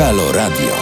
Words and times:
Halo 0.00 0.32
Radio. 0.32 0.74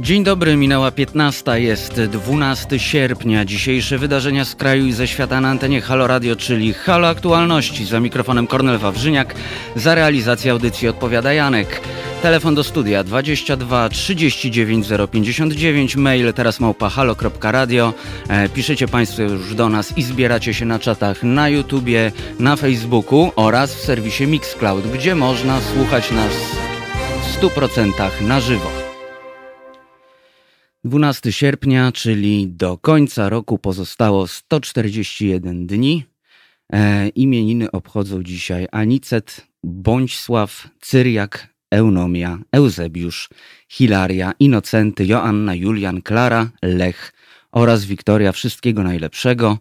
Dzień 0.00 0.24
dobry, 0.24 0.56
minęła 0.56 0.90
15, 0.90 1.60
jest 1.60 2.00
12 2.00 2.78
sierpnia. 2.78 3.44
Dzisiejsze 3.44 3.98
wydarzenia 3.98 4.44
z 4.44 4.54
kraju 4.54 4.86
i 4.86 4.92
ze 4.92 5.08
świata 5.08 5.40
na 5.40 5.48
antenie 5.48 5.80
Halo 5.80 6.06
Radio, 6.06 6.36
czyli 6.36 6.72
Halo 6.72 7.08
Aktualności. 7.08 7.84
Za 7.84 8.00
mikrofonem 8.00 8.46
Kornel 8.46 8.78
Wawrzyniak, 8.78 9.34
za 9.76 9.94
realizację 9.94 10.52
audycji 10.52 10.88
odpowiada 10.88 11.32
Janek. 11.32 11.80
Telefon 12.22 12.54
do 12.54 12.64
studia 12.64 13.04
22 13.04 13.88
39 13.88 14.86
059, 15.10 15.96
mail 15.96 16.32
teraz 16.32 16.60
małpa 16.60 16.88
halo.radio. 16.88 17.94
E, 18.28 18.48
piszecie 18.48 18.88
Państwo 18.88 19.22
już 19.22 19.54
do 19.54 19.68
nas 19.68 19.98
i 19.98 20.02
zbieracie 20.02 20.54
się 20.54 20.64
na 20.64 20.78
czatach 20.78 21.22
na 21.22 21.48
YouTubie, 21.48 22.12
na 22.38 22.56
Facebooku 22.56 23.32
oraz 23.36 23.74
w 23.74 23.80
serwisie 23.80 24.26
Mixcloud, 24.26 24.86
gdzie 24.86 25.14
można 25.14 25.60
słuchać 25.60 26.10
nas 26.10 26.67
w 27.18 27.40
100% 27.40 28.22
na 28.22 28.40
żywo. 28.40 28.70
12 30.84 31.32
sierpnia, 31.32 31.92
czyli 31.92 32.48
do 32.48 32.78
końca 32.78 33.28
roku 33.28 33.58
pozostało 33.58 34.26
141 34.26 35.66
dni. 35.66 36.04
E, 36.72 37.08
imieniny 37.08 37.70
obchodzą 37.70 38.22
dzisiaj 38.22 38.66
Anicet, 38.72 39.46
Bądźsław, 39.64 40.68
Cyriak, 40.80 41.48
Eunomia, 41.70 42.38
Eusebiusz, 42.52 43.28
Hilaria, 43.68 44.32
Inocenty, 44.40 45.06
Joanna, 45.06 45.54
Julian, 45.54 46.02
Klara, 46.02 46.50
Lech 46.62 47.12
oraz 47.52 47.84
Wiktoria. 47.84 48.32
Wszystkiego 48.32 48.82
najlepszego. 48.82 49.58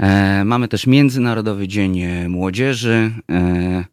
E, 0.00 0.44
mamy 0.44 0.68
też 0.68 0.86
Międzynarodowy 0.86 1.68
Dzień 1.68 2.02
Młodzieży 2.28 3.10
e, 3.30 3.84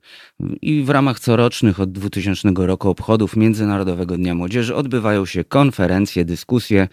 i 0.61 0.83
w 0.83 0.89
ramach 0.89 1.19
corocznych 1.19 1.79
od 1.79 1.91
2000 1.91 2.49
roku 2.55 2.89
obchodów 2.89 3.35
Międzynarodowego 3.35 4.17
Dnia 4.17 4.35
Młodzieży 4.35 4.75
odbywają 4.75 5.25
się 5.25 5.43
konferencje, 5.43 6.25
dyskusje, 6.25 6.87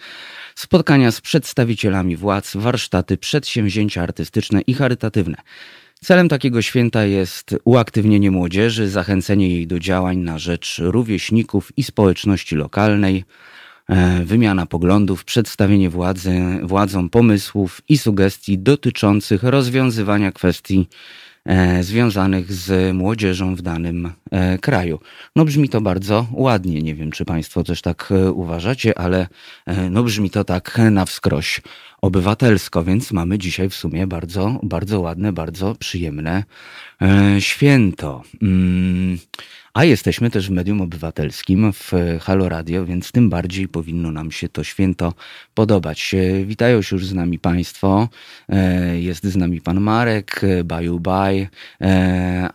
spotkania 0.54 1.10
z 1.10 1.20
przedstawicielami 1.20 2.16
władz, 2.16 2.56
warsztaty, 2.56 3.16
przedsięwzięcia 3.16 4.02
artystyczne 4.02 4.60
i 4.60 4.74
charytatywne. 4.74 5.36
Celem 6.00 6.28
takiego 6.28 6.62
święta 6.62 7.04
jest 7.04 7.56
uaktywnienie 7.64 8.30
młodzieży, 8.30 8.88
zachęcenie 8.88 9.48
jej 9.48 9.66
do 9.66 9.78
działań 9.78 10.18
na 10.18 10.38
rzecz 10.38 10.80
rówieśników 10.84 11.72
i 11.76 11.82
społeczności 11.82 12.56
lokalnej, 12.56 13.16
e, 13.18 13.53
wymiana 14.24 14.66
poglądów, 14.66 15.24
przedstawienie 15.24 15.90
władzy, 15.90 16.40
władzom 16.62 17.10
pomysłów 17.10 17.80
i 17.88 17.98
sugestii 17.98 18.58
dotyczących 18.58 19.42
rozwiązywania 19.42 20.32
kwestii 20.32 20.88
e, 21.44 21.82
związanych 21.82 22.52
z 22.52 22.94
młodzieżą 22.94 23.54
w 23.54 23.62
danym 23.62 24.12
e, 24.30 24.58
kraju. 24.58 25.00
No 25.36 25.44
brzmi 25.44 25.68
to 25.68 25.80
bardzo 25.80 26.26
ładnie, 26.32 26.82
nie 26.82 26.94
wiem 26.94 27.10
czy 27.10 27.24
Państwo 27.24 27.64
też 27.64 27.82
tak 27.82 28.12
uważacie, 28.32 28.98
ale 28.98 29.26
no 29.90 30.02
brzmi 30.02 30.30
to 30.30 30.44
tak 30.44 30.80
na 30.90 31.04
wskroś 31.04 31.60
obywatelsko, 32.04 32.84
więc 32.84 33.12
mamy 33.12 33.38
dzisiaj 33.38 33.68
w 33.68 33.74
sumie 33.74 34.06
bardzo, 34.06 34.60
bardzo 34.62 35.00
ładne, 35.00 35.32
bardzo 35.32 35.74
przyjemne 35.74 36.44
e, 37.02 37.40
święto. 37.40 38.22
Mm, 38.42 39.18
a 39.74 39.84
jesteśmy 39.84 40.30
też 40.30 40.48
w 40.48 40.50
medium 40.50 40.80
obywatelskim 40.80 41.72
w 41.72 41.92
Halo 42.20 42.48
Radio, 42.48 42.84
więc 42.84 43.12
tym 43.12 43.30
bardziej 43.30 43.68
powinno 43.68 44.12
nam 44.12 44.30
się 44.30 44.48
to 44.48 44.64
święto 44.64 45.12
podobać. 45.54 46.14
E, 46.14 46.44
witają 46.44 46.82
się 46.82 46.96
już 46.96 47.06
z 47.06 47.14
nami 47.14 47.38
Państwo. 47.38 48.08
E, 48.48 49.00
jest 49.00 49.24
z 49.24 49.36
nami 49.36 49.60
Pan 49.60 49.80
Marek, 49.80 50.40
Baju 50.64 51.00
Baj, 51.00 51.48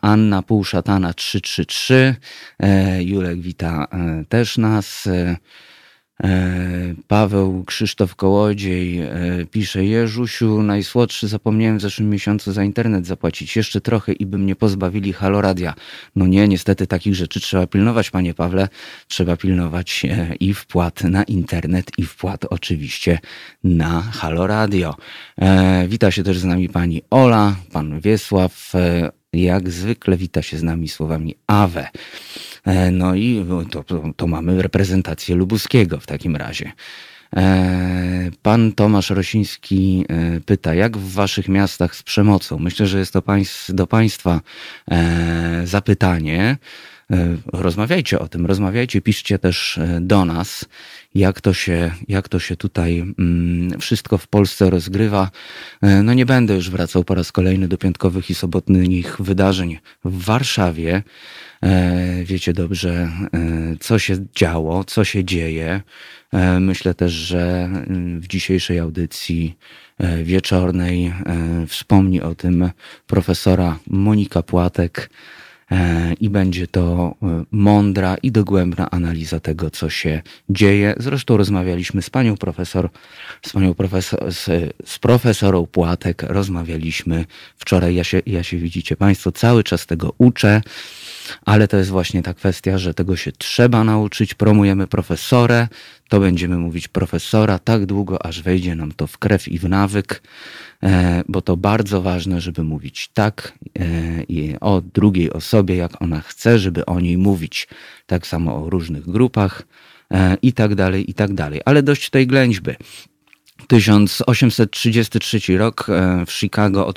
Anna 0.02 0.42
Półszatana 0.42 1.14
333. 1.14 2.16
Julek 3.00 3.40
wita 3.40 3.88
też 4.30 4.58
nas. 4.58 5.08
E, 6.24 6.96
Paweł 7.08 7.64
Krzysztof 7.64 8.16
Kołodziej 8.16 9.00
e, 9.00 9.10
pisze 9.52 9.86
Jeżusiu, 9.86 10.64
najsłodszy 10.64 11.28
zapomniałem 11.28 11.78
w 11.78 11.82
zeszłym 11.82 12.10
miesiącu 12.10 12.52
za 12.52 12.64
internet 12.64 13.06
zapłacić. 13.06 13.56
Jeszcze 13.56 13.82
trochę 13.82 14.14
i 14.14 14.26
by 14.26 14.38
mnie 14.38 14.56
pozbawili 14.56 15.14
haloradia. 15.14 15.74
No 16.16 16.28
nie, 16.28 16.48
niestety 16.48 16.88
takich 16.88 17.16
rzeczy 17.16 17.40
trzeba 17.40 17.68
pilnować, 17.68 18.12
panie 18.12 18.34
Pawle. 18.34 18.68
Trzeba 19.08 19.38
pilnować 19.38 20.06
e, 20.06 20.36
i 20.36 20.54
wpłat 20.54 21.04
na 21.04 21.24
internet 21.24 21.92
i 21.98 22.06
wpłat 22.06 22.46
oczywiście 22.50 23.20
na 23.64 24.02
haloradio. 24.02 24.96
Wita 25.88 26.12
się 26.12 26.24
też 26.24 26.40
z 26.40 26.44
nami 26.44 26.70
pani 26.70 27.02
Ola, 27.10 27.56
pan 27.72 28.00
Wiesław. 28.00 28.74
Jak 29.34 29.70
zwykle 29.70 30.18
wita 30.18 30.42
się 30.42 30.58
z 30.58 30.64
nami 30.64 30.88
słowami 30.88 31.36
Awe. 31.48 31.88
E, 32.70 32.92
no 32.92 33.16
i 33.16 33.46
to, 33.72 33.84
to, 33.84 34.04
to 34.16 34.28
mamy 34.28 34.62
reprezentację 34.62 35.36
Lubuskiego 35.36 36.00
w 36.00 36.06
takim 36.06 36.36
razie. 36.36 36.72
E, 37.36 38.32
pan 38.42 38.72
Tomasz 38.72 39.10
Rosiński 39.10 40.06
e, 40.10 40.42
pyta, 40.42 40.74
jak 40.74 40.98
w 40.98 41.14
waszych 41.14 41.50
miastach 41.50 41.96
z 41.96 42.04
przemocą? 42.04 42.60
Myślę, 42.60 42.88
że 42.88 43.00
jest 43.00 43.14
to 43.14 43.24
do 43.70 43.88
państwa 43.88 44.42
zapytanie. 45.64 46.58
Rozmawiajcie 47.54 48.20
o 48.20 48.28
tym, 48.28 48.46
rozmawiajcie, 48.46 49.02
piszcie 49.02 49.40
też 49.40 49.80
do 50.02 50.26
nas, 50.26 50.66
jak 51.16 51.42
to 51.42 51.54
się, 51.54 51.92
jak 52.08 52.30
to 52.30 52.40
się 52.40 52.56
tutaj 52.56 53.00
mm, 53.00 53.80
wszystko 53.80 54.18
w 54.18 54.28
Polsce 54.28 54.70
rozgrywa. 54.70 55.32
No 55.82 56.14
nie 56.14 56.26
będę 56.26 56.56
już 56.56 56.70
wracał 56.70 57.04
po 57.04 57.16
raz 57.16 57.32
kolejny 57.32 57.68
do 57.68 57.78
piątkowych 57.78 58.30
i 58.30 58.36
sobotnich 58.36 59.22
wydarzeń 59.22 59.80
w 60.06 60.24
Warszawie. 60.24 61.04
E, 61.64 62.24
wiecie 62.24 62.54
dobrze, 62.54 62.92
e, 62.92 63.10
co 63.80 64.00
się 64.00 64.16
działo, 64.36 64.84
co 64.84 65.04
się 65.04 65.24
dzieje. 65.24 65.82
E, 66.34 66.60
myślę 66.60 66.94
też, 66.94 67.12
że 67.12 67.70
w 68.20 68.28
dzisiejszej 68.28 68.80
audycji 68.80 69.58
wieczornej 70.24 71.14
wspomni 71.68 72.22
o 72.22 72.36
tym 72.36 72.72
profesora 73.08 73.80
Monika 73.88 74.44
Płatek 74.44 75.10
i 76.20 76.30
będzie 76.30 76.68
to 76.68 77.16
mądra 77.52 78.16
i 78.24 78.32
dogłębna 78.32 78.90
analiza 78.92 79.40
tego, 79.40 79.70
co 79.70 79.90
się 79.90 80.22
dzieje. 80.50 80.96
Zresztą 80.98 81.38
rozmawialiśmy 81.38 82.02
z 82.02 82.10
panią 82.10 82.38
profesor, 82.38 82.90
z 83.46 83.54
panią 83.54 83.74
profesor, 83.74 84.32
z, 84.34 84.74
z 84.86 85.00
profesorą 85.00 85.66
Płatek, 85.66 86.24
rozmawialiśmy 86.24 87.26
wczoraj. 87.58 87.96
Ja 87.96 88.04
się, 88.04 88.22
ja 88.26 88.44
się 88.44 88.58
widzicie 88.58 88.96
Państwo, 88.96 89.32
cały 89.32 89.64
czas 89.64 89.86
tego 89.86 90.14
uczę 90.18 90.62
ale 91.46 91.68
to 91.68 91.78
jest 91.78 91.90
właśnie 91.90 92.24
ta 92.24 92.34
kwestia, 92.34 92.78
że 92.78 92.94
tego 92.94 93.16
się 93.16 93.32
trzeba 93.32 93.84
nauczyć. 93.84 94.34
Promujemy 94.34 94.88
profesorę, 94.88 95.68
to 96.10 96.20
będziemy 96.20 96.58
mówić 96.58 96.88
profesora 96.88 97.60
tak 97.60 97.86
długo, 97.86 98.26
aż 98.26 98.42
wejdzie 98.42 98.76
nam 98.76 98.92
to 98.92 99.08
w 99.08 99.18
krew 99.18 99.48
i 99.48 99.60
w 99.60 99.70
nawyk, 99.70 100.22
e, 100.84 101.24
bo 101.28 101.42
to 101.42 101.58
bardzo 101.58 102.02
ważne, 102.02 102.42
żeby 102.42 102.64
mówić 102.64 103.10
tak 103.14 103.54
e, 103.80 104.60
o 104.60 104.82
drugiej 104.82 105.34
osobie, 105.34 105.76
jak 105.76 106.02
ona 106.02 106.22
chce, 106.22 106.60
żeby 106.60 106.86
o 106.86 107.00
niej 107.00 107.18
mówić. 107.18 107.68
Tak 108.06 108.28
samo 108.28 108.64
o 108.64 108.70
różnych 108.70 109.10
grupach 109.10 109.64
e, 110.12 110.38
i 110.42 110.54
tak 110.54 110.76
dalej, 110.76 111.12
i 111.12 111.14
tak 111.14 111.34
dalej. 111.34 111.62
Ale 111.66 111.84
dość 111.84 112.10
tej 112.10 112.28
ględźby. 112.28 112.72
1833 113.68 115.58
rok 115.58 115.88
w 116.28 116.32
Chicago, 116.32 116.94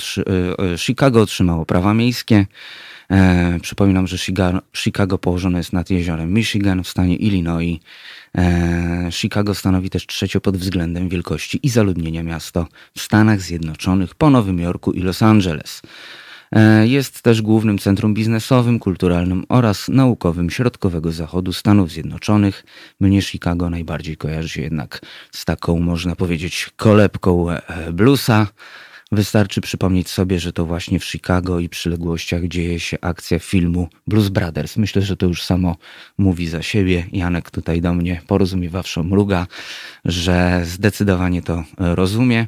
Chicago 0.76 1.22
otrzymało 1.22 1.66
prawa 1.66 1.94
miejskie. 1.94 2.46
E, 3.12 3.58
przypominam, 3.62 4.06
że 4.06 4.16
Chicago, 4.74 5.18
położone 5.18 5.58
jest 5.58 5.72
nad 5.72 5.90
jeziorem 5.90 6.32
Michigan 6.32 6.84
w 6.84 6.88
stanie 6.88 7.16
Illinois. 7.16 7.78
E, 8.38 9.08
Chicago 9.10 9.54
stanowi 9.54 9.90
też 9.90 10.06
trzecie 10.06 10.40
pod 10.40 10.56
względem 10.56 11.08
wielkości 11.08 11.60
i 11.62 11.68
zaludnienia 11.68 12.22
miasto 12.22 12.66
w 12.96 13.00
Stanach 13.00 13.40
Zjednoczonych 13.40 14.14
po 14.14 14.30
Nowym 14.30 14.58
Jorku 14.58 14.92
i 14.92 15.00
Los 15.00 15.22
Angeles. 15.22 15.82
E, 16.52 16.86
jest 16.86 17.22
też 17.22 17.42
głównym 17.42 17.78
centrum 17.78 18.14
biznesowym, 18.14 18.78
kulturalnym 18.78 19.44
oraz 19.48 19.88
naukowym 19.88 20.50
środkowego 20.50 21.12
zachodu 21.12 21.52
Stanów 21.52 21.90
Zjednoczonych. 21.90 22.64
Mnie 23.00 23.22
Chicago 23.22 23.70
najbardziej 23.70 24.16
kojarzy 24.16 24.48
się 24.48 24.62
jednak 24.62 25.00
z 25.30 25.44
taką, 25.44 25.80
można 25.80 26.16
powiedzieć, 26.16 26.70
kolebką 26.76 27.50
e, 27.50 27.92
bluesa. 27.92 28.46
Wystarczy 29.12 29.60
przypomnieć 29.60 30.10
sobie, 30.10 30.40
że 30.40 30.52
to 30.52 30.66
właśnie 30.66 30.98
w 30.98 31.04
Chicago 31.04 31.60
i 31.60 31.68
przyległościach 31.68 32.48
dzieje 32.48 32.80
się 32.80 32.96
akcja 33.00 33.38
filmu 33.38 33.88
Blues 34.06 34.28
Brothers. 34.28 34.76
Myślę, 34.76 35.02
że 35.02 35.16
to 35.16 35.26
już 35.26 35.42
samo 35.42 35.76
mówi 36.18 36.48
za 36.48 36.62
siebie. 36.62 37.06
Janek 37.12 37.50
tutaj 37.50 37.80
do 37.80 37.94
mnie 37.94 38.22
porozumiewawczo 38.26 39.02
mruga, 39.02 39.46
że 40.04 40.60
zdecydowanie 40.64 41.42
to 41.42 41.64
rozumie. 41.78 42.46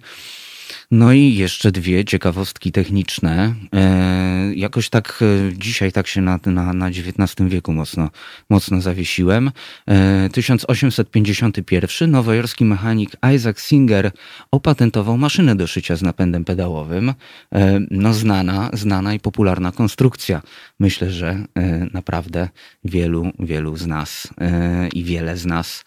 No 0.91 1.13
i 1.13 1.35
jeszcze 1.35 1.73
dwie 1.73 2.05
ciekawostki 2.05 2.73
techniczne. 2.73 3.55
E, 3.75 4.53
jakoś 4.55 4.89
tak 4.89 5.23
e, 5.23 5.53
dzisiaj 5.59 5.93
tak 5.93 6.07
się 6.07 6.21
na, 6.21 6.39
na, 6.47 6.73
na 6.73 6.89
XIX 6.89 7.49
wieku 7.49 7.73
mocno, 7.73 8.11
mocno 8.51 8.81
zawiesiłem. 8.81 9.51
E, 9.89 10.29
1851 10.33 12.11
nowojorski 12.11 12.65
mechanik 12.65 13.11
Isaac 13.35 13.61
Singer 13.61 14.11
opatentował 14.51 15.19
maszynę 15.19 15.57
do 15.57 15.67
szycia 15.67 15.97
z 15.97 16.03
napędem 16.03 16.45
pedałowym. 16.45 17.15
E, 17.55 17.81
no 17.91 18.15
znana, 18.15 18.71
znana 18.73 19.15
i 19.15 19.21
popularna 19.21 19.73
konstrukcja. 19.73 20.43
Myślę, 20.81 21.11
że 21.11 21.47
e, 21.55 21.87
naprawdę 21.93 22.49
wielu, 22.85 23.31
wielu 23.39 23.77
z 23.77 23.87
nas 23.87 24.29
e, 24.41 24.89
i 24.89 25.05
wiele 25.05 25.37
z 25.37 25.47
nas 25.47 25.85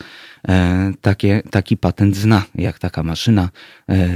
E, 0.48 0.92
takie, 1.02 1.42
taki 1.52 1.78
patent 1.78 2.16
zna, 2.16 2.44
jak 2.56 2.80
taka 2.80 3.04
maszyna 3.04 3.50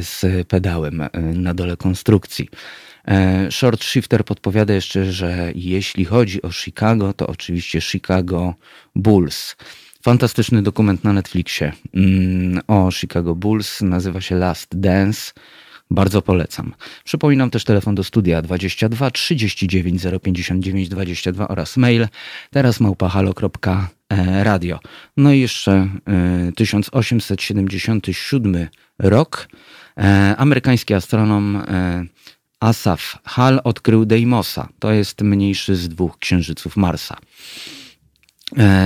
z 0.02 0.48
pedałem 0.48 1.04
na 1.34 1.54
dole 1.54 1.78
konstrukcji. 1.78 2.50
Short 3.50 3.84
Shifter 3.84 4.26
podpowiada 4.26 4.74
jeszcze, 4.74 5.12
że 5.12 5.52
jeśli 5.56 6.06
chodzi 6.06 6.42
o 6.42 6.52
Chicago, 6.52 7.14
to 7.14 7.28
oczywiście 7.28 7.82
Chicago 7.82 8.56
Bulls. 8.96 9.56
Fantastyczny 10.04 10.62
dokument 10.62 11.04
na 11.04 11.14
Netflixie 11.14 11.72
mm, 11.94 12.62
o 12.68 12.92
Chicago 12.92 13.36
Bulls, 13.36 13.82
nazywa 13.82 14.22
się 14.22 14.36
Last 14.36 14.80
Dance. 14.80 15.32
Bardzo 15.92 16.22
polecam. 16.22 16.74
Przypominam 17.04 17.50
też 17.50 17.64
telefon 17.64 17.96
do 17.96 18.04
studia 18.04 18.42
22 18.42 19.12
39 19.12 20.04
059 20.24 20.90
22 20.90 21.48
oraz 21.48 21.78
mail 21.78 22.08
teraz 22.52 22.80
małpahalo.radio. 22.80 24.80
No 25.18 25.34
i 25.34 25.40
jeszcze 25.40 25.90
1877 26.56 28.56
e, 28.56 28.68
rok. 29.00 29.48
E, 29.98 30.36
amerykański 30.38 30.94
astronom 30.94 31.56
e, 31.56 32.06
Asaf 32.60 33.18
Hall 33.24 33.62
odkrył 33.64 34.06
Deimosa. 34.06 34.70
To 34.80 34.92
jest 34.92 35.22
mniejszy 35.22 35.76
z 35.76 35.90
dwóch 35.90 36.20
księżyców 36.20 36.78
Marsa. 36.78 37.18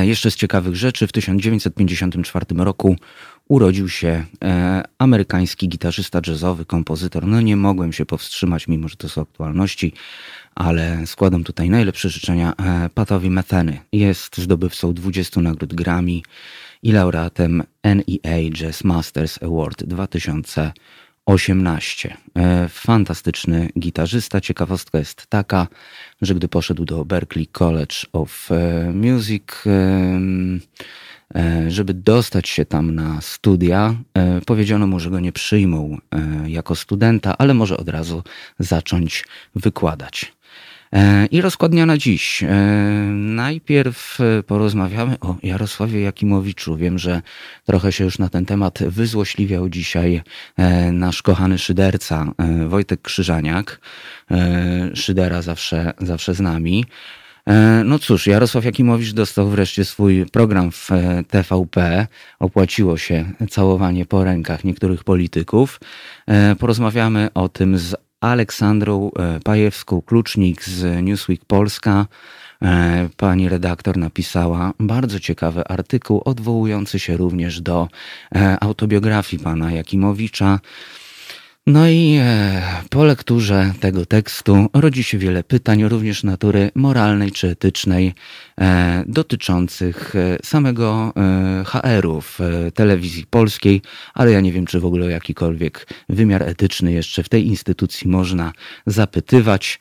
Jeszcze 0.02 0.32
z 0.32 0.36
ciekawych 0.36 0.76
rzeczy, 0.76 1.08
w 1.08 1.12
1954 1.12 2.46
roku 2.58 2.96
urodził 3.48 3.90
się 3.90 4.26
e, 4.44 4.84
amerykański 4.98 5.70
gitarzysta 5.70 6.22
jazzowy, 6.28 6.66
kompozytor. 6.66 7.28
No 7.28 7.42
nie 7.42 7.56
mogłem 7.56 7.94
się 7.94 8.06
powstrzymać, 8.06 8.68
mimo 8.68 8.88
że 8.88 8.96
to 8.96 9.10
są 9.10 9.22
aktualności, 9.22 9.94
ale 10.56 11.08
składam 11.08 11.44
tutaj 11.44 11.70
najlepsze 11.70 12.10
życzenia 12.10 12.54
e, 12.54 12.90
Patowi 12.94 13.30
Metheny. 13.30 13.80
Jest 13.92 14.38
zdobywcą 14.38 14.94
20 14.94 15.42
nagród 15.42 15.74
Grammy 15.74 16.22
i 16.84 16.92
laureatem 16.92 17.64
NEA 17.84 18.50
Jazz 18.52 18.84
Masters 18.84 19.44
Award 19.44 19.84
2018. 19.84 22.18
E, 22.36 22.70
fantastyczny 22.70 23.70
gitarzysta. 23.80 24.42
Ciekawostka 24.42 25.00
jest 25.00 25.28
taka, 25.28 25.68
że 26.22 26.36
gdy 26.36 26.48
poszedł 26.48 26.86
do 26.86 27.06
Berklee 27.06 27.48
College 27.48 27.96
of 28.14 28.50
e, 28.52 28.92
Music, 28.94 29.44
żeby 31.68 31.94
dostać 31.94 32.50
się 32.50 32.66
tam 32.66 32.96
na 32.96 33.22
studia, 33.22 33.96
e, 34.14 34.42
powiedziano 34.42 34.88
mu, 34.88 35.00
że 35.00 35.10
go 35.10 35.20
nie 35.20 35.32
przyjmą 35.32 35.98
e, 36.12 36.50
jako 36.50 36.76
studenta, 36.76 37.38
ale 37.38 37.54
może 37.54 37.78
od 37.78 37.90
razu 37.90 38.24
zacząć 38.60 39.26
wykładać. 39.56 40.36
I 41.32 41.42
rozkładnia 41.42 41.86
na 41.86 41.98
dziś. 41.98 42.44
Najpierw 43.12 44.20
porozmawiamy 44.48 45.20
o 45.20 45.36
Jarosławie 45.44 46.02
Jakimowiczu. 46.02 46.78
Wiem, 46.78 47.00
że 47.00 47.22
trochę 47.66 47.92
się 47.92 48.04
już 48.04 48.20
na 48.20 48.30
ten 48.30 48.46
temat 48.46 48.80
wyzłośliwiał 48.88 49.70
dzisiaj 49.70 50.22
nasz 50.92 51.22
kochany 51.22 51.58
szyderca 51.58 52.32
Wojtek 52.68 53.02
Krzyżaniak. 53.02 53.80
Szydera 54.94 55.42
zawsze, 55.42 55.94
zawsze 56.00 56.34
z 56.34 56.40
nami. 56.40 56.86
E, 57.50 57.84
no 57.86 58.00
cóż, 58.00 58.28
Jarosław 58.28 58.66
Jakimowicz 58.66 59.14
dostał 59.14 59.50
wreszcie 59.50 59.86
swój 59.86 60.26
program 60.26 60.72
w 60.72 60.92
e, 60.92 61.24
TVP. 61.24 62.08
Opłaciło 62.40 62.98
się 62.98 63.26
całowanie 63.50 64.06
po 64.06 64.24
rękach 64.24 64.64
niektórych 64.64 65.04
polityków. 65.04 65.80
E, 66.28 66.56
porozmawiamy 66.56 67.30
o 67.34 67.50
tym 67.50 67.78
z 67.78 67.96
Aleksandrą 68.22 69.12
Pajewską-Klucznik 69.44 70.64
z 70.64 71.04
Newsweek 71.04 71.46
Polska. 71.46 72.06
Pani 73.18 73.50
redaktor 73.50 73.98
napisała 73.98 74.74
bardzo 74.80 75.20
ciekawy 75.20 75.68
artykuł 75.68 76.22
odwołujący 76.26 77.00
się 77.00 77.18
również 77.18 77.62
do 77.62 77.88
autobiografii 78.62 79.44
pana 79.44 79.72
Jakimowicza. 79.72 80.60
No 81.68 81.90
i 81.90 82.18
e, 82.22 82.62
po 82.90 83.04
lekturze 83.04 83.74
tego 83.80 84.06
tekstu 84.06 84.68
rodzi 84.74 85.04
się 85.04 85.18
wiele 85.18 85.44
pytań, 85.44 85.84
również 85.84 86.24
natury 86.24 86.72
moralnej 86.76 87.32
czy 87.32 87.50
etycznej, 87.50 88.14
e, 88.62 89.04
dotyczących 89.08 90.16
e, 90.16 90.38
samego 90.44 91.14
HR-u 91.66 92.22
w 92.22 92.40
telewizji 92.74 93.26
polskiej, 93.30 93.82
ale 94.14 94.32
ja 94.32 94.42
nie 94.42 94.52
wiem, 94.52 94.66
czy 94.66 94.80
w 94.80 94.86
ogóle 94.86 95.06
o 95.06 95.10
jakikolwiek 95.10 95.88
wymiar 96.10 96.44
etyczny 96.44 96.92
jeszcze 96.92 97.24
w 97.24 97.30
tej 97.30 97.48
instytucji 97.48 98.08
można 98.10 98.52
zapytywać. 98.86 99.80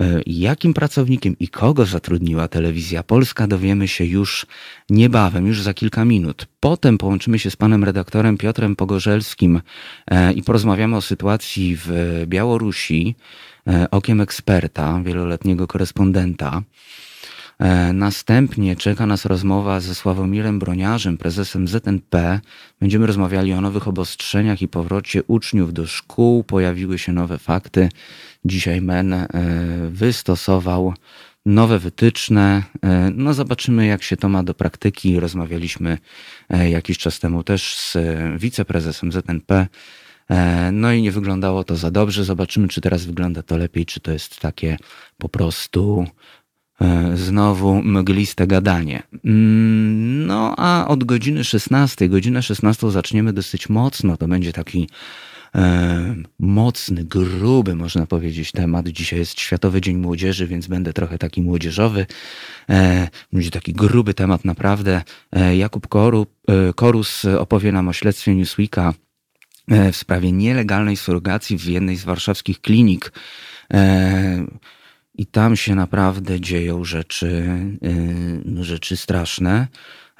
E, 0.00 0.20
jakim 0.26 0.74
pracownikiem 0.74 1.36
i 1.40 1.48
kogo 1.48 1.86
zatrudniła 1.86 2.48
telewizja 2.48 3.02
polska, 3.02 3.46
dowiemy 3.46 3.88
się 3.88 4.04
już 4.04 4.46
niebawem, 4.90 5.46
już 5.46 5.62
za 5.62 5.74
kilka 5.74 6.04
minut. 6.04 6.46
Potem 6.60 6.98
połączymy 6.98 7.38
się 7.38 7.50
z 7.50 7.56
panem 7.56 7.84
redaktorem 7.84 8.38
Piotrem 8.38 8.76
Pogorzelskim 8.76 9.60
e, 10.10 10.32
i 10.32 10.42
porozmawiamy 10.42 10.96
o 10.96 11.00
sytuacji 11.00 11.76
w 11.76 11.90
Białorusi 12.26 13.14
e, 13.66 13.90
okiem 13.90 14.20
eksperta, 14.20 15.00
wieloletniego 15.04 15.66
korespondenta. 15.66 16.62
Następnie 17.94 18.76
czeka 18.76 19.06
nas 19.06 19.24
rozmowa 19.24 19.80
ze 19.80 19.94
Sławomirem 19.94 20.58
Broniarzem, 20.58 21.16
prezesem 21.16 21.68
ZNP. 21.68 22.40
Będziemy 22.80 23.06
rozmawiali 23.06 23.52
o 23.52 23.60
nowych 23.60 23.88
obostrzeniach 23.88 24.62
i 24.62 24.68
powrocie 24.68 25.22
uczniów 25.22 25.72
do 25.72 25.86
szkół. 25.86 26.44
Pojawiły 26.44 26.98
się 26.98 27.12
nowe 27.12 27.38
fakty 27.38 27.88
Dzisiaj 28.46 28.80
MEN 28.80 29.12
e, 29.12 29.28
wystosował 29.90 30.94
nowe 31.46 31.78
wytyczne. 31.78 32.62
E, 32.82 33.10
no 33.14 33.34
zobaczymy, 33.34 33.86
jak 33.86 34.02
się 34.02 34.16
to 34.16 34.28
ma 34.28 34.42
do 34.42 34.54
praktyki. 34.54 35.20
Rozmawialiśmy 35.20 35.98
e, 36.48 36.70
jakiś 36.70 36.98
czas 36.98 37.18
temu 37.18 37.42
też 37.42 37.76
z 37.76 37.96
wiceprezesem 38.40 39.12
ZNP. 39.12 39.66
No 40.72 40.92
i 40.92 41.02
nie 41.02 41.12
wyglądało 41.12 41.64
to 41.64 41.76
za 41.76 41.90
dobrze. 41.90 42.24
Zobaczymy, 42.24 42.68
czy 42.68 42.80
teraz 42.80 43.04
wygląda 43.04 43.42
to 43.42 43.56
lepiej, 43.56 43.86
czy 43.86 44.00
to 44.00 44.12
jest 44.12 44.40
takie 44.40 44.76
po 45.18 45.28
prostu 45.28 46.06
znowu 47.14 47.82
mgliste 47.82 48.46
gadanie. 48.46 49.02
Mm, 49.24 50.26
no 50.26 50.54
a 50.56 50.88
od 50.88 51.04
godziny 51.04 51.44
16, 51.44 52.08
godzinę 52.08 52.42
16 52.42 52.90
zaczniemy 52.90 53.32
dosyć 53.32 53.68
mocno. 53.68 54.16
To 54.16 54.28
będzie 54.28 54.52
taki 54.52 54.88
mocny, 56.38 57.04
gruby, 57.04 57.74
można 57.74 58.06
powiedzieć, 58.06 58.52
temat. 58.52 58.88
Dzisiaj 58.88 59.18
jest 59.18 59.40
Światowy 59.40 59.80
Dzień 59.80 59.96
Młodzieży, 59.96 60.46
więc 60.46 60.66
będę 60.66 60.92
trochę 60.92 61.18
taki 61.18 61.42
młodzieżowy. 61.42 62.06
E, 62.70 63.08
będzie 63.32 63.50
taki 63.50 63.72
gruby 63.72 64.14
temat, 64.14 64.44
naprawdę. 64.44 65.02
E, 65.32 65.56
Jakub 65.56 65.88
Koru, 65.88 66.26
e, 66.48 66.72
Korus 66.72 67.24
opowie 67.24 67.72
nam 67.72 67.88
o 67.88 67.92
śledztwie 67.92 68.34
Newsweeka 68.34 68.94
e, 69.68 69.92
w 69.92 69.96
sprawie 69.96 70.32
nielegalnej 70.32 70.96
surrogacji 70.96 71.58
w 71.58 71.64
jednej 71.64 71.96
z 71.96 72.04
warszawskich 72.04 72.60
klinik. 72.60 73.12
E, 73.72 74.46
I 75.14 75.26
tam 75.26 75.56
się 75.56 75.74
naprawdę 75.74 76.40
dzieją 76.40 76.84
rzeczy, 76.84 77.48
rzeczy 78.60 78.96
straszne. 78.96 79.68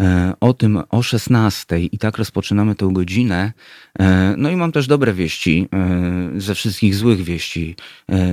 E, 0.01 0.35
o 0.41 0.55
tym 0.55 0.83
o 0.91 1.03
16 1.03 1.81
i 1.81 1.99
tak 1.99 2.19
rozpoczynamy 2.19 2.75
tę 2.75 2.89
godzinę. 2.93 3.53
E, 3.99 4.35
no 4.37 4.51
i 4.51 4.57
mam 4.57 4.73
też 4.73 4.87
dobre 4.87 5.13
wieści 5.13 5.69
e, 5.73 6.41
ze 6.41 6.55
wszystkich 6.55 6.95
złych 6.95 7.23
wieści 7.23 7.77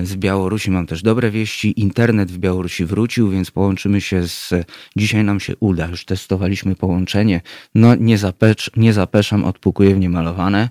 z 0.04 0.16
Białorusi. 0.16 0.72
Mam 0.72 0.88
też 0.88 1.02
dobre 1.02 1.32
wieści. 1.32 1.82
Internet 1.82 2.32
w 2.32 2.38
Białorusi 2.38 2.86
wrócił, 2.86 3.30
więc 3.30 3.52
połączymy 3.52 4.02
się 4.02 4.28
z. 4.28 4.54
Dzisiaj 4.96 5.24
nam 5.24 5.40
się 5.40 5.56
uda. 5.60 5.88
Już 5.88 6.06
testowaliśmy 6.06 6.76
połączenie. 6.76 7.42
No 7.76 7.96
nie, 7.96 8.18
zapecz, 8.18 8.72
nie 8.76 8.94
zapeszam, 8.94 9.46
odpukuję 9.46 9.96
w 9.96 10.00
niemalowane. 10.00 10.68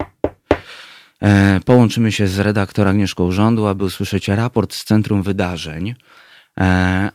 Połączymy 1.65 2.13
się 2.13 2.27
z 2.27 2.39
redaktor 2.39 2.89
Agnieszką 2.89 3.33
Rządu, 3.33 3.67
aby 3.67 3.85
usłyszeć 3.85 4.29
raport 4.29 4.75
z 4.75 4.85
Centrum 4.85 5.23
Wydarzeń. 5.23 5.95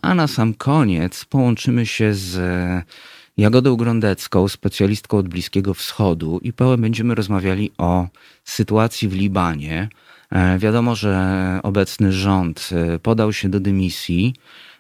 A 0.01 0.13
na 0.15 0.27
sam 0.27 0.53
koniec 0.53 1.25
połączymy 1.25 1.86
się 1.86 2.13
z 2.13 2.39
Jagodą 3.38 3.75
Grondecką, 3.75 4.48
specjalistką 4.48 5.17
od 5.17 5.27
Bliskiego 5.27 5.74
Wschodu 5.74 6.39
i 6.44 6.53
pełen 6.53 6.82
będziemy 6.82 7.15
rozmawiali 7.15 7.72
o 7.77 8.08
sytuacji 8.44 9.08
w 9.08 9.13
Libanie. 9.13 9.89
E, 10.32 10.60
wiadomo, 10.60 10.96
że 10.96 11.60
obecny 11.63 12.12
rząd 12.12 12.70
e, 12.72 13.00
podał 13.00 13.34
się 13.34 13.50
do 13.50 13.60
dymisji. 13.60 14.34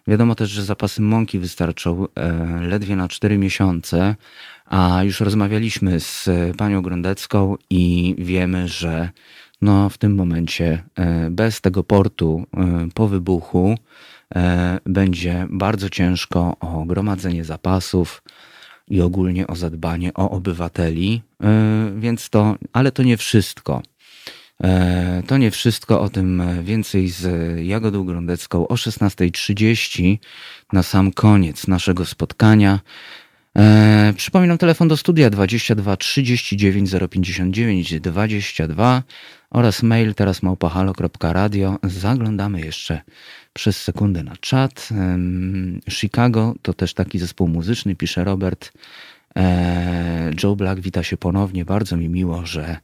Wiadomo 0.07 0.35
też, 0.35 0.49
że 0.49 0.63
zapasy 0.63 1.01
mąki 1.01 1.39
wystarczą 1.39 2.05
e, 2.15 2.61
ledwie 2.61 2.95
na 2.95 3.07
4 3.07 3.37
miesiące, 3.37 4.15
a 4.65 5.03
już 5.03 5.19
rozmawialiśmy 5.19 5.99
z 5.99 6.29
panią 6.57 6.81
Grondecką 6.81 7.55
i 7.69 8.15
wiemy, 8.17 8.67
że 8.67 9.09
no 9.61 9.89
w 9.89 9.97
tym 9.97 10.15
momencie 10.15 10.83
bez 11.31 11.61
tego 11.61 11.83
portu 11.83 12.45
po 12.93 13.07
wybuchu 13.07 13.77
będzie 14.85 15.47
bardzo 15.49 15.89
ciężko 15.89 16.57
o 16.59 16.85
gromadzenie 16.85 17.43
zapasów 17.43 18.21
i 18.87 19.01
ogólnie 19.01 19.47
o 19.47 19.55
zadbanie 19.55 20.13
o 20.13 20.29
obywateli, 20.29 21.21
więc 21.97 22.29
to, 22.29 22.55
ale 22.73 22.91
to 22.91 23.03
nie 23.03 23.17
wszystko. 23.17 23.81
E, 24.63 25.23
to 25.27 25.37
nie 25.37 25.51
wszystko, 25.51 26.01
o 26.01 26.09
tym 26.09 26.43
więcej 26.63 27.09
z 27.09 27.25
Jagodą 27.65 28.03
Grądecką 28.03 28.67
o 28.67 28.73
16.30 28.73 30.17
na 30.73 30.83
sam 30.83 31.11
koniec 31.11 31.67
naszego 31.67 32.05
spotkania. 32.05 32.79
E, 33.57 34.13
przypominam 34.17 34.57
telefon 34.57 34.87
do 34.87 34.97
studia 34.97 35.29
22 35.29 35.97
39 35.97 36.91
059 37.09 37.99
22 37.99 39.03
oraz 39.49 39.83
mail 39.83 40.15
teraz 40.15 40.43
małpahalo.radio. 40.43 41.77
Zaglądamy 41.83 42.61
jeszcze 42.61 43.01
przez 43.57 43.81
sekundę 43.81 44.23
na 44.23 44.37
czat. 44.37 44.89
Chicago 45.89 46.55
to 46.61 46.73
też 46.73 46.93
taki 46.93 47.19
zespół 47.19 47.47
muzyczny, 47.47 47.95
pisze 47.95 48.23
Robert. 48.23 48.73
E, 49.35 50.31
Joe 50.43 50.55
Black 50.55 50.81
wita 50.81 51.03
się 51.03 51.17
ponownie. 51.17 51.65
Bardzo 51.65 51.97
mi 51.97 52.09
miło, 52.09 52.45
że 52.45 52.77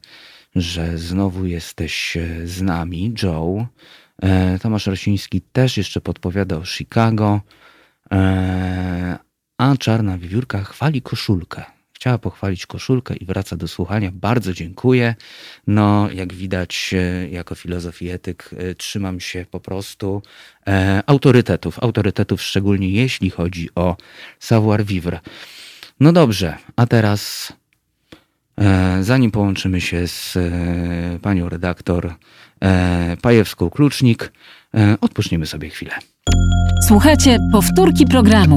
że 0.56 0.98
znowu 0.98 1.46
jesteś 1.46 2.16
e, 2.16 2.46
z 2.46 2.62
nami, 2.62 3.14
Joe. 3.22 3.66
E, 4.22 4.58
Tomasz 4.58 4.86
Rosiński 4.86 5.40
też 5.40 5.76
jeszcze 5.76 6.00
podpowiada 6.00 6.56
o 6.56 6.64
Chicago, 6.64 7.40
a 9.58 9.76
Czarna 9.76 10.18
Wiewiórka 10.18 10.64
chwali 10.64 11.02
koszulkę. 11.02 11.73
Chciała 11.94 12.18
pochwalić 12.18 12.66
koszulkę 12.66 13.16
i 13.16 13.24
wraca 13.24 13.56
do 13.56 13.68
słuchania. 13.68 14.10
Bardzo 14.12 14.52
dziękuję. 14.52 15.14
No, 15.66 16.10
jak 16.10 16.34
widać, 16.34 16.94
jako 17.30 17.54
filozof 17.54 18.02
i 18.02 18.10
etyk 18.10 18.50
trzymam 18.76 19.20
się 19.20 19.46
po 19.50 19.60
prostu 19.60 20.22
autorytetów. 21.06 21.78
Autorytetów 21.82 22.42
szczególnie 22.42 22.88
jeśli 22.88 23.30
chodzi 23.30 23.68
o 23.74 23.96
savoir 24.38 24.84
vivre. 24.84 25.20
No 26.00 26.12
dobrze, 26.12 26.56
a 26.76 26.86
teraz 26.86 27.52
E, 28.58 29.02
zanim 29.02 29.30
połączymy 29.30 29.80
się 29.80 30.08
z 30.08 30.36
e, 30.36 31.18
panią 31.22 31.48
redaktor 31.48 32.14
e, 32.60 33.16
Pajewską-Klucznik, 33.22 34.28
odpoczniemy 35.00 35.46
sobie 35.46 35.70
chwilę. 35.70 35.92
Słuchajcie 36.88 37.38
powtórki 37.52 38.06
programu. 38.06 38.56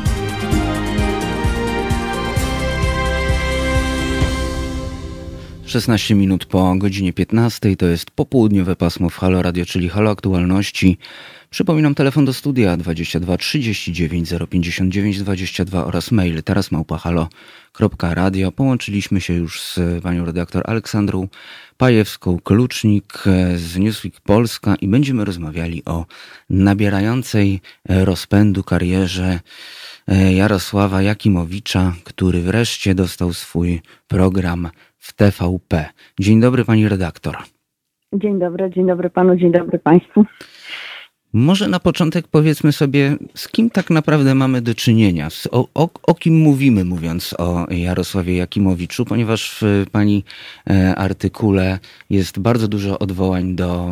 16 5.71 6.15
minut 6.15 6.45
po 6.45 6.75
godzinie 6.75 7.13
15 7.13 7.75
to 7.75 7.85
jest 7.85 8.11
popołudniowe 8.11 8.75
pasmo 8.75 9.09
w 9.09 9.15
Halo 9.15 9.41
Radio, 9.41 9.65
czyli 9.65 9.89
Halo 9.89 10.11
Aktualności. 10.11 10.97
Przypominam 11.49 11.95
telefon 11.95 12.25
do 12.25 12.33
studia 12.33 12.77
22 12.77 13.37
39 13.37 14.29
059 14.49 15.19
22 15.19 15.85
oraz 15.85 16.11
mail 16.11 16.43
teraz 16.43 16.71
małpahalo.radio. 16.71 18.51
Połączyliśmy 18.51 19.21
się 19.21 19.33
już 19.33 19.61
z 19.61 19.79
panią 20.03 20.25
redaktor 20.25 20.63
Aleksandrą 20.65 21.27
Pajewską-Klucznik 21.77 23.23
z 23.55 23.77
Newsweek 23.77 24.19
Polska 24.19 24.75
i 24.75 24.87
będziemy 24.87 25.25
rozmawiali 25.25 25.85
o 25.85 26.05
nabierającej 26.49 27.61
rozpędu 27.89 28.63
karierze 28.63 29.39
Jarosława 30.35 31.01
Jakimowicza, 31.01 31.95
który 32.03 32.41
wreszcie 32.41 32.95
dostał 32.95 33.33
swój 33.33 33.81
program 34.07 34.69
w 35.01 35.13
TVP. 35.13 35.85
Dzień 36.19 36.41
dobry 36.41 36.65
pani 36.65 36.89
redaktor. 36.89 37.37
Dzień 38.13 38.39
dobry, 38.39 38.69
dzień 38.69 38.87
dobry 38.87 39.09
panu, 39.09 39.35
dzień 39.35 39.51
dobry 39.51 39.79
państwu. 39.79 40.25
Może 41.33 41.67
na 41.67 41.79
początek 41.79 42.27
powiedzmy 42.27 42.71
sobie, 42.71 43.17
z 43.35 43.47
kim 43.47 43.69
tak 43.69 43.89
naprawdę 43.89 44.35
mamy 44.35 44.61
do 44.61 44.75
czynienia, 44.75 45.27
o, 45.51 45.67
o, 45.73 45.89
o, 46.03 46.15
kim 46.15 46.39
mówimy, 46.39 46.85
mówiąc 46.85 47.35
o 47.37 47.67
Jarosławie 47.69 48.37
Jakimowiczu, 48.37 49.05
ponieważ 49.05 49.57
w 49.61 49.85
pani 49.91 50.23
e, 50.69 50.95
artykule 50.95 51.79
jest 52.09 52.39
bardzo 52.39 52.67
dużo 52.67 52.99
odwołań 52.99 53.55
do 53.55 53.91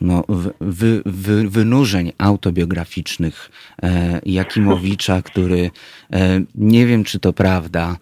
no, 0.00 0.24
wy, 0.60 1.02
wy, 1.06 1.48
wynurzeń 1.48 2.12
autobiograficznych 2.18 3.50
e, 3.82 4.20
Jakimowicza, 4.26 5.22
który 5.22 5.70
e, 6.12 6.40
nie 6.54 6.86
wiem, 6.86 7.04
czy 7.04 7.18
to 7.18 7.32
prawda, 7.32 7.96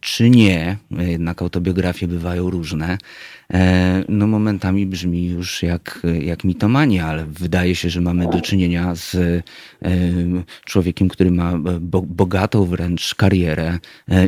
czy 0.00 0.30
nie, 0.30 0.76
jednak 0.90 1.42
autobiografie 1.42 2.08
bywają 2.08 2.50
różne. 2.50 2.98
No 4.08 4.26
momentami 4.26 4.86
brzmi 4.86 5.26
już 5.26 5.62
jak, 5.62 6.00
jak 6.20 6.44
mitomania, 6.44 7.06
ale 7.06 7.24
wydaje 7.24 7.74
się, 7.74 7.90
że 7.90 8.00
mamy 8.00 8.26
do 8.26 8.40
czynienia 8.40 8.94
z 8.94 9.16
człowiekiem, 10.64 11.08
który 11.08 11.30
ma 11.30 11.52
bogatą 12.02 12.64
wręcz 12.64 13.14
karierę 13.14 13.78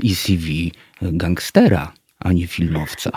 i 0.02 0.14
CV 0.14 0.72
gangstera, 1.02 1.92
a 2.20 2.32
nie 2.32 2.46
filmowca. 2.46 3.10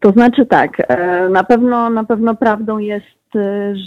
To 0.00 0.12
znaczy 0.12 0.46
tak, 0.46 0.70
e, 0.88 1.28
na 1.28 1.44
pewno, 1.44 1.90
na 1.90 2.04
pewno 2.04 2.34
prawdą 2.34 2.78
jest, 2.78 3.06
e, 3.06 3.21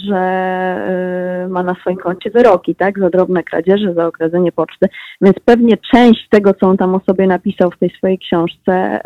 że 0.08 0.16
e, 0.16 1.48
ma 1.48 1.62
na 1.62 1.74
swoim 1.74 1.96
koncie 1.96 2.30
wyroki, 2.30 2.74
tak, 2.74 2.98
za 2.98 3.10
drobne 3.10 3.42
kradzieże, 3.42 3.94
za 3.94 4.06
okradzenie 4.06 4.52
poczty, 4.52 4.88
więc 5.20 5.36
pewnie 5.44 5.76
część 5.76 6.28
tego, 6.28 6.54
co 6.54 6.66
on 6.66 6.76
tam 6.76 6.94
o 6.94 7.00
sobie 7.00 7.26
napisał 7.26 7.70
w 7.70 7.78
tej 7.78 7.90
swojej 7.90 8.18
książce 8.18 9.00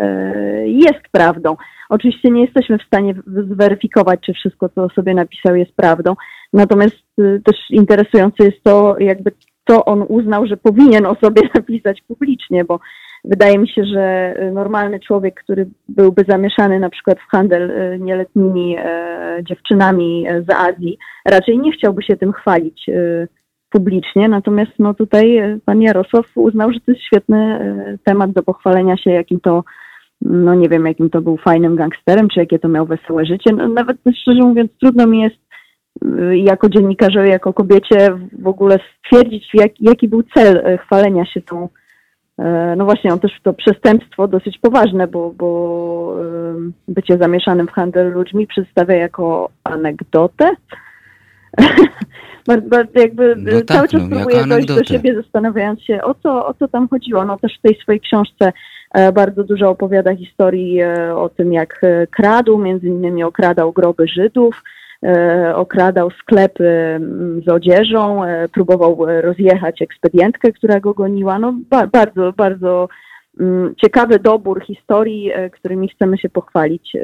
jest 0.65 1.03
prawdą. 1.13 1.57
Oczywiście 1.89 2.31
nie 2.31 2.43
jesteśmy 2.43 2.79
w 2.79 2.83
stanie 2.83 3.15
zweryfikować, 3.27 4.21
czy 4.21 4.33
wszystko, 4.33 4.69
co 4.69 4.85
o 4.85 4.91
sobie 4.91 5.15
napisał 5.15 5.57
jest 5.57 5.77
prawdą, 5.77 6.15
natomiast 6.53 6.97
też 7.17 7.57
interesujące 7.71 8.45
jest 8.45 8.63
to, 8.63 8.97
jakby 8.99 9.33
co 9.69 9.85
on 9.85 10.05
uznał, 10.09 10.47
że 10.47 10.57
powinien 10.57 11.07
o 11.07 11.15
sobie 11.15 11.43
napisać 11.55 12.03
publicznie, 12.09 12.65
bo 12.65 12.81
Wydaje 13.25 13.59
mi 13.59 13.69
się, 13.69 13.85
że 13.85 14.35
y, 14.43 14.53
normalny 14.53 15.01
człowiek, 15.01 15.41
który 15.45 15.69
byłby 15.89 16.25
zamieszany 16.29 16.81
na 16.81 16.91
przykład 16.91 17.19
w 17.19 17.31
handel 17.31 17.71
y, 17.71 17.99
nieletnimi 18.01 18.77
e, 18.79 19.11
dziewczynami 19.43 20.27
e, 20.29 20.43
z 20.43 20.51
Azji, 20.51 20.99
raczej 21.25 21.59
nie 21.59 21.73
chciałby 21.73 22.03
się 22.03 22.17
tym 22.17 22.33
chwalić 22.33 22.89
y, 22.89 23.29
publicznie. 23.71 24.29
Natomiast 24.29 24.73
no 24.79 24.95
tutaj 24.95 25.37
e, 25.37 25.59
pan 25.65 25.83
Jarosław 25.83 26.27
uznał, 26.35 26.73
że 26.73 26.81
to 26.81 26.93
jest 26.93 27.05
świetny 27.05 27.61
temat 28.05 28.33
do 28.33 28.43
pochwalenia 28.43 28.97
się, 28.97 29.11
jakim 29.11 29.41
to, 29.41 29.65
no 30.21 30.55
nie 30.55 30.69
wiem, 30.69 30.87
jakim 30.87 31.11
to 31.11 31.21
był 31.21 31.37
fajnym 31.37 31.77
gangsterem, 31.77 32.29
czy 32.29 32.41
jakie 32.41 32.59
to 32.59 32.69
miał 32.69 32.87
wesołe 32.87 33.27
życie. 33.27 33.51
No, 33.57 33.69
nawet 33.69 33.97
szczerze 34.21 34.41
mówiąc, 34.41 34.71
trudno 34.81 35.07
mi 35.07 35.23
jest 35.23 35.37
jako 36.35 36.69
dziennikarzowi, 36.69 37.29
jako 37.29 37.53
kobiecie 37.53 38.11
w 38.43 38.47
ogóle 38.47 38.79
stwierdzić, 38.99 39.51
jak, 39.55 39.81
jaki 39.81 40.09
był 40.09 40.23
cel 40.23 40.79
chwalenia 40.79 41.25
się 41.27 41.41
tą 41.41 41.69
no 42.77 42.85
właśnie, 42.85 43.13
on 43.13 43.19
też 43.19 43.33
to 43.43 43.53
przestępstwo 43.53 44.29
dosyć 44.29 44.59
poważne, 44.59 45.07
bo, 45.07 45.33
bo 45.37 46.17
bycie 46.89 47.19
zamieszanym 47.19 47.67
w 47.67 47.71
handel 47.71 48.13
ludźmi 48.13 48.47
przedstawia 48.47 48.95
jako 48.95 49.51
anegdotę. 49.65 50.51
bardzo, 52.47 53.01
jakby 53.01 53.37
no 53.37 53.51
tak, 53.53 53.77
cały 53.77 53.89
czas 53.89 54.03
no, 54.03 54.17
próbuję 54.17 54.47
dojść 54.47 54.69
do 54.69 54.85
siebie, 54.85 55.15
zastanawiając 55.15 55.83
się, 55.83 56.03
o 56.03 56.15
co, 56.15 56.47
o 56.47 56.55
co 56.55 56.69
tam 56.69 56.89
chodziło. 56.89 57.25
No 57.25 57.39
też 57.39 57.59
w 57.59 57.63
tej 57.63 57.75
swojej 57.83 58.01
książce 58.01 58.53
e, 58.95 59.13
bardzo 59.13 59.45
dużo 59.45 59.71
opowiada 59.71 60.17
historii 60.17 60.81
e, 60.81 61.17
o 61.17 61.29
tym, 61.29 61.53
jak 61.53 61.81
kradł, 62.11 62.59
między 62.59 62.87
innymi 62.87 63.25
okradał 63.25 63.73
groby 63.73 64.09
Żydów, 64.09 64.63
E, 64.63 64.63
okradał 65.55 66.11
sklepy 66.11 66.69
mm, 66.69 67.43
z 67.43 67.49
odzieżą, 67.49 68.25
e, 68.25 68.49
próbował 68.49 69.07
rozjechać 69.21 69.83
ekspedientkę, 69.83 70.53
która 70.53 70.81
go 70.81 70.95
goniła. 70.95 71.39
No 71.39 71.55
bardzo, 71.93 72.33
bardzo 72.33 72.89
mm, 73.41 73.75
ciekawy 73.77 74.19
dobór 74.19 74.65
historii, 74.65 75.33
e, 75.33 75.51
którymi 75.51 75.89
chcemy 75.89 76.19
się 76.19 76.29
pochwalić 76.29 76.97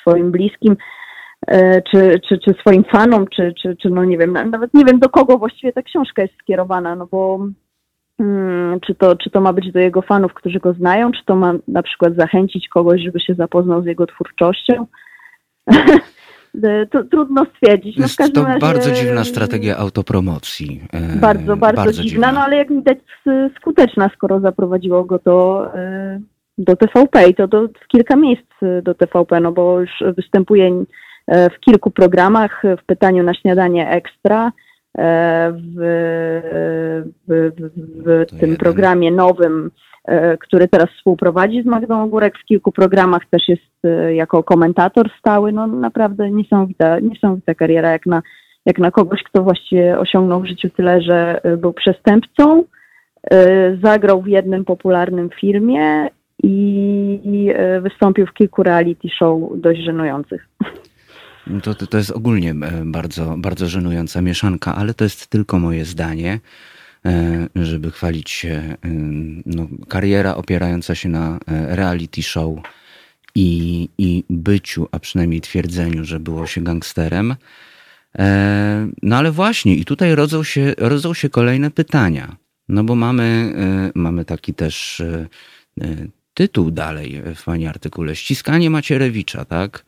swoim 0.00 0.30
bliskim. 0.30 0.76
Czy, 1.90 2.20
czy, 2.28 2.38
czy 2.38 2.54
swoim 2.60 2.84
fanom, 2.84 3.26
czy, 3.36 3.52
czy, 3.62 3.76
czy 3.76 3.90
no 3.90 4.04
nie 4.04 4.18
wiem, 4.18 4.32
nawet 4.32 4.74
nie 4.74 4.84
wiem 4.84 4.98
do 4.98 5.08
kogo 5.08 5.38
właściwie 5.38 5.72
ta 5.72 5.82
książka 5.82 6.22
jest 6.22 6.34
skierowana, 6.42 6.96
no 6.96 7.06
bo 7.06 7.46
hmm, 8.18 8.80
czy, 8.80 8.94
to, 8.94 9.16
czy 9.16 9.30
to 9.30 9.40
ma 9.40 9.52
być 9.52 9.72
do 9.72 9.78
jego 9.80 10.02
fanów, 10.02 10.34
którzy 10.34 10.60
go 10.60 10.72
znają, 10.72 11.12
czy 11.12 11.24
to 11.24 11.36
ma 11.36 11.54
na 11.68 11.82
przykład 11.82 12.14
zachęcić 12.16 12.68
kogoś, 12.68 13.02
żeby 13.02 13.20
się 13.20 13.34
zapoznał 13.34 13.82
z 13.82 13.86
jego 13.86 14.06
twórczością. 14.06 14.86
E, 16.62 16.86
to 16.86 17.04
trudno 17.04 17.46
stwierdzić. 17.56 17.96
No, 17.96 18.02
jest 18.02 18.34
to 18.34 18.44
razie, 18.44 18.58
bardzo 18.58 18.90
dziwna 18.90 19.24
strategia 19.24 19.76
autopromocji. 19.76 20.80
E, 20.92 21.16
bardzo, 21.16 21.56
bardzo, 21.56 21.82
bardzo 21.82 22.02
dziwna, 22.02 22.10
dziwna, 22.10 22.32
no 22.32 22.40
ale 22.40 22.56
jak 22.56 22.68
widać 22.68 22.98
skuteczna, 23.60 24.10
skoro 24.16 24.40
zaprowadziło 24.40 25.04
go 25.04 25.18
to 25.18 25.68
e, 25.74 26.20
do 26.58 26.76
TVP 26.76 27.28
i 27.28 27.34
to 27.34 27.48
do, 27.48 27.68
w 27.68 27.88
kilka 27.88 28.16
miejsc 28.16 28.50
do 28.82 28.94
TVP, 28.94 29.40
no 29.40 29.52
bo 29.52 29.80
już 29.80 29.90
występuje 30.16 30.84
w 31.28 31.60
kilku 31.60 31.90
programach, 31.90 32.62
w 32.82 32.84
pytaniu 32.86 33.22
na 33.22 33.34
śniadanie 33.34 33.90
ekstra, 33.90 34.52
w, 35.52 35.80
w, 37.28 37.50
w, 38.06 38.26
w 38.36 38.40
tym 38.40 38.56
programie 38.56 39.10
nowym, 39.10 39.70
który 40.40 40.68
teraz 40.68 40.90
współprowadzi 40.90 41.62
z 41.62 41.66
Magdą 41.66 42.02
Ogórek. 42.02 42.38
W 42.38 42.44
kilku 42.44 42.72
programach 42.72 43.22
też 43.30 43.48
jest 43.48 43.62
jako 44.14 44.42
komentator 44.42 45.10
stały. 45.18 45.52
No 45.52 45.66
naprawdę 45.66 46.30
niesamowita, 46.30 47.00
niesamowita 47.00 47.54
kariera 47.54 47.90
jak 47.90 48.06
na, 48.06 48.22
jak 48.66 48.78
na 48.78 48.90
kogoś, 48.90 49.22
kto 49.22 49.42
właściwie 49.42 49.98
osiągnął 49.98 50.40
w 50.40 50.46
życiu 50.46 50.70
tyle, 50.76 51.02
że 51.02 51.40
był 51.58 51.72
przestępcą, 51.72 52.64
zagrał 53.82 54.22
w 54.22 54.26
jednym 54.26 54.64
popularnym 54.64 55.30
filmie 55.40 56.08
i 56.42 57.52
wystąpił 57.82 58.26
w 58.26 58.32
kilku 58.32 58.62
reality 58.62 59.08
show 59.08 59.40
dość 59.56 59.80
żenujących. 59.80 60.48
To, 61.62 61.74
to, 61.74 61.86
to 61.86 61.96
jest 61.96 62.10
ogólnie 62.10 62.50
e, 62.50 62.54
bardzo, 62.84 63.34
bardzo 63.38 63.66
żenująca 63.66 64.22
mieszanka, 64.22 64.74
ale 64.74 64.94
to 64.94 65.04
jest 65.04 65.26
tylko 65.26 65.58
moje 65.58 65.84
zdanie, 65.84 66.32
e, 66.32 66.40
żeby 67.54 67.90
chwalić 67.90 68.30
się. 68.30 68.48
E, 68.48 68.76
no, 69.46 69.68
kariera 69.88 70.34
opierająca 70.34 70.94
się 70.94 71.08
na 71.08 71.38
reality 71.46 72.22
show 72.22 72.58
i, 73.34 73.88
i 73.98 74.24
byciu, 74.30 74.88
a 74.92 74.98
przynajmniej 74.98 75.40
twierdzeniu, 75.40 76.04
że 76.04 76.20
było 76.20 76.46
się 76.46 76.64
gangsterem. 76.64 77.34
No 79.02 79.16
ale 79.16 79.32
właśnie, 79.32 79.74
i 79.74 79.84
tutaj 79.84 80.14
rodzą 80.14 80.44
się, 80.44 80.74
rodzą 80.78 81.14
się 81.14 81.28
kolejne 81.28 81.70
pytania. 81.70 82.36
No 82.68 82.84
bo 82.84 82.94
mamy, 82.94 83.54
mamy 83.94 84.24
taki 84.24 84.54
też 84.54 85.02
tytuł 86.34 86.70
dalej 86.70 87.22
w 87.34 87.44
pani 87.44 87.66
artykule. 87.66 88.16
Ściskanie 88.16 88.70
Macierewicza, 88.70 89.44
tak? 89.44 89.84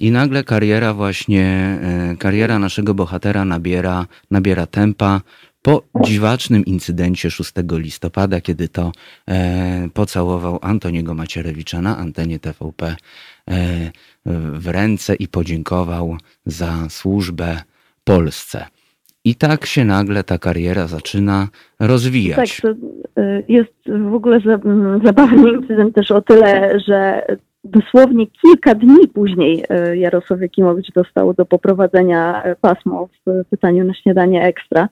I 0.00 0.10
nagle 0.10 0.44
kariera 0.44 0.94
właśnie, 0.94 1.78
e, 1.82 2.16
kariera 2.18 2.58
naszego 2.58 2.94
bohatera 2.94 3.44
nabiera, 3.44 4.06
nabiera 4.30 4.66
tempa 4.66 5.20
po 5.62 5.82
dziwacznym 6.00 6.64
incydencie 6.64 7.30
6 7.30 7.52
listopada, 7.72 8.40
kiedy 8.40 8.68
to 8.68 8.92
e, 9.28 9.88
pocałował 9.94 10.58
Antoniego 10.62 11.14
Macierewicza 11.14 11.82
na 11.82 11.96
antenie 11.96 12.38
TVP 12.38 12.86
e, 12.86 12.96
w 14.54 14.68
ręce 14.68 15.14
i 15.14 15.28
podziękował 15.28 16.16
za 16.46 16.88
służbę 16.88 17.62
Polsce. 18.04 18.66
I 19.24 19.34
tak 19.34 19.66
się 19.66 19.84
nagle 19.84 20.24
ta 20.24 20.38
kariera 20.38 20.86
zaczyna 20.86 21.48
rozwijać. 21.80 22.60
Tak, 22.60 22.72
to 22.72 22.78
e, 23.22 23.42
jest 23.48 23.74
w 24.10 24.14
ogóle 24.14 24.40
zabawny 25.04 25.50
incydent 25.50 25.94
też 25.94 26.10
o 26.10 26.22
tyle, 26.22 26.80
że 26.88 27.26
dosłownie 27.64 28.26
kilka 28.26 28.74
dni 28.74 29.08
później 29.08 29.64
e, 29.68 29.96
Jarosław 29.96 30.40
Jakimowicz 30.40 30.92
dostał 30.92 31.34
do 31.34 31.46
poprowadzenia 31.46 32.42
e, 32.42 32.56
pasmo 32.56 33.08
w 33.26 33.44
pytaniu 33.50 33.84
na 33.84 33.94
śniadanie 33.94 34.44
ekstra. 34.44 34.88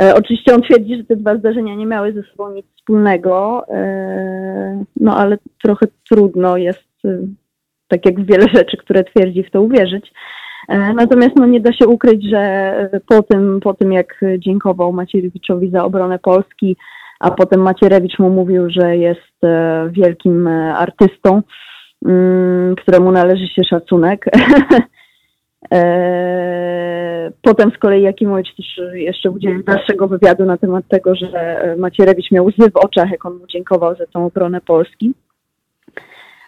E, 0.00 0.14
oczywiście 0.14 0.54
on 0.54 0.62
twierdzi, 0.62 0.96
że 0.96 1.04
te 1.04 1.16
dwa 1.16 1.36
zdarzenia 1.36 1.74
nie 1.74 1.86
miały 1.86 2.12
ze 2.12 2.22
sobą 2.22 2.50
nic 2.50 2.66
wspólnego, 2.76 3.64
no 5.00 5.16
ale 5.16 5.38
trochę 5.62 5.86
trudno 6.10 6.56
jest, 6.56 6.88
tak 7.88 8.06
jak 8.06 8.24
wiele 8.24 8.46
rzeczy, 8.54 8.76
które 8.76 9.04
twierdzi, 9.04 9.42
w 9.42 9.50
to 9.50 9.62
uwierzyć. 9.62 10.12
Natomiast 10.94 11.36
no, 11.36 11.46
nie 11.46 11.60
da 11.60 11.72
się 11.72 11.86
ukryć, 11.86 12.30
że 12.30 12.72
po 13.06 13.22
tym, 13.22 13.60
po 13.60 13.74
tym 13.74 13.92
jak 13.92 14.20
dziękował 14.38 14.92
Macierewiczowi 14.92 15.70
za 15.70 15.84
obronę 15.84 16.18
Polski, 16.18 16.76
a 17.20 17.30
potem 17.30 17.60
Macierewicz 17.60 18.18
mu 18.18 18.30
mówił, 18.30 18.70
że 18.70 18.96
jest 18.96 19.38
wielkim 19.92 20.46
artystą, 20.76 21.42
Mm, 22.06 22.76
któremu 22.76 23.12
należy 23.12 23.48
się 23.48 23.64
szacunek. 23.64 24.24
E, 25.72 27.30
potem 27.42 27.70
z 27.70 27.78
kolei 27.78 28.02
Jakimowicz 28.02 28.54
też 28.56 28.80
jeszcze 28.92 29.30
udzielił 29.30 29.62
dalszego 29.62 30.08
wywiadu 30.08 30.44
na 30.44 30.56
temat 30.56 30.84
tego, 30.88 31.14
że 31.14 31.60
Macierewicz 31.78 32.30
miał 32.30 32.46
łzy 32.46 32.70
w 32.70 32.76
oczach, 32.76 33.10
jak 33.10 33.26
on 33.26 33.34
mu 33.34 33.46
dziękował 33.46 33.96
za 33.96 34.06
tą 34.06 34.26
obronę 34.26 34.60
Polski. 34.60 35.14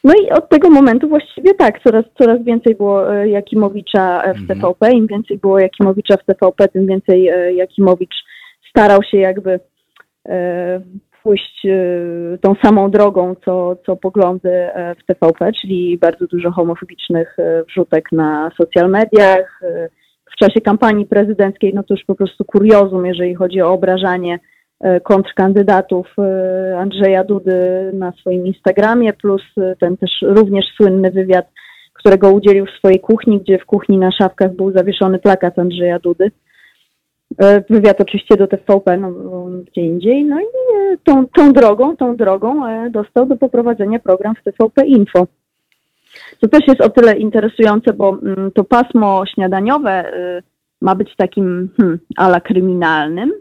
No 0.04 0.14
i 0.14 0.30
od 0.30 0.48
tego 0.48 0.70
momentu 0.70 1.08
właściwie 1.08 1.54
tak, 1.54 1.82
coraz, 1.82 2.04
coraz 2.18 2.44
więcej 2.44 2.74
było 2.74 3.14
e, 3.14 3.28
Jakimowicza 3.28 4.22
w 4.22 4.38
mhm. 4.38 4.46
TVP. 4.46 4.92
Im 4.92 5.06
więcej 5.06 5.38
było 5.38 5.58
Jakimowicza 5.58 6.16
w 6.16 6.24
TVP, 6.24 6.68
tym 6.68 6.86
więcej 6.86 7.28
e, 7.28 7.52
Jakimowicz 7.52 8.14
starał 8.70 9.02
się 9.02 9.18
jakby 9.18 9.60
pójść 11.22 11.66
e, 11.66 12.38
tą 12.38 12.54
samą 12.64 12.90
drogą, 12.90 13.34
co, 13.44 13.76
co 13.86 13.96
poglądy 13.96 14.50
e, 14.50 14.94
w 14.94 15.04
TVP, 15.06 15.52
czyli 15.60 15.98
bardzo 15.98 16.26
dużo 16.26 16.50
homofobicznych 16.50 17.38
e, 17.38 17.64
wrzutek 17.64 18.12
na 18.12 18.50
social 18.60 18.90
mediach. 18.90 19.60
W 20.32 20.36
czasie 20.36 20.60
kampanii 20.60 21.06
prezydenckiej, 21.06 21.74
no 21.74 21.82
to 21.82 21.94
już 21.94 22.04
po 22.04 22.14
prostu 22.14 22.44
kuriozum, 22.44 23.06
jeżeli 23.06 23.34
chodzi 23.34 23.62
o 23.62 23.72
obrażanie 23.72 24.38
kontrkandydatów 25.02 26.16
Andrzeja 26.78 27.24
Dudy 27.24 27.90
na 27.92 28.12
swoim 28.12 28.46
Instagramie, 28.46 29.12
plus 29.12 29.42
ten 29.80 29.96
też 29.96 30.10
również 30.22 30.64
słynny 30.76 31.10
wywiad, 31.10 31.46
którego 31.92 32.32
udzielił 32.32 32.66
w 32.66 32.78
swojej 32.78 33.00
kuchni, 33.00 33.40
gdzie 33.40 33.58
w 33.58 33.66
kuchni 33.66 33.98
na 33.98 34.12
szafkach 34.12 34.56
był 34.56 34.72
zawieszony 34.72 35.18
plakat 35.18 35.58
Andrzeja 35.58 35.98
Dudy. 35.98 36.30
E, 37.38 37.64
wywiad 37.70 38.00
oczywiście 38.00 38.36
do 38.36 38.46
TVP, 38.46 38.96
no, 38.96 39.10
gdzie 39.66 39.80
indziej. 39.80 40.24
No 40.24 40.40
i 40.40 40.44
e, 40.44 40.96
tą, 41.04 41.26
tą 41.26 41.52
drogą, 41.52 41.96
tą 41.96 42.16
drogą 42.16 42.66
e, 42.66 42.90
dostał 42.90 43.26
do 43.26 43.36
poprowadzenia 43.36 43.98
program 43.98 44.34
w 44.34 44.42
TVP 44.42 44.86
Info. 44.86 45.26
To 46.40 46.48
też 46.48 46.60
jest 46.68 46.80
o 46.80 46.88
tyle 46.88 47.16
interesujące, 47.16 47.92
bo 47.92 48.18
mm, 48.22 48.50
to 48.50 48.64
pasmo 48.64 49.22
śniadaniowe 49.34 50.12
ma 50.80 50.94
być 50.94 51.16
takim 51.16 51.68
hmm, 51.76 51.98
ala 52.16 52.40
kryminalnym 52.40 53.32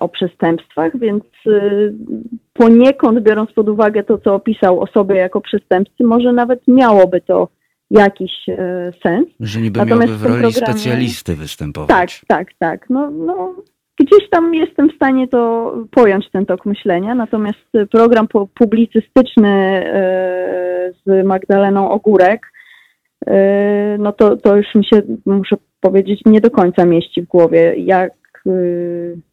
o 0.00 0.08
przestępstwach, 0.08 0.98
więc 0.98 1.24
poniekąd 2.52 3.20
biorąc 3.20 3.52
pod 3.52 3.68
uwagę 3.68 4.02
to, 4.02 4.18
co 4.18 4.34
opisał 4.34 4.80
o 4.80 4.86
sobie 4.86 5.16
jako 5.16 5.40
przestępcy, 5.40 6.04
może 6.04 6.32
nawet 6.32 6.68
miałoby 6.68 7.20
to 7.20 7.48
jakiś 7.90 8.32
e, 8.48 8.92
sens. 9.02 9.26
Że 9.40 9.60
niby 9.60 9.78
Natomiast 9.78 10.08
miałby 10.08 10.18
w 10.18 10.26
roli 10.26 10.42
programie... 10.42 10.72
specjalisty 10.72 11.36
występować. 11.36 12.20
Tak, 12.20 12.38
tak, 12.38 12.48
tak. 12.58 12.90
No, 12.90 13.10
no, 13.10 13.54
gdzieś 14.00 14.30
tam 14.30 14.54
jestem 14.54 14.90
w 14.90 14.94
stanie 14.94 15.28
to 15.28 15.74
pojąć, 15.90 16.30
ten 16.30 16.46
tok 16.46 16.66
myślenia, 16.66 17.14
natomiast 17.14 17.58
program 17.90 18.26
publicystyczny 18.54 19.48
e, 19.48 20.92
z 21.06 21.26
Magdaleną 21.26 21.90
Ogórek, 21.90 22.46
e, 23.26 23.96
no 23.98 24.12
to, 24.12 24.36
to 24.36 24.56
już 24.56 24.74
mi 24.74 24.84
się, 24.84 25.02
muszę 25.26 25.56
powiedzieć, 25.80 26.20
nie 26.26 26.40
do 26.40 26.50
końca 26.50 26.84
mieści 26.84 27.22
w 27.22 27.26
głowie, 27.26 27.74
jak, 27.76 28.12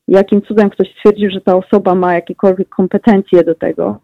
jakim 0.07 0.41
cudem 0.41 0.69
ktoś 0.69 0.87
stwierdził, 0.95 1.29
że 1.29 1.41
ta 1.41 1.55
osoba 1.55 1.95
ma 1.95 2.13
jakiekolwiek 2.13 2.69
kompetencje 2.69 3.43
do 3.43 3.55
tego, 3.55 3.99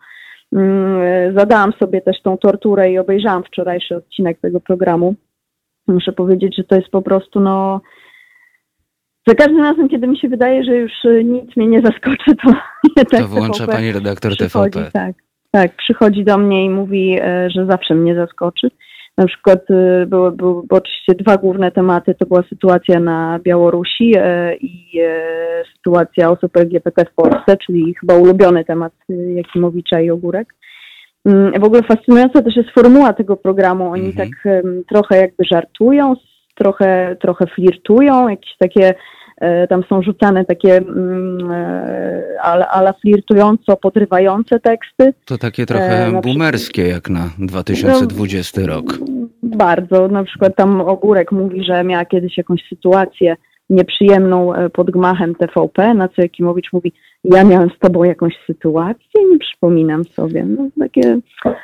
zadałam 1.35 1.73
sobie 1.79 2.01
też 2.01 2.21
tą 2.21 2.37
torturę 2.37 2.91
i 2.91 2.99
obejrzałam 2.99 3.43
wczorajszy 3.43 3.95
odcinek 3.95 4.39
tego 4.39 4.59
programu. 4.59 5.15
Muszę 5.87 6.11
powiedzieć, 6.11 6.55
że 6.57 6.63
to 6.63 6.75
jest 6.75 6.89
po 6.89 7.01
prostu 7.01 7.39
no. 7.39 7.81
Za 9.27 9.35
każdym 9.35 9.61
razem, 9.61 9.89
kiedy 9.89 10.07
mi 10.07 10.19
się 10.19 10.29
wydaje, 10.29 10.63
że 10.63 10.75
już 10.75 10.91
nic 11.23 11.57
mnie 11.57 11.67
nie 11.67 11.81
zaskoczy, 11.81 12.35
to 12.43 12.49
nie 12.97 13.05
tak. 13.05 13.21
To 13.21 13.27
włącza 13.27 13.67
pani 13.67 13.91
redaktor 13.91 14.37
TVP. 14.37 14.91
Tak, 14.93 15.15
tak, 15.51 15.75
przychodzi 15.75 16.23
do 16.23 16.37
mnie 16.37 16.65
i 16.65 16.69
mówi, 16.69 17.19
e, 17.21 17.49
że 17.49 17.65
zawsze 17.65 17.95
mnie 17.95 18.15
zaskoczy. 18.15 18.71
Na 19.17 19.25
przykład 19.25 19.59
były, 20.07 20.31
były, 20.31 20.31
były 20.31 20.63
oczywiście 20.69 21.15
dwa 21.15 21.37
główne 21.37 21.71
tematy. 21.71 22.15
To 22.15 22.25
była 22.25 22.43
sytuacja 22.49 22.99
na 22.99 23.39
Białorusi 23.43 24.13
e, 24.17 24.55
i 24.55 24.99
e, 25.01 25.63
sytuacja 25.75 26.31
osób 26.31 26.57
LGBT 26.57 27.05
w 27.05 27.13
Polsce, 27.15 27.57
czyli 27.65 27.95
chyba 27.99 28.15
ulubiony 28.15 28.65
temat 28.65 28.93
y, 29.09 29.33
Jakimowicza 29.33 30.01
i 30.01 30.09
Ogórek. 30.09 30.55
Mm, 31.25 31.61
w 31.61 31.63
ogóle 31.63 31.81
fascynująca 31.83 32.41
też 32.41 32.55
jest 32.55 32.69
formuła 32.69 33.13
tego 33.13 33.37
programu. 33.37 33.91
Oni 33.91 34.05
mhm. 34.05 34.29
tak 34.29 34.53
trochę 34.89 35.17
jakby 35.17 35.43
żartują, 35.51 36.15
trochę, 36.55 37.15
trochę 37.21 37.45
flirtują, 37.47 38.29
jakieś 38.29 38.57
takie 38.59 38.93
tam 39.69 39.83
są 39.89 40.01
rzucane 40.01 40.45
takie 40.45 40.77
mm, 40.77 41.51
e, 41.51 42.41
ala, 42.41 42.67
ala 42.67 42.93
flirtująco, 42.93 43.77
podrywające 43.77 44.59
teksty. 44.59 45.13
To 45.25 45.37
takie 45.37 45.65
trochę 45.65 46.07
e, 46.07 46.21
boomerskie 46.21 46.87
jak 46.87 47.09
na 47.09 47.29
2020 47.39 48.61
no, 48.61 48.67
rok. 48.67 48.97
Bardzo. 49.43 50.07
Na 50.07 50.23
przykład 50.23 50.55
tam 50.55 50.81
Ogórek 50.81 51.31
mówi, 51.31 51.63
że 51.63 51.83
miała 51.83 52.05
kiedyś 52.05 52.37
jakąś 52.37 52.61
sytuację 52.69 53.35
nieprzyjemną 53.69 54.53
pod 54.73 54.91
gmachem 54.91 55.35
TVP, 55.35 55.93
na 55.93 56.07
co 56.07 56.21
Jakimowicz 56.21 56.73
mówi, 56.73 56.93
ja 57.23 57.43
miałem 57.43 57.69
z 57.69 57.79
tobą 57.79 58.03
jakąś 58.03 58.33
sytuację, 58.47 59.21
nie 59.31 59.39
przypominam 59.39 60.03
sobie. 60.03 60.45
No, 60.45 60.67
takie 60.79 61.19
E, 61.45 61.55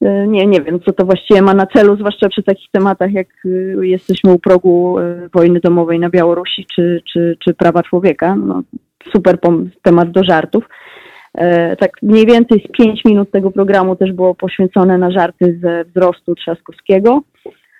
nie, 0.00 0.46
nie 0.46 0.60
wiem, 0.60 0.80
co 0.80 0.92
to 0.92 1.04
właściwie 1.04 1.42
ma 1.42 1.54
na 1.54 1.66
celu, 1.66 1.96
zwłaszcza 1.96 2.28
przy 2.28 2.42
takich 2.42 2.70
tematach, 2.70 3.12
jak 3.12 3.28
y, 3.44 3.76
jesteśmy 3.82 4.32
u 4.32 4.38
progu 4.38 4.98
y, 4.98 5.28
wojny 5.34 5.60
domowej 5.60 6.00
na 6.00 6.10
Białorusi 6.10 6.66
czy, 6.74 7.02
czy, 7.12 7.36
czy 7.44 7.54
prawa 7.54 7.82
człowieka. 7.82 8.36
No, 8.36 8.62
super 9.12 9.38
temat 9.82 10.10
do 10.10 10.24
żartów. 10.24 10.64
E, 11.34 11.76
tak 11.76 11.90
mniej 12.02 12.26
więcej 12.26 12.64
z 12.68 12.76
pięć 12.78 13.04
minut 13.04 13.30
tego 13.30 13.50
programu 13.50 13.96
też 13.96 14.12
było 14.12 14.34
poświęcone 14.34 14.98
na 14.98 15.10
żarty 15.10 15.58
ze 15.62 15.84
wzrostu 15.84 16.34
Trzaskowskiego. 16.34 17.22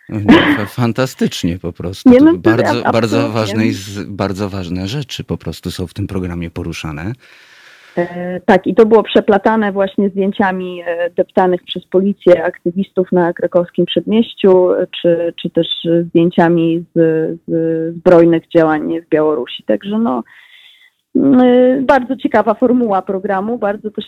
No, 0.08 0.66
fantastycznie 0.66 1.58
po 1.58 1.72
prostu. 1.72 2.10
Nie, 2.12 2.20
no 2.20 2.34
bardzo, 2.36 2.82
bardzo, 2.92 3.28
ważne, 3.28 3.62
bardzo 4.06 4.48
ważne 4.48 4.88
rzeczy 4.88 5.24
po 5.24 5.36
prostu 5.36 5.70
są 5.70 5.86
w 5.86 5.94
tym 5.94 6.06
programie 6.06 6.50
poruszane. 6.50 7.12
E, 7.96 8.40
Tak, 8.46 8.66
i 8.66 8.74
to 8.74 8.86
było 8.86 9.02
przeplatane 9.02 9.72
właśnie 9.72 10.08
zdjęciami 10.08 10.82
e, 10.86 11.10
deptanych 11.10 11.62
przez 11.62 11.86
policję 11.86 12.44
aktywistów 12.44 13.12
na 13.12 13.32
krakowskim 13.32 13.86
przedmieściu, 13.86 14.72
e, 14.72 14.86
czy, 15.02 15.32
czy 15.42 15.50
też 15.50 15.66
zdjęciami 16.08 16.84
z, 16.94 16.98
z 17.48 17.96
zbrojnych 17.96 18.48
działań 18.56 19.00
w 19.00 19.08
Białorusi. 19.08 19.62
Także 19.62 19.98
no, 19.98 20.22
mm, 21.16 21.86
bardzo 21.86 22.16
ciekawa 22.16 22.54
formuła 22.54 23.02
programu, 23.02 23.58
bardzo 23.58 23.90
też, 23.90 24.04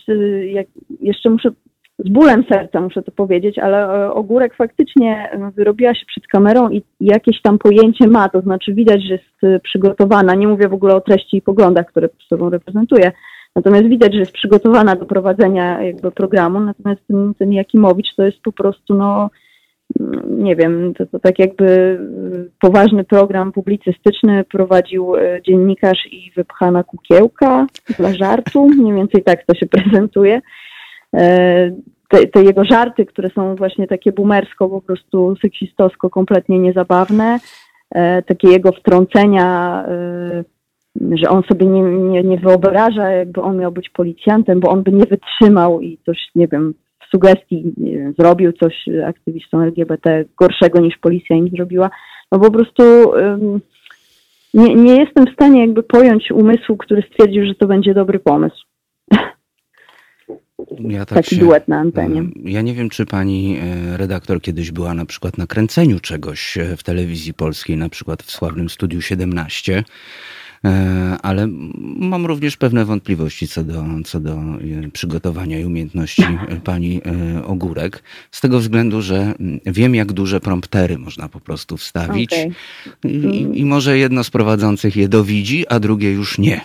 jak, 0.53 0.67
jeszcze 1.01 1.31
muszę, 1.31 1.51
z 1.99 2.09
bólem 2.09 2.45
serca 2.49 2.81
muszę 2.81 3.03
to 3.03 3.13
powiedzieć, 3.13 3.59
ale 3.59 4.11
Ogórek 4.13 4.55
faktycznie 4.55 5.31
wyrobiła 5.55 5.95
się 5.95 6.07
przed 6.07 6.27
kamerą 6.27 6.71
i 6.71 6.83
jakieś 7.01 7.43
tam 7.43 7.59
pojęcie 7.59 8.09
ma, 8.09 8.29
to 8.29 8.41
znaczy 8.41 8.75
widać, 8.75 9.03
że 9.03 9.13
jest 9.13 9.63
przygotowana, 9.63 10.35
nie 10.35 10.49
mówię 10.49 10.69
w 10.69 10.75
ogóle 10.75 10.95
o 10.95 11.01
treści 11.01 11.37
i 11.37 11.43
poglądach, 11.43 11.87
które 11.87 12.09
sobą 12.29 12.51
reprezentuje, 12.51 13.13
Natomiast 13.57 13.87
widać, 13.87 14.13
że 14.13 14.19
jest 14.19 14.33
przygotowana 14.33 14.97
do 14.97 15.07
prowadzenia 15.07 15.83
jakby 15.83 16.11
programu, 16.11 16.61
natomiast 16.61 17.01
ten, 17.09 17.35
ten 17.35 17.53
Jakimowicz 17.53 18.15
to 18.17 18.23
jest 18.23 18.41
po 18.43 18.53
prostu, 18.53 18.95
no 18.95 19.31
mm, 20.01 20.45
nie 20.45 20.57
wiem, 20.57 20.95
to, 20.95 21.07
to 21.07 21.19
tak 21.19 21.39
jakby 21.39 21.65
y, 21.67 22.51
poważny 22.61 23.05
program 23.05 23.53
publicystyczny 23.53 24.45
prowadził 24.45 25.17
y, 25.17 25.41
dziennikarz 25.47 26.07
i 26.11 26.33
wypchana 26.37 26.85
kukiełka 26.85 27.67
dla 27.99 28.15
żartu, 28.15 28.69
mniej 28.69 28.95
więcej 28.95 29.23
tak 29.23 29.47
to 29.47 29.55
się 29.55 29.67
prezentuje. 29.77 30.41
E, 31.15 31.71
Te, 32.11 32.27
te 32.27 32.43
jego 32.43 32.65
żarty, 32.65 33.07
które 33.07 33.31
są 33.31 33.55
właśnie 33.57 33.87
takie 33.87 34.13
boomersko, 34.13 34.69
po 34.69 34.81
prostu 34.81 35.37
seksistowsko, 35.43 36.11
kompletnie 36.11 36.59
niezabawne, 36.59 37.39
e, 37.95 38.23
takie 38.23 38.49
jego 38.49 38.73
wtrącenia, 38.73 39.85
e, 39.89 40.45
że 41.01 41.29
on 41.29 41.43
sobie 41.43 41.67
nie, 41.67 41.83
nie, 41.83 42.23
nie 42.23 42.39
wyobraża, 42.39 43.11
jakby 43.11 43.43
on 43.43 43.57
miał 43.59 43.73
być 43.73 43.89
policjantem, 43.89 44.61
bo 44.61 44.71
on 44.71 44.83
by 44.83 44.93
nie 44.93 45.05
wytrzymał 45.07 45.81
i 45.81 45.99
coś, 46.07 46.19
nie 46.35 46.49
wiem, 46.49 46.75
w 47.01 47.11
sugestii 47.11 47.73
wiem, 47.77 48.15
zrobił 48.19 48.53
coś 48.53 48.75
aktywistom 49.07 49.61
LGBT 49.63 50.25
gorszego 50.37 50.81
niż 50.81 50.99
policja 50.99 51.37
im 51.37 51.49
zrobiła. 51.49 51.91
No 52.33 52.39
po 52.39 52.51
prostu 52.51 52.83
ym, 53.15 53.61
nie, 54.55 54.75
nie 54.75 54.97
jestem 54.97 55.27
w 55.27 55.33
stanie 55.33 55.61
jakby 55.61 55.83
pojąć 55.83 56.31
umysłu, 56.31 56.77
który 56.77 57.03
stwierdził, 57.03 57.47
że 57.47 57.55
to 57.55 57.67
będzie 57.67 57.95
dobry 57.95 58.19
pomysł. 58.19 58.65
Ja 60.81 61.07
tak 61.07 61.19
Taki 61.19 61.35
się- 61.37 61.41
duet 61.41 61.69
na 61.69 61.79
antenie. 61.79 62.23
Ja 62.45 62.63
nie 62.63 62.75
wiem, 62.75 62.89
czy 62.89 63.07
pani 63.07 63.59
e, 63.61 63.97
redaktor 63.97 64.41
kiedyś 64.41 64.73
była 64.73 64.95
na 64.95 65.07
przykład 65.07 65.39
na 65.39 65.47
kręceniu 65.47 66.01
czegoś 66.01 66.59
e, 66.59 66.77
w 66.77 66.83
telewizji 66.83 67.35
polskiej, 67.35 67.77
na 67.77 67.89
przykład 67.89 68.23
w 68.23 68.31
sławnym 68.31 68.69
Studiu 68.69 69.01
17. 69.01 69.85
e, 70.65 71.17
Ale 71.23 71.49
mam 71.97 72.27
również 72.27 72.57
pewne 72.57 72.85
wątpliwości 72.85 73.49
co 73.49 73.65
do, 73.65 73.85
co 74.05 74.21
do 74.21 74.33
e, 74.33 74.91
przygotowania 74.93 75.61
i 75.61 75.65
umiejętności 75.65 76.23
e, 76.23 76.57
pani 76.57 77.01
Ogórek. 77.45 78.03
Z 78.31 78.41
tego 78.41 78.59
względu, 78.59 79.03
że 79.03 79.35
wiem, 79.67 79.95
jak 79.95 80.13
duże 80.13 80.41
promptery 80.41 80.99
można 80.99 81.29
po 81.29 81.41
prostu 81.41 81.77
wstawić. 81.77 82.33
Okej. 82.33 82.53
I, 83.05 83.61
I 83.61 83.65
może 83.65 83.99
jedno 83.99 84.25
z 84.25 84.31
prowadzących 84.31 84.97
je 84.97 85.09
dowidzi, 85.09 85.69
a 85.69 85.81
drugie 85.81 86.13
już 86.13 86.39
nie. 86.39 86.61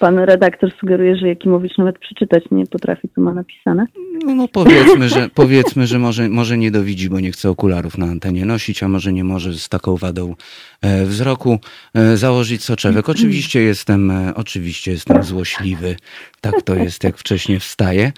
Pan 0.00 0.18
redaktor 0.18 0.72
sugeruje, 0.80 1.16
że 1.16 1.28
Jakimowicz 1.28 1.78
nawet 1.78 1.98
przeczytać 1.98 2.44
nie 2.50 2.66
potrafi, 2.66 3.08
co 3.14 3.20
ma 3.20 3.34
napisane. 3.34 3.86
No, 4.24 4.34
no 4.34 4.48
powiedzmy, 4.48 5.08
że, 5.08 5.28
powiedzmy, 5.34 5.86
że 5.86 5.98
może, 5.98 6.28
może 6.28 6.58
nie 6.58 6.70
dowidzi, 6.70 7.10
bo 7.10 7.20
nie 7.20 7.32
chce 7.32 7.50
okularów 7.50 7.98
na 7.98 8.06
antenie 8.06 8.46
nosić, 8.46 8.82
a 8.82 8.88
może 8.88 9.12
nie 9.12 9.24
może 9.24 9.52
z 9.52 9.68
taką 9.68 9.96
wadą 9.96 10.34
e, 10.82 11.04
wzroku 11.04 11.58
e, 11.94 12.16
założyć 12.16 12.64
soczewek. 12.64 13.08
Oczywiście 13.08 13.60
jestem, 13.60 14.10
e, 14.10 14.34
oczywiście 14.34 14.90
jestem 14.90 15.22
złośliwy. 15.22 15.96
Tak 16.40 16.62
to 16.62 16.74
jest, 16.74 17.04
jak 17.04 17.16
wcześniej 17.16 17.60
wstaję. 17.60 18.12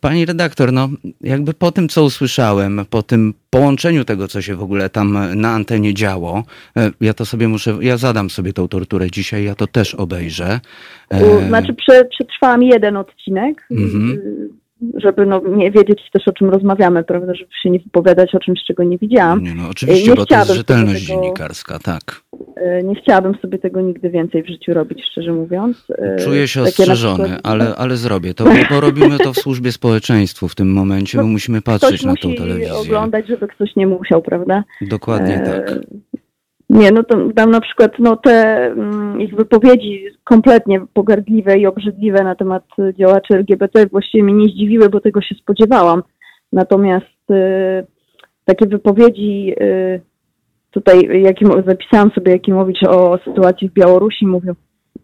Pani 0.00 0.26
redaktor, 0.26 0.72
no 0.72 0.88
jakby 1.20 1.54
po 1.54 1.72
tym, 1.72 1.88
co 1.88 2.04
usłyszałem, 2.04 2.80
po 2.90 3.02
tym 3.02 3.34
połączeniu 3.50 4.04
tego, 4.04 4.28
co 4.28 4.42
się 4.42 4.56
w 4.56 4.62
ogóle 4.62 4.90
tam 4.90 5.18
na 5.34 5.50
antenie 5.50 5.94
działo, 5.94 6.44
e, 6.76 6.90
ja 7.00 7.14
to 7.14 7.24
sobie 7.24 7.48
muszę, 7.48 7.78
ja 7.80 7.96
zadam 7.96 8.30
sobie 8.30 8.52
tą 8.52 8.68
torturę 8.68 9.10
dzisiaj, 9.10 9.44
ja 9.44 9.54
to 9.54 9.66
też 9.66 9.94
obejrzę. 9.94 10.60
Znaczy 11.48 11.74
prze, 11.74 12.04
przetrwałam 12.04 12.62
jeden 12.62 12.96
odcinek, 12.96 13.66
Mhm. 13.70 14.18
Y, 14.82 15.00
żeby 15.00 15.26
no, 15.26 15.40
nie 15.56 15.70
wiedzieć 15.70 16.00
też 16.12 16.28
o 16.28 16.32
czym 16.32 16.50
rozmawiamy, 16.50 17.04
prawda, 17.04 17.34
żeby 17.34 17.50
się 17.62 17.70
nie 17.70 17.78
wypowiadać 17.78 18.34
o 18.34 18.38
czymś, 18.38 18.60
czego 18.66 18.82
nie 18.84 18.98
widziałam. 18.98 19.42
Nie, 19.42 19.54
no 19.54 19.68
oczywiście, 19.70 20.10
Nie 20.10 20.14
bo 20.16 20.26
to 20.26 20.34
jest 20.38 20.52
rzetelność 20.54 21.06
tego- 21.08 21.20
dziennikarska, 21.20 21.78
tak. 21.78 22.02
Y, 22.80 22.84
Nie 22.84 22.94
chciałabym 22.94 23.34
sobie 23.42 23.58
tego 23.58 23.80
nigdy 23.80 24.10
więcej 24.10 24.42
w 24.42 24.46
życiu 24.46 24.74
robić, 24.74 25.02
szczerze 25.10 25.32
mówiąc. 25.32 25.86
Y, 25.90 26.24
Czuję 26.24 26.48
się 26.48 26.60
takie 26.60 26.68
ostrzeżony, 26.82 27.24
przykład- 27.24 27.40
ale, 27.46 27.76
ale 27.76 27.96
zrobię 27.96 28.34
to, 28.34 28.44
bo, 28.70 28.80
robimy 28.80 29.18
to 29.18 29.32
w 29.32 29.36
służbie 29.36 29.72
społeczeństwu 29.72 30.48
w 30.48 30.54
tym 30.54 30.72
momencie, 30.72 31.18
bo 31.18 31.24
No, 31.24 31.30
musimy 31.30 31.60
Ktoś 31.62 31.80
patrzeć 31.80 32.04
na 32.04 32.14
tą 32.16 32.34
telewizję. 32.34 32.74
oglądać, 32.74 33.26
żeby 33.28 33.48
ktoś 33.48 33.76
nie 33.76 33.86
musiał, 33.86 34.22
prawda? 34.22 34.64
Dokładnie 34.80 35.42
tak. 35.46 35.78
Nie, 36.70 36.90
no 36.90 37.02
to 37.02 37.16
tam 37.36 37.50
na 37.50 37.60
przykład 37.60 37.92
no, 37.98 38.16
te 38.16 38.66
mm, 38.66 39.20
ich 39.20 39.34
wypowiedzi 39.34 40.04
kompletnie 40.24 40.80
pogardliwe 40.94 41.58
i 41.58 41.66
obrzydliwe 41.66 42.24
na 42.24 42.34
temat 42.34 42.64
y, 42.78 42.94
działaczy 42.98 43.34
LGBT 43.34 43.86
właściwie 43.86 44.24
mnie 44.24 44.34
nie 44.34 44.52
zdziwiły, 44.52 44.88
bo 44.88 45.00
tego 45.00 45.22
się 45.22 45.34
spodziewałam. 45.34 46.02
Natomiast 46.52 47.30
y, 47.30 47.86
takie 48.44 48.66
wypowiedzi 48.66 49.54
y, 49.60 50.00
tutaj, 50.70 51.22
jakim, 51.22 51.48
zapisałam 51.66 52.10
sobie 52.10 52.32
Jakimowicz 52.32 52.82
o 52.88 53.18
sytuacji 53.24 53.68
w 53.68 53.72
Białorusi, 53.72 54.26
mówił, 54.26 54.54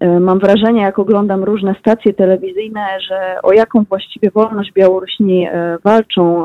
y, 0.02 0.20
mam 0.20 0.38
wrażenie, 0.38 0.82
jak 0.82 0.98
oglądam 0.98 1.44
różne 1.44 1.74
stacje 1.80 2.14
telewizyjne, 2.14 2.86
że 3.08 3.36
o 3.42 3.52
jaką 3.52 3.84
właściwie 3.84 4.30
wolność 4.30 4.72
Białorusini 4.72 5.48
y, 5.48 5.50
walczą, 5.84 6.44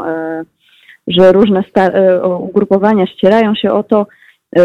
że 1.08 1.32
różne 1.32 1.64
sta- 1.70 1.92
ugrupowania 2.40 3.08
ścierają 3.08 3.56
się 3.56 3.72
o 3.72 3.84
to, 3.84 4.06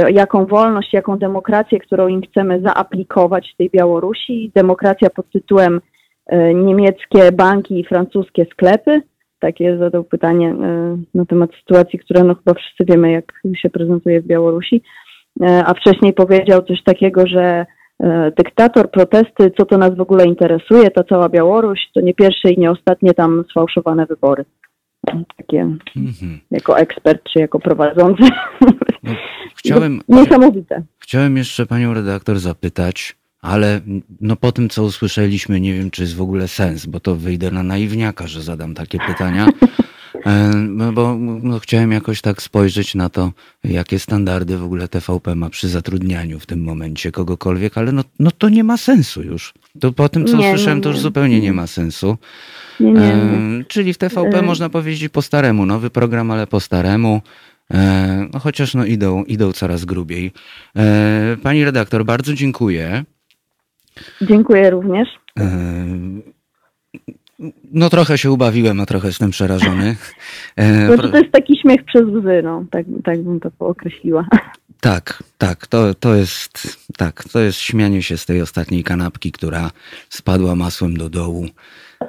jaką 0.09 0.47
wolność, 0.47 0.93
jaką 0.93 1.19
demokrację, 1.19 1.79
którą 1.79 2.09
im 2.09 2.23
chcemy 2.23 2.61
zaaplikować 2.61 3.53
w 3.53 3.57
tej 3.57 3.71
Białorusi. 3.71 4.53
Demokracja 4.55 5.11
pod 5.11 5.31
tytułem 5.31 5.81
e, 6.27 6.55
niemieckie 6.55 7.33
banki 7.33 7.81
i 7.81 7.85
francuskie 7.85 8.47
sklepy. 8.53 9.03
Takie 9.39 9.79
zadał 9.79 10.05
pytanie 10.05 10.51
e, 10.51 10.97
na 11.15 11.25
temat 11.25 11.51
sytuacji, 11.61 11.99
która 11.99 12.25
no 12.25 12.35
chyba 12.35 12.55
wszyscy 12.55 12.85
wiemy, 12.85 13.13
jak 13.13 13.33
się 13.57 13.71
prezentuje 13.71 14.21
w 14.21 14.27
Białorusi. 14.27 14.83
E, 15.43 15.65
A 15.67 15.75
wcześniej 15.75 16.13
powiedział 16.13 16.63
coś 16.63 16.83
takiego, 16.83 17.27
że 17.27 17.67
e, 18.01 18.33
dyktator, 18.37 18.91
protesty, 18.91 19.51
co 19.59 19.67
to 19.67 19.79
nas 19.79 19.95
w 19.97 20.01
ogóle 20.01 20.25
interesuje, 20.25 20.91
ta 20.91 21.05
cała 21.05 21.29
Białoruś, 21.29 21.81
to 21.95 22.01
nie 22.01 22.15
pierwsze 22.15 22.51
i 22.51 22.61
nie 22.61 22.71
ostatnie 22.71 23.15
tam 23.15 23.45
sfałszowane 23.51 24.07
wybory. 24.07 24.45
Takie 25.37 25.61
Mhm. 25.97 26.41
jako 26.51 26.79
ekspert 26.79 27.23
czy 27.33 27.39
jako 27.39 27.59
prowadzący. 27.59 28.23
No, 29.03 29.13
chciałem, 29.57 30.01
Niesamowite. 30.09 30.83
chciałem 30.99 31.37
jeszcze 31.37 31.67
panią 31.67 31.95
redaktor 31.95 32.39
zapytać, 32.39 33.17
ale 33.43 33.81
no 34.21 34.37
po 34.37 34.53
tym, 34.53 34.69
co 34.69 34.83
usłyszeliśmy, 34.85 35.61
nie 35.61 35.75
wiem, 35.75 35.91
czy 35.91 36.03
jest 36.03 36.17
w 36.17 36.23
ogóle 36.23 36.49
sens, 36.49 36.87
bo 36.87 37.01
to 37.01 37.15
wyjdę 37.17 37.51
na 37.51 37.63
naiwniaka, 37.63 38.27
że 38.27 38.43
zadam 38.43 38.75
takie 38.75 38.99
pytania. 38.99 39.47
E, 40.27 40.51
No 40.55 40.93
bo 40.93 41.17
no, 41.43 41.59
chciałem 41.59 41.93
jakoś 41.93 42.21
tak 42.21 42.43
spojrzeć 42.43 42.95
na 42.95 43.09
to, 43.09 43.33
jakie 43.65 43.99
standardy 43.99 44.59
w 44.59 44.65
ogóle 44.65 44.89
TVP 44.89 45.35
ma 45.35 45.51
przy 45.51 45.69
zatrudnianiu 45.69 46.41
w 46.41 46.47
tym 46.47 46.63
momencie 46.63 47.13
kogokolwiek, 47.13 47.79
ale 47.79 47.93
no, 47.93 48.03
no 48.19 48.31
to 48.31 48.49
nie 48.49 48.65
ma 48.65 48.77
sensu 48.77 49.23
już. 49.23 49.55
To 49.81 49.93
po 49.93 50.09
tym, 50.09 50.27
co 50.27 50.37
Nie, 50.37 50.47
usłyszałem, 50.49 50.79
nie, 50.79 50.83
to 50.83 50.89
już 50.89 50.97
nie. 50.97 51.03
zupełnie 51.03 51.41
nie 51.41 51.53
ma 51.53 51.67
sensu. 51.67 52.17
Nie, 52.81 52.93
nie. 52.93 53.01
E, 53.03 53.65
czyli 53.69 53.95
w 53.95 53.99
TVP 53.99 54.39
E. 54.39 54.43
można 54.43 54.69
powiedzieć 54.69 55.13
po 55.13 55.23
staremu, 55.23 55.67
nowy 55.67 55.91
program, 55.91 56.31
ale 56.31 56.47
po 56.47 56.61
staremu. 56.61 57.21
E, 57.71 58.29
no 58.33 58.39
chociaż 58.39 58.75
no 58.75 58.85
idą, 58.85 59.25
idą 59.25 59.53
coraz 59.53 59.85
grubiej. 59.85 60.33
E, 60.77 61.37
pani 61.43 61.65
redaktor, 61.65 62.05
bardzo 62.05 62.35
dziękuję. 62.35 63.05
Dziękuję 64.23 64.71
również. 64.71 65.09
E, 67.41 67.51
no 67.73 67.91
trochę 67.91 68.19
się 68.19 68.31
ubawiłem, 68.31 68.81
a 68.81 68.87
trochę 68.87 69.07
jestem 69.09 69.31
przerażony. 69.31 69.97
E, 70.57 70.87
Znaczy, 70.87 71.03
pro- 71.03 71.09
to 71.09 71.19
jest 71.19 71.33
taki 71.33 71.57
śmiech 71.57 71.85
przez 71.85 72.03
łzy, 72.03 72.41
no, 72.45 72.65
tak, 72.71 72.87
tak 73.05 73.23
bym 73.23 73.41
to 73.41 73.51
określiła. 73.59 74.27
Tak, 74.81 75.23
tak, 75.39 75.67
to, 75.67 75.95
to 75.95 76.15
jest 76.15 76.79
tak, 76.97 77.25
to 77.33 77.41
jest 77.41 77.59
śmianie 77.59 78.03
się 78.03 78.17
z 78.19 78.27
tej 78.27 78.43
ostatniej 78.43 78.85
kanapki, 78.85 79.33
która 79.33 79.71
spadła 80.09 80.55
masłem 80.55 80.97
do 80.97 81.09
dołu 81.09 81.47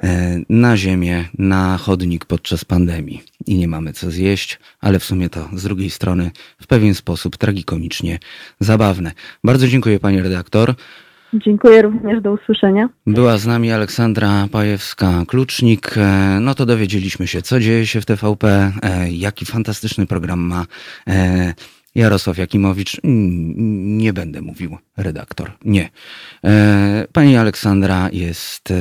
e, 0.02 0.40
na 0.48 0.76
ziemię, 0.76 1.24
na 1.38 1.78
chodnik 1.78 2.24
podczas 2.24 2.64
pandemii 2.64 3.22
i 3.46 3.54
nie 3.54 3.68
mamy 3.68 3.92
co 3.92 4.10
zjeść, 4.10 4.58
ale 4.80 4.98
w 4.98 5.04
sumie 5.04 5.28
to 5.28 5.48
z 5.54 5.62
drugiej 5.62 5.90
strony 5.90 6.30
w 6.62 6.66
pewien 6.66 6.94
sposób 6.94 7.36
tragikomicznie 7.36 8.18
zabawne. 8.60 9.12
Bardzo 9.44 9.68
dziękuję 9.68 10.00
pani 10.00 10.22
redaktor. 10.22 10.74
Dziękuję 11.44 11.82
również, 11.82 12.22
do 12.22 12.32
usłyszenia. 12.32 12.88
Była 13.06 13.38
z 13.38 13.46
nami 13.46 13.72
Aleksandra 13.72 14.46
Pajewska-Klucznik. 14.50 15.98
E, 15.98 16.38
no 16.40 16.54
to 16.54 16.66
dowiedzieliśmy 16.66 17.26
się, 17.26 17.42
co 17.42 17.60
dzieje 17.60 17.86
się 17.86 18.00
w 18.00 18.06
TVP, 18.06 18.72
e, 18.82 19.10
jaki 19.10 19.46
fantastyczny 19.46 20.06
program 20.06 20.40
ma 20.40 20.66
e, 21.08 21.54
Jarosław 21.94 22.38
Jakimowicz. 22.38 23.00
Nie 23.04 24.12
będę 24.12 24.42
mówił 24.42 24.78
redaktor, 24.96 25.52
nie. 25.64 25.88
Pani 27.12 27.36
Aleksandra 27.36 28.08
jest 28.12 28.72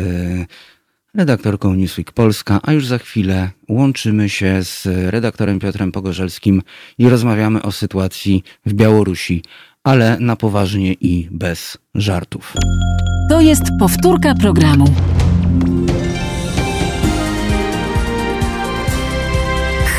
redaktorką 1.14 1.74
Newsweek 1.74 2.12
Polska, 2.12 2.60
a 2.64 2.74
już 2.74 2.86
za 2.86 2.98
chwilę 2.98 3.50
łączymy 3.70 4.30
się 4.30 4.64
z 4.64 4.88
redaktorem 5.12 5.60
Piotrem 5.60 5.92
Pogorzelskim 5.92 6.62
i 6.98 7.10
rozmawiamy 7.10 7.62
o 7.62 7.72
sytuacji 7.72 8.44
w 8.66 8.74
Białorusi, 8.74 9.44
ale 9.86 10.18
na 10.20 10.36
poważnie 10.36 10.94
i 10.94 11.28
bez 11.32 11.78
żartów. 11.96 12.54
To 13.30 13.42
jest 13.42 13.64
powtórka 13.80 14.36
programu. 14.36 14.86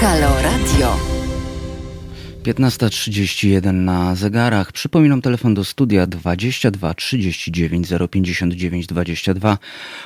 Halo 0.01 0.29
Radio. 0.43 1.16
15.31 2.47 3.73
na 3.73 4.15
zegarach. 4.15 4.73
Przypominam 4.73 5.23
telefon 5.23 5.55
do 5.55 5.65
studia 5.65 6.07
22 6.07 6.95
39 6.95 7.89
059 8.11 8.87
22 8.87 9.59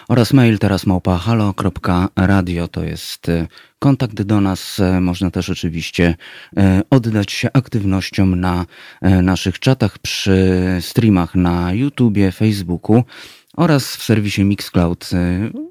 oraz 0.09 0.33
mail 0.33 0.59
teraz 0.59 0.87
małpa 0.87 1.19
halo.radio. 1.19 2.69
To 2.69 2.85
jest 2.85 3.29
y, 3.29 3.47
kontakt 3.79 4.23
do 4.23 4.41
nas. 4.41 4.81
E, 4.81 5.01
można 5.01 5.31
też 5.31 5.51
oczywiście 5.51 6.15
e, 6.57 6.83
oddać 6.91 7.33
się 7.33 7.49
aktywnościom 7.53 8.41
na 8.41 8.67
e, 9.01 9.23
naszych 9.23 9.59
czatach 9.59 9.99
przy 9.99 10.59
streamach 10.81 11.35
na 11.35 11.73
YouTubie, 11.73 12.33
Facebooku 12.33 13.05
oraz 13.57 13.97
w 13.97 14.03
serwisie 14.03 14.45
Mixcloud, 14.45 15.11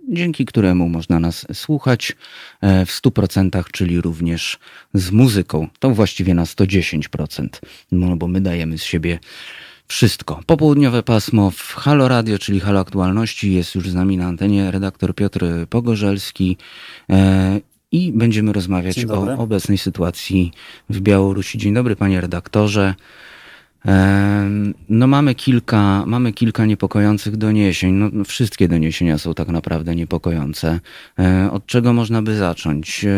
dzięki 0.10 0.46
któremu 0.46 0.90
można 0.90 1.20
nas 1.20 1.46
słuchać 1.54 2.16
w 2.62 3.02
100%, 3.02 3.64
czyli 3.72 4.02
również 4.02 4.60
z 4.94 5.12
muzyką. 5.12 5.68
To 5.80 5.90
właściwie 5.90 6.34
na 6.34 6.44
110%, 6.44 7.48
no 7.92 8.16
bo 8.16 8.28
my 8.28 8.42
dajemy 8.42 8.78
z 8.78 8.84
siebie 8.84 9.20
wszystko. 9.88 10.42
Popołudniowe 10.46 11.04
pasmo 11.04 11.52
w 11.52 11.74
Halo 11.74 12.08
Radio, 12.08 12.40
czyli 12.40 12.60
Halo 12.60 12.80
Aktualności. 12.80 13.54
Jest 13.54 13.76
już 13.76 13.90
z 13.90 13.94
nami 13.94 14.18
na 14.18 14.26
antenie 14.26 14.72
redaktor 14.72 15.16
Piotr 15.16 15.46
Pogorzelski 15.70 16.58
i 17.92 18.12
będziemy 18.12 18.54
rozmawiać 18.54 19.06
o 19.06 19.38
obecnej 19.38 19.78
sytuacji 19.78 20.52
w 20.90 21.00
Białorusi. 21.02 21.58
Dzień 21.58 21.74
dobry, 21.74 21.96
panie 21.96 22.22
redaktorze. 22.22 22.96
No 24.90 25.08
mamy 25.08 25.36
kilka, 25.36 26.04
mamy 26.06 26.34
kilka 26.34 26.66
niepokojących 26.66 27.38
doniesień. 27.38 27.94
No, 27.94 28.10
no, 28.14 28.24
wszystkie 28.24 28.68
doniesienia 28.68 29.18
są 29.18 29.34
tak 29.34 29.48
naprawdę 29.48 29.96
niepokojące. 29.96 30.80
E, 31.20 31.52
od 31.52 31.66
czego 31.66 31.94
można 31.94 32.22
by 32.22 32.38
zacząć? 32.38 33.06
E, 33.06 33.10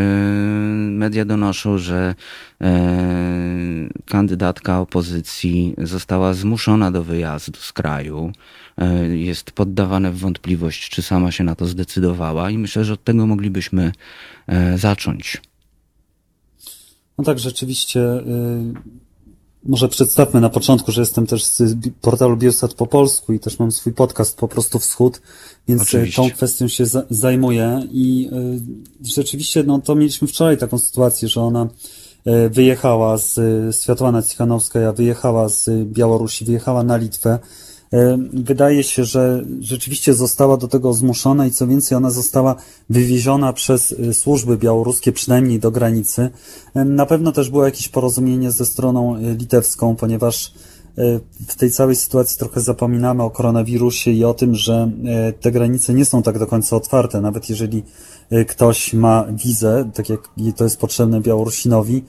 media 0.92 1.26
donoszą, 1.26 1.78
że 1.78 2.16
e, 2.62 2.70
kandydatka 4.06 4.80
opozycji 4.80 5.74
została 5.78 6.34
zmuszona 6.34 6.92
do 6.92 7.04
wyjazdu 7.04 7.60
z 7.60 7.74
kraju. 7.74 8.32
Jest 9.10 9.52
poddawane 9.52 10.12
w 10.12 10.18
wątpliwość, 10.18 10.90
czy 10.90 11.02
sama 11.02 11.32
się 11.32 11.44
na 11.44 11.56
to 11.56 11.66
zdecydowała 11.66 12.50
i 12.50 12.58
myślę, 12.58 12.86
że 12.86 12.94
od 12.94 13.04
tego 13.04 13.28
moglibyśmy 13.28 13.92
zacząć. 14.76 15.42
No 17.18 17.24
tak, 17.24 17.40
rzeczywiście 17.40 18.00
y, 18.00 19.01
może 19.66 19.90
przedstawmy 19.90 20.42
na 20.42 20.50
początku, 20.50 20.92
że 20.92 21.02
jestem 21.02 21.28
też 21.28 21.46
z 21.46 21.78
portalu 22.02 22.38
Biostat 22.38 22.74
po 22.74 22.88
polsku 22.88 23.34
i 23.34 23.40
też 23.40 23.60
mam 23.60 23.72
swój 23.72 23.94
podcast 23.94 24.38
po 24.38 24.48
prostu 24.48 24.80
Wschód, 24.80 25.22
więc 25.68 25.82
e, 25.82 25.84
Oczywiście. 25.84 26.22
tą 26.22 26.32
kwestią 26.32 26.68
się 26.68 26.86
zajmuję 27.10 27.88
i 27.92 28.30
y, 29.04 29.08
rzeczywiście 29.08 29.64
no 29.64 29.80
to 29.80 29.96
mieliśmy 29.96 30.28
wczoraj 30.28 30.58
taką 30.58 30.78
sytuację, 30.78 31.28
że 31.28 31.42
ona 31.42 31.68
y, 32.28 32.50
wyjechała 32.50 33.18
z 33.18 33.36
Światłana 33.76 34.24
Cichanowska, 34.24 34.94
wyjechała 34.94 35.50
z 35.50 35.70
Białorusi, 35.86 36.46
wyjechała 36.46 36.84
na 36.84 36.98
Litwę, 36.98 37.40
E, 37.40 37.40
wydaje 38.34 38.84
się, 38.84 39.06
że 39.06 39.44
rzeczywiście 39.60 40.14
została 40.14 40.58
do 40.58 40.68
tego 40.68 40.94
zmuszona 40.94 41.48
i 41.48 41.52
co 41.52 41.68
więcej, 41.68 41.98
ona 41.98 42.10
została 42.10 42.56
wywieziona 42.90 43.54
przez 43.54 43.92
e, 43.92 44.14
służby 44.14 44.58
białoruskie, 44.58 45.12
przynajmniej 45.12 45.60
do 45.60 45.72
granicy. 45.72 46.30
E, 46.74 46.86
na 46.86 47.06
pewno 47.06 47.32
też 47.32 47.50
było 47.50 47.66
jakieś 47.66 47.90
porozumienie 47.90 48.52
ze 48.52 48.66
stroną 48.66 49.16
litewską, 49.38 49.96
ponieważ 49.96 50.54
w 51.48 51.56
tej 51.56 51.72
całej 51.72 51.96
sytuacji 51.96 52.38
trochę 52.40 52.62
zapominamy 52.62 53.24
o 53.24 53.30
koronawirusie 53.30 54.12
i 54.12 54.24
o 54.26 54.34
tym, 54.34 54.56
że 54.56 54.92
te 55.42 55.52
granice 55.52 55.94
nie 55.94 56.06
są 56.06 56.24
tak 56.24 56.40
do 56.40 56.48
końca 56.48 56.76
otwarte. 56.76 57.22
Nawet 57.22 57.50
jeżeli 57.50 57.84
ktoś 58.48 58.94
ma 58.94 59.26
wizę, 59.46 59.92
tak 59.94 60.10
jak 60.10 60.20
to 60.56 60.64
jest 60.64 60.80
potrzebne 60.80 61.22
Białorusinowi, 61.22 62.04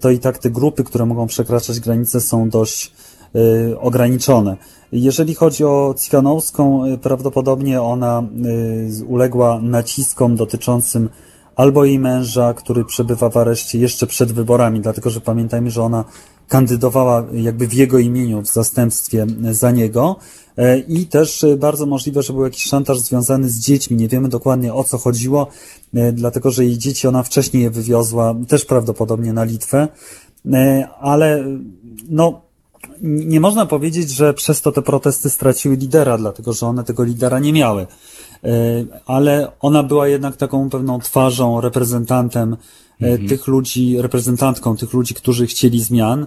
to 0.00 0.10
i 0.10 0.18
tak 0.18 0.38
te 0.38 0.50
grupy, 0.50 0.84
które 0.84 1.06
mogą 1.06 1.26
przekraczać 1.26 1.80
granice 1.80 2.20
są 2.20 2.48
dość 2.48 2.92
ograniczone. 3.80 4.56
Jeżeli 4.92 5.34
chodzi 5.34 5.64
o 5.64 5.94
Cichanowską, 5.98 6.86
y, 6.86 6.98
prawdopodobnie 6.98 7.82
ona 7.82 8.22
y, 9.00 9.04
uległa 9.06 9.60
naciskom 9.62 10.36
dotyczącym 10.36 11.08
albo 11.56 11.84
jej 11.84 11.98
męża, 11.98 12.54
który 12.54 12.84
przebywa 12.84 13.30
w 13.30 13.36
areszcie 13.36 13.78
jeszcze 13.78 14.06
przed 14.06 14.32
wyborami, 14.32 14.80
dlatego 14.80 15.10
że 15.10 15.20
pamiętajmy, 15.20 15.70
że 15.70 15.82
ona 15.82 16.04
kandydowała 16.48 17.24
jakby 17.32 17.66
w 17.68 17.72
jego 17.72 17.98
imieniu, 17.98 18.42
w 18.42 18.46
zastępstwie 18.46 19.26
za 19.50 19.70
niego. 19.70 20.16
E, 20.56 20.78
I 20.78 21.06
też 21.06 21.46
bardzo 21.58 21.86
możliwe, 21.86 22.22
że 22.22 22.32
był 22.32 22.44
jakiś 22.44 22.62
szantaż 22.62 22.98
związany 22.98 23.48
z 23.48 23.58
dziećmi. 23.58 23.96
Nie 23.96 24.08
wiemy 24.08 24.28
dokładnie 24.28 24.74
o 24.74 24.84
co 24.84 24.98
chodziło, 24.98 25.46
dlatego 26.12 26.50
że 26.50 26.64
jej 26.64 26.78
dzieci 26.78 27.08
ona 27.08 27.22
wcześniej 27.22 27.62
je 27.62 27.70
wywiozła, 27.70 28.34
też 28.48 28.64
prawdopodobnie 28.64 29.32
na 29.32 29.44
Litwę. 29.44 29.88
E, 30.52 30.88
ale 31.00 31.44
no, 32.08 32.51
nie 33.02 33.40
można 33.40 33.66
powiedzieć, 33.66 34.10
że 34.10 34.34
przez 34.34 34.62
to 34.62 34.72
te 34.72 34.82
protesty 34.82 35.30
straciły 35.30 35.76
lidera, 35.76 36.18
dlatego 36.18 36.52
że 36.52 36.66
one 36.66 36.84
tego 36.84 37.04
lidera 37.04 37.38
nie 37.38 37.52
miały. 37.52 37.86
E, 38.44 38.48
ale 39.06 39.52
ona 39.60 39.82
była 39.82 40.08
jednak 40.08 40.36
taką 40.36 40.70
pewną 40.70 41.00
twarzą, 41.00 41.60
reprezentantem 41.60 42.56
e, 43.00 43.06
mhm. 43.06 43.28
tych 43.28 43.46
ludzi, 43.46 44.02
reprezentantką 44.02 44.76
tych 44.76 44.92
ludzi, 44.92 45.14
którzy 45.14 45.46
chcieli 45.46 45.80
zmian. 45.80 46.26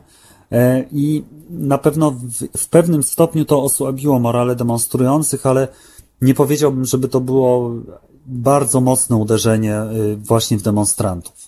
E, 0.51 0.85
I 0.91 1.23
na 1.49 1.77
pewno 1.77 2.11
w, 2.11 2.57
w 2.57 2.69
pewnym 2.69 3.03
stopniu 3.03 3.45
to 3.45 3.63
osłabiło 3.63 4.19
morale 4.19 4.55
demonstrujących, 4.55 5.45
ale 5.45 5.67
nie 6.21 6.33
powiedziałbym, 6.33 6.85
żeby 6.85 7.07
to 7.07 7.21
było 7.21 7.71
bardzo 8.25 8.81
mocne 8.81 9.15
uderzenie 9.15 9.81
właśnie 10.17 10.57
w 10.57 10.61
demonstrantów. 10.61 11.44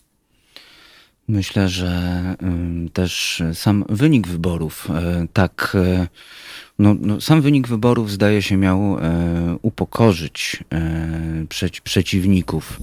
Myślę, 1.28 1.70
że 1.70 2.36
też 2.94 3.44
sam 3.54 3.86
wynik 3.90 4.28
wyborów, 4.28 4.90
e, 4.90 5.28
tak, 5.34 5.78
e, 5.80 6.08
no, 6.80 6.96
no, 7.02 7.22
sam 7.22 7.42
wynik 7.42 7.68
wyborów 7.68 8.12
zdaje 8.12 8.42
się 8.42 8.58
miał 8.58 8.98
e, 8.98 9.58
upokorzyć 9.62 10.64
przeciwników 11.84 12.80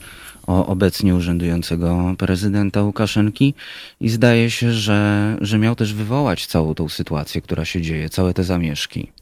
obecnie 0.47 1.15
urzędującego 1.15 2.15
prezydenta 2.19 2.83
Łukaszenki 2.83 3.55
i 4.01 4.09
zdaje 4.09 4.51
się, 4.51 4.73
że, 4.73 5.37
że 5.41 5.59
miał 5.59 5.75
też 5.75 5.95
wywołać 5.95 6.47
całą 6.47 6.75
tą 6.75 6.89
sytuację, 6.89 7.41
która 7.41 7.65
się 7.65 7.83
dzieje, 7.83 8.09
całe 8.09 8.35
te 8.35 8.45
zamieszki. 8.45 9.13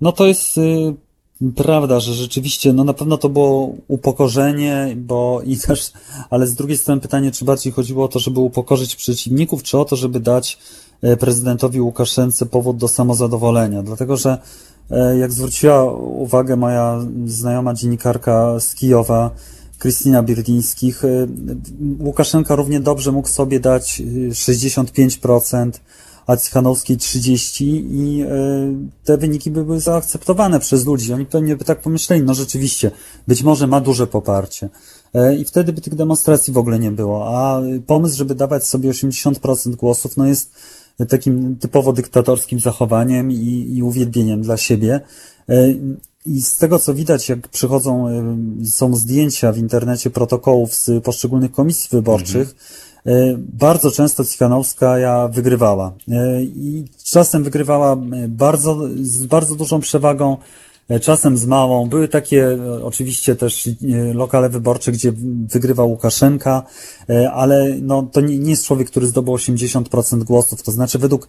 No 0.00 0.12
to 0.12 0.26
jest 0.26 0.58
y, 0.58 0.94
Prawda, 1.56 2.00
że 2.00 2.14
rzeczywiście, 2.14 2.72
no 2.72 2.84
na 2.84 2.92
pewno 2.92 3.18
to 3.18 3.28
było 3.28 3.74
upokorzenie, 3.88 4.96
bo 4.96 5.40
i 5.44 5.56
też, 5.56 5.92
ale 6.30 6.46
z 6.46 6.54
drugiej 6.54 6.78
strony 6.78 7.00
pytanie, 7.00 7.32
czy 7.32 7.44
bardziej 7.44 7.72
chodziło 7.72 8.04
o 8.04 8.08
to, 8.08 8.18
żeby 8.18 8.40
upokorzyć 8.40 8.96
przeciwników, 8.96 9.62
czy 9.62 9.78
o 9.78 9.84
to, 9.84 9.96
żeby 9.96 10.20
dać 10.20 10.58
e, 11.02 11.16
prezydentowi 11.16 11.80
Łukaszence 11.80 12.46
powód 12.46 12.76
do 12.76 12.88
samozadowolenia. 12.88 13.82
Dlatego, 13.82 14.16
że 14.16 14.38
e, 14.90 15.18
jak 15.18 15.32
zwróciła 15.32 15.92
uwagę 15.94 16.56
moja 16.56 17.00
znajoma 17.26 17.74
dziennikarka 17.74 18.60
z 18.60 18.74
Kijowa, 18.74 19.30
Krystyna 19.78 20.22
Birdińskich, 20.22 21.04
e, 21.04 21.08
Łukaszenka 22.00 22.56
równie 22.56 22.80
dobrze 22.80 23.12
mógł 23.12 23.28
sobie 23.28 23.60
dać 23.60 24.02
65%, 24.32 25.70
a 26.26 26.36
Cichanowskiej 26.36 26.96
30 26.96 27.86
i 27.90 28.22
e, 28.22 28.26
te 29.04 29.16
wyniki 29.16 29.50
by 29.50 29.64
były 29.64 29.80
zaakceptowane 29.80 30.60
przez 30.60 30.86
ludzi. 30.86 31.12
Oni 31.12 31.26
pewnie 31.26 31.56
by 31.56 31.64
tak 31.64 31.80
pomyśleli, 31.80 32.22
no 32.22 32.34
rzeczywiście, 32.34 32.90
być 33.28 33.42
może 33.42 33.66
ma 33.66 33.80
duże 33.80 34.06
poparcie. 34.06 34.68
E, 35.14 35.36
I 35.36 35.44
wtedy 35.44 35.72
by 35.72 35.80
tych 35.80 35.94
demonstracji 35.94 36.52
w 36.52 36.58
ogóle 36.58 36.78
nie 36.78 36.90
było. 36.90 37.38
A 37.38 37.60
pomysł, 37.86 38.16
żeby 38.16 38.34
dawać 38.34 38.66
sobie 38.66 38.90
80% 38.90 39.76
głosów, 39.76 40.16
no 40.16 40.26
jest 40.26 40.50
takim 41.08 41.56
typowo 41.56 41.92
dyktatorskim 41.92 42.60
zachowaniem 42.60 43.30
i, 43.30 43.74
i 43.76 43.82
uwielbieniem 43.82 44.42
dla 44.42 44.56
siebie. 44.56 45.00
E, 45.48 45.68
I 46.26 46.42
z 46.42 46.56
tego, 46.56 46.78
co 46.78 46.94
widać, 46.94 47.28
jak 47.28 47.48
przychodzą, 47.48 48.06
są 48.64 48.96
zdjęcia 48.96 49.52
w 49.52 49.58
internecie 49.58 50.10
protokołów 50.10 50.74
z 50.74 51.04
poszczególnych 51.04 51.52
komisji 51.52 51.88
wyborczych, 51.92 52.48
mhm 52.48 52.91
bardzo 53.38 53.90
często 53.90 54.24
Cichanowska 54.24 55.28
wygrywała. 55.28 55.94
I 56.40 56.84
czasem 57.04 57.44
wygrywała 57.44 57.96
bardzo, 58.28 58.78
z 59.02 59.26
bardzo 59.26 59.54
dużą 59.54 59.80
przewagą, 59.80 60.36
czasem 61.00 61.36
z 61.36 61.46
małą. 61.46 61.88
Były 61.88 62.08
takie 62.08 62.58
oczywiście 62.82 63.36
też 63.36 63.68
lokale 64.14 64.48
wyborcze, 64.48 64.92
gdzie 64.92 65.12
wygrywał 65.52 65.90
Łukaszenka, 65.90 66.62
ale 67.32 67.76
no, 67.82 68.02
to 68.02 68.20
nie 68.20 68.50
jest 68.50 68.66
człowiek, 68.66 68.90
który 68.90 69.06
zdobył 69.06 69.34
80% 69.34 70.22
głosów. 70.24 70.62
To 70.62 70.72
znaczy 70.72 70.98
według 70.98 71.28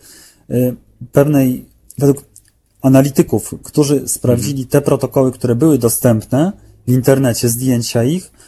pewnej, 1.12 1.66
według 1.98 2.26
analityków, 2.82 3.56
którzy 3.64 4.08
sprawdzili 4.08 4.66
te 4.66 4.82
protokoły, 4.82 5.32
które 5.32 5.56
były 5.56 5.78
dostępne 5.78 6.52
w 6.88 6.92
internecie, 6.92 7.50
zdjęcia 7.50 8.04
ich, 8.04 8.26
e, 8.26 8.43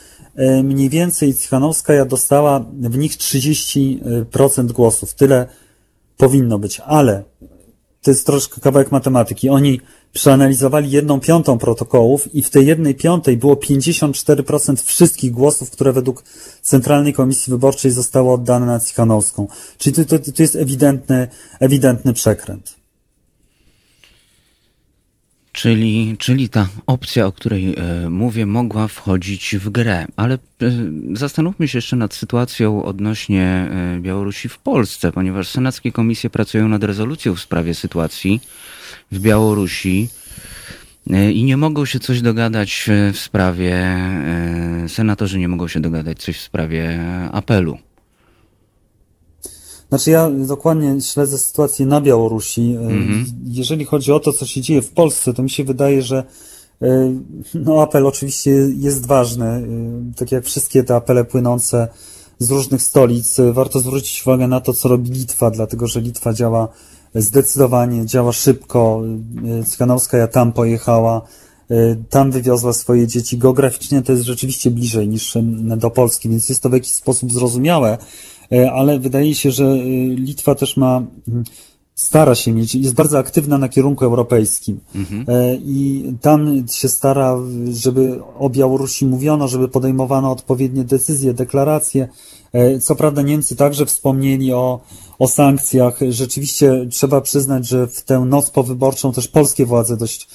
mniej 0.64 0.90
więcej 0.90 1.36
Cichanowska 1.36 2.06
dostała 2.06 2.66
w 2.74 2.98
nich 2.98 3.18
30% 3.18 4.72
głosów. 4.72 5.14
Tyle 5.14 5.48
powinno 6.18 6.60
być, 6.60 6.80
ale 6.80 7.24
to 8.02 8.12
jest 8.12 8.26
troszkę 8.26 8.62
kawałek 8.62 8.92
matematyki. 8.92 9.50
Oni 9.50 9.82
przeanalizowali 10.14 10.92
jedną 10.92 11.20
piątą 11.20 11.58
protokołów 11.58 12.36
i 12.36 12.42
w 12.42 12.50
tej 12.50 12.66
jednej 12.66 12.96
piątej 12.96 13.38
było 13.38 13.56
54% 13.56 14.86
wszystkich 14.86 15.32
głosów, 15.32 15.72
które 15.72 15.94
według 15.94 16.24
Centralnej 16.62 17.14
Komisji 17.14 17.52
Wyborczej 17.52 17.92
zostało 17.92 18.34
oddane 18.34 18.66
na 18.66 18.80
Cichanowską. 18.80 19.48
Czyli 19.78 19.96
to, 19.96 20.20
to, 20.20 20.32
to 20.32 20.44
jest 20.44 20.56
ewidentny, 20.56 21.28
ewidentny 21.60 22.14
przekręt. 22.14 22.85
Czyli, 25.56 26.16
czyli 26.20 26.50
ta 26.50 26.68
opcja, 26.88 27.26
o 27.26 27.32
której 27.32 27.76
e, 27.78 28.10
mówię, 28.10 28.46
mogła 28.46 28.88
wchodzić 28.88 29.56
w 29.60 29.70
grę. 29.70 30.06
Ale 30.16 30.36
e, 30.36 30.40
zastanówmy 31.14 31.68
się 31.68 31.78
jeszcze 31.78 31.96
nad 31.96 32.14
sytuacją 32.14 32.84
odnośnie 32.86 33.44
e, 33.44 34.00
Białorusi 34.00 34.50
w 34.50 34.58
Polsce, 34.58 35.12
ponieważ 35.12 35.48
senackie 35.48 35.92
komisje 35.92 36.30
pracują 36.30 36.68
nad 36.68 36.84
rezolucją 36.84 37.36
w 37.36 37.40
sprawie 37.40 37.74
sytuacji 37.74 38.42
w 39.12 39.20
Białorusi 39.20 40.10
i 41.34 41.44
nie 41.44 41.58
mogą 41.58 41.86
się 41.86 42.00
coś 42.00 42.22
dogadać 42.22 42.90
w 43.14 43.18
sprawie, 43.18 43.98
senatorzy 44.88 45.40
nie 45.40 45.48
mogą 45.48 45.68
się 45.68 45.80
dogadać 45.80 46.20
coś 46.20 46.38
w 46.38 46.42
sprawie 46.42 47.00
apelu. 47.32 47.78
Znaczy 49.90 50.12
ja 50.12 50.30
dokładnie 50.30 51.02
śledzę 51.02 51.38
sytuację 51.38 51.86
na 51.86 52.02
Białorusi. 52.02 52.76
Mhm. 52.82 53.26
Jeżeli 53.46 53.86
chodzi 53.86 54.12
o 54.12 54.20
to, 54.20 54.34
co 54.34 54.46
się 54.46 54.62
dzieje 54.62 54.82
w 54.82 54.90
Polsce, 54.90 55.34
to 55.34 55.44
mi 55.44 55.50
się 55.50 55.64
wydaje, 55.64 56.02
że 56.02 56.24
e, 56.82 57.14
no, 57.54 57.82
apel 57.82 58.08
oczywiście 58.08 58.52
jest 58.76 59.06
ważny. 59.06 59.46
E, 59.46 59.64
tak 60.16 60.32
jak 60.32 60.46
wszystkie 60.46 60.84
te 60.84 60.96
apele 60.96 61.26
płynące 61.26 61.88
z 62.40 62.52
różnych 62.52 62.82
stolic, 62.82 63.38
warto 63.52 63.80
zwrócić 63.80 64.28
uwagę 64.28 64.48
na 64.48 64.62
to, 64.62 64.74
co 64.74 64.90
robi 64.90 65.12
Litwa, 65.12 65.52
dlatego 65.52 65.88
że 65.88 66.02
Litwa 66.02 66.34
działa 66.34 66.68
zdecydowanie, 67.16 68.06
działa 68.06 68.32
szybko. 68.32 69.02
Cykanowska 69.66 70.18
ja 70.18 70.28
tam 70.28 70.54
pojechała, 70.54 71.22
tam 72.10 72.32
wywiozła 72.32 72.74
swoje 72.74 73.08
dzieci. 73.08 73.38
Geograficznie 73.38 74.02
to 74.02 74.12
jest 74.12 74.24
rzeczywiście 74.24 74.72
bliżej 74.72 75.08
niż 75.08 75.38
do 75.78 75.90
Polski, 75.90 76.30
więc 76.30 76.50
jest 76.50 76.64
to 76.64 76.70
w 76.70 76.74
jakiś 76.74 76.92
sposób 76.92 77.32
zrozumiałe. 77.32 77.98
E, 78.52 78.72
ale 78.72 79.00
wydaje 79.00 79.36
się, 79.36 79.52
że 79.52 79.66
e, 79.66 79.86
Litwa 80.16 80.56
też 80.56 80.78
ma 80.78 81.04
mm, 81.28 81.44
stara 81.96 82.36
się 82.36 82.52
mieć, 82.52 82.76
jest 82.76 82.96
bardzo 82.96 83.18
aktywna 83.18 83.58
na 83.58 83.70
kierunku 83.70 84.06
europejskim 84.06 84.80
mhm. 84.96 85.26
I 85.66 86.14
tam 86.22 86.66
się 86.72 86.90
stara, 86.90 87.38
żeby 87.72 88.20
o 88.40 88.50
Białorusi 88.50 89.06
mówiono, 89.06 89.48
żeby 89.48 89.68
podejmowano 89.68 90.32
odpowiednie 90.32 90.84
decyzje, 90.84 91.34
deklaracje. 91.34 92.08
Co 92.82 92.96
prawda 92.96 93.22
Niemcy 93.22 93.56
także 93.56 93.86
wspomnieli 93.86 94.54
o, 94.54 94.80
o 95.20 95.28
sankcjach. 95.28 96.00
Rzeczywiście 96.10 96.88
trzeba 96.90 97.22
przyznać, 97.22 97.68
że 97.68 97.88
w 97.88 98.02
tę 98.02 98.20
noc 98.20 98.50
powyborczą 98.50 99.12
też 99.14 99.28
polskie 99.28 99.66
władze 99.66 99.98
dość 99.98 100.28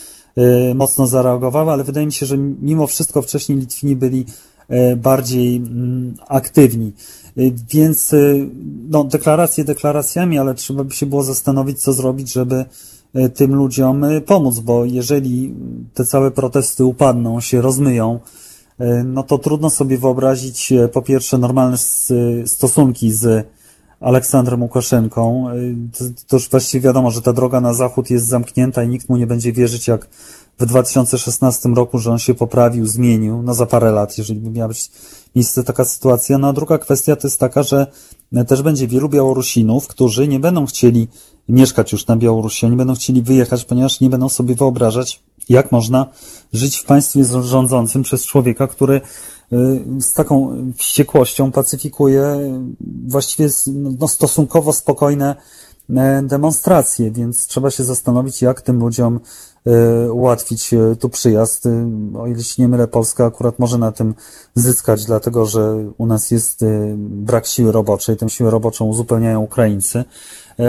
mocno 0.74 1.06
zareagowały, 1.06 1.72
ale 1.72 1.84
wydaje 1.84 2.06
mi 2.06 2.12
się, 2.12 2.26
że 2.26 2.38
mimo 2.38 2.86
wszystko 2.86 3.22
wcześniej 3.22 3.58
Litwini 3.58 3.96
byli 3.96 4.24
bardziej 4.96 5.56
mm, 5.56 6.14
aktywni. 6.28 6.92
Y, 7.38 7.52
więc 7.72 8.12
y, 8.12 8.48
no, 8.88 9.04
deklaracje 9.04 9.64
deklaracjami, 9.64 10.38
ale 10.38 10.54
trzeba 10.54 10.84
by 10.84 10.94
się 10.94 11.06
było 11.06 11.22
zastanowić, 11.22 11.82
co 11.82 11.92
zrobić, 11.92 12.32
żeby 12.32 12.64
y, 13.16 13.28
tym 13.28 13.54
ludziom 13.54 14.04
pomóc, 14.26 14.58
bo 14.58 14.84
jeżeli 14.84 15.54
te 15.94 16.04
całe 16.04 16.30
protesty 16.30 16.84
upadną, 16.84 17.40
się 17.40 17.60
rozmyją, 17.60 18.20
no 19.04 19.22
to 19.22 19.38
trudno 19.38 19.70
sobie 19.70 19.98
wyobrazić 19.98 20.72
po 20.92 21.02
pierwsze 21.02 21.38
normalne 21.38 21.76
stosunki 22.46 23.12
z 23.12 23.46
Aleksandrem 24.00 24.62
Łukaszenką. 24.62 25.46
To, 25.98 26.04
to 26.26 26.36
już 26.36 26.48
właściwie 26.48 26.84
wiadomo, 26.84 27.10
że 27.10 27.22
ta 27.22 27.32
droga 27.32 27.60
na 27.60 27.74
zachód 27.74 28.10
jest 28.10 28.26
zamknięta 28.26 28.82
i 28.82 28.88
nikt 28.88 29.08
mu 29.08 29.16
nie 29.16 29.26
będzie 29.26 29.52
wierzyć, 29.52 29.88
jak 29.88 30.08
w 30.58 30.66
2016 30.66 31.68
roku, 31.68 31.98
że 31.98 32.10
on 32.10 32.18
się 32.18 32.34
poprawił, 32.34 32.86
zmienił, 32.86 33.42
no 33.42 33.54
za 33.54 33.66
parę 33.66 33.92
lat, 33.92 34.18
jeżeli 34.18 34.40
by 34.40 34.50
miała 34.50 34.68
być 34.68 34.90
miejsce 35.36 35.64
taka 35.64 35.84
sytuacja. 35.84 36.38
No 36.38 36.48
a 36.48 36.52
druga 36.52 36.78
kwestia 36.78 37.16
to 37.16 37.26
jest 37.26 37.40
taka, 37.40 37.62
że 37.62 37.86
też 38.46 38.62
będzie 38.62 38.88
wielu 38.88 39.08
Białorusinów, 39.08 39.86
którzy 39.86 40.28
nie 40.28 40.40
będą 40.40 40.66
chcieli 40.66 41.08
mieszkać 41.48 41.92
już 41.92 42.06
na 42.06 42.16
Białorusi, 42.16 42.66
oni 42.66 42.76
będą 42.76 42.94
chcieli 42.94 43.22
wyjechać, 43.22 43.64
ponieważ 43.64 44.00
nie 44.00 44.10
będą 44.10 44.28
sobie 44.28 44.54
wyobrażać, 44.54 45.22
jak 45.48 45.72
można 45.72 46.06
żyć 46.52 46.76
w 46.76 46.84
państwie 46.84 47.24
rządzącym 47.24 48.02
przez 48.02 48.26
człowieka, 48.26 48.66
który 48.66 48.94
y, 48.94 49.00
z 50.00 50.12
taką 50.12 50.56
wściekłością 50.76 51.52
pacyfikuje 51.52 52.38
właściwie 53.06 53.48
no, 53.74 54.08
stosunkowo 54.08 54.72
spokojne 54.72 55.36
e, 55.90 56.22
demonstracje, 56.22 57.10
więc 57.10 57.46
trzeba 57.46 57.70
się 57.70 57.84
zastanowić, 57.84 58.42
jak 58.42 58.60
tym 58.60 58.80
ludziom 58.80 59.20
E, 59.66 60.12
ułatwić 60.12 60.74
e, 60.74 60.96
tu 60.96 61.08
przyjazd. 61.08 61.66
E, 61.66 61.90
o 62.18 62.26
ile 62.26 62.42
się 62.42 62.62
nie 62.62 62.68
mylę, 62.68 62.88
Polska 62.88 63.26
akurat 63.26 63.58
może 63.58 63.78
na 63.78 63.92
tym 63.92 64.14
zyskać, 64.54 65.04
dlatego 65.04 65.46
że 65.46 65.76
u 65.98 66.06
nas 66.06 66.30
jest 66.30 66.64
brak 66.98 67.46
siły 67.46 67.72
roboczej. 67.72 68.16
Tę 68.16 68.28
siłę 68.28 68.50
roboczą 68.50 68.84
uzupełniają 68.84 69.40
Ukraińcy, 69.40 70.04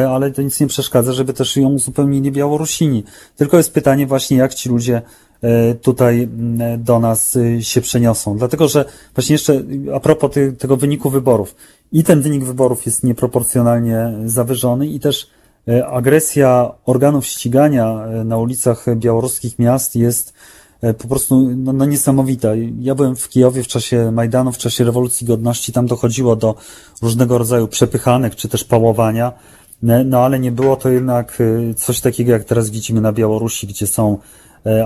ale 0.10 0.32
to 0.32 0.42
nic 0.42 0.60
nie 0.60 0.68
przeszkadza, 0.68 1.14
żeby 1.14 1.34
też 1.34 1.58
ją 1.58 1.70
uzupełnili 1.70 2.32
Białorusini. 2.32 3.04
Tylko 3.36 3.58
jest 3.58 3.74
pytanie 3.74 4.08
właśnie, 4.08 4.38
jak 4.38 4.54
ci 4.54 4.70
ludzie 4.70 5.02
tutaj 5.82 6.30
do 6.78 7.00
nas 7.00 7.38
się 7.60 7.82
przeniosą. 7.82 8.38
Dlatego, 8.38 8.68
że 8.68 8.86
właśnie 9.16 9.34
jeszcze 9.34 9.62
a 9.94 10.00
propos 10.00 10.32
tego 10.60 10.78
wyniku 10.78 11.10
wyborów. 11.10 11.56
I 11.92 12.04
ten 12.04 12.22
wynik 12.22 12.44
wyborów 12.44 12.86
jest 12.86 13.04
nieproporcjonalnie 13.04 14.14
zawyżony 14.26 14.88
i 14.88 15.00
też 15.00 15.28
E, 15.68 15.88
agresja 15.88 16.72
organów 16.86 17.26
ścigania 17.26 18.06
e, 18.06 18.24
na 18.24 18.38
ulicach 18.38 18.86
białoruskich 18.96 19.60
miast 19.60 19.96
jest 19.96 20.34
e, 20.82 20.94
po 20.94 21.08
prostu 21.08 21.50
no, 21.56 21.74
no, 21.74 21.86
niesamowita. 21.86 22.50
Ja 22.80 22.96
byłem 22.96 23.16
w 23.16 23.30
Kijowie 23.30 23.64
w 23.64 23.68
czasie 23.68 24.12
Majdanu, 24.12 24.52
w 24.52 24.58
czasie 24.58 24.84
rewolucji 24.84 25.28
godności, 25.28 25.74
tam 25.74 25.88
dochodziło 25.88 26.36
do 26.36 26.56
różnego 27.02 27.38
rodzaju 27.38 27.68
przepychanek 27.68 28.36
czy 28.36 28.50
też 28.50 28.64
pałowania, 28.64 29.32
no 30.06 30.20
ale 30.20 30.40
nie 30.40 30.52
było 30.52 30.76
to 30.76 30.90
jednak 30.90 31.38
coś 31.76 32.02
takiego, 32.02 32.32
jak 32.32 32.44
teraz 32.44 32.70
widzimy 32.70 33.02
na 33.02 33.14
Białorusi, 33.14 33.68
gdzie 33.68 33.88
są 33.88 34.18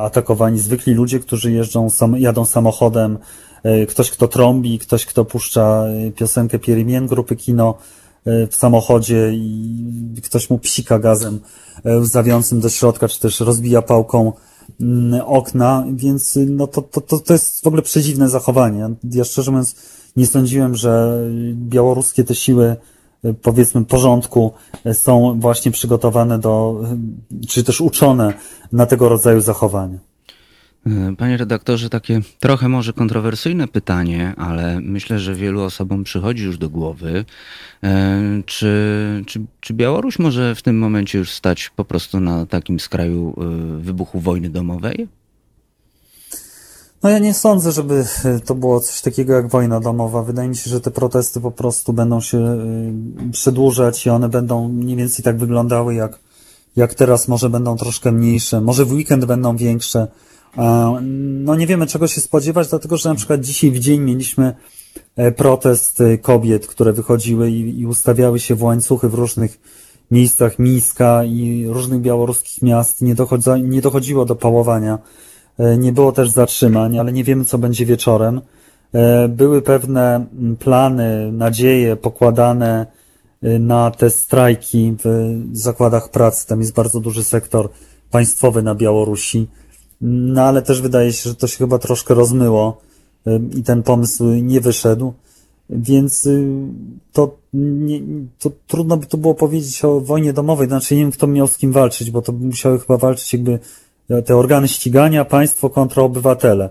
atakowani. 0.01 0.59
Zwykli 0.59 0.93
ludzie, 0.93 1.19
którzy 1.19 1.51
jeżdżą, 1.51 1.87
jadą 2.17 2.45
samochodem, 2.45 3.17
ktoś 3.87 4.11
kto 4.11 4.27
trąbi, 4.27 4.79
ktoś 4.79 5.05
kto 5.05 5.25
puszcza 5.25 5.83
piosenkę 6.15 6.59
Pierimien 6.59 7.07
grupy 7.07 7.35
Kino, 7.35 7.77
E, 8.25 8.47
w 8.47 8.55
samochodzie 8.55 9.31
i 9.33 10.21
ktoś 10.23 10.49
mu 10.49 10.59
psika 10.59 10.99
gazem 10.99 11.39
e, 11.83 11.97
łzawiącym 11.97 12.59
do 12.59 12.69
środka, 12.69 13.07
czy 13.07 13.19
też 13.19 13.39
rozbija 13.39 13.81
pałką 13.81 14.33
mm, 14.81 15.21
okna, 15.25 15.85
więc 15.93 16.39
no 16.47 16.67
to, 16.67 16.81
to, 16.81 17.01
to, 17.01 17.19
to 17.19 17.33
jest 17.33 17.63
w 17.63 17.67
ogóle 17.67 17.81
przedziwne 17.81 18.29
zachowanie. 18.29 18.89
Ja 19.11 19.23
szczerze 19.23 19.51
mówiąc 19.51 19.75
nie 20.15 20.27
sądziłem, 20.27 20.75
że 20.75 21.23
białoruskie 21.53 22.23
te 22.23 22.35
siły 22.35 22.65
e, 22.65 22.77
powiedzmy 23.41 23.85
porządku 23.85 24.53
są 24.93 25.39
właśnie 25.39 25.71
przygotowane 25.71 26.39
do, 26.39 26.83
czy 27.47 27.63
też 27.63 27.81
uczone 27.81 28.33
na 28.71 28.85
tego 28.85 29.09
rodzaju 29.09 29.41
zachowania. 29.41 29.99
Panie 31.17 31.37
redaktorze, 31.37 31.89
takie 31.89 32.21
trochę 32.39 32.69
może 32.69 32.93
kontrowersyjne 32.93 33.67
pytanie, 33.67 34.33
ale 34.37 34.79
myślę, 34.81 35.19
że 35.19 35.35
wielu 35.35 35.61
osobom 35.61 36.03
przychodzi 36.03 36.43
już 36.43 36.57
do 36.57 36.69
głowy. 36.69 37.25
E, 37.83 38.21
czy, 38.45 39.23
czy, 39.25 39.41
czy 39.59 39.73
Białoruś 39.73 40.19
może 40.19 40.55
w 40.55 40.61
tym 40.61 40.77
momencie 40.77 41.17
już 41.17 41.31
stać 41.31 41.71
po 41.75 41.85
prostu 41.85 42.19
na 42.19 42.45
takim 42.45 42.79
skraju 42.79 43.35
e, 43.37 43.81
wybuchu 43.81 44.19
wojny 44.19 44.49
domowej? 44.49 45.07
No 47.05 47.11
ja 47.11 47.19
nie 47.19 47.33
sądzę, 47.33 47.71
żeby 47.71 48.05
to 48.45 48.55
było 48.55 48.79
coś 48.79 49.01
takiego 49.01 49.33
jak 49.33 49.49
wojna 49.49 49.79
domowa. 49.79 50.23
Wydaje 50.23 50.49
mi 50.49 50.55
się, 50.55 50.69
że 50.69 50.81
te 50.81 50.91
protesty 50.91 51.41
po 51.41 51.51
prostu 51.51 51.93
będą 51.93 52.21
się 52.21 52.37
e, 52.37 52.57
przedłużać 53.31 54.05
i 54.05 54.09
one 54.09 54.29
będą 54.29 54.69
mniej 54.69 54.97
więcej 54.97 55.25
tak 55.25 55.37
wyglądały 55.37 55.95
jak, 55.95 56.19
jak 56.75 56.93
teraz. 56.93 57.27
Może 57.27 57.49
będą 57.49 57.77
troszkę 57.77 58.11
mniejsze, 58.11 58.61
może 58.61 58.85
w 58.85 58.91
weekend 58.91 59.25
będą 59.25 59.57
większe. 59.57 60.07
No 61.11 61.55
nie 61.55 61.67
wiemy 61.67 61.87
czego 61.87 62.07
się 62.07 62.21
spodziewać, 62.21 62.67
dlatego 62.69 62.97
że 62.97 63.09
na 63.09 63.15
przykład 63.15 63.41
dzisiaj 63.41 63.71
w 63.71 63.79
dzień 63.79 64.01
mieliśmy 64.01 64.55
protest 65.35 66.03
kobiet, 66.21 66.67
które 66.67 66.93
wychodziły 66.93 67.51
i, 67.51 67.79
i 67.79 67.87
ustawiały 67.87 68.39
się 68.39 68.55
w 68.55 68.63
łańcuchy 68.63 69.09
w 69.09 69.13
różnych 69.13 69.59
miejscach 70.11 70.59
Mińska 70.59 71.23
i 71.23 71.65
różnych 71.67 72.01
białoruskich 72.01 72.61
miast. 72.61 73.01
Nie, 73.01 73.15
dochodza, 73.15 73.57
nie 73.57 73.81
dochodziło 73.81 74.25
do 74.25 74.35
pałowania. 74.35 74.99
Nie 75.77 75.91
było 75.91 76.11
też 76.11 76.29
zatrzymań, 76.29 76.99
ale 76.99 77.11
nie 77.11 77.23
wiemy, 77.23 77.45
co 77.45 77.57
będzie 77.57 77.85
wieczorem. 77.85 78.41
Były 79.29 79.61
pewne 79.61 80.25
plany, 80.59 81.31
nadzieje 81.31 81.95
pokładane 81.95 82.85
na 83.41 83.91
te 83.91 84.09
strajki 84.09 84.95
w 85.03 85.57
zakładach 85.57 86.11
pracy. 86.11 86.47
Tam 86.47 86.59
jest 86.59 86.73
bardzo 86.73 86.99
duży 86.99 87.23
sektor 87.23 87.69
państwowy 88.11 88.63
na 88.63 88.75
Białorusi. 88.75 89.47
No 90.01 90.41
ale 90.41 90.61
też 90.61 90.81
wydaje 90.81 91.13
się, 91.13 91.29
że 91.29 91.35
to 91.35 91.47
się 91.47 91.57
chyba 91.57 91.77
troszkę 91.77 92.13
rozmyło 92.13 92.81
i 93.55 93.63
ten 93.63 93.83
pomysł 93.83 94.25
nie 94.25 94.61
wyszedł. 94.61 95.13
Więc 95.69 96.25
y, 96.25 96.47
to, 97.13 97.37
nie, 97.53 98.01
to 98.39 98.51
trudno 98.67 98.97
by 98.97 99.05
to 99.05 99.17
było 99.17 99.33
powiedzieć 99.33 99.85
o 99.85 100.01
wojnie 100.01 100.33
domowej. 100.33 100.67
Znaczy 100.67 100.95
nie 100.95 101.01
wiem, 101.01 101.11
kto 101.11 101.27
miał 101.27 101.47
z 101.47 101.57
kim 101.57 101.71
walczyć, 101.71 102.11
bo 102.11 102.21
to 102.21 102.31
musiały 102.31 102.79
chyba 102.79 102.97
walczyć 102.97 103.33
jakby 103.33 103.59
te 104.25 104.35
organy 104.35 104.67
ścigania, 104.67 105.25
państwo 105.25 105.69
kontra 105.69 106.03
obywatele. 106.03 106.69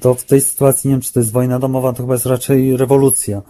To 0.00 0.14
w 0.14 0.24
tej 0.24 0.40
sytuacji 0.40 0.88
nie 0.88 0.94
wiem, 0.94 1.00
czy 1.00 1.12
to 1.12 1.20
jest 1.20 1.32
wojna 1.32 1.58
domowa, 1.58 1.92
to 1.92 2.02
chyba 2.02 2.14
jest 2.14 2.26
raczej 2.26 2.76
rewolucja. 2.76 3.42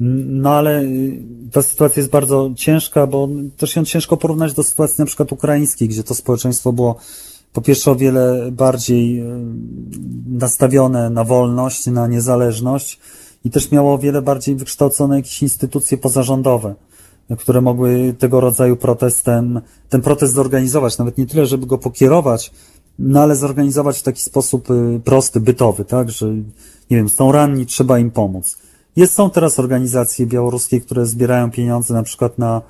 No 0.00 0.50
ale 0.50 0.82
y, 0.82 1.22
ta 1.52 1.62
sytuacja 1.62 2.00
jest 2.00 2.10
bardzo 2.10 2.50
ciężka, 2.56 3.06
bo 3.06 3.28
też 3.56 3.76
ją 3.76 3.84
ciężko 3.84 4.16
porównać 4.16 4.52
do 4.52 4.62
sytuacji 4.62 4.96
na 4.98 5.06
przykład 5.06 5.32
ukraińskiej, 5.32 5.88
gdzie 5.88 6.04
to 6.04 6.14
społeczeństwo 6.14 6.72
było 6.72 6.96
po 7.52 7.60
pierwsze 7.62 7.90
o 7.90 7.96
wiele 7.96 8.50
bardziej 8.52 9.20
y, 9.20 9.24
nastawione 10.26 11.10
na 11.10 11.24
wolność, 11.24 11.86
na 11.86 12.06
niezależność 12.06 12.98
i 13.44 13.50
też 13.50 13.70
miało 13.70 13.94
o 13.94 13.98
wiele 13.98 14.22
bardziej 14.22 14.56
wykształcone 14.56 15.16
jakieś 15.16 15.42
instytucje 15.42 15.98
pozarządowe, 15.98 16.74
które 17.38 17.60
mogły 17.60 18.14
tego 18.18 18.40
rodzaju 18.40 18.76
protestem, 18.76 19.60
ten 19.88 20.02
protest 20.02 20.34
zorganizować, 20.34 20.98
nawet 20.98 21.18
nie 21.18 21.26
tyle, 21.26 21.46
żeby 21.46 21.66
go 21.66 21.78
pokierować, 21.78 22.50
no 22.98 23.22
ale 23.22 23.36
zorganizować 23.36 23.98
w 23.98 24.02
taki 24.02 24.22
sposób 24.22 24.70
y, 24.70 25.00
prosty, 25.04 25.40
bytowy, 25.40 25.84
tak, 25.84 26.10
że 26.10 26.26
nie 26.90 26.96
wiem, 26.96 27.08
są 27.08 27.32
ranni, 27.32 27.66
trzeba 27.66 27.98
im 27.98 28.10
pomóc. 28.10 28.58
Jest, 28.96 29.14
są 29.14 29.30
teraz 29.30 29.58
organizacje 29.58 30.26
białoruskie, 30.26 30.80
które 30.80 31.06
zbierają 31.06 31.50
pieniądze 31.50 31.94
na 31.94 32.02
przykład 32.02 32.38
na 32.38 32.62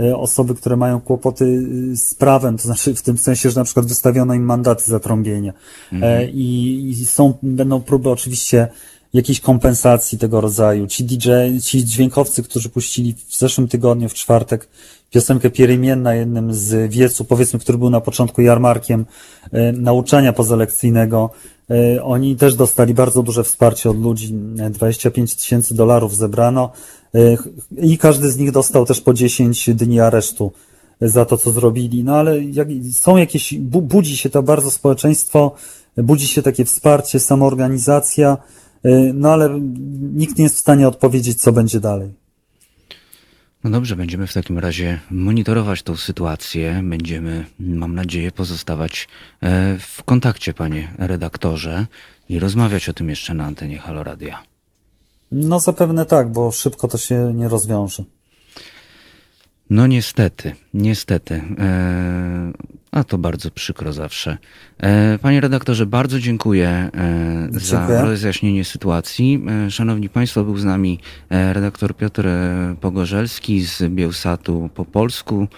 e, 0.00 0.16
osoby, 0.16 0.54
które 0.54 0.76
mają 0.76 1.00
kłopoty 1.00 1.44
y, 1.44 1.96
z 1.96 2.14
prawem, 2.14 2.56
to 2.56 2.62
znaczy 2.62 2.94
w 2.94 3.02
tym 3.02 3.18
sensie, 3.18 3.50
że 3.50 3.60
na 3.60 3.64
przykład 3.64 3.86
wystawiono 3.86 4.34
im 4.34 4.44
mandaty 4.44 4.84
za 4.84 5.00
trąbienie. 5.00 5.52
Mhm. 5.92 6.30
I, 6.30 6.88
I, 6.90 7.06
są, 7.06 7.34
będą 7.42 7.80
próby 7.80 8.10
oczywiście 8.10 8.68
jakiejś 9.12 9.40
kompensacji 9.40 10.18
tego 10.18 10.40
rodzaju. 10.40 10.86
Ci 10.86 11.04
DJ, 11.04 11.30
ci 11.62 11.84
dźwiękowcy, 11.84 12.42
którzy 12.42 12.68
puścili 12.68 13.14
w 13.28 13.36
zeszłym 13.36 13.68
tygodniu, 13.68 14.08
w 14.08 14.14
czwartek, 14.14 14.68
piosenkę 15.10 15.50
Pierimienne 15.50 16.02
na 16.02 16.14
jednym 16.14 16.54
z 16.54 16.92
wiecu, 16.92 17.24
powiedzmy, 17.24 17.58
który 17.58 17.78
był 17.78 17.90
na 17.90 18.00
początku 18.00 18.42
jarmarkiem 18.42 19.06
e, 19.52 19.72
nauczania 19.72 20.32
pozalekcyjnego, 20.32 21.30
E, 21.72 22.04
oni 22.04 22.36
też 22.36 22.54
dostali 22.54 22.94
bardzo 22.94 23.22
duże 23.22 23.44
wsparcie 23.44 23.90
od 23.90 24.00
ludzi, 24.00 24.34
25 24.70 25.34
tysięcy 25.34 25.74
dolarów 25.74 26.16
zebrano 26.16 26.70
e, 27.14 27.18
i 27.78 27.98
każdy 27.98 28.30
z 28.30 28.38
nich 28.38 28.50
dostał 28.50 28.86
też 28.86 29.00
po 29.00 29.14
10 29.14 29.70
dni 29.74 30.00
aresztu 30.00 30.52
za 31.00 31.24
to, 31.24 31.38
co 31.38 31.50
zrobili. 31.50 32.04
No 32.04 32.16
ale 32.16 32.36
są 32.92 33.16
jakieś, 33.16 33.54
budzi 33.58 34.16
się 34.16 34.30
to 34.30 34.42
bardzo 34.42 34.70
społeczeństwo, 34.70 35.54
budzi 35.96 36.26
się 36.26 36.42
takie 36.42 36.64
wsparcie, 36.64 37.20
samoorganizacja, 37.20 38.36
no 39.14 39.32
ale 39.32 39.60
nikt 40.14 40.38
nie 40.38 40.44
jest 40.44 40.56
w 40.56 40.60
stanie 40.60 40.88
odpowiedzieć, 40.88 41.40
co 41.40 41.52
będzie 41.52 41.80
dalej. 41.80 42.14
No 43.64 43.70
dobrze, 43.70 43.96
będziemy 43.96 44.26
w 44.26 44.32
takim 44.32 44.58
razie 44.58 45.00
monitorować 45.10 45.82
tą 45.82 45.96
sytuację. 45.96 46.80
Będziemy, 46.84 47.44
mam 47.58 47.94
nadzieję, 47.94 48.32
pozostawać 48.32 49.08
e, 49.40 49.78
w 49.78 50.02
kontakcie, 50.02 50.54
panie 50.54 50.94
redaktorze, 50.98 51.86
i 52.28 52.38
rozmawiać 52.38 52.88
o 52.88 52.92
tym 52.92 53.10
jeszcze 53.10 53.34
na 53.34 53.44
antenie 53.44 53.78
Haloradia. 53.78 54.42
No 55.32 55.60
zapewne 55.60 56.06
tak, 56.06 56.32
bo 56.32 56.52
szybko 56.52 56.88
to 56.88 56.98
się 56.98 57.32
nie 57.34 57.48
rozwiąże. 57.48 58.04
No 59.70 59.86
niestety, 59.86 60.54
niestety. 60.74 61.34
E, 61.58 62.52
a 62.92 63.04
to 63.04 63.18
bardzo 63.18 63.50
przykro 63.50 63.92
zawsze. 63.92 64.38
E, 64.78 65.18
panie 65.18 65.40
redaktorze, 65.40 65.86
bardzo 65.86 66.20
dziękuję, 66.20 66.68
e, 66.68 66.90
dziękuję, 67.50 67.60
za 67.60 68.02
rozjaśnienie 68.02 68.64
sytuacji. 68.64 69.44
Szanowni 69.70 70.08
Państwo, 70.08 70.44
był 70.44 70.58
z 70.58 70.64
nami 70.64 70.98
redaktor 71.30 71.96
Piotr 71.96 72.28
Pogorzelski 72.80 73.62
z 73.64 73.82
Bielsatu 73.82 74.70
po 74.74 74.84
polsku 74.84 75.48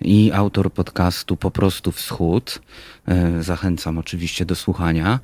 i 0.00 0.30
autor 0.34 0.72
podcastu 0.72 1.36
Po 1.36 1.50
prostu 1.50 1.92
Wschód. 1.92 2.62
Zachęcam 3.40 3.98
oczywiście 3.98 4.44
do 4.44 4.54
słuchania. 4.54 5.20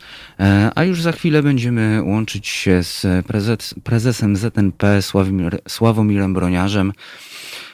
A 0.74 0.84
już 0.84 1.02
za 1.02 1.12
chwilę 1.12 1.42
będziemy 1.42 2.02
łączyć 2.02 2.48
się 2.48 2.82
z 2.82 3.06
prezes, 3.26 3.74
prezesem 3.84 4.36
ZNP 4.36 5.02
Sławomir, 5.02 5.60
Sławomirem 5.68 6.34
Broniarzem 6.34 6.92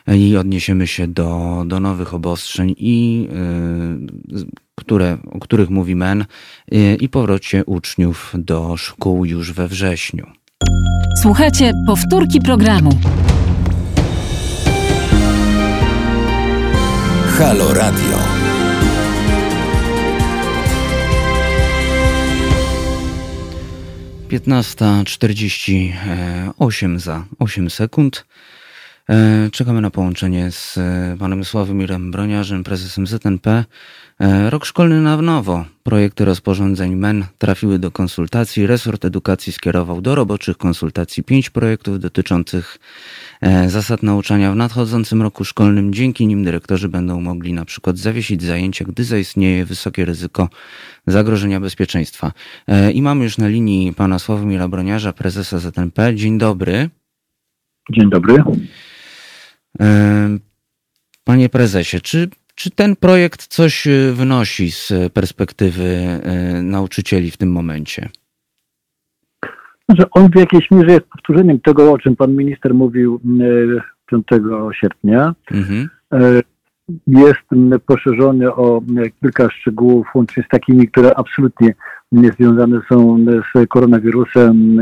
i 0.07 0.37
odniesiemy 0.37 0.87
się 0.87 1.09
do, 1.09 1.63
do 1.67 1.81
nowych 1.81 2.15
obostrzeń 2.15 2.75
i 2.79 3.29
y, 4.33 4.47
które, 4.75 5.19
o 5.31 5.41
których 5.41 5.71
mówi 5.71 5.97
MEN 5.97 6.25
y, 6.73 6.97
i 7.01 7.09
powrocie 7.09 7.65
uczniów 7.65 8.33
do 8.39 8.77
szkół 8.77 9.25
już 9.25 9.53
we 9.53 9.69
wrześniu. 9.69 10.27
Słuchajcie 11.23 11.73
powtórki 11.87 12.41
programu. 12.41 12.91
Halo 17.39 17.75
Radio. 17.75 18.19
Piętnasta 24.29 25.03
czterdzieści 25.07 25.95
osiem 26.59 27.01
za 27.01 27.25
osiem 27.39 27.71
sekund. 27.71 28.27
E, 29.11 29.51
czekamy 29.53 29.81
na 29.81 29.91
połączenie 29.91 30.51
z 30.51 30.79
e, 30.79 31.17
panem 31.19 31.45
Sławomirem 31.45 32.11
Broniarzem, 32.11 32.65
prezesem 32.65 33.07
ZNP. 33.07 33.65
E, 34.21 34.51
rok 34.51 34.65
szkolny 34.65 35.01
na 35.01 35.23
nowo. 35.23 35.65
Projekty 35.83 36.25
rozporządzeń 36.25 36.97
MEN 36.97 37.25
trafiły 37.39 37.79
do 37.79 37.91
konsultacji. 37.91 38.67
Resort 38.67 39.05
Edukacji 39.05 39.53
skierował 39.53 40.01
do 40.01 40.15
roboczych 40.15 40.57
konsultacji 40.57 41.23
pięć 41.23 41.51
projektów 41.51 42.01
dotyczących 42.01 42.79
zasad 43.67 44.03
nauczania 44.03 44.53
w 44.53 44.57
nadchodzącym 44.57 45.23
roku 45.23 45.45
szkolnym. 45.45 45.95
Dzięki 45.95 46.27
nim 46.27 46.45
dyrektorzy 46.45 46.89
będą 46.89 47.21
mogli 47.21 47.53
na 47.53 47.65
przykład 47.65 47.99
zawiesić 47.99 48.43
zajęcia, 48.43 48.85
gdy 48.85 49.05
zaistnieje 49.05 49.65
wysokie 49.65 50.05
ryzyko 50.05 50.49
zagrożenia 51.07 51.61
bezpieczeństwa. 51.61 52.33
I 52.95 53.03
mamy 53.03 53.25
już 53.25 53.39
na 53.39 53.49
linii 53.49 53.93
pana 53.93 54.19
Sławomira 54.19 54.69
Broniarza, 54.69 55.13
prezesa 55.13 55.59
ZNP. 55.59 56.15
Dzień 56.15 56.39
dobry. 56.39 56.91
Dzień 57.91 58.11
dobry. 58.11 58.43
Panie 61.25 61.49
prezesie, 61.49 62.01
czy, 62.01 62.29
czy 62.55 62.71
ten 62.71 62.97
projekt 62.97 63.47
coś 63.47 63.87
e, 63.87 64.13
wnosi 64.13 64.71
z 64.71 64.93
perspektywy 65.13 65.85
e, 65.85 66.63
nauczycieli 66.63 67.31
w 67.31 67.37
tym 67.37 67.53
momencie? 67.53 68.09
Znaczy 69.89 70.11
on 70.11 70.31
w 70.31 70.37
jakiejś 70.37 70.71
mierze 70.71 70.93
jest 70.93 71.07
powtórzeniem 71.07 71.61
tego, 71.61 71.93
o 71.93 71.99
czym 71.99 72.17
pan 72.17 72.37
minister 72.37 72.75
mówił 72.75 73.21
5 74.11 74.27
e, 74.33 74.39
sierpnia. 74.81 75.35
Mhm. 75.51 75.89
Jest 77.07 77.41
poszerzony 77.87 78.55
o 78.55 78.83
kilka 79.21 79.51
szczegółów, 79.51 80.07
łącznie 80.15 80.43
z 80.43 80.49
takimi, 80.49 80.89
które 80.89 81.15
absolutnie 81.17 81.75
związane 82.23 82.81
są 82.89 83.25
z 83.55 83.69
koronawirusem, 83.69 84.79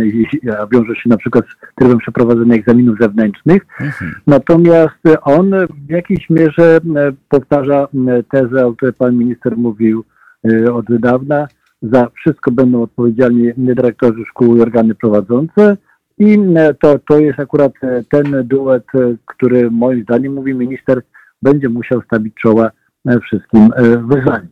a 0.61 0.66
wiąże 0.66 0.95
się 0.95 1.09
na 1.09 1.16
przykład 1.16 1.45
z 1.45 1.74
trybem 1.74 1.99
przeprowadzenia 1.99 2.55
egzaminów 2.55 2.99
zewnętrznych. 3.01 3.62
Mhm. 3.80 4.14
Natomiast 4.26 4.99
on 5.22 5.51
w 5.87 5.91
jakiejś 5.91 6.30
mierze 6.30 6.80
e, 6.97 7.12
powtarza 7.28 7.89
tezę, 8.30 8.66
o 8.66 8.72
której 8.72 8.95
pan 8.95 9.16
minister 9.16 9.57
mówił 9.57 10.05
e, 10.45 10.74
od 10.74 10.97
dawna. 10.99 11.47
Za 11.83 12.09
wszystko 12.14 12.51
będą 12.51 12.83
odpowiedzialni 12.83 13.53
dyrektorzy 13.57 14.24
szkół 14.28 14.57
i 14.57 14.61
organy 14.61 14.95
prowadzące. 14.95 15.76
I 16.18 16.39
e, 16.57 16.74
to, 16.74 16.99
to 16.99 17.18
jest 17.18 17.41
akurat 17.41 17.72
ten 18.11 18.45
duet, 18.45 18.87
który 19.26 19.70
moim 19.70 20.03
zdaniem, 20.03 20.33
mówi 20.33 20.55
minister, 20.55 21.03
będzie 21.43 21.68
musiał 21.68 22.03
stawić 22.03 22.35
czoła 22.35 22.70
wszystkim 23.22 23.70
wyzwaniom. 24.09 24.49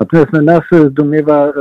Natomiast 0.00 0.32
nas 0.32 0.90
zdumiewa 0.90 1.48
e, 1.48 1.52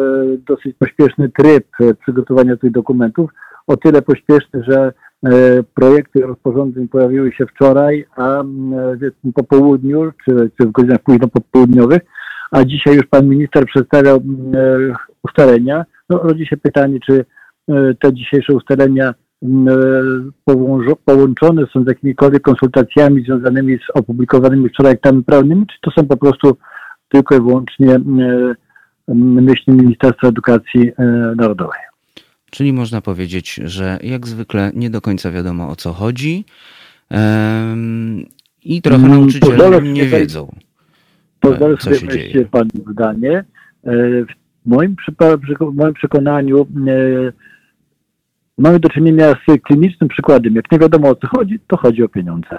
dosyć 0.48 0.76
pośpieszny 0.80 1.30
tryb 1.30 1.66
e, 1.80 1.94
przygotowania 1.94 2.58
tych 2.58 2.72
dokumentów, 2.72 3.32
o 3.68 3.78
tyle 3.78 4.02
pośpieszny, 4.02 4.64
że 4.68 4.94
e, 5.26 5.32
projekty 5.74 6.22
rozporządzeń 6.22 6.88
pojawiły 6.88 7.32
się 7.32 7.46
wczoraj, 7.46 8.06
a 8.16 8.44
po 9.36 9.44
południu, 9.44 10.12
czy, 10.26 10.52
czy 10.58 10.68
w 10.68 10.72
godzinach 10.72 11.00
późno 11.04 11.28
popołudniowych, 11.28 12.02
a 12.52 12.64
dzisiaj 12.64 12.96
już 12.96 13.06
pan 13.06 13.30
minister 13.30 13.66
przedstawiał 13.66 14.20
ustalenia. 15.24 15.86
No, 16.10 16.18
rodzi 16.18 16.46
się 16.46 16.58
pytanie, 16.58 17.00
czy 17.06 17.26
te 18.00 18.14
dzisiejsze 18.14 18.54
ustalenia 18.54 19.14
połączone 21.06 21.66
są 21.74 21.84
z 21.84 21.88
jakimikolwiek 21.88 22.42
konsultacjami 22.42 23.24
związanymi 23.24 23.78
z 23.78 23.90
opublikowanymi 23.94 24.70
wczoraj 24.70 24.94
aktami 24.94 25.24
prawnymi, 25.24 25.66
czy 25.68 25.78
to 25.82 25.92
są 25.92 26.08
po 26.08 26.18
prostu 26.18 26.58
tylko 27.10 27.36
i 27.36 27.40
wyłącznie 27.40 28.00
myśli 29.08 29.74
Ministerstwa 29.74 30.28
Edukacji 30.28 30.92
Narodowej. 31.36 31.80
Czyli 32.52 32.74
można 32.74 33.02
powiedzieć, 33.02 33.60
że 33.66 34.00
jak 34.04 34.28
zwykle 34.28 34.72
nie 34.74 34.90
do 34.90 35.02
końca 35.02 35.32
wiadomo 35.32 35.70
o 35.70 35.76
co 35.76 35.94
chodzi 35.94 36.46
i 38.64 38.82
trochę 38.82 39.06
mm, 39.06 39.12
nauczyciele 39.12 39.82
nie 39.82 40.06
wiedzą. 40.06 40.56
Pozwolę 41.40 41.78
sobie 41.78 42.00
wejść 42.00 42.38
Pani 42.52 42.70
zdanie. 42.92 43.44
W 44.66 44.70
moim, 44.70 44.96
w 45.60 45.76
moim 45.76 45.94
przekonaniu 45.94 46.62
e, 46.62 46.66
mamy 48.58 48.80
do 48.80 48.90
czynienia 48.90 49.34
z 49.34 49.62
klinicznym 49.64 50.10
przykładem. 50.10 50.56
Jak 50.56 50.72
nie 50.72 50.80
wiadomo 50.80 51.10
o 51.10 51.16
co 51.16 51.28
chodzi, 51.28 51.60
to 51.68 51.78
chodzi 51.78 52.04
o 52.04 52.10
pieniądze. 52.10 52.58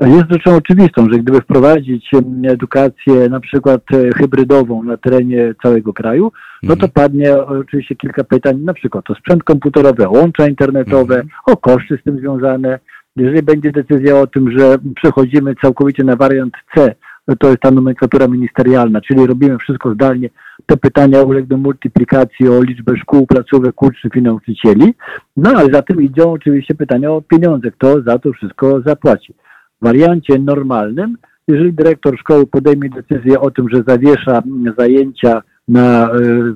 Jest 0.00 0.30
rzeczą 0.30 0.56
oczywistą, 0.56 1.08
że 1.12 1.18
gdyby 1.18 1.40
wprowadzić 1.40 2.10
edukację 2.48 3.28
na 3.30 3.40
przykład 3.40 3.82
e, 3.92 4.10
hybrydową 4.18 4.82
na 4.82 4.96
terenie 4.96 5.54
całego 5.62 5.92
kraju, 5.92 6.32
no 6.62 6.76
to 6.76 6.86
mhm. 6.86 6.92
padnie 6.92 7.36
oczywiście 7.36 7.96
kilka 7.96 8.24
pytań, 8.24 8.60
na 8.60 8.74
przykład 8.74 9.10
o 9.10 9.14
sprzęt 9.14 9.44
komputerowy, 9.44 10.08
o 10.08 10.10
łącza 10.10 10.48
internetowe, 10.48 11.14
mhm. 11.14 11.28
o 11.46 11.56
koszty 11.56 11.98
z 12.00 12.02
tym 12.02 12.18
związane. 12.18 12.78
Jeżeli 13.16 13.42
będzie 13.42 13.72
decyzja 13.72 14.16
o 14.16 14.26
tym, 14.26 14.58
że 14.58 14.78
przechodzimy 14.94 15.54
całkowicie 15.62 16.04
na 16.04 16.16
wariant 16.16 16.54
C, 16.74 16.94
to 17.38 17.48
jest 17.48 17.60
ta 17.60 17.70
nomenklatura 17.70 18.28
ministerialna, 18.28 19.00
czyli 19.00 19.26
robimy 19.26 19.58
wszystko 19.58 19.94
zdalnie, 19.94 20.28
te 20.66 20.76
pytania 20.76 21.22
ulegną 21.22 21.56
multiplikacji 21.56 22.48
o 22.48 22.62
liczbę 22.62 22.96
szkół, 22.96 23.26
placówek, 23.26 23.82
uczniów 23.82 24.16
i 24.16 24.22
nauczycieli. 24.22 24.94
No 25.36 25.50
ale 25.50 25.72
za 25.72 25.82
tym 25.82 26.02
idą 26.02 26.32
oczywiście 26.32 26.74
pytania 26.74 27.10
o 27.10 27.22
pieniądze, 27.22 27.70
kto 27.70 28.02
za 28.02 28.18
to 28.18 28.32
wszystko 28.32 28.80
zapłaci. 28.80 29.34
W 29.80 29.84
wariancie 29.84 30.38
normalnym, 30.38 31.16
jeżeli 31.48 31.72
dyrektor 31.72 32.18
szkoły 32.18 32.46
podejmie 32.46 32.90
decyzję 32.90 33.40
o 33.40 33.50
tym, 33.50 33.68
że 33.68 33.82
zawiesza 33.86 34.42
zajęcia 34.78 35.42
na 35.68 36.10
y, 36.14 36.54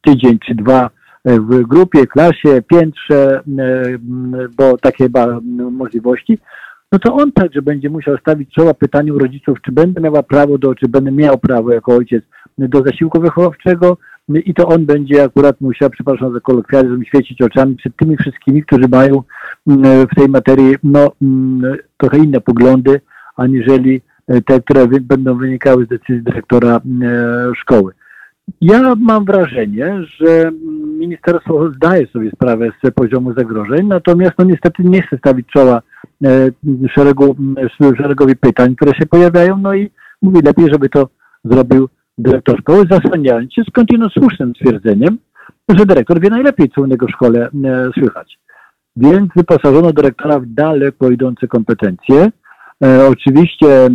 tydzień 0.00 0.38
czy 0.46 0.54
dwa 0.54 0.90
e, 1.24 1.40
w 1.40 1.62
grupie, 1.62 2.06
klasie, 2.06 2.62
piętrze, 2.62 3.40
y, 3.40 3.98
bo 4.56 4.78
takie 4.78 5.08
ma 5.14 5.40
możliwości, 5.70 6.38
no 6.92 6.98
to 6.98 7.14
on 7.14 7.32
także 7.32 7.62
będzie 7.62 7.90
musiał 7.90 8.18
stawić 8.18 8.54
czoła 8.54 8.74
pytaniu 8.74 9.18
rodziców, 9.18 9.58
czy 9.62 9.72
będę 9.72 10.00
miała 10.00 10.22
prawo 10.22 10.58
do, 10.58 10.74
czy 10.74 10.88
będę 10.88 11.12
miał 11.12 11.38
prawo 11.38 11.72
jako 11.72 11.96
ojciec 11.96 12.24
do 12.58 12.82
zasiłku 12.82 13.20
wychowawczego 13.20 13.96
i 14.28 14.54
to 14.54 14.68
on 14.68 14.86
będzie 14.86 15.24
akurat 15.24 15.60
musiał, 15.60 15.90
przepraszam 15.90 16.32
za 16.32 16.40
kolokwializm, 16.40 17.04
świecić 17.04 17.42
oczami 17.42 17.76
przed 17.76 17.96
tymi 17.96 18.16
wszystkimi, 18.16 18.62
którzy 18.62 18.88
mają 18.88 19.22
mm, 19.66 20.06
w 20.06 20.14
tej 20.14 20.28
materii 20.28 20.76
no, 20.82 21.12
mm, 21.22 21.76
trochę 21.96 22.18
inne 22.18 22.40
poglądy, 22.40 23.00
aniżeli 23.36 24.00
te, 24.46 24.60
które 24.60 24.86
będą 24.86 25.38
wynikały 25.38 25.84
z 25.84 25.88
decyzji 25.88 26.22
dyrektora 26.22 26.76
e, 26.76 26.80
szkoły. 27.56 27.92
Ja 28.60 28.94
mam 28.94 29.24
wrażenie, 29.24 30.02
że 30.02 30.52
ministerstwo 30.98 31.70
zdaje 31.70 32.06
sobie 32.06 32.30
sprawę 32.30 32.70
z 32.84 32.90
poziomu 32.90 33.34
zagrożeń, 33.34 33.86
natomiast 33.86 34.32
no 34.38 34.44
niestety 34.44 34.84
nie 34.84 35.02
chce 35.02 35.18
stawić 35.18 35.46
czoła 35.46 35.82
e, 36.24 36.28
szeregu, 36.88 37.36
szeregowi 37.96 38.36
pytań, 38.36 38.76
które 38.76 38.94
się 38.94 39.06
pojawiają, 39.06 39.56
no 39.56 39.74
i 39.74 39.90
mówi 40.22 40.40
lepiej, 40.44 40.66
żeby 40.70 40.88
to 40.88 41.08
zrobił 41.44 41.88
dyrektor 42.18 42.58
szkoły, 42.60 42.84
zasłaniając 42.90 43.54
się 43.54 43.62
skądinąd 43.68 44.12
słusznym 44.12 44.52
stwierdzeniem, 44.54 45.18
że 45.68 45.86
dyrektor 45.86 46.20
wie 46.20 46.30
najlepiej, 46.30 46.70
co 46.74 46.82
u 46.82 46.86
niego 46.86 47.06
w 47.06 47.10
szkole 47.10 47.48
e, 47.64 47.90
słychać. 47.94 48.38
Więc 48.96 49.30
wyposażono 49.36 49.92
dyrektora 49.92 50.38
w 50.38 50.46
daleko 50.46 51.10
idące 51.10 51.46
kompetencje. 51.46 52.30
E, 52.84 53.06
oczywiście 53.08 53.90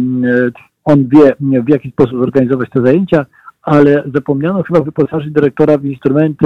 on 0.85 1.07
wie, 1.07 1.35
w 1.39 1.69
jaki 1.69 1.91
sposób 1.91 2.19
zorganizować 2.19 2.69
te 2.69 2.81
zajęcia, 2.81 3.25
ale 3.61 4.03
zapomniano 4.13 4.63
chyba 4.63 4.81
wyposażyć 4.81 5.33
dyrektora 5.33 5.77
w 5.77 5.85
instrumenty 5.85 6.45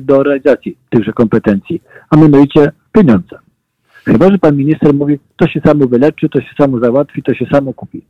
do 0.00 0.22
realizacji 0.22 0.76
tychże 0.90 1.12
kompetencji, 1.12 1.82
a 2.10 2.16
mianowicie 2.16 2.72
pieniądze. 2.92 3.38
Chyba, 4.04 4.30
że 4.30 4.38
pan 4.38 4.56
minister 4.56 4.94
mówi, 4.94 5.18
to 5.36 5.48
się 5.48 5.60
samo 5.60 5.86
wyleczy, 5.86 6.28
to 6.28 6.40
się 6.40 6.54
samo 6.58 6.78
załatwi, 6.78 7.22
to 7.22 7.34
się 7.34 7.46
samo 7.46 7.72
kupi. 7.74 8.04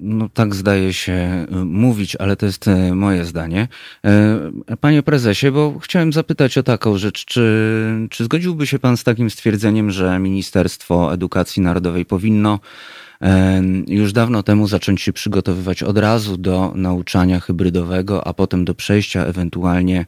No 0.00 0.28
tak 0.28 0.54
zdaje 0.54 0.92
się 0.92 1.46
y, 1.52 1.64
mówić, 1.64 2.16
ale 2.16 2.36
to 2.36 2.46
jest 2.46 2.68
y, 2.68 2.94
moje 2.94 3.24
zdanie. 3.24 3.68
Y, 4.70 4.76
panie 4.76 5.02
prezesie, 5.02 5.50
bo 5.50 5.78
chciałem 5.78 6.12
zapytać 6.12 6.58
o 6.58 6.62
taką 6.62 6.98
rzecz. 6.98 7.24
Czy, 7.24 8.06
czy 8.10 8.24
zgodziłby 8.24 8.66
się 8.66 8.78
pan 8.78 8.96
z 8.96 9.04
takim 9.04 9.30
stwierdzeniem, 9.30 9.90
że 9.90 10.18
Ministerstwo 10.18 11.14
Edukacji 11.14 11.62
Narodowej 11.62 12.04
powinno 12.04 12.60
już 13.86 14.12
dawno 14.12 14.42
temu 14.42 14.68
zacząć 14.68 15.02
się 15.02 15.12
przygotowywać 15.12 15.82
od 15.82 15.98
razu 15.98 16.36
do 16.36 16.72
nauczania 16.74 17.40
hybrydowego, 17.40 18.26
a 18.26 18.34
potem 18.34 18.64
do 18.64 18.74
przejścia 18.74 19.24
ewentualnie 19.24 20.06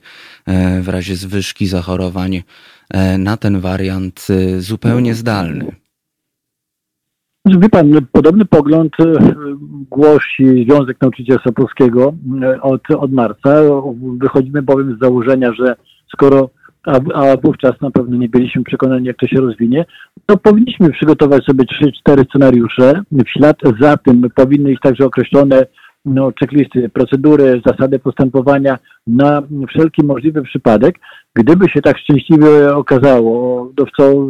w 0.82 0.88
razie 0.88 1.16
zwyżki 1.16 1.66
zachorowań 1.66 2.42
na 3.18 3.36
ten 3.36 3.60
wariant 3.60 4.26
zupełnie 4.58 5.14
zdalny? 5.14 5.72
Wie 7.46 7.68
pan, 7.68 8.06
podobny 8.12 8.44
pogląd 8.44 8.92
e, 9.00 9.04
głosi 9.90 10.64
Związek 10.68 10.96
Nauczycielstwa 11.00 11.52
Polskiego 11.52 12.14
e, 12.42 12.62
od, 12.62 12.90
od 12.90 13.12
marca. 13.12 13.62
Wychodzimy 14.18 14.62
bowiem 14.62 14.96
z 14.96 15.00
założenia, 15.00 15.52
że 15.52 15.76
skoro, 16.12 16.50
a, 16.86 16.92
a 17.14 17.36
wówczas 17.36 17.80
na 17.80 17.90
pewno 17.90 18.16
nie 18.16 18.28
byliśmy 18.28 18.64
przekonani, 18.64 19.06
jak 19.06 19.16
to 19.16 19.26
się 19.26 19.40
rozwinie, 19.40 19.84
to 20.26 20.36
powinniśmy 20.36 20.90
przygotować 20.90 21.44
sobie 21.44 21.64
3-4 22.08 22.24
scenariusze. 22.28 23.02
W 23.12 23.28
ślad 23.28 23.56
za 23.80 23.96
tym 23.96 24.30
powinny 24.34 24.72
iść 24.72 24.80
także 24.82 25.04
określone 25.04 25.66
no, 26.04 26.32
checklisty, 26.40 26.88
procedury, 26.88 27.60
zasady 27.66 27.98
postępowania 27.98 28.78
na 29.06 29.42
wszelki 29.68 30.04
możliwy 30.04 30.42
przypadek. 30.42 30.98
Gdyby 31.34 31.68
się 31.68 31.80
tak 31.82 31.98
szczęśliwie 31.98 32.74
okazało, 32.74 33.64
w 33.64 33.96
co 33.96 34.28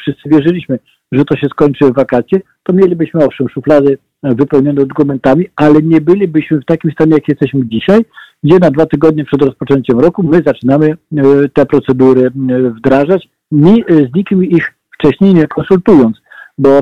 wszyscy 0.00 0.28
wierzyliśmy, 0.28 0.78
że 1.12 1.24
to 1.24 1.36
się 1.36 1.46
skończy 1.46 1.84
w 1.84 1.94
wakacje, 1.94 2.40
to 2.62 2.72
mielibyśmy 2.72 3.24
owszem 3.24 3.48
szuflady 3.48 3.98
wypełnione 4.22 4.86
dokumentami, 4.86 5.46
ale 5.56 5.82
nie 5.82 6.00
bylibyśmy 6.00 6.60
w 6.60 6.64
takim 6.64 6.90
stanie, 6.90 7.12
jak 7.12 7.28
jesteśmy 7.28 7.66
dzisiaj, 7.66 8.04
gdzie 8.42 8.58
na 8.58 8.70
dwa 8.70 8.86
tygodnie 8.86 9.24
przed 9.24 9.42
rozpoczęciem 9.42 10.00
roku 10.00 10.22
my 10.22 10.42
zaczynamy 10.46 10.86
e, 10.86 11.48
te 11.48 11.66
procedury 11.66 12.30
wdrażać, 12.76 13.28
nie, 13.50 13.74
z 13.88 14.14
nikim 14.14 14.44
ich 14.44 14.74
wcześniej 14.94 15.34
nie 15.34 15.46
konsultując, 15.46 16.16
bo 16.58 16.80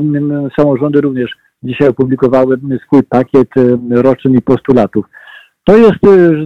samorządy 0.56 1.00
również 1.00 1.30
dzisiaj 1.62 1.88
opublikowały 1.88 2.58
swój 2.86 3.02
pakiet 3.02 3.48
roszczeń 3.90 4.34
i 4.34 4.42
postulatów. 4.42 5.06
To 5.64 5.76
jest 5.76 5.98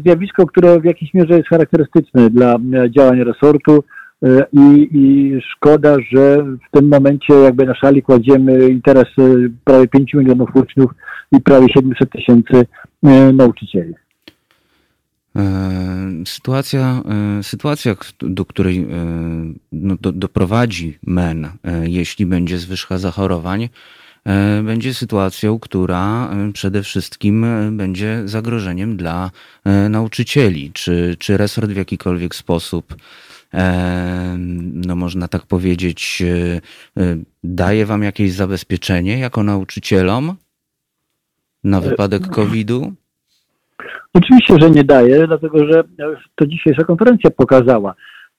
zjawisko, 0.03 0.47
które 0.47 0.81
w 0.81 0.85
jakiejś 0.85 1.15
mierze 1.15 1.37
jest 1.37 1.49
charakterystyczne 1.49 2.31
dla 2.31 2.57
działań 2.91 3.25
resortu. 3.25 3.85
E, 4.23 4.47
I, 4.53 4.89
I 4.93 5.33
szkoda, 5.55 5.97
że 6.13 6.43
w 6.43 6.71
tym 6.71 6.89
momencie 6.89 7.35
jakby 7.35 7.67
na 7.67 7.75
szali 7.75 8.03
kładziemy 8.03 8.69
interes 8.69 9.09
e, 9.19 9.23
prawie 9.65 9.89
5 9.89 10.15
milionów 10.15 10.57
uczniów 10.57 10.91
i 11.33 11.41
prawie 11.41 11.67
700 11.75 12.11
tysięcy 12.11 12.67
e, 13.03 13.33
nauczycieli. 13.33 13.95
Sytuacja, 16.27 17.03
sytuacja 17.43 17.95
do 18.21 18.45
której 18.45 18.87
no, 19.73 19.97
do, 20.01 20.13
doprowadzi 20.13 20.99
MEN, 21.07 21.49
jeśli 21.83 22.27
będzie 22.27 22.59
zwyżka 22.59 22.99
zachorowań, 22.99 23.69
będzie 24.63 24.95
sytuacją, 24.95 25.59
która 25.59 26.31
przede 26.53 26.83
wszystkim 26.83 27.47
będzie 27.77 28.23
zagrożeniem 28.25 28.97
dla 28.97 29.31
nauczycieli. 29.91 30.71
Czy, 30.73 31.17
czy 31.19 31.37
resort 31.37 31.71
w 31.71 31.77
jakikolwiek 31.77 32.35
sposób 32.35 32.95
no 34.87 34.97
można 34.97 35.29
tak 35.29 35.47
powiedzieć, 35.47 36.23
e, 36.23 36.61
e, 37.03 37.17
daje 37.45 37.87
wam 37.87 38.03
jakieś 38.03 38.33
zabezpieczenie 38.33 39.19
jako 39.19 39.43
nauczycielom 39.43 40.35
na 41.65 41.81
wypadek 41.81 42.29
COVID-u? 42.29 42.93
Oczywiście, 44.15 44.55
że 44.61 44.71
nie 44.71 44.85
daje, 44.85 45.27
dlatego 45.27 45.73
że 45.73 45.85
to 46.35 46.47
dzisiejsza 46.47 46.85
konferencja 46.85 47.31
pokazała. 47.31 47.95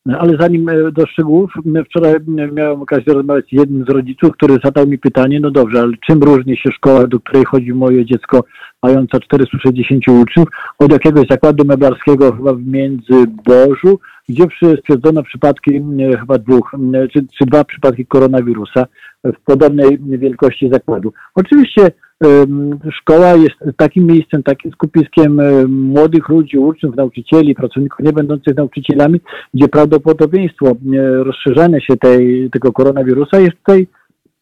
Ale 0.06 0.38
zanim 0.40 0.70
e, 0.70 0.92
do 0.92 1.06
szczegółów, 1.06 1.52
wczoraj 1.86 2.16
miałem 2.54 2.82
okazję 2.82 3.14
rozmawiać 3.14 3.46
z 3.46 3.52
jednym 3.52 3.86
z 3.86 3.90
rodziców, 3.90 4.32
który 4.32 4.58
zadał 4.64 4.88
mi 4.88 4.98
pytanie, 4.98 5.40
no 5.40 5.52
dobrze, 5.52 5.82
ale 5.82 5.94
czym 6.08 6.24
różni 6.24 6.58
się 6.58 6.72
szkoła, 6.72 7.08
do 7.08 7.20
której 7.20 7.46
chodzi 7.46 7.74
moje 7.74 8.06
dziecko, 8.06 8.44
mająca 8.84 9.20
460 9.20 10.08
uczniów, 10.08 10.48
od 10.80 10.92
jakiegoś 10.92 11.28
zakładu 11.28 11.66
meblarskiego 11.66 12.32
chyba 12.32 12.54
w 12.54 12.66
Międzybożu, 12.66 14.00
gdzie 14.30 14.44
stwierdzono 14.80 15.24
przypadki 15.24 15.82
chyba 16.20 16.38
dwóch, 16.38 16.72
czy, 17.14 17.26
czy 17.38 17.46
dwa 17.46 17.64
przypadki 17.64 18.06
koronawirusa 18.06 18.86
w 19.24 19.46
podobnej 19.46 20.00
wielkości 20.02 20.70
zakładu. 20.70 21.14
Oczywiście 21.36 21.92
Szkoła 22.92 23.36
jest 23.36 23.78
takim 23.78 24.06
miejscem, 24.06 24.44
takim 24.44 24.72
skupiskiem 24.72 25.42
młodych 25.70 26.30
ludzi, 26.30 26.58
uczniów, 26.58 26.96
nauczycieli, 26.96 27.56
pracowników 27.56 28.06
nie 28.06 28.14
będących 28.14 28.58
nauczycielami, 28.58 29.20
gdzie 29.54 29.68
prawdopodobieństwo 29.68 30.76
rozszerzania 31.24 31.80
się 31.80 31.98
tej, 31.98 32.50
tego 32.52 32.72
koronawirusa 32.72 33.40
jest 33.40 33.58
tutaj 33.58 33.88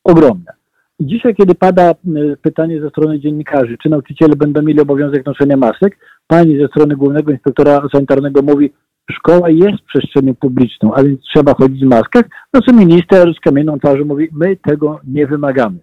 ogromne. 0.03 0.53
Dzisiaj, 0.99 1.35
kiedy 1.35 1.55
pada 1.55 1.93
pytanie 2.41 2.81
ze 2.81 2.89
strony 2.89 3.19
dziennikarzy, 3.19 3.77
czy 3.83 3.89
nauczyciele 3.89 4.35
będą 4.35 4.61
mieli 4.61 4.81
obowiązek 4.81 5.25
noszenia 5.25 5.57
masek, 5.57 5.97
pani 6.27 6.59
ze 6.59 6.67
strony 6.67 6.95
głównego 6.95 7.31
inspektora 7.31 7.81
sanitarnego 7.91 8.41
mówi, 8.41 8.71
szkoła 9.11 9.49
jest 9.49 9.83
przestrzenią 9.87 10.35
publiczną, 10.35 10.93
a 10.93 11.03
więc 11.03 11.21
trzeba 11.21 11.53
chodzić 11.53 11.85
w 11.85 11.89
maskach, 11.89 12.25
no 12.53 12.61
co 12.61 12.73
minister 12.73 13.33
z 13.33 13.39
kamienną 13.39 13.79
twarzą 13.79 14.05
mówi, 14.05 14.29
my 14.33 14.57
tego 14.57 14.99
nie 15.07 15.27
wymagamy. 15.27 15.77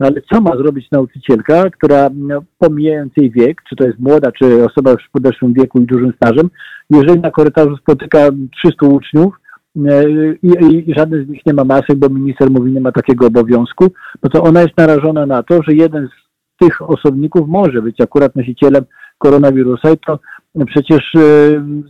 No 0.00 0.06
ale 0.06 0.22
co 0.32 0.40
ma 0.40 0.56
zrobić 0.56 0.90
nauczycielka, 0.90 1.70
która 1.70 2.10
no, 2.14 2.42
pomijając 2.58 3.12
jej 3.16 3.30
wiek, 3.30 3.62
czy 3.68 3.76
to 3.76 3.86
jest 3.86 3.98
młoda, 3.98 4.32
czy 4.32 4.64
osoba 4.64 4.90
już 4.90 5.04
w 5.08 5.10
podeszłym 5.10 5.52
wieku 5.52 5.80
i 5.80 5.86
dużym 5.86 6.12
stażem, 6.16 6.50
jeżeli 6.90 7.20
na 7.20 7.30
korytarzu 7.30 7.76
spotyka 7.76 8.18
300 8.56 8.86
uczniów 8.86 9.34
e, 9.76 10.10
i, 10.42 10.90
i 10.90 10.94
żaden 10.96 11.24
z 11.24 11.28
nich 11.28 11.46
nie 11.46 11.54
ma 11.54 11.64
masek, 11.64 11.98
bo 11.98 12.08
minister 12.08 12.50
mówi, 12.50 12.72
nie 12.72 12.80
ma 12.80 12.92
takiego 12.92 13.26
obowiązku, 13.26 13.86
no 14.22 14.30
to 14.30 14.42
ona 14.42 14.60
jest 14.62 14.76
narażona 14.76 15.26
na 15.26 15.42
to, 15.42 15.62
że 15.62 15.74
jeden 15.74 16.08
z 16.08 16.28
tych 16.64 16.90
osobników 16.90 17.48
może 17.48 17.82
być 17.82 18.00
akurat 18.00 18.36
nosicielem 18.36 18.84
koronawirusa 19.18 19.90
i 19.90 19.98
to 20.06 20.18
przecież 20.66 21.14
e, 21.14 21.20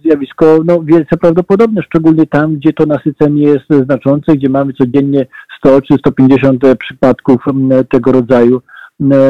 zjawisko 0.05 0.59
no, 0.64 0.83
wielce 0.83 1.16
prawdopodobne, 1.16 1.83
szczególnie 1.83 2.27
tam, 2.27 2.57
gdzie 2.57 2.73
to 2.73 2.87
nasycenie 2.87 3.43
jest 3.43 3.85
znaczące, 3.85 4.37
gdzie 4.37 4.49
mamy 4.49 4.73
codziennie 4.73 5.27
100 5.59 5.83
czy 5.83 5.95
150 5.95 6.62
przypadków 6.79 7.45
tego 7.91 8.12
rodzaju 8.12 8.62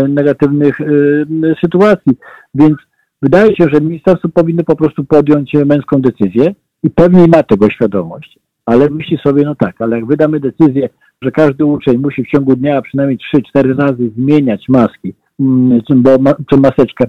negatywnych 0.09 0.81
e, 0.81 0.85
sytuacji. 1.65 2.13
Więc 2.55 2.77
wydaje 3.23 3.57
się, 3.57 3.67
że 3.73 3.81
ministerstwo 3.81 4.29
powinno 4.29 4.65
po 4.65 4.77
prostu 4.77 5.05
podjąć 5.05 5.53
męską 5.55 6.01
decyzję 6.01 6.55
i 6.83 6.91
pewnie 6.91 7.27
ma 7.27 7.43
tego 7.43 7.71
świadomość. 7.71 8.39
Ale 8.67 8.91
myśli 8.91 9.19
sobie, 9.27 9.45
no 9.45 9.55
tak, 9.55 9.81
ale 9.81 9.97
jak 9.97 10.07
wydamy 10.07 10.41
decyzję, 10.41 10.89
że 11.23 11.31
każdy 11.31 11.65
uczeń 11.65 11.99
musi 11.99 12.25
w 12.25 12.29
ciągu 12.29 12.57
dnia 12.57 12.83
przynajmniej 12.83 13.19
3-4 13.57 13.79
razy 13.79 14.11
zmieniać 14.17 14.65
maski, 14.69 15.15
bo 15.97 16.19
ma, 16.19 16.35
czy 16.51 16.57
maseczkę, 16.57 17.07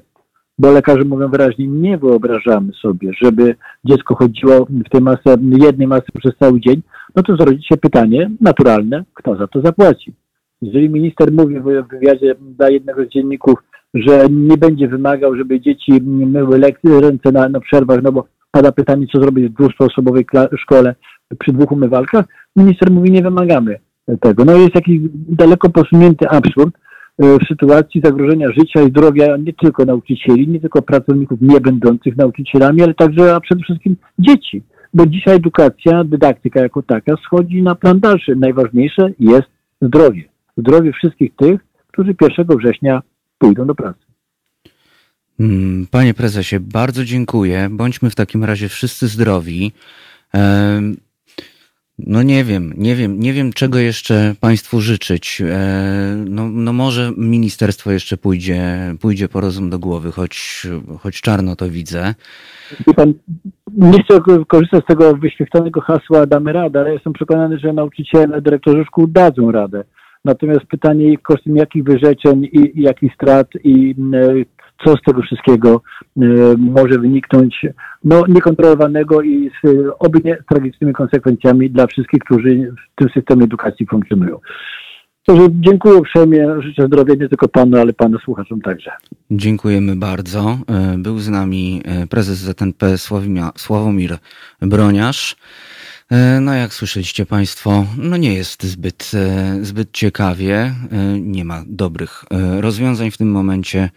bo 0.59 0.71
lekarze 0.71 1.03
mówią 1.03 1.29
wyraźnie, 1.29 1.67
nie 1.67 1.97
wyobrażamy 1.97 2.73
sobie, 2.81 3.11
żeby 3.21 3.55
dziecko 3.85 4.15
chodziło 4.15 4.67
w 4.85 4.89
tej 4.89 5.01
masce, 5.01 5.37
jednej 5.41 5.87
masce 5.87 6.11
przez 6.17 6.33
cały 6.39 6.59
dzień, 6.59 6.81
no 7.15 7.23
to 7.23 7.35
zrodzi 7.35 7.63
się 7.63 7.77
pytanie 7.77 8.31
naturalne, 8.41 9.03
kto 9.13 9.35
za 9.35 9.47
to 9.47 9.61
zapłaci. 9.61 10.13
Jeżeli 10.61 10.89
minister 10.89 11.31
mówi 11.31 11.59
w 11.59 11.87
wywiadzie 11.89 12.35
dla 12.57 12.69
jednego 12.69 13.05
z 13.05 13.07
dzienników, 13.07 13.59
że 13.93 14.27
nie 14.29 14.57
będzie 14.57 14.87
wymagał, 14.87 15.35
żeby 15.35 15.61
dzieci 15.61 15.91
myły 16.03 16.59
ręce 17.01 17.31
na, 17.31 17.49
na 17.49 17.59
przerwach, 17.59 17.99
no 18.03 18.11
bo 18.11 18.27
pada 18.51 18.71
pytanie, 18.71 19.07
co 19.11 19.21
zrobić 19.21 19.51
w 19.51 19.53
200-osobowej 19.53 20.25
szkole 20.57 20.95
przy 21.39 21.51
dwóch 21.51 21.71
umywalkach, 21.71 22.25
minister 22.55 22.91
mówi, 22.91 23.11
nie 23.11 23.21
wymagamy 23.21 23.79
tego. 24.21 24.45
No 24.45 24.55
jest 24.55 24.75
jakiś 24.75 24.99
daleko 25.13 25.69
posunięty 25.69 26.29
absurd, 26.29 26.77
w 27.19 27.47
sytuacji 27.47 28.01
zagrożenia 28.03 28.47
życia 28.51 28.81
i 28.81 28.89
zdrowia 28.89 29.37
nie 29.37 29.53
tylko 29.53 29.85
nauczycieli, 29.85 30.47
nie 30.47 30.59
tylko 30.59 30.81
pracowników 30.81 31.41
nie 31.41 31.61
będących 31.61 32.17
nauczycielami, 32.17 32.81
ale 32.81 32.93
także, 32.93 33.35
a 33.35 33.39
przede 33.39 33.63
wszystkim 33.63 33.95
dzieci. 34.19 34.63
Bo 34.93 35.05
dzisiaj 35.05 35.35
edukacja, 35.35 36.03
dydaktyka 36.03 36.61
jako 36.61 36.81
taka 36.81 37.15
schodzi 37.25 37.61
na 37.61 37.75
plan 37.75 37.99
dalszy. 37.99 38.35
Najważniejsze 38.35 39.09
jest 39.19 39.47
zdrowie. 39.81 40.23
Zdrowie 40.57 40.93
wszystkich 40.93 41.35
tych, 41.35 41.61
którzy 41.87 42.15
1 42.37 42.57
września 42.57 43.01
pójdą 43.37 43.65
do 43.65 43.75
pracy. 43.75 43.99
Mm, 45.39 45.87
panie 45.91 46.13
prezesie, 46.13 46.59
bardzo 46.59 47.05
dziękuję. 47.05 47.67
Bądźmy 47.71 48.09
w 48.09 48.15
takim 48.15 48.43
razie 48.43 48.69
wszyscy 48.69 49.07
zdrowi. 49.07 49.71
No 52.07 52.23
nie 52.23 52.43
wiem, 52.43 52.73
nie 52.77 52.95
wiem, 52.95 53.19
nie 53.19 53.33
wiem 53.33 53.53
czego 53.53 53.79
jeszcze 53.79 54.35
Państwu 54.39 54.81
życzyć. 54.81 55.41
E, 55.41 56.15
no, 56.29 56.49
no 56.49 56.73
może 56.73 57.11
ministerstwo 57.17 57.91
jeszcze 57.91 58.17
pójdzie, 58.17 58.61
pójdzie 59.01 59.27
po 59.27 59.41
rozum 59.41 59.69
do 59.69 59.79
głowy, 59.79 60.11
choć, 60.11 60.67
choć 60.99 61.21
czarno 61.21 61.55
to 61.55 61.69
widzę. 61.69 62.15
Pan, 62.95 63.13
nie 63.77 64.03
chcę 64.03 64.19
korzystać 64.47 64.83
z 64.83 64.87
tego 64.87 65.17
wyświetlonego 65.17 65.81
hasła 65.81 66.25
damy 66.25 66.53
radę, 66.53 66.79
ale 66.79 66.93
jestem 66.93 67.13
przekonany, 67.13 67.59
że 67.59 67.73
nauczyciele, 67.73 68.41
dyrektorzy 68.41 68.85
szkół 68.85 69.07
dadzą 69.07 69.51
radę. 69.51 69.83
Natomiast 70.25 70.65
pytanie 70.65 71.17
kosztem 71.17 71.55
jakich 71.55 71.83
wyrzeczeń 71.83 72.43
i, 72.43 72.79
i 72.79 72.81
jakich 72.81 73.13
strat 73.13 73.47
i 73.63 73.95
co 74.83 74.97
z 74.97 75.01
tego 75.01 75.21
wszystkiego 75.21 75.81
e, 76.17 76.21
może 76.57 76.99
wyniknąć 76.99 77.65
no, 78.03 78.23
niekontrolowanego 78.27 79.21
i 79.21 79.51
z 79.63 79.69
oby 79.99 80.19
nie 80.25 80.37
tragicznymi 80.49 80.93
konsekwencjami 80.93 81.69
dla 81.69 81.87
wszystkich, 81.87 82.19
którzy 82.23 82.73
w 82.93 82.95
tym 82.95 83.09
systemie 83.09 83.43
edukacji 83.43 83.87
funkcjonują. 83.87 84.39
Także 85.25 85.47
dziękuję 85.51 85.95
uprzejmie, 85.95 86.47
życzę 86.59 86.87
zdrowia 86.87 87.13
nie 87.13 87.29
tylko 87.29 87.47
panu, 87.47 87.77
ale 87.77 87.93
panu 87.93 88.19
słuchaczom 88.19 88.61
także. 88.61 88.91
Dziękujemy 89.31 89.95
bardzo. 89.95 90.57
E, 90.67 90.97
był 90.97 91.19
z 91.19 91.29
nami 91.29 91.81
e, 91.85 92.07
prezes 92.07 92.37
ZNP 92.37 92.97
Sławomir 93.57 94.17
Broniarz. 94.61 95.35
No 96.41 96.53
jak 96.53 96.73
słyszeliście 96.73 97.25
Państwo, 97.25 97.85
no 97.97 98.17
nie 98.17 98.33
jest 98.33 98.63
zbyt, 98.63 99.11
zbyt 99.61 99.91
ciekawie, 99.91 100.71
nie 101.19 101.45
ma 101.45 101.63
dobrych 101.67 102.23
rozwiązań 102.59 103.11
w 103.11 103.17
tym 103.17 103.31
momencie. 103.31 103.89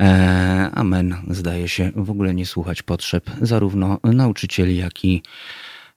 E, 0.00 0.70
amen 0.74 1.16
zdaje 1.30 1.68
się 1.68 1.92
w 1.96 2.10
ogóle 2.10 2.34
nie 2.34 2.46
słuchać 2.46 2.82
potrzeb 2.82 3.30
zarówno 3.42 3.98
nauczycieli, 4.04 4.76
jak 4.76 5.04
i, 5.04 5.22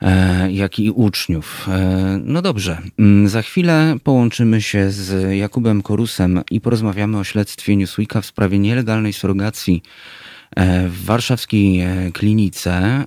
e, 0.02 0.52
jak 0.52 0.80
i 0.80 0.92
uczniów. 0.92 1.68
E, 1.70 2.20
no 2.24 2.42
dobrze, 2.42 2.78
mm, 3.00 3.28
za 3.28 3.42
chwilę 3.42 3.96
połączymy 4.04 4.62
się 4.62 4.92
z 4.92 5.34
Jakubem 5.38 5.82
Korusem 5.82 6.42
i 6.52 6.62
porozmawiamy 6.62 7.18
o 7.18 7.24
śledztwie 7.24 7.76
Newsweeka 7.76 8.22
w 8.22 8.26
sprawie 8.26 8.60
nielegalnej 8.60 9.14
surrogacji 9.14 9.84
w 10.88 11.06
warszawskiej 11.06 11.84
klinice. 12.14 13.04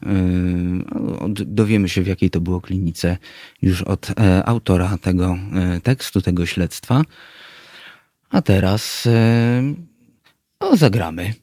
Dowiemy 1.47 1.88
się, 1.88 2.03
w 2.03 2.07
jakiej 2.07 2.30
to 2.30 2.40
było 2.40 2.61
klinice 2.61 3.16
już 3.62 3.82
od 3.82 4.09
autora 4.45 4.99
tego 4.99 5.38
tekstu, 5.82 6.20
tego 6.20 6.47
śledztwa. 6.47 7.03
A 8.30 8.43
teraz 8.43 9.09
o, 10.63 10.77
zagramy. 10.77 11.35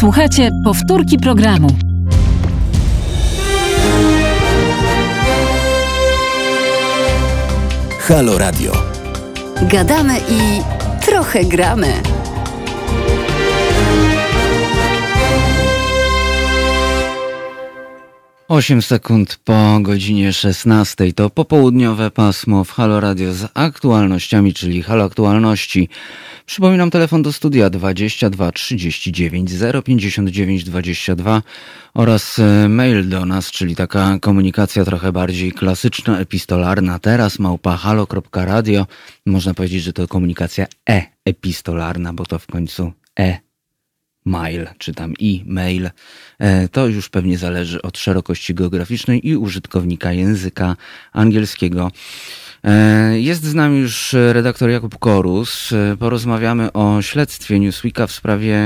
Słuchajcie, 0.00 0.50
powtórki 0.64 1.18
programu. 1.18 1.68
Halo 8.00 8.38
Radio. 8.38 8.72
Gadamy 9.62 10.18
i 10.18 10.62
trochę 11.06 11.44
gramy. 11.44 11.92
8 18.48 18.82
sekund 18.82 19.38
po 19.44 19.78
godzinie 19.80 20.32
16 20.32 21.12
to 21.12 21.30
popołudniowe 21.30 22.10
pasmo 22.10 22.64
w 22.64 22.70
Halo 22.70 23.00
Radio 23.00 23.34
z 23.34 23.50
aktualnościami, 23.54 24.54
czyli 24.54 24.82
Halo 24.82 25.04
Aktualności. 25.04 25.88
Przypominam 26.46 26.90
telefon 26.90 27.22
do 27.22 27.32
studia 27.32 27.70
22 27.70 28.52
39 28.52 29.50
059 29.84 30.64
22 30.64 31.42
oraz 31.94 32.38
e, 32.38 32.68
mail 32.68 33.08
do 33.08 33.26
nas, 33.26 33.50
czyli 33.50 33.76
taka 33.76 34.18
komunikacja 34.18 34.84
trochę 34.84 35.12
bardziej 35.12 35.52
klasyczna, 35.52 36.18
epistolarna. 36.18 36.98
Teraz 36.98 37.38
małpa 37.38 37.76
halo.radio. 37.76 38.86
Można 39.26 39.54
powiedzieć, 39.54 39.82
że 39.82 39.92
to 39.92 40.08
komunikacja 40.08 40.66
e-epistolarna, 40.90 42.12
bo 42.12 42.26
to 42.26 42.38
w 42.38 42.46
końcu 42.46 42.92
e 43.18 43.47
mail, 44.28 44.66
czy 44.78 44.94
tam 44.94 45.14
e-mail. 45.22 45.90
E, 46.38 46.68
to 46.68 46.86
już 46.86 47.08
pewnie 47.08 47.38
zależy 47.38 47.82
od 47.82 47.98
szerokości 47.98 48.54
geograficznej 48.54 49.28
i 49.28 49.36
użytkownika 49.36 50.12
języka 50.12 50.76
angielskiego. 51.12 51.90
E, 52.64 53.20
jest 53.20 53.44
z 53.44 53.54
nami 53.54 53.78
już 53.78 54.14
redaktor 54.32 54.70
Jakub 54.70 54.98
Korus. 54.98 55.72
E, 55.72 55.96
porozmawiamy 55.96 56.72
o 56.72 57.02
śledztwie 57.02 57.60
Newsweeka 57.60 58.06
w 58.06 58.12
sprawie 58.12 58.58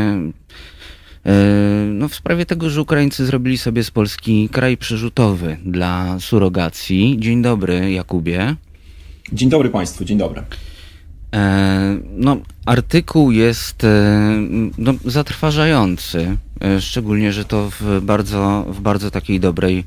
no, 1.89 2.09
w 2.09 2.15
sprawie 2.15 2.47
tego, 2.47 2.71
że 2.71 2.83
Ukraińcy 2.83 3.27
zrobili 3.27 3.59
sobie 3.59 3.85
z 3.85 3.91
Polski 3.91 4.49
kraj 4.53 4.77
przerzutowy 4.77 5.57
dla 5.65 6.21
surogacji. 6.21 7.17
Dzień 7.19 7.43
dobry, 7.43 7.93
Jakubie. 7.93 8.57
Dzień 9.33 9.49
dobry 9.49 9.69
Państwu, 9.69 10.05
dzień 10.05 10.19
dobry. 10.19 10.43
E, 11.33 11.99
no, 12.17 12.37
artykuł 12.67 13.31
jest 13.31 13.85
e, 13.85 14.21
no, 14.79 14.95
zatrważający, 15.05 16.37
e, 16.61 16.81
szczególnie, 16.81 17.33
że 17.33 17.45
to 17.45 17.71
w 17.81 18.01
bardzo, 18.03 18.67
w 18.69 18.81
bardzo 18.81 19.11
takiej 19.11 19.41
dobrej 19.41 19.85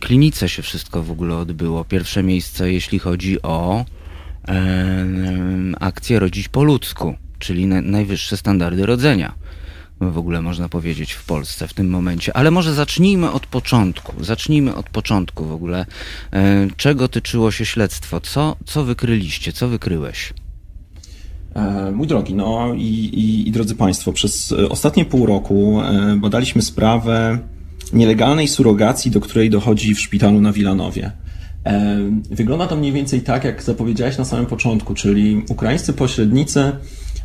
klinice 0.00 0.48
się 0.48 0.62
wszystko 0.62 1.02
w 1.02 1.10
ogóle 1.10 1.36
odbyło. 1.36 1.84
Pierwsze 1.84 2.22
miejsce, 2.22 2.72
jeśli 2.72 2.98
chodzi 2.98 3.42
o 3.42 3.84
akcję 5.80 6.18
Rodzić 6.18 6.48
po 6.48 6.64
ludzku. 6.64 7.14
czyli 7.38 7.66
najwyższe 7.66 8.36
standardy 8.36 8.86
rodzenia 8.86 9.34
w 10.00 10.18
ogóle 10.18 10.42
można 10.42 10.68
powiedzieć 10.68 11.12
w 11.12 11.24
Polsce 11.24 11.68
w 11.68 11.74
tym 11.74 11.90
momencie. 11.90 12.36
Ale 12.36 12.50
może 12.50 12.74
zacznijmy 12.74 13.30
od 13.30 13.46
początku. 13.46 14.24
Zacznijmy 14.24 14.74
od 14.74 14.90
początku 14.90 15.44
w 15.44 15.52
ogóle. 15.52 15.86
Czego 16.76 17.08
tyczyło 17.08 17.50
się 17.50 17.66
śledztwo? 17.66 18.20
Co, 18.20 18.56
co 18.66 18.84
wykryliście? 18.84 19.52
Co 19.52 19.68
wykryłeś? 19.68 20.32
E, 21.54 21.90
mój 21.90 22.06
drogi, 22.06 22.34
no 22.34 22.74
i, 22.74 22.80
i, 22.82 23.48
i 23.48 23.52
drodzy 23.52 23.74
Państwo, 23.74 24.12
przez 24.12 24.52
ostatnie 24.52 25.04
pół 25.04 25.26
roku 25.26 25.80
badaliśmy 26.16 26.62
sprawę 26.62 27.38
nielegalnej 27.92 28.48
surogacji, 28.48 29.10
do 29.10 29.20
której 29.20 29.50
dochodzi 29.50 29.94
w 29.94 30.00
szpitalu 30.00 30.40
na 30.40 30.52
Wilanowie. 30.52 31.12
Wygląda 32.30 32.66
to 32.66 32.76
mniej 32.76 32.92
więcej 32.92 33.20
tak, 33.20 33.44
jak 33.44 33.62
zapowiedziałeś 33.62 34.18
na 34.18 34.24
samym 34.24 34.46
początku, 34.46 34.94
czyli 34.94 35.42
ukraińscy 35.48 35.92
pośrednicy 35.92 36.72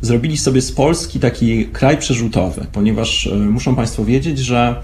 zrobili 0.00 0.36
sobie 0.36 0.62
z 0.62 0.72
Polski 0.72 1.20
taki 1.20 1.64
kraj 1.64 1.98
przerzutowy, 1.98 2.66
ponieważ 2.72 3.26
e, 3.26 3.36
muszą 3.36 3.76
Państwo 3.76 4.04
wiedzieć, 4.04 4.38
że 4.38 4.82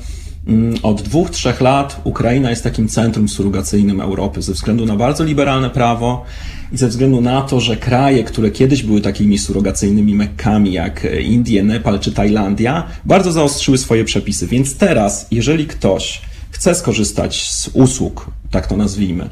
od 0.83 1.03
dwóch, 1.03 1.31
trzech 1.31 1.61
lat 1.61 2.01
Ukraina 2.05 2.51
jest 2.51 2.65
takim 2.65 2.89
centrum 2.89 3.29
surogacyjnym 3.29 4.01
Europy 4.01 4.43
ze 4.43 4.53
względu 4.53 4.87
na 4.87 4.97
bardzo 4.97 5.25
liberalne 5.25 5.71
prawo 5.71 6.25
i 6.73 6.77
ze 6.77 6.89
względu 6.89 7.21
na 7.21 7.43
to, 7.43 7.61
że 7.61 7.77
kraje, 7.77 8.25
które 8.25 8.51
kiedyś 8.51 8.83
były 8.83 9.01
takimi 9.01 9.39
surogacyjnymi 9.39 10.15
mekkami 10.15 10.73
jak 10.73 11.07
Indie, 11.21 11.63
Nepal 11.63 12.01
czy 12.01 12.13
Tajlandia, 12.13 12.87
bardzo 13.05 13.33
zaostrzyły 13.33 13.79
swoje 13.79 14.05
przepisy. 14.05 14.47
Więc 14.47 14.77
teraz, 14.77 15.27
jeżeli 15.31 15.67
ktoś 15.67 16.23
chce 16.51 16.75
skorzystać 16.75 17.49
z 17.51 17.71
usług, 17.73 18.31
tak 18.51 18.67
to 18.67 18.77
nazwijmy, 18.77 19.29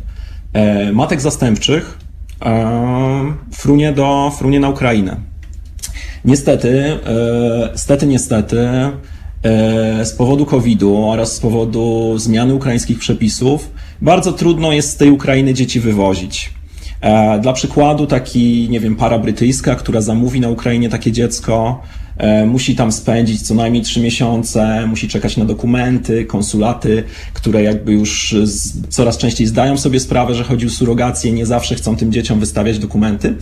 e, 0.53 0.93
matek 0.93 1.21
zastępczych, 1.21 1.99
e, 2.43 3.35
frunie, 3.53 3.93
do, 3.93 4.33
frunie 4.39 4.61
na 4.61 4.69
Ukrainę. 4.69 5.17
Niestety, 6.25 6.99
e, 7.07 7.79
stety, 7.79 8.07
niestety, 8.07 8.69
z 10.05 10.13
powodu 10.13 10.47
COVID-u 10.47 11.09
oraz 11.09 11.33
z 11.33 11.41
powodu 11.41 12.15
zmiany 12.19 12.55
ukraińskich 12.55 12.99
przepisów, 12.99 13.71
bardzo 14.03 14.33
trudno 14.33 14.73
jest 14.73 14.91
z 14.91 14.97
tej 14.97 15.11
Ukrainy 15.11 15.55
dzieci 15.55 15.81
wywozić. 15.81 16.53
Dla 17.41 17.53
przykładu, 17.53 18.07
taki, 18.07 18.69
nie 18.71 18.81
wiem, 18.81 18.97
para 18.97 19.19
brytyjska, 19.19 19.75
która 19.75 20.01
zamówi 20.01 20.41
na 20.41 20.49
Ukrainie 20.49 20.89
takie 20.89 21.13
dziecko, 21.13 21.81
E, 22.21 22.47
musi 22.47 22.77
tam 22.77 22.93
spędzić 22.93 23.43
co 23.43 23.55
najmniej 23.55 23.83
trzy 23.83 24.01
miesiące, 24.01 24.87
musi 24.87 25.09
czekać 25.09 25.37
na 25.37 25.45
dokumenty, 25.45 26.25
konsulaty, 26.25 27.05
które 27.35 27.63
jakby 27.63 27.93
już 27.93 28.35
coraz 28.89 29.19
częściej 29.19 29.47
zdają 29.47 29.77
sobie 29.77 30.01
sprawę, 30.01 30.35
że 30.35 30.45
chodzi 30.45 30.67
o 30.67 30.71
surrogację, 30.71 31.33
nie 31.33 31.47
zawsze 31.47 31.75
chcą 31.75 31.97
tym 31.97 32.13
dzieciom 32.13 32.41
wystawiać 32.41 32.79
dokumenty. 32.79 33.35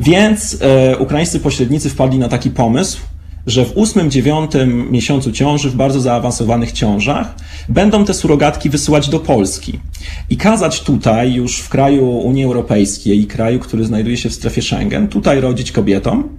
Więc 0.00 0.58
e, 0.60 0.98
ukraińscy 0.98 1.40
pośrednicy 1.40 1.90
wpadli 1.90 2.18
na 2.18 2.28
taki 2.28 2.50
pomysł, 2.50 3.00
że 3.48 3.64
w 3.64 3.76
ósmym, 3.76 4.10
dziewiątym 4.10 4.90
miesiącu 4.90 5.32
ciąży, 5.32 5.70
w 5.70 5.74
bardzo 5.74 6.00
zaawansowanych 6.00 6.72
ciążach, 6.72 7.34
będą 7.68 8.04
te 8.04 8.14
surogatki 8.14 8.70
wysyłać 8.70 9.08
do 9.08 9.20
Polski 9.20 9.80
i 10.30 10.36
kazać 10.36 10.80
tutaj, 10.80 11.34
już 11.34 11.58
w 11.58 11.68
kraju 11.68 12.08
Unii 12.08 12.44
Europejskiej 12.44 13.20
i 13.20 13.26
kraju, 13.26 13.58
który 13.58 13.84
znajduje 13.84 14.16
się 14.16 14.28
w 14.28 14.34
strefie 14.34 14.62
Schengen, 14.62 15.08
tutaj 15.08 15.40
rodzić 15.40 15.72
kobietom, 15.72 16.38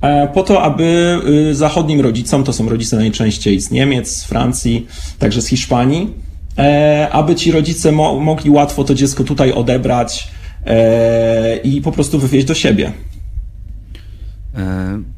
E, 0.00 0.28
po 0.28 0.42
to, 0.42 0.62
aby 0.62 1.18
y, 1.50 1.54
zachodnim 1.54 2.00
rodzicom, 2.00 2.44
to 2.44 2.52
są 2.52 2.68
rodzice 2.68 2.96
najczęściej 2.96 3.60
z 3.60 3.70
Niemiec, 3.70 4.16
z 4.16 4.24
Francji, 4.24 4.86
także 5.18 5.42
z 5.42 5.46
Hiszpanii, 5.46 6.10
e, 6.58 7.08
aby 7.12 7.34
ci 7.34 7.52
rodzice 7.52 7.92
mo 7.92 8.20
mogli 8.20 8.50
łatwo 8.50 8.84
to 8.84 8.94
dziecko 8.94 9.24
tutaj 9.24 9.52
odebrać 9.52 10.28
e, 10.66 11.56
i 11.56 11.80
po 11.80 11.92
prostu 11.92 12.18
wywieźć 12.18 12.46
do 12.46 12.54
siebie. 12.54 12.92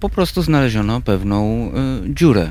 Po 0.00 0.08
prostu 0.08 0.42
znaleziono 0.42 1.00
pewną 1.00 1.72
dziurę. 2.08 2.50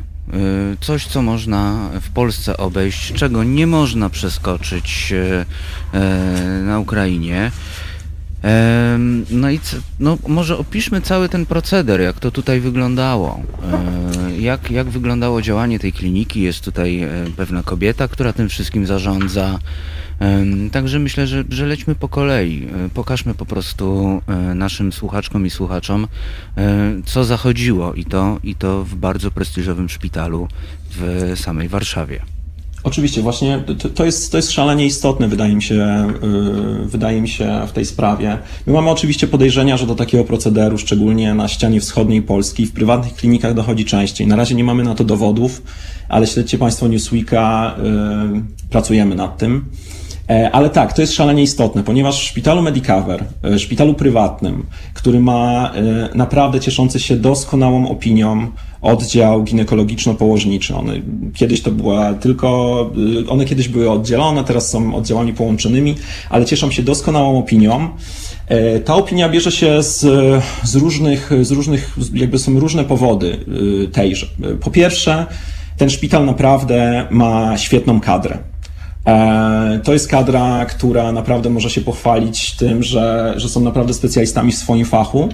Coś, 0.82 1.08
co 1.08 1.22
można 1.22 1.90
w 2.02 2.10
Polsce 2.10 2.58
obejść, 2.58 3.14
czego 3.14 3.44
nie 3.44 3.68
można 3.68 4.10
przeskoczyć 4.10 5.14
na 6.66 6.80
Ukrainie. 6.80 7.52
No 9.32 9.52
i 9.52 9.60
no, 10.00 10.18
może 10.28 10.58
opiszmy 10.58 11.02
cały 11.02 11.30
ten 11.30 11.46
proceder, 11.46 12.02
jak 12.02 12.20
to 12.20 12.32
tutaj 12.32 12.60
wyglądało. 12.60 13.40
Jak, 14.42 14.72
jak 14.72 14.90
wyglądało 14.90 15.42
działanie 15.42 15.80
tej 15.80 15.94
kliniki? 15.94 16.42
Jest 16.42 16.66
tutaj 16.66 17.02
e, 17.02 17.10
pewna 17.38 17.64
kobieta, 17.64 18.08
która 18.08 18.34
tym 18.34 18.50
wszystkim 18.50 18.86
zarządza. 18.86 19.60
Także 20.72 21.00
myślę, 21.00 21.28
że, 21.28 21.44
że 21.50 21.66
lećmy 21.66 21.96
po 21.96 22.10
kolei. 22.10 22.68
E, 22.86 22.90
pokażmy 22.90 23.34
po 23.34 23.46
prostu 23.46 24.22
e, 24.28 24.56
naszym 24.56 24.92
słuchaczkom 24.92 25.46
i 25.46 25.50
słuchaczom, 25.50 26.08
co 27.06 27.24
zachodziło 27.24 27.94
i 27.94 28.06
to, 28.06 28.40
i 28.44 28.56
to 28.56 28.84
w 28.84 28.96
bardzo 28.96 29.32
prestiżowym 29.32 29.90
szpitalu 29.90 30.48
w 30.90 31.32
samej 31.36 31.70
Warszawie. 31.70 32.41
Oczywiście, 32.84 33.22
właśnie 33.22 33.64
to, 33.96 34.06
jest, 34.06 34.32
to 34.32 34.38
jest 34.38 34.52
szalenie 34.52 34.86
istotne, 34.86 35.28
wydaje 35.28 35.56
mi, 35.56 35.62
się, 35.62 36.08
yy, 36.22 36.86
wydaje 36.86 37.22
mi 37.22 37.30
się, 37.30 37.62
w 37.68 37.72
tej 37.72 37.86
sprawie. 37.86 38.38
My 38.68 38.74
mamy 38.74 38.90
oczywiście 38.90 39.28
podejrzenia, 39.28 39.78
że 39.78 39.88
do 39.88 39.96
takiego 39.96 40.24
procederu, 40.24 40.78
szczególnie 40.78 41.34
na 41.34 41.48
ścianie 41.48 41.82
wschodniej 41.82 42.22
Polski, 42.22 42.66
w 42.66 42.74
prywatnych 42.74 43.14
klinikach 43.14 43.54
dochodzi 43.54 43.86
częściej. 43.86 44.28
Na 44.28 44.36
razie 44.36 44.56
nie 44.56 44.64
mamy 44.64 44.84
na 44.84 44.96
to 44.96 45.04
dowodów, 45.04 45.62
ale 46.10 46.28
śledźcie 46.28 46.58
Państwo 46.58 46.88
Newsweeka, 46.88 47.76
yy, 48.34 48.42
pracujemy 48.70 49.16
nad 49.16 49.38
tym. 49.38 49.66
E, 50.32 50.52
ale 50.52 50.70
tak, 50.70 50.94
to 50.94 51.02
jest 51.02 51.14
szalenie 51.14 51.44
istotne, 51.44 51.84
ponieważ 51.84 52.20
w 52.20 52.24
szpitalu 52.24 52.62
Medicover, 52.62 53.24
e, 53.44 53.60
szpitalu 53.60 53.94
prywatnym, 53.94 54.66
który 54.94 55.20
ma 55.20 55.72
e, 55.74 56.10
naprawdę 56.16 56.60
cieszący 56.60 57.00
się 57.00 57.16
doskonałą 57.16 57.90
opinią, 57.90 58.52
oddział 58.82 59.44
ginekologiczno-położniczy. 59.44 60.76
One 60.76 60.94
kiedyś 61.34 61.62
to 61.62 61.72
była 61.72 62.14
tylko, 62.14 62.92
one 63.30 63.46
kiedyś 63.46 63.68
były 63.68 63.92
oddzielone, 63.92 64.44
teraz 64.44 64.70
są 64.70 64.96
oddziałami 64.96 65.34
połączonymi, 65.34 65.96
ale 66.30 66.46
cieszą 66.46 66.72
się 66.72 66.84
doskonałą 66.84 67.40
opinią. 67.40 67.90
Ta 68.86 68.96
opinia 68.96 69.30
bierze 69.30 69.52
się 69.52 69.84
z, 69.84 70.00
z 70.64 70.76
różnych, 70.76 71.30
z 71.42 71.52
różnych, 71.52 71.98
jakby 72.14 72.40
są 72.40 72.60
różne 72.60 72.84
powody 72.84 73.38
tejże. 73.92 74.28
Po 74.62 74.72
pierwsze, 74.72 75.26
ten 75.78 75.90
szpital 75.90 76.26
naprawdę 76.26 77.08
ma 77.12 77.58
świetną 77.58 78.00
kadrę. 78.00 78.38
E, 79.08 79.80
to 79.84 79.94
jest 79.94 80.08
kadra, 80.08 80.66
która 80.66 81.12
naprawdę 81.12 81.50
może 81.50 81.70
się 81.70 81.82
pochwalić 81.82 82.52
tym, 82.56 82.84
że, 82.84 83.34
że 83.38 83.50
są 83.50 83.60
naprawdę 83.60 83.94
specjalistami 83.94 84.52
w 84.52 84.58
swoim 84.58 84.86
fachu. 84.86 85.30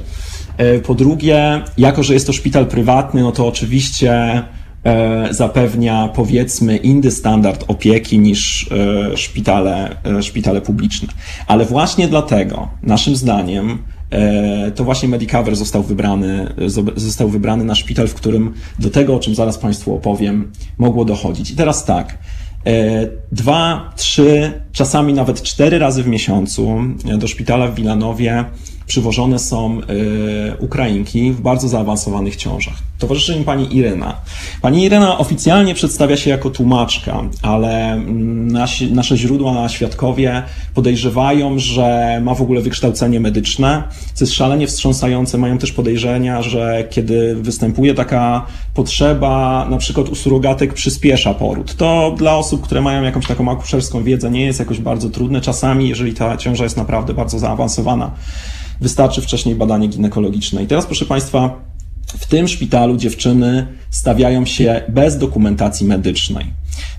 E, 0.57 0.79
po 0.79 0.95
drugie, 0.95 1.61
jako 1.77 2.03
że 2.03 2.13
jest 2.13 2.27
to 2.27 2.33
szpital 2.33 2.65
prywatny, 2.65 3.21
no 3.21 3.31
to 3.31 3.47
oczywiście 3.47 4.43
e, 4.83 5.27
zapewnia 5.31 6.09
powiedzmy 6.15 6.77
inny 6.77 7.11
standard 7.11 7.65
opieki 7.67 8.19
niż 8.19 8.69
szpitale, 9.15 9.97
szpitale 10.21 10.61
publiczne. 10.61 11.07
Ale 11.47 11.65
właśnie 11.65 12.07
dlatego, 12.07 12.67
naszym 12.83 13.15
zdaniem, 13.15 13.77
to 14.75 14.83
właśnie 14.83 15.09
Medicover 15.09 15.55
został 15.55 15.83
wybrany, 15.83 16.53
został 16.95 17.29
wybrany 17.29 17.63
na 17.63 17.75
szpital, 17.75 18.07
w 18.07 18.13
którym 18.13 18.53
do 18.79 18.89
tego, 18.89 19.15
o 19.15 19.19
czym 19.19 19.35
zaraz 19.35 19.57
Państwu 19.57 19.95
opowiem, 19.95 20.51
mogło 20.77 21.05
dochodzić. 21.05 21.51
I 21.51 21.55
teraz 21.55 21.85
tak, 21.85 22.17
E, 22.67 23.07
dwa, 23.31 23.93
trzy, 23.95 24.51
czasami 24.71 25.13
nawet 25.13 25.41
cztery 25.41 25.79
razy 25.79 26.03
w 26.03 26.07
miesiącu 26.07 26.77
do 27.17 27.27
szpitala 27.27 27.67
w 27.67 27.75
Wilanowie 27.75 28.45
przywożone 28.87 29.39
są 29.39 29.79
y, 29.79 29.83
Ukrainki 30.59 31.31
w 31.31 31.41
bardzo 31.41 31.67
zaawansowanych 31.67 32.35
ciążach. 32.35 32.73
Towarzyszy 32.99 33.33
im 33.33 33.43
pani 33.43 33.75
Irena. 33.75 34.15
Pani 34.61 34.83
Irena 34.83 35.17
oficjalnie 35.17 35.73
przedstawia 35.73 36.17
się 36.17 36.29
jako 36.29 36.49
tłumaczka, 36.49 37.23
ale 37.41 37.93
mm, 37.93 38.51
nasi, 38.51 38.91
nasze 38.91 39.17
źródła, 39.17 39.69
świadkowie 39.69 40.43
podejrzewają, 40.73 41.59
że 41.59 42.19
ma 42.23 42.33
w 42.33 42.41
ogóle 42.41 42.61
wykształcenie 42.61 43.19
medyczne, 43.19 43.83
co 44.13 44.25
jest 44.25 44.33
szalenie 44.33 44.67
wstrząsające. 44.67 45.37
Mają 45.37 45.57
też 45.57 45.71
podejrzenia, 45.71 46.41
że 46.41 46.87
kiedy 46.89 47.35
występuje 47.35 47.93
taka 47.93 48.45
potrzeba, 48.73 49.67
na 49.69 49.77
przykład 49.77 50.09
u 50.09 50.15
surogatek 50.15 50.73
przyspiesza 50.73 51.33
poród. 51.33 51.75
To 51.75 52.15
dla 52.17 52.35
osób, 52.35 52.61
które 52.61 52.81
mają 52.81 53.03
jakąś 53.03 53.27
taką 53.27 53.51
akuszerską 53.51 54.03
wiedzę, 54.03 54.31
nie 54.31 54.45
jest 54.45 54.59
jakoś 54.59 54.79
bardzo 54.79 55.09
trudne. 55.09 55.41
Czasami, 55.41 55.89
jeżeli 55.89 56.13
ta 56.13 56.37
ciąża 56.37 56.63
jest 56.63 56.77
naprawdę 56.77 57.13
bardzo 57.13 57.39
zaawansowana, 57.39 58.11
wystarczy 58.81 59.21
wcześniej 59.21 59.55
badanie 59.55 59.87
ginekologiczne. 59.87 60.63
I 60.63 60.67
teraz, 60.67 60.85
proszę 60.85 61.05
Państwa, 61.05 61.67
w 62.07 62.25
tym 62.25 62.47
szpitalu 62.47 62.97
dziewczyny 62.97 63.67
stawiają 63.89 64.45
się 64.45 64.81
bez 64.89 65.17
dokumentacji 65.17 65.87
medycznej. 65.87 66.45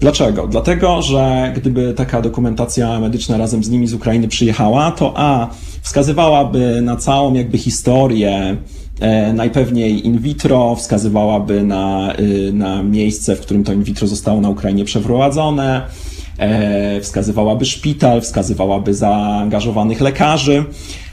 Dlaczego? 0.00 0.46
Dlatego, 0.46 1.02
że 1.02 1.52
gdyby 1.56 1.94
taka 1.94 2.22
dokumentacja 2.22 3.00
medyczna 3.00 3.36
razem 3.36 3.64
z 3.64 3.70
nimi 3.70 3.86
z 3.86 3.94
Ukrainy 3.94 4.28
przyjechała, 4.28 4.90
to 4.90 5.12
A 5.16 5.50
wskazywałaby 5.82 6.80
na 6.82 6.96
całą 6.96 7.34
jakby 7.34 7.58
historię 7.58 8.56
e, 9.00 9.32
najpewniej 9.32 10.06
in 10.06 10.18
vitro, 10.18 10.74
wskazywałaby 10.74 11.62
na, 11.62 12.14
y, 12.18 12.52
na 12.52 12.82
miejsce, 12.82 13.36
w 13.36 13.40
którym 13.40 13.64
to 13.64 13.72
in 13.72 13.82
vitro 13.82 14.06
zostało 14.06 14.40
na 14.40 14.48
Ukrainie 14.48 14.84
przeprowadzone, 14.84 15.82
e, 16.38 17.00
wskazywałaby 17.00 17.64
szpital, 17.64 18.20
wskazywałaby 18.20 18.94
zaangażowanych 18.94 20.00
lekarzy, 20.00 20.64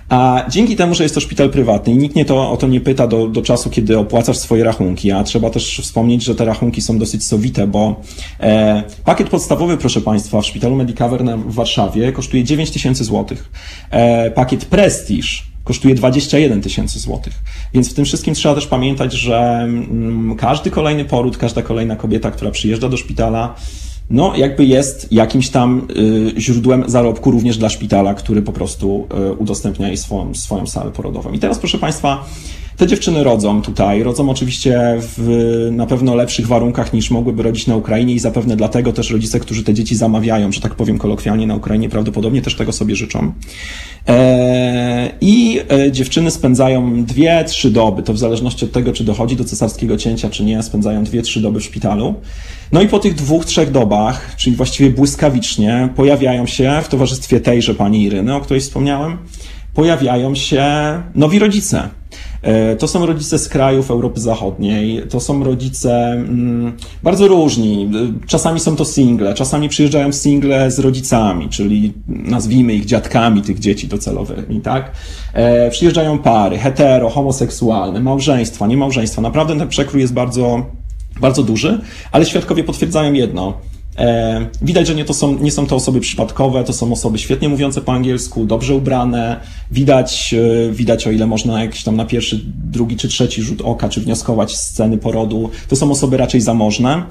A 0.10 0.46
dzięki 0.50 0.76
temu, 0.76 0.96
że 0.96 1.04
jest 1.04 1.16
to 1.16 1.22
szpital 1.22 1.50
prywatny 1.50 1.94
i 1.94 1.98
nikt 1.98 2.16
nie 2.16 2.26
to, 2.26 2.52
o 2.52 2.58
to 2.58 2.68
nie 2.68 2.82
pyta 2.82 3.08
do, 3.08 3.28
do 3.28 3.42
czasu, 3.42 3.70
kiedy 3.70 4.00
opłacasz 4.00 4.38
swoje 4.38 4.64
rachunki, 4.64 5.12
a 5.12 5.24
trzeba 5.24 5.50
też 5.50 5.80
wspomnieć, 5.84 6.24
że 6.24 6.36
te 6.36 6.46
rachunki 6.46 6.82
są 6.82 6.98
dosyć 6.98 7.26
sowite, 7.26 7.68
bo 7.68 8.02
e, 8.40 8.84
pakiet 9.06 9.30
podstawowy, 9.30 9.78
proszę 9.78 10.02
Państwa, 10.02 10.42
w 10.42 10.46
szpitalu 10.46 10.76
Medicover 10.76 11.24
w 11.24 11.54
Warszawie 11.54 12.12
kosztuje 12.12 12.44
9 12.44 12.72
tysięcy 12.72 13.04
złotych. 13.04 13.50
E, 13.92 14.32
pakiet 14.32 14.66
Prestige 14.66 15.28
kosztuje 15.64 15.96
21 15.96 16.62
tysięcy 16.62 17.00
złotych. 17.00 17.34
Więc 17.74 17.92
w 17.92 17.94
tym 17.94 18.06
wszystkim 18.06 18.34
trzeba 18.34 18.56
też 18.56 18.68
pamiętać, 18.68 19.14
że 19.14 19.38
mm, 19.38 20.36
każdy 20.36 20.72
kolejny 20.72 21.06
poród, 21.06 21.38
każda 21.38 21.62
kolejna 21.62 21.96
kobieta, 21.96 22.32
która 22.32 22.52
przyjeżdża 22.52 22.90
do 22.90 22.98
szpitala, 22.98 23.56
no 24.10 24.36
jakby 24.36 24.66
jest 24.66 25.12
jakimś 25.12 25.50
tam 25.50 25.88
y, 26.38 26.42
źródłem 26.42 26.84
zarobku 26.88 27.32
również 27.32 27.58
dla 27.58 27.70
szpitala, 27.70 28.14
który 28.14 28.42
po 28.42 28.54
prostu 28.54 29.08
y, 29.32 29.34
udostępnia 29.34 29.88
jej 29.88 29.98
swoją, 29.98 30.36
swoją 30.36 30.68
salę 30.68 30.92
porodową. 30.92 31.32
I 31.32 31.40
teraz 31.40 31.60
proszę 31.60 31.78
Państwa, 31.78 32.26
te 32.78 32.88
dziewczyny 32.88 33.24
rodzą 33.24 33.62
tutaj, 33.62 34.04
rodzą 34.04 34.30
oczywiście 34.30 34.98
w 35.00 35.70
na 35.72 35.86
pewno 35.86 36.16
lepszych 36.16 36.48
warunkach 36.48 36.94
niż 36.94 37.12
mogłyby 37.12 37.44
rodzić 37.44 37.68
na 37.68 37.76
Ukrainie 37.76 38.14
i 38.14 38.20
zapewne 38.20 38.56
dlatego 38.56 38.94
też 38.94 39.12
rodzice, 39.12 39.40
którzy 39.40 39.64
te 39.64 39.74
dzieci 39.74 39.96
zamawiają, 39.96 40.52
że 40.52 40.62
tak 40.62 40.76
powiem 40.76 40.98
kolokwialnie 40.98 41.48
na 41.48 41.56
Ukrainie, 41.56 41.90
prawdopodobnie 41.90 42.42
też 42.42 42.56
tego 42.56 42.72
sobie 42.72 42.96
życzą. 42.96 43.32
E, 44.08 45.12
I 45.22 45.60
e, 45.72 45.92
dziewczyny 45.92 46.32
spędzają 46.32 47.06
dwie, 47.06 47.44
trzy 47.48 47.72
doby, 47.72 48.04
to 48.04 48.14
w 48.14 48.18
zależności 48.18 48.66
od 48.66 48.72
tego, 48.72 48.94
czy 48.94 49.04
dochodzi 49.04 49.36
do 49.36 49.44
cesarskiego 49.44 49.98
cięcia, 49.98 50.30
czy 50.30 50.44
nie, 50.44 50.64
spędzają 50.64 51.04
dwie, 51.04 51.22
trzy 51.22 51.42
doby 51.42 51.60
w 51.60 51.64
szpitalu. 51.64 52.16
No 52.72 52.82
i 52.82 52.88
po 52.88 53.00
tych 53.00 53.16
dwóch, 53.16 53.46
trzech 53.46 53.72
dobach, 53.72 54.36
czyli 54.38 54.56
właściwie 54.56 54.90
błyskawicznie, 54.90 55.90
pojawiają 55.96 56.46
się 56.46 56.82
w 56.84 56.88
towarzystwie 56.88 57.40
tejże 57.40 57.76
pani 57.76 58.04
Iryny, 58.04 58.36
o 58.36 58.42
której 58.42 58.62
wspomniałem, 58.62 59.18
pojawiają 59.74 60.36
się 60.36 60.66
nowi 61.16 61.40
rodzice. 61.40 61.90
E, 62.46 62.76
to 62.76 62.88
są 62.88 63.06
rodzice 63.06 63.40
z 63.40 63.50
krajów 63.50 63.92
Europy 63.92 64.20
Zachodniej, 64.20 65.04
to 65.10 65.20
są 65.20 65.44
rodzice 65.44 66.12
mm, 66.12 66.78
bardzo 67.04 67.28
różni. 67.28 67.92
Czasami 68.28 68.60
są 68.60 68.76
to 68.76 68.86
single, 68.86 69.34
czasami 69.34 69.70
przyjeżdżają 69.70 70.12
single 70.12 70.72
z 70.72 70.80
rodzicami, 70.80 71.50
czyli 71.50 71.94
nazwijmy 72.08 72.74
ich 72.74 72.86
dziadkami 72.86 73.42
tych 73.42 73.60
dzieci 73.60 73.88
docelowymi, 73.88 74.62
tak? 74.62 74.92
E, 75.34 75.70
przyjeżdżają 75.70 76.20
pary, 76.20 76.58
hetero, 76.58 77.10
homoseksualne, 77.10 78.00
małżeństwa, 78.00 78.68
nie 78.68 78.78
małżeństwa. 78.78 79.22
Naprawdę 79.22 79.58
ten 79.58 79.68
przekrój 79.68 80.02
jest 80.02 80.14
bardzo, 80.14 80.66
bardzo 81.22 81.44
duży, 81.44 81.82
ale 82.12 82.26
świadkowie 82.26 82.64
potwierdzają 82.64 83.14
jedno. 83.14 83.54
E, 83.98 84.46
widać, 84.62 84.88
że 84.88 84.96
nie, 84.96 85.06
to 85.06 85.14
są, 85.14 85.40
nie 85.40 85.52
są 85.52 85.68
to 85.68 85.76
osoby 85.76 86.00
przypadkowe, 86.00 86.64
to 86.64 86.74
są 86.74 86.92
osoby 86.92 87.18
świetnie 87.18 87.50
mówiące 87.50 87.82
po 87.82 87.94
angielsku, 87.94 88.46
dobrze 88.46 88.76
ubrane. 88.76 89.40
Widać, 89.72 90.36
e, 90.68 90.72
widać 90.72 91.08
o 91.08 91.12
ile 91.12 91.28
można 91.28 91.64
jakiś 91.64 91.84
tam 91.84 91.96
na 91.96 92.06
pierwszy, 92.06 92.42
drugi 92.46 92.98
czy 92.98 93.08
trzeci 93.08 93.42
rzut 93.42 93.62
oka, 93.62 93.90
czy 93.90 94.02
wnioskować 94.02 94.56
z 94.56 94.62
sceny 94.62 94.98
porodu. 94.98 95.50
To 95.68 95.76
są 95.76 95.92
osoby 95.92 96.18
raczej 96.18 96.42
zamożne. 96.42 97.04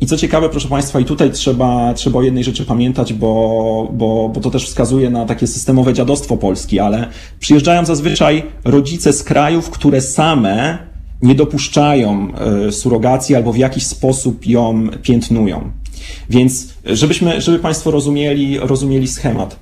I 0.00 0.06
co 0.06 0.16
ciekawe, 0.16 0.48
proszę 0.48 0.68
Państwa, 0.68 1.00
i 1.00 1.04
tutaj 1.04 1.30
trzeba, 1.30 1.94
trzeba 1.94 2.18
o 2.18 2.22
jednej 2.22 2.44
rzeczy 2.44 2.64
pamiętać, 2.64 3.12
bo, 3.12 3.88
bo, 3.92 4.28
bo 4.34 4.40
to 4.40 4.50
też 4.50 4.66
wskazuje 4.66 5.10
na 5.10 5.26
takie 5.26 5.46
systemowe 5.46 5.94
dziadostwo 5.94 6.36
Polski, 6.36 6.80
ale 6.80 7.08
przyjeżdżają 7.40 7.84
zazwyczaj 7.84 8.42
rodzice 8.64 9.12
z 9.12 9.22
krajów, 9.22 9.70
które 9.70 10.00
same 10.00 10.78
nie 11.22 11.34
dopuszczają 11.34 12.28
e, 12.68 12.72
surogacji 12.72 13.34
albo 13.34 13.52
w 13.52 13.56
jakiś 13.56 13.86
sposób 13.86 14.46
ją 14.46 14.88
piętnują. 15.02 15.81
Więc 16.30 16.68
żebyśmy, 16.84 17.40
żeby 17.40 17.58
Państwo 17.58 17.90
rozumieli, 17.90 18.58
rozumieli 18.58 19.08
schemat. 19.08 19.56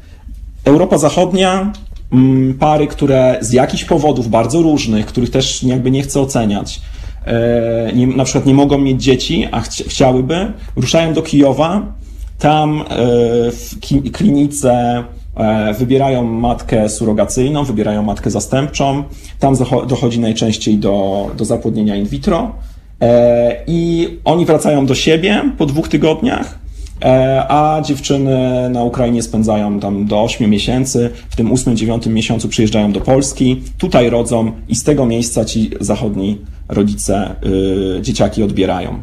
Europa 0.65 0.99
Zachodnia, 0.99 1.73
mm, 2.13 2.55
pary, 2.55 2.87
które 2.87 3.39
z 3.41 3.53
jakichś 3.53 3.85
powodów 3.85 4.29
bardzo 4.29 4.63
różnych, 4.63 5.07
których 5.07 5.31
też 5.31 5.63
jakby 5.63 5.91
nie 5.91 6.03
chcę 6.03 6.21
oceniać, 6.21 6.81
e, 7.27 7.93
nie, 7.95 8.07
na 8.07 8.25
przykład 8.25 8.47
nie 8.47 8.55
mogą 8.55 8.79
mieć 8.79 9.03
dzieci, 9.03 9.49
a 9.53 9.61
chci 9.61 9.85
chciałyby, 9.85 10.53
ruszają 10.77 11.13
do 11.13 11.23
Kijowa, 11.23 11.83
tam 12.39 12.81
e, 12.81 12.85
w 13.51 13.81
klinice 14.13 15.05
e, 15.37 15.75
wybierają 15.75 16.25
matkę 16.25 16.89
surogacyjną, 16.89 17.65
wybierają 17.65 18.03
matkę 18.03 18.31
zastępczą, 18.31 19.05
tam 19.39 19.57
dochodzi 19.87 20.21
najczęściej 20.21 20.79
do, 20.79 21.27
do 21.37 21.45
zapłodnienia 21.45 21.97
in 21.97 22.07
vitro, 22.07 22.53
E, 22.53 22.70
I 23.67 24.09
oni 24.25 24.47
wracają 24.47 24.87
do 24.87 24.95
siebie 24.95 25.43
po 25.59 25.67
dwóch 25.67 25.89
tygodniach, 25.89 26.59
e, 27.03 27.45
a 27.49 27.83
dziewczyny 27.83 28.71
na 28.71 28.85
Ukrainie 28.85 29.23
spędzają 29.23 29.81
tam 29.81 30.07
do 30.07 30.23
8 30.23 30.51
miesięcy. 30.51 31.11
W 31.31 31.37
tym 31.37 31.53
8-9 31.53 32.11
miesiącu 32.11 32.49
przyjeżdżają 32.49 32.93
do 32.93 33.01
Polski, 33.01 33.63
tutaj 33.79 34.11
rodzą 34.11 34.53
i 34.69 34.75
z 34.75 34.85
tego 34.85 35.07
miejsca 35.07 35.45
ci 35.45 35.71
zachodni 35.81 36.39
rodzice 36.69 37.35
y, 37.99 38.03
dzieciaki 38.03 38.43
odbierają. 38.43 39.03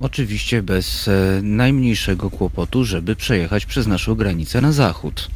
Oczywiście 0.00 0.62
bez 0.62 1.08
e, 1.08 1.40
najmniejszego 1.42 2.30
kłopotu, 2.30 2.84
żeby 2.84 3.16
przejechać 3.16 3.66
przez 3.66 3.86
naszą 3.86 4.14
granicę 4.14 4.60
na 4.60 4.72
zachód. 4.72 5.28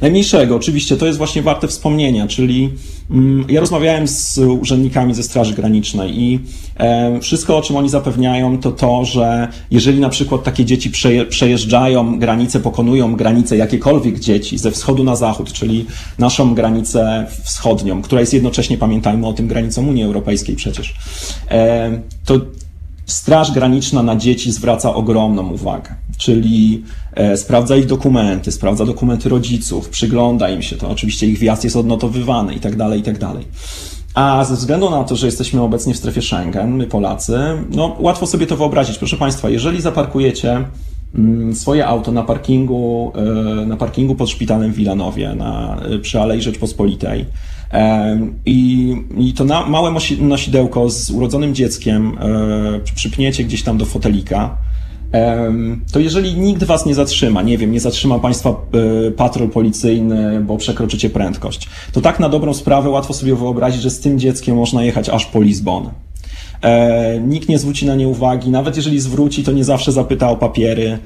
Najmniejszego, 0.00 0.56
oczywiście, 0.56 0.96
to 0.96 1.06
jest 1.06 1.18
właśnie 1.18 1.42
warte 1.42 1.68
wspomnienia, 1.68 2.26
czyli 2.26 2.70
mm, 3.10 3.44
ja 3.48 3.60
rozmawiałem 3.60 4.08
z 4.08 4.38
urzędnikami 4.38 5.14
ze 5.14 5.22
Straży 5.22 5.54
Granicznej 5.54 6.20
i 6.20 6.40
e, 6.76 7.20
wszystko, 7.20 7.56
o 7.56 7.62
czym 7.62 7.76
oni 7.76 7.88
zapewniają, 7.88 8.58
to 8.58 8.72
to, 8.72 9.04
że 9.04 9.48
jeżeli 9.70 10.00
na 10.00 10.08
przykład 10.08 10.42
takie 10.42 10.64
dzieci 10.64 10.90
przejeżdżają 11.28 12.18
granicę, 12.18 12.60
pokonują 12.60 13.16
granicę 13.16 13.56
jakiekolwiek 13.56 14.20
dzieci 14.20 14.58
ze 14.58 14.70
wschodu 14.70 15.04
na 15.04 15.16
zachód, 15.16 15.52
czyli 15.52 15.86
naszą 16.18 16.54
granicę 16.54 17.26
wschodnią, 17.44 18.02
która 18.02 18.20
jest 18.20 18.34
jednocześnie, 18.34 18.78
pamiętajmy 18.78 19.26
o 19.26 19.32
tym, 19.32 19.48
granicą 19.48 19.86
Unii 19.86 20.04
Europejskiej 20.04 20.56
przecież, 20.56 20.94
e, 21.50 22.00
to 22.24 22.40
Straż 23.10 23.52
Graniczna 23.52 24.02
na 24.02 24.16
dzieci 24.16 24.52
zwraca 24.52 24.94
ogromną 24.94 25.50
uwagę, 25.50 25.94
czyli 26.18 26.84
e, 27.14 27.36
sprawdza 27.36 27.76
ich 27.76 27.86
dokumenty, 27.86 28.52
sprawdza 28.52 28.86
dokumenty 28.86 29.28
rodziców, 29.28 29.88
przygląda 29.88 30.48
im 30.48 30.62
się 30.62 30.76
to, 30.76 30.90
oczywiście 30.90 31.26
ich 31.26 31.38
wjazd 31.38 31.64
jest 31.64 31.76
odnotowywany 31.76 32.54
i 32.54 32.60
tak 32.60 32.76
dalej, 32.76 33.00
i 33.00 33.02
tak. 33.02 33.16
A 34.14 34.44
ze 34.44 34.54
względu 34.54 34.90
na 34.90 35.04
to, 35.04 35.16
że 35.16 35.26
jesteśmy 35.26 35.62
obecnie 35.62 35.94
w 35.94 35.96
strefie 35.96 36.22
Schengen, 36.22 36.76
my 36.76 36.86
Polacy, 36.86 37.38
no 37.70 37.96
łatwo 37.98 38.26
sobie 38.26 38.46
to 38.46 38.56
wyobrazić. 38.56 38.98
Proszę 38.98 39.16
Państwa, 39.16 39.50
jeżeli 39.50 39.80
zaparkujecie 39.80 40.64
swoje 41.52 41.86
auto 41.86 42.12
na 42.12 42.22
parkingu, 42.22 43.12
e, 43.62 43.66
na 43.66 43.76
parkingu 43.76 44.14
pod 44.14 44.30
szpitalem 44.30 44.72
w 44.72 44.76
Wilanowie, 44.76 45.34
na, 45.34 45.80
e, 45.94 45.98
przy 45.98 46.20
Alei 46.20 46.42
Rzeczpospolitej, 46.42 47.26
i, 48.46 48.96
i 49.18 49.32
to 49.32 49.44
na, 49.44 49.66
małe 49.66 49.94
nosidełko 50.20 50.90
z 50.90 51.10
urodzonym 51.10 51.54
dzieckiem 51.54 52.18
e, 52.20 52.94
przypniecie 52.94 53.44
gdzieś 53.44 53.62
tam 53.62 53.78
do 53.78 53.86
fotelika, 53.86 54.56
to 55.92 56.00
jeżeli 56.00 56.34
nikt 56.34 56.64
was 56.64 56.86
nie 56.86 56.94
zatrzyma, 56.94 57.42
nie 57.42 57.58
wiem, 57.58 57.72
nie 57.72 57.80
zatrzyma 57.80 58.18
państwa 58.18 58.54
patrol 59.16 59.48
policyjny, 59.48 60.40
bo 60.40 60.56
przekroczycie 60.56 61.10
prędkość, 61.10 61.68
to 61.92 62.00
tak 62.00 62.20
na 62.20 62.28
dobrą 62.28 62.54
sprawę 62.54 62.88
łatwo 62.88 63.14
sobie 63.14 63.34
wyobrazić, 63.34 63.82
że 63.82 63.90
z 63.90 64.00
tym 64.00 64.18
dzieckiem 64.18 64.56
można 64.56 64.84
jechać 64.84 65.08
aż 65.08 65.26
po 65.26 65.42
Lizbon. 65.42 65.90
E, 66.62 67.20
nikt 67.20 67.48
nie 67.48 67.58
zwróci 67.58 67.86
na 67.86 67.94
nie 67.94 68.08
uwagi, 68.08 68.50
nawet 68.50 68.76
jeżeli 68.76 69.00
zwróci, 69.00 69.44
to 69.44 69.52
nie 69.52 69.64
zawsze 69.64 69.92
zapyta 69.92 70.30
o 70.30 70.36
papiery. 70.36 70.98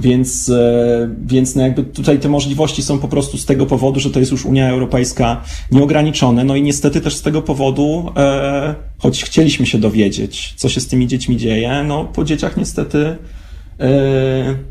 Więc, 0.00 0.48
e, 0.48 1.10
więc 1.26 1.54
no 1.54 1.62
jakby 1.62 1.84
tutaj 1.84 2.18
te 2.18 2.28
możliwości 2.28 2.82
są 2.82 2.98
po 2.98 3.08
prostu 3.08 3.38
z 3.38 3.46
tego 3.46 3.66
powodu, 3.66 4.00
że 4.00 4.10
to 4.10 4.18
jest 4.18 4.32
już 4.32 4.46
Unia 4.46 4.70
Europejska 4.70 5.42
nieograniczone. 5.72 6.44
No 6.44 6.56
i 6.56 6.62
niestety 6.62 7.00
też 7.00 7.16
z 7.16 7.22
tego 7.22 7.42
powodu, 7.42 8.12
e, 8.16 8.74
choć 8.98 9.24
chcieliśmy 9.24 9.66
się 9.66 9.78
dowiedzieć, 9.78 10.54
co 10.56 10.68
się 10.68 10.80
z 10.80 10.86
tymi 10.86 11.06
dziećmi 11.06 11.36
dzieje, 11.36 11.84
no 11.88 12.04
po 12.04 12.24
dzieciach 12.24 12.56
niestety 12.56 13.16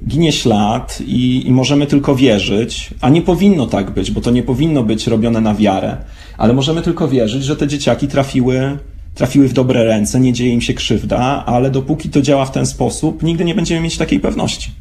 ginie 0.07 0.32
ślad 0.32 1.01
i, 1.07 1.47
i 1.47 1.51
możemy 1.51 1.88
tylko 1.88 2.16
wierzyć, 2.16 2.89
a 3.01 3.10
nie 3.10 3.22
powinno 3.22 3.68
tak 3.68 3.91
być, 3.91 4.12
bo 4.12 4.22
to 4.22 4.32
nie 4.32 4.43
powinno 4.43 4.84
być 4.84 5.07
robione 5.07 5.41
na 5.41 5.55
wiarę, 5.55 5.97
ale 6.38 6.53
możemy 6.53 6.82
tylko 6.82 7.07
wierzyć, 7.07 7.43
że 7.43 7.55
te 7.55 7.68
dzieciaki 7.68 8.07
trafiły 8.07 8.78
trafiły 9.16 9.47
w 9.47 9.53
dobre 9.53 9.84
ręce, 9.84 10.20
nie 10.20 10.34
dzieje 10.34 10.53
im 10.53 10.62
się 10.62 10.74
krzywda, 10.74 11.45
ale 11.45 11.72
dopóki 11.72 12.10
to 12.10 12.22
działa 12.22 12.45
w 12.45 12.51
ten 12.51 12.66
sposób, 12.66 13.24
nigdy 13.24 13.45
nie 13.45 13.55
będziemy 13.55 13.82
mieć 13.82 13.97
takiej 13.97 14.20
pewności. 14.20 14.72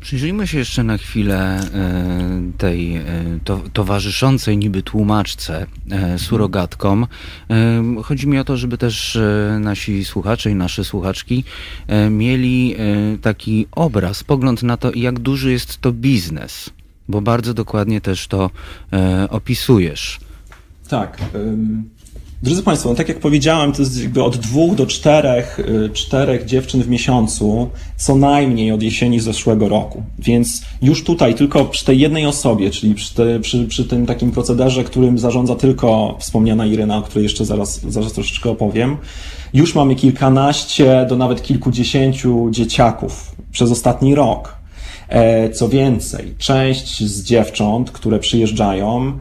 Przyjrzyjmy 0.00 0.46
się 0.46 0.58
jeszcze 0.58 0.84
na 0.84 0.98
chwilę 0.98 1.60
e, 1.60 2.52
tej 2.58 2.96
e, 2.96 3.02
to, 3.44 3.60
towarzyszącej 3.72 4.58
niby 4.58 4.82
tłumaczce, 4.82 5.66
e, 5.90 6.18
surogatkom. 6.18 7.06
Chodzi 8.04 8.28
mi 8.28 8.38
o 8.38 8.44
to, 8.44 8.56
żeby 8.56 8.78
też 8.78 9.18
nasi 9.60 10.04
słuchacze 10.04 10.50
i 10.50 10.54
nasze 10.54 10.84
słuchaczki 10.84 11.44
mieli 12.10 12.76
taki 13.22 13.66
obraz, 13.72 14.24
pogląd 14.24 14.62
na 14.62 14.76
to, 14.76 14.90
jak 14.94 15.18
duży 15.18 15.52
jest 15.52 15.80
to 15.80 15.92
biznes, 15.92 16.70
bo 17.08 17.20
bardzo 17.20 17.54
dokładnie 17.54 18.00
też 18.00 18.26
to 18.26 18.50
opisujesz. 19.30 20.20
Tak. 20.88 21.18
Drodzy 22.42 22.62
Państwo, 22.62 22.88
no 22.88 22.94
tak 22.94 23.08
jak 23.08 23.20
powiedziałem, 23.20 23.72
to 23.72 23.82
jest 23.82 24.02
jakby 24.02 24.22
od 24.22 24.36
dwóch 24.36 24.74
do 24.74 24.86
czterech, 24.86 25.60
y, 25.60 25.90
czterech 25.92 26.44
dziewczyn 26.44 26.82
w 26.82 26.88
miesiącu, 26.88 27.68
co 27.96 28.16
najmniej 28.16 28.72
od 28.72 28.82
jesieni 28.82 29.20
zeszłego 29.20 29.68
roku. 29.68 30.02
Więc 30.18 30.62
już 30.82 31.04
tutaj, 31.04 31.34
tylko 31.34 31.64
przy 31.64 31.84
tej 31.84 31.98
jednej 31.98 32.26
osobie, 32.26 32.70
czyli 32.70 32.94
przy, 32.94 33.14
te, 33.14 33.40
przy, 33.40 33.64
przy 33.64 33.84
tym 33.84 34.06
takim 34.06 34.30
procederze, 34.30 34.84
którym 34.84 35.18
zarządza 35.18 35.54
tylko 35.54 36.16
wspomniana 36.20 36.66
Iryna, 36.66 36.96
o 36.96 37.02
której 37.02 37.22
jeszcze 37.22 37.44
zaraz, 37.44 37.80
zaraz 37.88 38.12
troszeczkę 38.12 38.50
opowiem, 38.50 38.96
już 39.54 39.74
mamy 39.74 39.94
kilkanaście 39.94 41.06
do 41.08 41.16
nawet 41.16 41.42
kilkudziesięciu 41.42 42.48
dzieciaków 42.50 43.36
przez 43.52 43.70
ostatni 43.70 44.14
rok. 44.14 44.58
E, 45.08 45.50
co 45.50 45.68
więcej, 45.68 46.34
część 46.38 47.04
z 47.04 47.22
dziewcząt, 47.22 47.90
które 47.90 48.18
przyjeżdżają, 48.18 49.18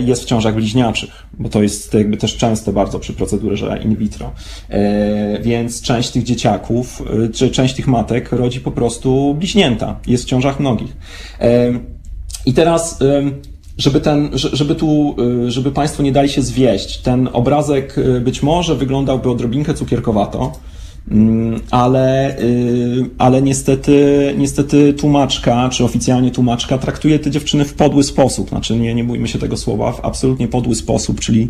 jest 0.00 0.22
w 0.22 0.26
ciążach 0.26 0.54
bliźniaczych, 0.54 1.10
bo 1.38 1.48
to 1.48 1.62
jest 1.62 1.94
jakby 1.94 2.16
też 2.16 2.36
częste 2.36 2.72
bardzo 2.72 2.98
przy 2.98 3.12
procedurze 3.12 3.80
in 3.84 3.96
vitro. 3.96 4.32
E, 4.68 5.42
więc 5.42 5.82
część 5.82 6.10
tych 6.10 6.22
dzieciaków, 6.22 7.02
e, 7.24 7.28
czy 7.28 7.50
część 7.50 7.74
tych 7.74 7.86
matek 7.86 8.32
rodzi 8.32 8.60
po 8.60 8.70
prostu 8.70 9.34
bliźnięta, 9.34 10.00
jest 10.06 10.24
w 10.24 10.26
ciążach 10.26 10.60
mnogich. 10.60 10.96
I 12.46 12.52
teraz 12.52 12.98
żeby 13.78 14.00
ten, 14.00 14.30
żeby 14.34 14.74
tu, 14.74 15.16
żeby 15.48 15.72
Państwo 15.72 16.02
nie 16.02 16.12
dali 16.12 16.28
się 16.28 16.42
zwieść, 16.42 16.98
ten 16.98 17.28
obrazek 17.32 17.96
być 18.20 18.42
może 18.42 18.74
wyglądałby 18.74 19.30
odrobinkę 19.30 19.74
cukierkowato, 19.74 20.52
ale, 21.70 22.38
y, 22.40 23.10
ale 23.18 23.42
niestety, 23.42 24.34
niestety 24.38 24.94
tłumaczka, 24.94 25.68
czy 25.68 25.84
oficjalnie 25.84 26.30
tłumaczka 26.30 26.78
traktuje 26.78 27.18
te 27.18 27.30
dziewczyny 27.30 27.64
w 27.64 27.74
podły 27.74 28.04
sposób. 28.04 28.48
Znaczy, 28.48 28.76
nie, 28.76 28.94
nie 28.94 29.04
bójmy 29.04 29.28
się 29.28 29.38
tego 29.38 29.56
słowa, 29.56 29.92
w 29.92 30.04
absolutnie 30.04 30.48
podły 30.48 30.74
sposób, 30.74 31.20
czyli 31.20 31.48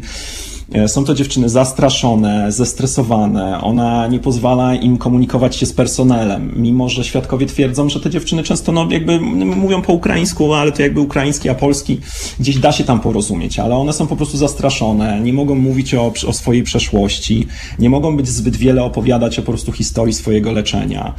są 0.86 1.04
to 1.04 1.14
dziewczyny 1.14 1.48
zastraszone, 1.48 2.52
zestresowane. 2.52 3.60
Ona 3.60 4.06
nie 4.06 4.18
pozwala 4.18 4.74
im 4.74 4.98
komunikować 4.98 5.56
się 5.56 5.66
z 5.66 5.72
personelem, 5.72 6.52
mimo 6.56 6.88
że 6.88 7.04
świadkowie 7.04 7.46
twierdzą, 7.46 7.88
że 7.88 8.00
te 8.00 8.10
dziewczyny 8.10 8.42
często 8.42 8.72
no, 8.72 8.88
jakby 8.90 9.20
mówią 9.20 9.82
po 9.82 9.92
ukraińsku, 9.92 10.54
ale 10.54 10.72
to 10.72 10.82
jakby 10.82 11.00
ukraiński, 11.00 11.48
a 11.48 11.54
polski 11.54 12.00
gdzieś 12.40 12.58
da 12.58 12.72
się 12.72 12.84
tam 12.84 13.00
porozumieć, 13.00 13.58
ale 13.58 13.76
one 13.76 13.92
są 13.92 14.06
po 14.06 14.16
prostu 14.16 14.36
zastraszone, 14.36 15.20
nie 15.20 15.32
mogą 15.32 15.54
mówić 15.54 15.94
o, 15.94 16.12
o 16.26 16.32
swojej 16.32 16.62
przeszłości, 16.62 17.46
nie 17.78 17.90
mogą 17.90 18.16
być 18.16 18.28
zbyt 18.28 18.56
wiele 18.56 18.84
opowiadać 18.84 19.38
o 19.38 19.42
po 19.42 19.52
prostu 19.52 19.72
historii 19.72 20.14
swojego 20.14 20.52
leczenia. 20.52 21.14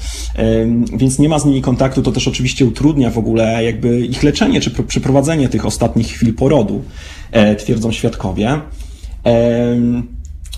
Więc 0.93 1.19
nie 1.19 1.29
ma 1.29 1.39
z 1.39 1.45
nimi 1.45 1.61
kontaktu, 1.61 2.01
to 2.01 2.11
też 2.11 2.27
oczywiście 2.27 2.65
utrudnia 2.65 3.09
w 3.09 3.17
ogóle 3.17 3.63
jakby 3.63 3.99
ich 3.99 4.23
leczenie 4.23 4.61
czy 4.61 4.71
przeprowadzenie 4.71 5.49
tych 5.49 5.65
ostatnich 5.65 6.07
chwil 6.07 6.33
porodu, 6.33 6.83
e, 7.31 7.55
twierdzą 7.55 7.91
świadkowie. 7.91 8.59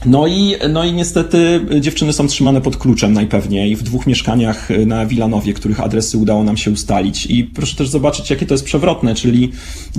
No 0.06 0.28
i, 0.28 0.56
no 0.70 0.84
i 0.84 0.94
niestety 0.94 1.66
dziewczyny 1.80 2.14
są 2.14 2.28
trzymane 2.28 2.62
pod 2.62 2.78
kluczem 2.78 3.14
najpewniej 3.14 3.76
w 3.76 3.84
dwóch 3.84 4.08
mieszkaniach 4.08 4.70
na 4.86 5.06
Wilanowie, 5.06 5.54
których 5.54 5.80
adresy 5.80 6.18
udało 6.18 6.44
nam 6.44 6.58
się 6.58 6.72
ustalić. 6.72 7.26
I 7.26 7.44
proszę 7.44 7.76
też 7.76 7.90
zobaczyć, 7.90 8.30
jakie 8.30 8.46
to 8.46 8.54
jest 8.54 8.64
przewrotne, 8.64 9.16
czyli 9.16 9.52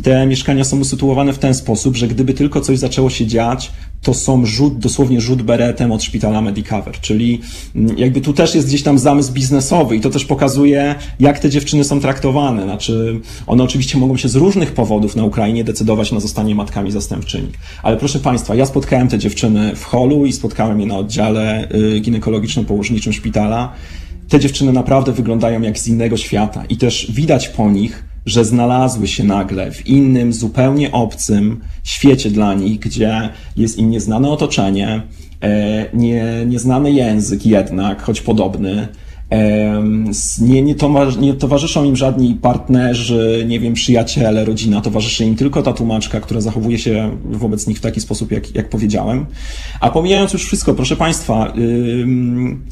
te 0.03 0.27
mieszkania 0.27 0.65
są 0.65 0.81
usytuowane 0.81 1.33
w 1.33 1.39
ten 1.39 1.55
sposób, 1.55 1.97
że 1.97 2.09
gdyby 2.09 2.35
tylko 2.35 2.61
coś 2.61 2.79
zaczęło 2.79 3.11
się 3.11 3.27
dziać, 3.27 3.73
to 4.03 4.15
są 4.15 4.47
rzut, 4.47 4.79
dosłownie 4.79 5.21
rzut 5.21 5.43
beretem 5.43 5.93
od 5.93 6.03
szpitala 6.03 6.43
Medicover, 6.43 7.01
czyli 7.01 7.41
mm, 7.75 7.99
jakby 7.99 8.21
tu 8.21 8.33
też 8.33 8.55
jest 8.55 8.67
gdzieś 8.67 8.83
tam 8.83 8.99
zamysł 8.99 9.33
biznesowy 9.33 9.97
i 9.97 10.01
to 10.01 10.11
też 10.11 10.25
pokazuje, 10.25 10.95
jak 11.21 11.39
te 11.39 11.51
dziewczyny 11.51 11.85
są 11.85 12.01
traktowane. 12.01 12.63
Znaczy, 12.63 13.21
one 13.47 13.65
oczywiście 13.65 13.99
mogą 13.99 14.17
się 14.17 14.29
z 14.29 14.35
różnych 14.35 14.73
powodów 14.73 15.17
na 15.17 15.25
Ukrainie 15.25 15.65
decydować 15.65 16.13
na 16.13 16.21
zostanie 16.21 16.55
matkami 16.55 16.91
zastępczymi. 16.91 17.49
Ale 17.83 17.97
proszę 17.97 18.19
Państwa, 18.19 18.55
ja 18.55 18.67
spotkałem 18.67 19.09
te 19.09 19.19
dziewczyny 19.19 19.77
w 19.77 19.85
holu 19.85 20.27
i 20.27 20.33
spotkałem 20.33 20.81
je 20.81 20.87
na 20.87 20.97
oddziale 20.97 21.69
y, 21.71 22.01
ginekologiczno-położniczym 22.01 23.13
szpitala. 23.13 23.73
Te 24.29 24.41
dziewczyny 24.41 24.73
naprawdę 24.73 25.13
wyglądają 25.13 25.63
jak 25.63 25.79
z 25.79 25.89
innego 25.89 26.17
świata 26.17 26.65
i 26.69 26.77
też 26.77 27.13
widać 27.13 27.49
po 27.49 27.71
nich, 27.71 28.05
że 28.27 28.45
znalazły 28.45 29.07
się 29.07 29.25
nagle 29.25 29.71
w 29.71 29.87
innym, 29.87 30.33
zupełnie 30.33 30.93
obcym 30.93 31.61
świecie 31.85 32.31
dla 32.31 32.55
nich, 32.55 32.79
gdzie 32.79 33.29
jest 33.57 33.79
im 33.79 33.91
nieznane 33.91 34.31
otoczenie, 34.31 35.03
e, 35.43 35.87
nie, 35.95 36.25
nieznany 36.47 36.93
język 36.93 37.47
jednak, 37.47 38.03
choć 38.03 38.21
podobny, 38.21 38.89
nie, 40.41 40.63
nie, 40.63 40.75
nie 41.21 41.35
towarzyszą 41.35 41.85
im 41.85 41.97
żadni 41.97 42.35
partnerzy, 42.35 43.45
nie 43.49 43.61
wiem, 43.61 43.75
przyjaciele, 43.75 44.45
rodzina, 44.45 44.81
towarzyszy 44.81 45.25
im 45.25 45.37
tylko 45.37 45.63
ta 45.63 45.73
tłumaczka, 45.73 46.21
która 46.21 46.41
zachowuje 46.41 46.79
się 46.79 47.17
wobec 47.25 47.67
nich 47.67 47.79
w 47.79 47.81
taki 47.81 48.01
sposób, 48.01 48.33
jak, 48.33 48.55
jak 48.55 48.69
powiedziałem. 48.69 49.27
A 49.81 49.91
pomijając 49.91 50.33
już 50.33 50.45
wszystko, 50.45 50.75
proszę 50.75 50.97
Państwa, 50.97 51.53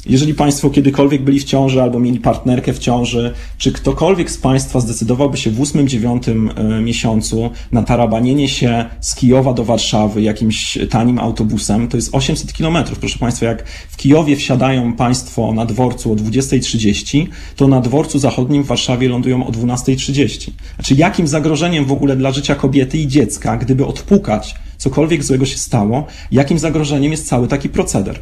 jeżeli 0.05 0.33
Państwo 0.33 0.69
kiedykolwiek 0.69 1.23
byli 1.23 1.39
w 1.39 1.43
ciąży 1.43 1.81
albo 1.81 1.99
mieli 1.99 2.19
partnerkę 2.19 2.73
w 2.73 2.79
ciąży, 2.79 3.33
czy 3.57 3.71
ktokolwiek 3.71 4.31
z 4.31 4.37
Państwa 4.37 4.79
zdecydowałby 4.79 5.37
się 5.37 5.51
w 5.51 5.59
ósmym, 5.59 5.87
dziewiątym 5.87 6.51
e, 6.55 6.81
miesiącu 6.81 7.49
na 7.71 7.83
tarabanienie 7.83 8.47
się 8.47 8.85
z 9.01 9.15
Kijowa 9.15 9.53
do 9.53 9.63
Warszawy 9.63 10.21
jakimś 10.21 10.77
tanim 10.89 11.19
autobusem, 11.19 11.87
to 11.87 11.97
jest 11.97 12.15
800 12.15 12.53
kilometrów. 12.53 12.99
Proszę 12.99 13.19
Państwa, 13.19 13.45
jak 13.45 13.67
w 13.67 13.97
Kijowie 13.97 14.35
wsiadają 14.35 14.93
Państwo 14.93 15.53
na 15.53 15.65
dworcu 15.65 16.11
o 16.11 16.15
20 16.15 16.44
20.30, 16.47 17.27
to 17.55 17.67
na 17.67 17.81
dworcu 17.81 18.19
zachodnim 18.19 18.63
w 18.63 18.67
Warszawie 18.67 19.09
lądują 19.09 19.47
o 19.47 19.51
12.30. 19.51 20.51
Znaczy, 20.75 20.95
jakim 20.95 21.27
zagrożeniem 21.27 21.85
w 21.85 21.91
ogóle 21.91 22.15
dla 22.15 22.31
życia 22.31 22.55
kobiety 22.55 22.97
i 22.97 23.07
dziecka, 23.07 23.57
gdyby 23.57 23.85
odpukać 23.85 24.55
cokolwiek 24.77 25.23
złego 25.23 25.45
się 25.45 25.57
stało, 25.57 26.07
jakim 26.31 26.59
zagrożeniem 26.59 27.11
jest 27.11 27.27
cały 27.27 27.47
taki 27.47 27.69
proceder? 27.69 28.19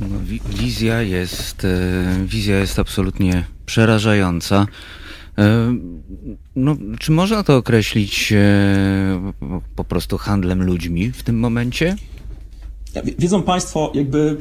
No, 0.00 0.20
wizja 0.56 1.02
jest, 1.02 1.64
e, 1.64 2.26
wizja 2.26 2.58
jest 2.58 2.78
absolutnie 2.78 3.44
przerażająca. 3.66 4.66
E, 5.38 5.76
no, 6.56 6.76
czy 6.98 7.12
można 7.12 7.42
to 7.42 7.56
określić 7.56 8.32
e, 8.32 9.32
po 9.76 9.84
prostu 9.84 10.18
handlem 10.18 10.62
ludźmi 10.62 11.12
w 11.12 11.22
tym 11.22 11.38
momencie? 11.38 11.96
Wiedzą 13.18 13.42
Państwo, 13.42 13.92
jakby 13.94 14.36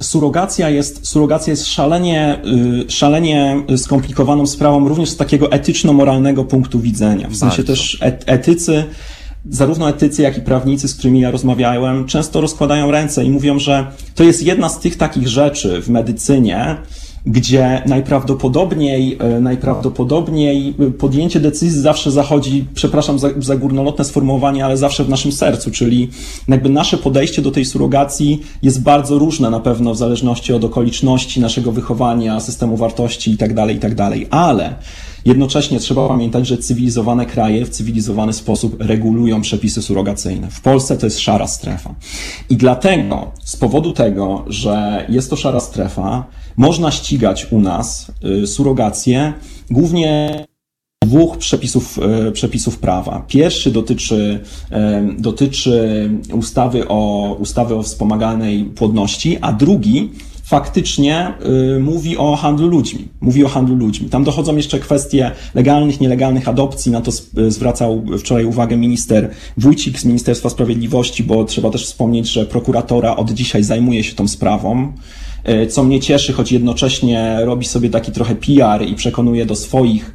y, 0.00 0.04
surogacja 0.04 0.70
jest, 0.70 1.06
surogacja 1.06 1.50
jest 1.50 1.66
szalenie, 1.66 2.40
y, 2.86 2.90
szalenie 2.90 3.62
skomplikowaną 3.76 4.46
sprawą 4.46 4.88
również 4.88 5.10
z 5.10 5.16
takiego 5.16 5.52
etyczno-moralnego 5.52 6.44
punktu 6.44 6.80
widzenia. 6.80 7.28
W 7.28 7.36
sensie 7.36 7.56
Bardzo. 7.56 7.72
też 7.72 7.98
etycy, 8.26 8.84
zarówno 9.50 9.88
etycy, 9.88 10.22
jak 10.22 10.38
i 10.38 10.40
prawnicy, 10.40 10.88
z 10.88 10.94
którymi 10.94 11.20
ja 11.20 11.30
rozmawiałem, 11.30 12.06
często 12.06 12.40
rozkładają 12.40 12.90
ręce 12.90 13.24
i 13.24 13.30
mówią, 13.30 13.58
że 13.58 13.86
to 14.14 14.24
jest 14.24 14.42
jedna 14.42 14.68
z 14.68 14.80
tych 14.80 14.96
takich 14.96 15.28
rzeczy 15.28 15.82
w 15.82 15.88
medycynie, 15.88 16.76
gdzie 17.28 17.82
najprawdopodobniej, 17.86 19.16
e, 19.20 19.40
najprawdopodobniej 19.40 20.74
podjęcie 20.98 21.40
decyzji 21.40 21.80
zawsze 21.80 22.10
zachodzi, 22.10 22.64
przepraszam 22.74 23.18
za, 23.18 23.28
za 23.38 23.56
górnolotne 23.56 24.04
sformułowanie, 24.04 24.64
ale 24.64 24.76
zawsze 24.76 25.04
w 25.04 25.08
naszym 25.08 25.32
sercu, 25.32 25.70
czyli 25.70 26.08
jakby 26.48 26.68
nasze 26.68 26.98
podejście 26.98 27.42
do 27.42 27.50
tej 27.50 27.64
surogacji 27.64 28.42
jest 28.62 28.82
bardzo 28.82 29.18
różne 29.18 29.50
na 29.50 29.60
pewno 29.60 29.94
w 29.94 29.96
zależności 29.96 30.52
od 30.52 30.64
okoliczności 30.64 31.40
naszego 31.40 31.72
wychowania, 31.72 32.40
systemu 32.40 32.76
wartości 32.76 33.30
itd., 33.30 33.54
tak 33.54 33.70
itd., 33.70 33.96
tak 33.96 34.18
ale 34.30 34.74
Jednocześnie 35.24 35.80
trzeba 35.80 36.08
pamiętać, 36.08 36.46
że 36.46 36.58
cywilizowane 36.58 37.26
kraje 37.26 37.64
w 37.64 37.68
cywilizowany 37.68 38.32
sposób 38.32 38.76
regulują 38.78 39.40
przepisy 39.40 39.82
surogacyjne. 39.82 40.50
W 40.50 40.60
Polsce 40.60 40.96
to 40.96 41.06
jest 41.06 41.20
szara 41.20 41.46
strefa. 41.46 41.94
I 42.50 42.56
dlatego, 42.56 43.32
z 43.44 43.56
powodu 43.56 43.92
tego, 43.92 44.44
że 44.46 45.06
jest 45.08 45.30
to 45.30 45.36
szara 45.36 45.60
strefa, 45.60 46.24
można 46.56 46.90
ścigać 46.90 47.46
u 47.50 47.60
nas 47.60 48.12
y, 48.42 48.46
surogację 48.46 49.32
głównie 49.70 50.44
dwóch 51.04 51.38
przepisów, 51.38 51.98
y, 52.28 52.32
przepisów 52.32 52.78
prawa. 52.78 53.24
Pierwszy 53.28 53.70
dotyczy, 53.70 54.40
dotyczy 55.18 56.10
ustawy 56.32 56.88
o, 56.88 57.32
ustawy 57.40 57.74
o 57.74 57.82
wspomaganej 57.82 58.64
płodności, 58.64 59.38
a 59.40 59.52
drugi 59.52 60.10
faktycznie 60.48 61.32
y, 61.76 61.80
mówi 61.80 62.16
o 62.16 62.36
handlu 62.36 62.68
ludźmi. 62.68 63.08
Mówi 63.20 63.44
o 63.44 63.48
handlu 63.48 63.76
ludźmi. 63.76 64.08
Tam 64.08 64.24
dochodzą 64.24 64.56
jeszcze 64.56 64.78
kwestie 64.78 65.30
legalnych, 65.54 66.00
nielegalnych 66.00 66.48
adopcji. 66.48 66.92
Na 66.92 67.00
to 67.00 67.10
y, 67.38 67.50
zwracał 67.50 68.04
wczoraj 68.18 68.44
uwagę 68.44 68.76
minister 68.76 69.30
Wójcik 69.56 70.00
z 70.00 70.04
Ministerstwa 70.04 70.50
Sprawiedliwości, 70.50 71.24
bo 71.24 71.44
trzeba 71.44 71.70
też 71.70 71.86
wspomnieć, 71.86 72.28
że 72.28 72.46
prokuratora 72.46 73.16
od 73.16 73.30
dzisiaj 73.30 73.64
zajmuje 73.64 74.04
się 74.04 74.14
tą 74.14 74.28
sprawą. 74.28 74.92
Y, 75.48 75.66
co 75.66 75.84
mnie 75.84 76.00
cieszy, 76.00 76.32
choć 76.32 76.52
jednocześnie 76.52 77.38
robi 77.40 77.66
sobie 77.66 77.90
taki 77.90 78.12
trochę 78.12 78.34
PR 78.34 78.82
i 78.88 78.94
przekonuje 78.94 79.46
do 79.46 79.56
swoich 79.56 80.14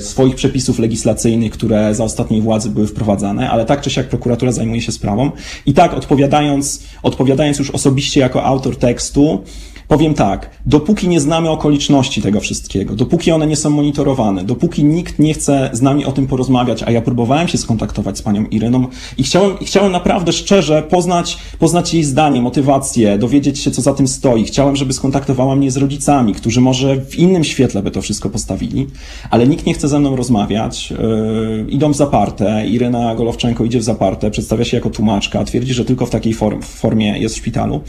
swoich 0.00 0.34
przepisów 0.34 0.78
legislacyjnych, 0.78 1.52
które 1.52 1.94
za 1.94 2.04
ostatniej 2.04 2.42
władzy 2.42 2.70
były 2.70 2.86
wprowadzane, 2.86 3.50
ale 3.50 3.64
tak 3.64 3.80
czy 3.80 3.90
siak 3.90 4.08
prokuratura 4.08 4.52
zajmuje 4.52 4.80
się 4.80 4.92
sprawą. 4.92 5.30
I 5.66 5.74
tak, 5.74 5.94
odpowiadając, 5.94 6.82
odpowiadając 7.02 7.58
już 7.58 7.70
osobiście 7.70 8.20
jako 8.20 8.44
autor 8.44 8.76
tekstu, 8.76 9.44
powiem 9.88 10.14
tak, 10.14 10.50
dopóki 10.66 11.08
nie 11.08 11.20
znamy 11.20 11.50
okoliczności 11.50 12.22
tego 12.22 12.40
wszystkiego, 12.40 12.94
dopóki 12.94 13.32
one 13.32 13.46
nie 13.46 13.56
są 13.56 13.70
monitorowane, 13.70 14.44
dopóki 14.44 14.84
nikt 14.84 15.18
nie 15.18 15.34
chce 15.34 15.70
z 15.72 15.82
nami 15.82 16.04
o 16.04 16.12
tym 16.12 16.26
porozmawiać, 16.26 16.82
a 16.82 16.90
ja 16.90 17.02
próbowałem 17.02 17.48
się 17.48 17.58
skontaktować 17.58 18.18
z 18.18 18.22
panią 18.22 18.44
Ireną 18.44 18.86
i 19.18 19.22
chciałem, 19.22 19.56
chciałem 19.56 19.92
naprawdę 19.92 20.32
szczerze 20.32 20.82
poznać, 20.82 21.38
poznać 21.58 21.94
jej 21.94 22.04
zdanie, 22.04 22.42
motywację, 22.42 23.18
dowiedzieć 23.18 23.58
się, 23.58 23.70
co 23.70 23.82
za 23.82 23.94
tym 23.94 24.08
stoi. 24.08 24.44
Chciałem, 24.44 24.76
żeby 24.76 24.92
skontaktowała 24.92 25.56
mnie 25.56 25.70
z 25.70 25.76
rodzicami, 25.76 26.34
którzy 26.34 26.60
może 26.60 26.96
w 26.96 27.18
innym 27.18 27.44
świetle 27.44 27.82
by 27.82 27.90
to 27.90 28.02
wszystko 28.02 28.30
postawili, 28.30 28.86
ale 29.30 29.46
nikt 29.46 29.66
nie 29.66 29.74
chce 29.74 29.88
ze 29.88 30.00
mną 30.00 30.16
rozmawiać. 30.16 30.90
Yy, 30.90 31.66
idą 31.68 31.92
w 31.92 31.96
zaparte, 31.96 32.66
Irena 32.66 33.14
Golowczenko 33.14 33.64
idzie 33.64 33.78
w 33.78 33.82
zaparte, 33.82 34.30
przedstawia 34.30 34.64
się 34.64 34.76
jako 34.76 34.90
tłumaczka, 34.90 35.44
twierdzi, 35.44 35.74
że 35.74 35.84
tylko 35.84 36.06
w 36.06 36.10
takiej 36.10 36.34
form, 36.34 36.62
formie 36.62 37.18
jest 37.18 37.34
w 37.34 37.38
szpitalu. 37.38 37.80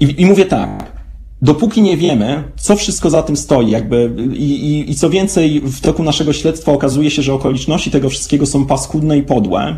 I, 0.00 0.14
i 0.22 0.26
mówię 0.26 0.44
tak, 0.44 0.93
dopóki 1.44 1.82
nie 1.82 1.96
wiemy, 1.96 2.42
co 2.56 2.76
wszystko 2.76 3.10
za 3.10 3.22
tym 3.22 3.36
stoi, 3.36 3.70
jakby 3.70 4.10
i, 4.34 4.72
i, 4.72 4.90
i 4.90 4.94
co 4.94 5.10
więcej, 5.10 5.60
w 5.60 5.80
toku 5.80 6.02
naszego 6.02 6.32
śledztwa 6.32 6.72
okazuje 6.72 7.10
się, 7.10 7.22
że 7.22 7.34
okoliczności 7.34 7.90
tego 7.90 8.08
wszystkiego 8.08 8.46
są 8.46 8.66
paskudne 8.66 9.18
i 9.18 9.22
podłe, 9.22 9.76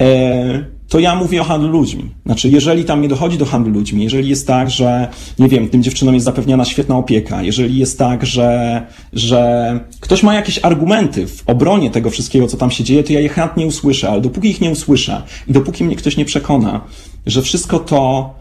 e, 0.00 0.64
to 0.88 0.98
ja 0.98 1.14
mówię 1.14 1.40
o 1.40 1.44
handlu 1.44 1.68
ludźmi. 1.68 2.10
Znaczy, 2.26 2.48
jeżeli 2.48 2.84
tam 2.84 3.00
nie 3.00 3.08
dochodzi 3.08 3.38
do 3.38 3.44
handlu 3.44 3.72
ludźmi, 3.72 4.02
jeżeli 4.02 4.28
jest 4.28 4.46
tak, 4.46 4.70
że, 4.70 5.08
nie 5.38 5.48
wiem, 5.48 5.68
tym 5.68 5.82
dziewczynom 5.82 6.14
jest 6.14 6.24
zapewniana 6.24 6.64
świetna 6.64 6.98
opieka, 6.98 7.42
jeżeli 7.42 7.78
jest 7.78 7.98
tak, 7.98 8.26
że, 8.26 8.82
że 9.12 9.80
ktoś 10.00 10.22
ma 10.22 10.34
jakieś 10.34 10.60
argumenty 10.62 11.26
w 11.26 11.42
obronie 11.46 11.90
tego 11.90 12.10
wszystkiego, 12.10 12.46
co 12.46 12.56
tam 12.56 12.70
się 12.70 12.84
dzieje, 12.84 13.04
to 13.04 13.12
ja 13.12 13.20
je 13.20 13.28
chętnie 13.28 13.66
usłyszę, 13.66 14.08
ale 14.10 14.20
dopóki 14.20 14.48
ich 14.48 14.60
nie 14.60 14.70
usłyszę 14.70 15.22
i 15.48 15.52
dopóki 15.52 15.84
mnie 15.84 15.96
ktoś 15.96 16.16
nie 16.16 16.24
przekona, 16.24 16.80
że 17.26 17.42
wszystko 17.42 17.78
to 17.78 18.34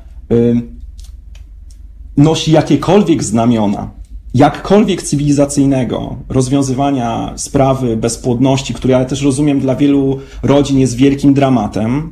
nosi 2.17 2.51
jakiekolwiek 2.51 3.23
znamiona, 3.23 3.89
jakkolwiek 4.33 5.01
cywilizacyjnego 5.01 6.15
rozwiązywania 6.29 7.33
sprawy 7.35 7.97
bezpłodności, 7.97 8.73
które 8.73 8.93
ja 8.93 9.05
też 9.05 9.21
rozumiem 9.21 9.59
dla 9.59 9.75
wielu 9.75 10.19
rodzin 10.43 10.79
jest 10.79 10.95
wielkim 10.95 11.33
dramatem, 11.33 12.11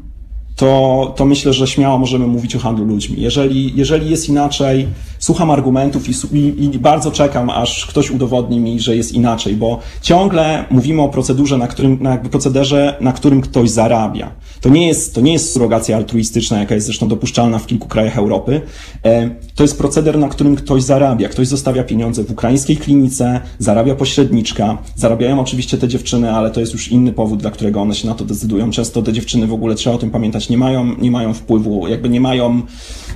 to, 0.56 1.14
to 1.16 1.26
myślę, 1.26 1.54
że 1.54 1.68
śmiało 1.68 1.98
możemy 1.98 2.28
mówić 2.28 2.56
o 2.56 2.60
handlu 2.60 2.86
ludźmi. 2.86 3.22
Jeżeli, 3.22 3.76
jeżeli 3.76 4.10
jest 4.10 4.30
inaczej, 4.30 4.88
słucham 5.26 5.52
argumentów 5.52 6.10
i, 6.10 6.38
i, 6.38 6.64
i, 6.76 6.80
bardzo 6.80 7.12
czekam, 7.12 7.50
aż 7.50 7.86
ktoś 7.86 8.12
udowodni 8.12 8.60
mi, 8.60 8.80
że 8.80 8.96
jest 8.96 9.14
inaczej, 9.14 9.56
bo 9.56 9.80
ciągle 10.02 10.66
mówimy 10.70 11.02
o 11.02 11.10
procedurze, 11.10 11.58
na 11.58 11.68
którym, 11.68 11.98
na 12.02 12.10
jakby 12.10 12.30
procederze, 12.30 12.98
na 13.02 13.14
którym 13.14 13.42
ktoś 13.42 13.70
zarabia. 13.70 14.32
To 14.62 14.70
nie 14.70 14.88
jest, 14.88 15.16
to 15.16 15.22
nie 15.22 15.34
jest 15.34 15.54
surogacja 15.54 15.98
altruistyczna, 15.98 16.60
jaka 16.60 16.76
jest 16.76 16.88
zresztą 16.88 17.08
dopuszczalna 17.08 17.60
w 17.60 17.68
kilku 17.68 17.88
krajach 17.88 18.18
Europy. 18.18 18.62
E, 19.06 19.30
to 19.56 19.64
jest 19.64 19.78
proceder, 19.78 20.18
na 20.18 20.30
którym 20.30 20.56
ktoś 20.56 20.84
zarabia. 20.84 21.30
Ktoś 21.30 21.48
zostawia 21.48 21.84
pieniądze 21.84 22.24
w 22.24 22.32
ukraińskiej 22.32 22.78
klinice, 22.78 23.42
zarabia 23.60 23.96
pośredniczka, 23.96 24.78
zarabiają 24.96 25.40
oczywiście 25.40 25.78
te 25.78 25.88
dziewczyny, 25.88 26.32
ale 26.32 26.52
to 26.52 26.60
jest 26.60 26.74
już 26.74 26.88
inny 26.88 27.14
powód, 27.14 27.42
dla 27.42 27.52
którego 27.52 27.82
one 27.82 27.96
się 27.96 28.08
na 28.08 28.14
to 28.14 28.26
decydują. 28.26 28.72
Często 28.72 29.02
te 29.02 29.14
dziewczyny 29.14 29.48
w 29.48 29.54
ogóle 29.54 29.76
trzeba 29.76 29.96
o 29.96 30.00
tym 30.00 30.12
pamiętać, 30.12 30.50
nie 30.50 30.58
mają, 30.58 30.96
nie 30.98 31.12
mają 31.12 31.34
wpływu, 31.34 31.88
jakby 31.88 32.10
nie 32.10 32.22
mają, 32.22 32.62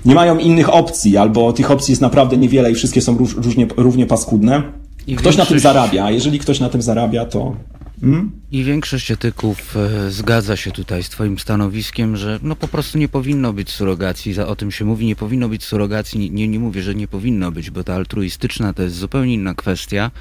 nie 0.05 0.15
mają 0.15 0.37
innych 0.37 0.73
opcji, 0.73 1.17
albo 1.17 1.53
tych 1.53 1.71
opcji 1.71 1.91
jest 1.91 2.01
naprawdę 2.01 2.37
niewiele 2.37 2.71
i 2.71 2.75
wszystkie 2.75 3.01
są 3.01 3.17
róż, 3.17 3.35
różnie, 3.35 3.67
równie 3.77 4.05
paskudne. 4.05 4.63
I 5.07 5.15
ktoś 5.15 5.23
większość... 5.23 5.37
na 5.37 5.45
tym 5.45 5.59
zarabia, 5.59 6.05
a 6.05 6.11
jeżeli 6.11 6.39
ktoś 6.39 6.59
na 6.59 6.69
tym 6.69 6.81
zarabia, 6.81 7.25
to 7.25 7.55
Hmm? 8.01 8.31
I 8.51 8.63
większość 8.63 9.11
etyków 9.11 9.77
e, 9.77 10.11
zgadza 10.11 10.55
się 10.55 10.71
tutaj 10.71 11.03
z 11.03 11.09
Twoim 11.09 11.39
stanowiskiem, 11.39 12.17
że 12.17 12.39
no 12.43 12.55
po 12.55 12.67
prostu 12.67 12.97
nie 12.97 13.07
powinno 13.07 13.53
być 13.53 13.69
surogacji. 13.69 14.39
O 14.39 14.55
tym 14.55 14.71
się 14.71 14.85
mówi, 14.85 15.05
nie 15.05 15.15
powinno 15.15 15.49
być 15.49 15.63
surogacji. 15.63 16.31
Nie, 16.31 16.47
nie 16.47 16.59
mówię, 16.59 16.81
że 16.81 16.95
nie 16.95 17.07
powinno 17.07 17.51
być, 17.51 17.71
bo 17.71 17.83
ta 17.83 17.95
altruistyczna 17.95 18.73
to 18.73 18.83
jest 18.83 18.95
zupełnie 18.95 19.33
inna 19.33 19.53
kwestia, 19.53 20.11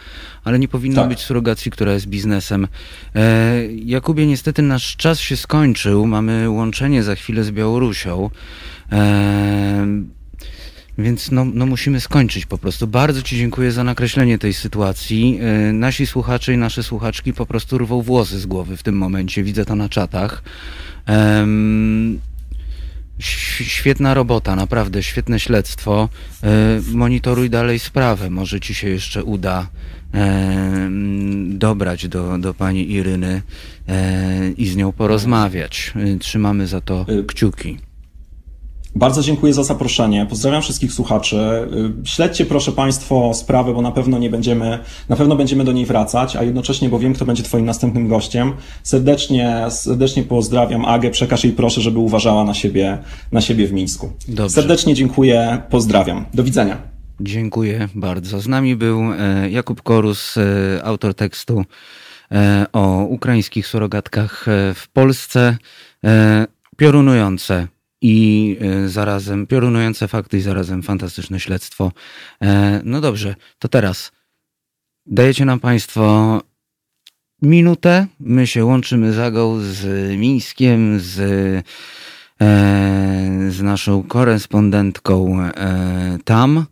ale 0.44 0.58
nie 0.58 0.68
powinno 0.68 1.00
tak. 1.00 1.08
być 1.08 1.20
surogacji, 1.20 1.70
która 1.70 1.92
jest 1.92 2.06
biznesem. 2.06 2.68
E, 3.14 3.66
Jakubie, 3.72 4.26
niestety 4.26 4.62
nasz 4.62 4.96
czas 4.96 5.20
się 5.20 5.36
skończył. 5.36 6.06
Mamy 6.06 6.50
łączenie 6.50 7.02
za 7.02 7.14
chwilę 7.14 7.44
z 7.44 7.50
Białorusią. 7.50 8.30
E, 8.92 9.86
więc 10.98 11.30
no, 11.30 11.44
no 11.44 11.66
musimy 11.66 12.00
skończyć 12.00 12.46
po 12.46 12.58
prostu. 12.58 12.86
Bardzo 12.86 13.22
Ci 13.22 13.36
dziękuję 13.36 13.72
za 13.72 13.84
nakreślenie 13.84 14.38
tej 14.38 14.54
sytuacji. 14.54 15.38
Yy, 15.38 15.72
nasi 15.72 16.06
słuchacze 16.06 16.54
i 16.54 16.56
nasze 16.56 16.82
słuchaczki 16.82 17.32
po 17.32 17.46
prostu 17.46 17.78
rwą 17.78 18.02
włosy 18.02 18.38
z 18.38 18.46
głowy 18.46 18.76
w 18.76 18.82
tym 18.82 18.96
momencie. 18.96 19.42
Widzę 19.42 19.64
to 19.64 19.76
na 19.76 19.88
czatach. 19.88 20.42
Świetna 23.18 24.14
robota, 24.14 24.56
naprawdę 24.56 25.02
świetne 25.02 25.40
śledztwo. 25.40 26.08
Yy, 26.42 26.48
monitoruj 26.94 27.50
dalej 27.50 27.78
sprawę. 27.78 28.30
Może 28.30 28.60
Ci 28.60 28.74
się 28.74 28.88
jeszcze 28.88 29.24
uda 29.24 29.68
dobrać 31.48 32.08
do, 32.08 32.38
do 32.38 32.54
pani 32.54 32.92
Iryny 32.92 33.42
i 34.56 34.66
z 34.66 34.76
nią 34.76 34.92
porozmawiać. 34.92 35.94
Trzymamy 36.20 36.66
za 36.66 36.80
to 36.80 37.06
kciuki. 37.26 37.87
Bardzo 38.98 39.22
dziękuję 39.22 39.54
za 39.54 39.64
zaproszenie. 39.64 40.26
Pozdrawiam 40.30 40.62
wszystkich 40.62 40.92
słuchaczy. 40.92 41.36
Y, 41.36 42.08
śledźcie 42.08 42.46
proszę 42.46 42.72
Państwo 42.72 43.34
sprawę, 43.34 43.74
bo 43.74 43.82
na 43.82 43.90
pewno 43.92 44.18
nie 44.18 44.30
będziemy, 44.30 44.78
na 45.08 45.16
pewno 45.16 45.36
będziemy 45.36 45.64
do 45.64 45.72
niej 45.72 45.86
wracać, 45.86 46.36
a 46.36 46.42
jednocześnie, 46.42 46.88
bo 46.88 46.98
wiem, 46.98 47.14
kto 47.14 47.24
będzie 47.24 47.42
Twoim 47.42 47.64
następnym 47.64 48.08
gościem. 48.08 48.52
Serdecznie, 48.82 49.66
serdecznie 49.70 50.22
pozdrawiam 50.22 50.84
Agę, 50.84 51.10
przekaż 51.10 51.44
jej 51.44 51.52
proszę, 51.52 51.80
żeby 51.80 51.98
uważała 51.98 52.44
na 52.44 52.54
siebie, 52.54 52.98
na 53.32 53.40
siebie 53.40 53.66
w 53.66 53.72
Mińsku. 53.72 54.12
Dobrze. 54.28 54.54
Serdecznie 54.54 54.94
dziękuję, 54.94 55.62
pozdrawiam. 55.70 56.24
Do 56.34 56.44
widzenia. 56.44 56.78
Dziękuję 57.20 57.88
bardzo. 57.94 58.40
Z 58.40 58.48
nami 58.48 58.76
był 58.76 59.00
e, 59.12 59.50
Jakub 59.50 59.82
Korus, 59.82 60.36
e, 60.36 60.84
autor 60.84 61.14
tekstu 61.14 61.64
e, 62.32 62.66
o 62.72 63.04
ukraińskich 63.04 63.66
surogatkach 63.66 64.46
w 64.74 64.88
Polsce. 64.92 65.56
Piorunujące 66.76 67.66
i 68.02 68.56
e, 68.60 68.88
zarazem 68.88 69.46
piorunujące 69.46 70.08
fakty 70.08 70.38
i 70.38 70.40
zarazem 70.40 70.82
fantastyczne 70.82 71.40
śledztwo. 71.40 71.92
E, 72.42 72.80
no 72.84 73.00
dobrze, 73.00 73.34
to 73.58 73.68
teraz 73.68 74.12
dajecie 75.06 75.44
nam 75.44 75.60
Państwo 75.60 76.40
minutę. 77.42 78.06
My 78.20 78.46
się 78.46 78.64
łączymy 78.64 79.12
zagą 79.12 79.60
z 79.60 80.10
Mińskiem, 80.18 81.00
z, 81.00 81.18
e, 81.20 81.62
z 83.50 83.62
naszą 83.62 84.02
korespondentką 84.02 85.38
tam 86.24 86.64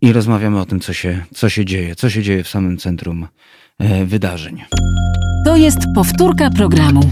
i 0.00 0.12
rozmawiamy 0.12 0.60
o 0.60 0.66
tym, 0.66 0.80
co 0.80 0.92
się, 0.92 1.24
co 1.34 1.48
się 1.48 1.64
dzieje, 1.64 1.96
co 1.96 2.10
się 2.10 2.22
dzieje 2.22 2.44
w 2.44 2.48
samym 2.48 2.78
centrum 2.78 3.28
wydarzeń. 4.06 4.64
To 5.44 5.56
jest 5.56 5.78
powtórka 5.94 6.50
programu. 6.50 7.10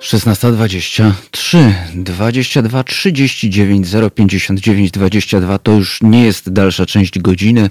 16.23, 0.00 1.72
22 1.94 2.84
39 2.84 3.88
059 4.14 4.90
22 4.90 5.58
to 5.58 5.72
już 5.72 6.02
nie 6.02 6.24
jest 6.24 6.52
dalsza 6.52 6.86
część 6.86 7.18
godziny. 7.18 7.70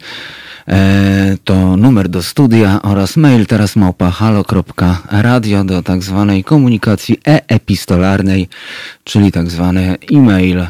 E, 0.68 1.38
to 1.44 1.78
numer 1.78 2.10
do 2.10 2.24
studia 2.24 2.82
oraz 2.82 3.18
mail 3.18 3.46
teraz 3.46 3.76
małpa 3.76 4.12
halo.radio 4.12 5.64
do 5.64 5.84
tak 5.84 6.04
zwanej 6.04 6.44
komunikacji 6.44 7.18
e-epistolarnej, 7.28 8.48
czyli 9.04 9.32
tak 9.32 9.50
zwany 9.50 9.98
e-mail. 10.14 10.60
E, 10.60 10.70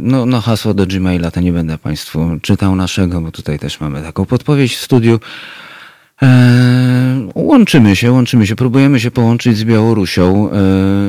no, 0.00 0.26
no 0.26 0.40
hasło 0.40 0.74
do 0.74 0.86
Gmaila 0.86 1.30
to 1.30 1.40
nie 1.40 1.52
będę 1.52 1.78
Państwu 1.78 2.30
czytał 2.42 2.76
naszego, 2.76 3.20
bo 3.20 3.32
tutaj 3.32 3.58
też 3.58 3.80
mamy 3.80 4.02
taką 4.02 4.26
podpowiedź 4.26 4.76
w 4.76 4.80
studiu. 4.80 5.20
E, 6.22 7.07
łączymy 7.34 7.96
się, 7.96 8.12
łączymy 8.12 8.46
się, 8.46 8.56
próbujemy 8.56 9.00
się 9.00 9.10
połączyć 9.10 9.58
z 9.58 9.64
Białorusią. 9.64 10.50
E, 10.50 10.54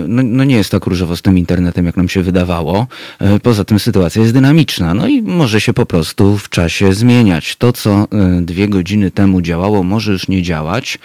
no, 0.08 0.24
no, 0.26 0.44
nie 0.44 0.56
jest 0.56 0.72
tak 0.72 0.86
różowo 0.86 1.16
z 1.16 1.22
tym 1.22 1.38
internetem, 1.38 1.86
jak 1.86 1.98
nam 1.98 2.10
się 2.10 2.22
wydawało. 2.22 2.88
E, 3.20 3.40
poza 3.40 3.64
tym 3.66 3.80
sytuacja 3.80 4.22
jest 4.22 4.34
dynamiczna, 4.34 4.94
no 4.94 5.08
i 5.08 5.22
może 5.22 5.62
się 5.62 5.74
po 5.74 5.86
prostu 5.86 6.38
w 6.38 6.50
czasie 6.50 6.94
zmieniać. 6.94 7.56
To, 7.56 7.74
co 7.74 8.08
dwie 8.42 8.68
godziny 8.68 9.12
temu 9.12 9.42
działało, 9.42 9.84
może 9.84 10.12
już 10.12 10.28
nie 10.28 10.42
działać. 10.42 11.00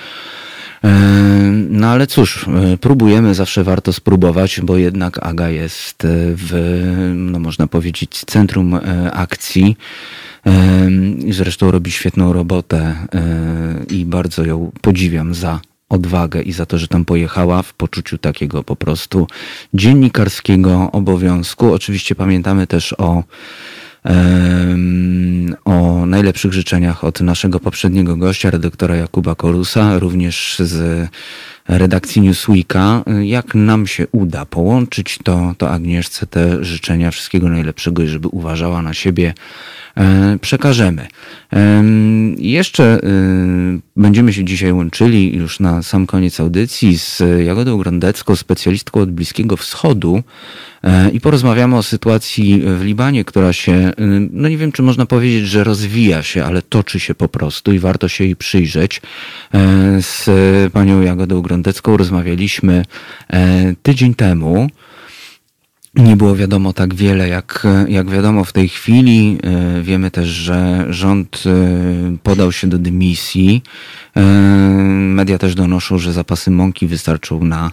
No 1.70 1.88
ale 1.88 2.06
cóż, 2.06 2.46
próbujemy, 2.80 3.34
zawsze 3.34 3.64
warto 3.64 3.92
spróbować, 3.92 4.60
bo 4.60 4.76
jednak 4.76 5.26
Aga 5.26 5.48
jest 5.48 5.96
w, 6.06 6.82
no 7.14 7.38
można 7.38 7.66
powiedzieć, 7.66 8.24
centrum 8.26 8.78
akcji. 9.12 9.76
Zresztą 11.30 11.70
robi 11.70 11.90
świetną 11.90 12.32
robotę 12.32 12.94
e, 13.14 13.84
i 13.90 14.04
bardzo 14.04 14.44
ją 14.44 14.72
podziwiam 14.80 15.34
za 15.34 15.60
odwagę 15.88 16.42
i 16.42 16.52
za 16.52 16.66
to, 16.66 16.78
że 16.78 16.88
tam 16.88 17.04
pojechała 17.04 17.62
w 17.62 17.74
poczuciu 17.74 18.18
takiego 18.18 18.62
po 18.62 18.76
prostu 18.76 19.26
dziennikarskiego 19.74 20.90
obowiązku. 20.92 21.72
Oczywiście 21.72 22.14
pamiętamy 22.14 22.66
też 22.66 22.94
o 22.98 23.24
o 25.64 26.06
najlepszych 26.06 26.52
życzeniach 26.52 27.04
od 27.04 27.20
naszego 27.20 27.60
poprzedniego 27.60 28.16
gościa, 28.16 28.50
redaktora 28.50 28.96
Jakuba 28.96 29.34
Korusa, 29.34 29.98
również 29.98 30.56
z 30.58 31.08
redakcji 31.68 32.22
Newsweeka. 32.22 33.02
Jak 33.22 33.54
nam 33.54 33.86
się 33.86 34.06
uda 34.12 34.46
połączyć, 34.46 35.18
to, 35.24 35.54
to 35.58 35.70
Agnieszce 35.70 36.26
te 36.26 36.64
życzenia 36.64 37.10
wszystkiego 37.10 37.48
najlepszego 37.48 38.02
i 38.02 38.08
żeby 38.08 38.28
uważała 38.28 38.82
na 38.82 38.94
siebie, 38.94 39.34
e, 39.96 40.38
przekażemy. 40.40 41.06
Jeszcze 42.36 42.84
e, 42.84 42.98
będziemy 43.96 44.32
się 44.32 44.44
dzisiaj 44.44 44.72
łączyli 44.72 45.36
już 45.36 45.60
na 45.60 45.82
sam 45.82 46.06
koniec 46.06 46.40
audycji 46.40 46.98
z 46.98 47.22
Jagodą 47.46 47.78
Grondecką, 47.78 48.36
specjalistką 48.36 49.00
od 49.00 49.10
Bliskiego 49.10 49.56
Wschodu 49.56 50.22
i 51.12 51.20
porozmawiamy 51.20 51.76
o 51.76 51.82
sytuacji 51.82 52.62
w 52.64 52.82
Libanie, 52.82 53.24
która 53.24 53.52
się, 53.52 53.92
no 54.30 54.48
nie 54.48 54.56
wiem, 54.56 54.72
czy 54.72 54.82
można 54.82 55.06
powiedzieć, 55.06 55.46
że 55.46 55.64
rozwija 55.64 56.22
się, 56.22 56.44
ale 56.44 56.62
toczy 56.62 57.00
się 57.00 57.14
po 57.14 57.28
prostu 57.28 57.72
i 57.72 57.78
warto 57.78 58.08
się 58.08 58.24
jej 58.24 58.36
przyjrzeć. 58.36 59.02
Z 60.00 60.30
panią 60.72 61.02
Jagodą 61.02 61.42
Grondecką 61.42 61.96
rozmawialiśmy 61.96 62.84
tydzień 63.82 64.14
temu. 64.14 64.68
Nie 65.96 66.16
było 66.16 66.36
wiadomo 66.36 66.72
tak 66.72 66.94
wiele, 66.94 67.28
jak, 67.28 67.66
jak 67.88 68.10
wiadomo 68.10 68.44
w 68.44 68.52
tej 68.52 68.68
chwili. 68.68 69.38
E, 69.42 69.82
wiemy 69.82 70.10
też, 70.10 70.28
że 70.28 70.86
rząd 70.90 71.42
e, 71.46 72.16
podał 72.22 72.52
się 72.52 72.66
do 72.66 72.78
dymisji. 72.78 73.62
E, 74.16 74.22
media 74.90 75.38
też 75.38 75.54
donoszą, 75.54 75.98
że 75.98 76.12
zapasy 76.12 76.50
mąki 76.50 76.86
wystarczą 76.86 77.44
na 77.44 77.70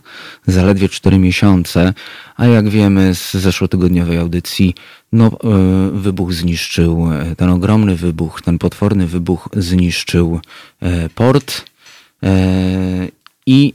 zaledwie 0.47 0.89
4 0.89 1.19
miesiące, 1.19 1.93
a 2.37 2.45
jak 2.47 2.69
wiemy 2.69 3.15
z 3.15 3.33
zeszłotygodniowej 3.33 4.17
audycji, 4.17 4.75
no, 5.13 5.31
wybuch 5.93 6.33
zniszczył, 6.33 7.09
ten 7.37 7.49
ogromny 7.49 7.95
wybuch, 7.95 8.41
ten 8.41 8.57
potworny 8.57 9.07
wybuch 9.07 9.49
zniszczył 9.53 10.39
port 11.15 11.65
i 13.45 13.73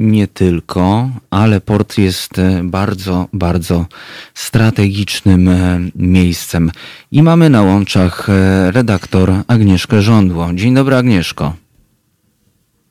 nie 0.00 0.28
tylko, 0.28 1.08
ale 1.30 1.60
port 1.60 1.98
jest 1.98 2.38
e, 2.38 2.60
bardzo, 2.64 3.26
bardzo 3.32 3.86
strategicznym 4.34 5.48
e, 5.48 5.78
miejscem. 5.94 6.70
I 7.12 7.22
mamy 7.22 7.50
na 7.50 7.62
łączach 7.62 8.30
e, 8.30 8.70
redaktor 8.70 9.32
Agnieszkę 9.46 10.02
Żądło. 10.02 10.48
Dzień 10.54 10.74
dobry, 10.74 10.96
Agnieszko. 10.96 11.52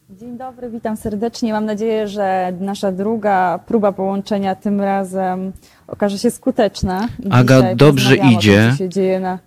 Dzień 0.09 0.37
dobry, 0.37 0.69
witam 0.69 0.97
serdecznie. 0.97 1.53
Mam 1.53 1.65
nadzieję, 1.65 2.07
że 2.07 2.53
nasza 2.59 2.91
druga 2.91 3.59
próba 3.67 3.91
połączenia 3.91 4.55
tym 4.55 4.81
razem 4.81 5.51
okaże 5.87 6.19
się 6.19 6.31
skuteczna. 6.31 7.07
Aga, 7.29 7.75
dobrze 7.75 8.15
idzie. 8.15 8.65
To, 8.65 8.71
co 8.71 8.77
się 8.77 8.89
dzieje 8.89 9.19
na, 9.19 9.39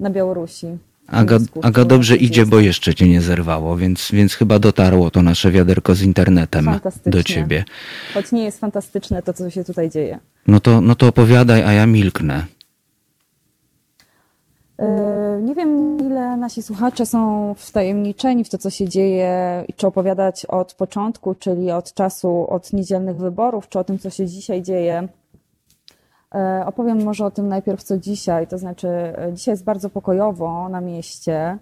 na 0.00 0.10
Białorusi. 0.10 0.66
Aga, 1.06 1.38
Aga 1.62 1.84
dobrze 1.84 2.16
idzie, 2.16 2.46
bo 2.46 2.60
jeszcze 2.60 2.94
cię 2.94 3.08
nie 3.08 3.20
zerwało, 3.22 3.76
więc, 3.76 4.08
więc 4.12 4.34
chyba 4.34 4.58
dotarło 4.58 5.10
to 5.10 5.22
nasze 5.22 5.50
wiaderko 5.50 5.94
z 5.94 6.02
internetem 6.02 6.70
do 7.06 7.22
ciebie. 7.22 7.64
Choć 8.14 8.32
nie 8.32 8.44
jest 8.44 8.60
fantastyczne 8.60 9.22
to, 9.22 9.32
co 9.32 9.50
się 9.50 9.64
tutaj 9.64 9.90
dzieje. 9.90 10.18
No 10.46 10.60
to, 10.60 10.80
no 10.80 10.94
to 10.94 11.08
opowiadaj, 11.08 11.62
a 11.62 11.72
ja 11.72 11.86
milknę. 11.86 12.46
E, 14.78 15.40
nie 15.42 15.54
wiem, 15.54 15.98
ile 16.00 16.36
nasi 16.36 16.62
słuchacze 16.62 17.06
są 17.06 17.54
wtajemniczeni 17.54 18.44
w 18.44 18.48
to, 18.48 18.58
co 18.58 18.70
się 18.70 18.88
dzieje, 18.88 19.64
i 19.68 19.72
czy 19.72 19.86
opowiadać 19.86 20.46
od 20.46 20.74
początku, 20.74 21.34
czyli 21.34 21.70
od 21.70 21.94
czasu, 21.94 22.46
od 22.50 22.72
niedzielnych 22.72 23.16
wyborów, 23.16 23.68
czy 23.68 23.78
o 23.78 23.84
tym, 23.84 23.98
co 23.98 24.10
się 24.10 24.26
dzisiaj 24.26 24.62
dzieje. 24.62 25.08
E, 26.36 26.66
opowiem 26.66 27.04
może 27.04 27.24
o 27.24 27.30
tym 27.30 27.48
najpierw, 27.48 27.82
co 27.82 27.98
dzisiaj. 27.98 28.46
To 28.46 28.58
znaczy, 28.58 28.88
e, 28.88 29.32
dzisiaj 29.32 29.52
jest 29.52 29.64
bardzo 29.64 29.90
pokojowo 29.90 30.68
na 30.68 30.80
mieście, 30.80 31.58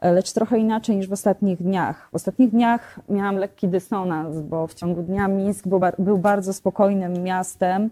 e, 0.00 0.12
lecz 0.12 0.32
trochę 0.32 0.58
inaczej 0.58 0.96
niż 0.96 1.08
w 1.08 1.12
ostatnich 1.12 1.62
dniach. 1.62 2.08
W 2.12 2.14
ostatnich 2.14 2.50
dniach 2.50 3.00
miałam 3.08 3.36
lekki 3.36 3.68
dysonans, 3.68 4.40
bo 4.40 4.66
w 4.66 4.74
ciągu 4.74 5.02
dnia 5.02 5.28
Mińsk 5.28 5.68
był, 5.68 5.80
był 5.98 6.18
bardzo 6.18 6.52
spokojnym 6.52 7.12
miastem. 7.12 7.90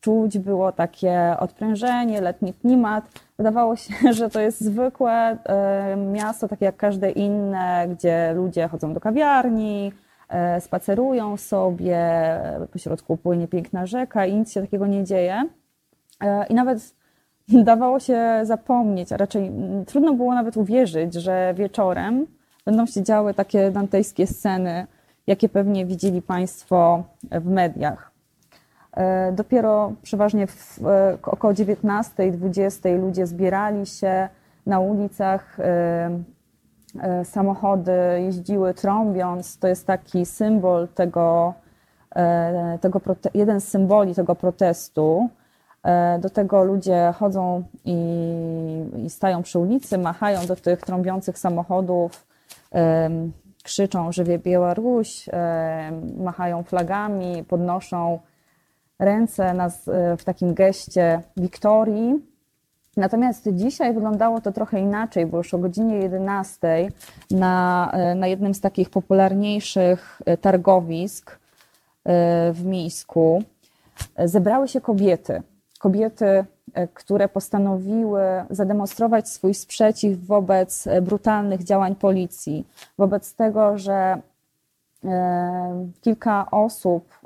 Czuć 0.00 0.38
było 0.38 0.72
takie 0.72 1.36
odprężenie, 1.38 2.20
letni 2.20 2.54
klimat. 2.54 3.04
Wydawało 3.38 3.76
się, 3.76 3.94
że 4.18 4.30
to 4.30 4.40
jest 4.40 4.60
zwykłe 4.60 5.38
miasto, 6.12 6.48
takie 6.48 6.64
jak 6.64 6.76
każde 6.76 7.10
inne, 7.10 7.86
gdzie 7.88 8.32
ludzie 8.34 8.68
chodzą 8.68 8.94
do 8.94 9.00
kawiarni, 9.00 9.92
spacerują 10.60 11.36
sobie, 11.36 11.98
po 12.72 12.78
środku 12.78 13.16
płynie 13.16 13.48
piękna 13.48 13.86
rzeka 13.86 14.26
i 14.26 14.34
nic 14.34 14.52
się 14.52 14.60
takiego 14.60 14.86
nie 14.86 15.04
dzieje. 15.04 15.42
E, 16.20 16.46
I 16.46 16.54
nawet 16.54 16.94
dawało 17.48 18.00
się 18.00 18.40
zapomnieć, 18.42 19.12
a 19.12 19.16
raczej 19.16 19.52
trudno 19.86 20.12
było 20.14 20.34
nawet 20.34 20.56
uwierzyć, 20.56 21.14
że 21.14 21.54
wieczorem 21.56 22.26
będą 22.64 22.86
się 22.86 23.02
działy 23.02 23.34
takie 23.34 23.70
dantejskie 23.70 24.26
sceny, 24.26 24.86
jakie 25.26 25.48
pewnie 25.48 25.86
widzieli 25.86 26.22
Państwo 26.22 27.04
w 27.22 27.46
mediach. 27.46 28.10
E, 28.92 29.32
dopiero 29.32 29.92
przeważnie 30.02 30.46
w 30.46 30.80
około 31.22 31.52
19-20 31.52 33.00
ludzie 33.00 33.26
zbierali 33.26 33.86
się 33.86 34.28
na 34.66 34.80
ulicach 34.80 35.60
E, 35.60 36.35
samochody 37.24 37.92
jeździły 38.18 38.74
trąbiąc. 38.74 39.58
To 39.58 39.68
jest 39.68 39.86
taki 39.86 40.26
symbol 40.26 40.88
tego, 40.88 41.54
e, 42.16 42.78
tego 42.80 43.00
jeden 43.34 43.60
z 43.60 43.68
symboli 43.68 44.14
tego 44.14 44.34
protestu. 44.34 45.28
E, 45.82 46.18
do 46.18 46.30
tego 46.30 46.64
ludzie 46.64 47.12
chodzą 47.18 47.62
i, 47.84 47.96
i 49.04 49.10
stają 49.10 49.42
przy 49.42 49.58
ulicy, 49.58 49.98
machają 49.98 50.46
do 50.46 50.56
tych 50.56 50.80
trąbiących 50.80 51.38
samochodów, 51.38 52.26
krzyczą, 53.64 54.12
że 54.12 54.24
wie 54.24 54.38
Białoruś, 54.38 55.28
machają 56.18 56.62
flagami, 56.62 57.44
podnoszą 57.44 58.18
ręce 58.98 59.54
w 60.18 60.24
takim 60.24 60.54
geście 60.54 61.22
wiktorii. 61.36 62.35
Natomiast 62.96 63.48
dzisiaj 63.52 63.94
wyglądało 63.94 64.40
to 64.40 64.52
trochę 64.52 64.80
inaczej, 64.80 65.26
bo 65.26 65.36
już 65.36 65.54
o 65.54 65.58
godzinie 65.58 65.96
11 65.96 66.88
na, 67.30 67.90
e, 67.92 68.14
na 68.14 68.26
jednym 68.26 68.54
z 68.54 68.60
takich 68.60 68.90
popularniejszych 68.90 70.22
e, 70.26 70.36
targowisk 70.36 71.30
e, 71.30 71.36
w 72.52 72.64
Mińsku 72.64 73.42
zebrały 74.24 74.68
się 74.68 74.80
kobiety. 74.80 75.42
Kobiety, 75.78 76.44
które 76.94 77.28
postanowiły 77.28 78.22
zademonstrować 78.50 79.28
swój 79.28 79.54
sprzeciw 79.54 80.26
wobec 80.26 80.88
brutalnych 81.02 81.64
działań 81.64 81.94
policji, 81.94 82.66
wobec 82.98 83.34
tego, 83.34 83.78
że 83.78 84.18
kilka 86.00 86.50
osób 86.50 87.18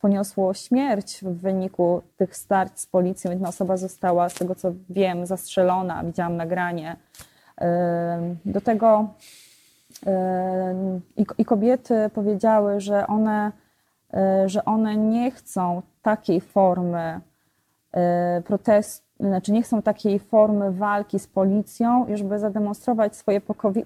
poniosło 0.00 0.54
śmierć 0.54 1.20
w 1.22 1.40
wyniku 1.40 2.02
tych 2.16 2.36
starć 2.36 2.80
z 2.80 2.86
policją. 2.86 3.30
Jedna 3.30 3.48
osoba 3.48 3.76
została, 3.76 4.28
z 4.28 4.34
tego 4.34 4.54
co 4.54 4.72
wiem, 4.90 5.26
zastrzelona, 5.26 6.04
widziałam 6.04 6.36
nagranie. 6.36 6.96
Do 8.44 8.60
tego 8.60 9.08
i 11.38 11.44
kobiety 11.44 12.10
powiedziały, 12.14 12.80
że 12.80 13.06
one, 13.06 13.52
e, 14.14 14.48
że 14.48 14.64
one 14.64 14.96
nie 14.96 15.30
chcą 15.30 15.82
takiej 16.02 16.40
formy 16.40 17.20
e, 17.92 18.42
protestu, 18.42 19.04
znaczy 19.28 19.52
nie 19.52 19.62
chcą 19.62 19.82
takiej 19.82 20.18
formy 20.18 20.72
walki 20.72 21.18
z 21.18 21.26
policją 21.26 22.06
i 22.06 22.16
żeby 22.16 22.38
zademonstrować 22.38 23.16
swoje 23.16 23.40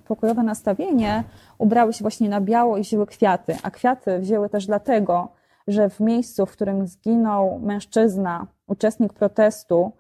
pokojowe 0.09 0.43
nastawienie, 0.43 1.25
ubrały 1.59 1.93
się 1.93 2.03
właśnie 2.03 2.29
na 2.29 2.41
biało 2.41 2.77
i 2.77 2.83
wzięły 2.83 3.07
kwiaty. 3.07 3.57
A 3.63 3.71
kwiaty 3.71 4.19
wzięły 4.19 4.49
też 4.49 4.67
dlatego, 4.67 5.29
że 5.69 5.91
w 5.91 6.01
miejscu, 6.01 6.47
w 6.47 6.53
którym 6.53 6.87
zginął 6.87 7.59
mężczyzna, 7.59 8.47
uczestnik 8.67 9.13
protestu, 9.13 9.93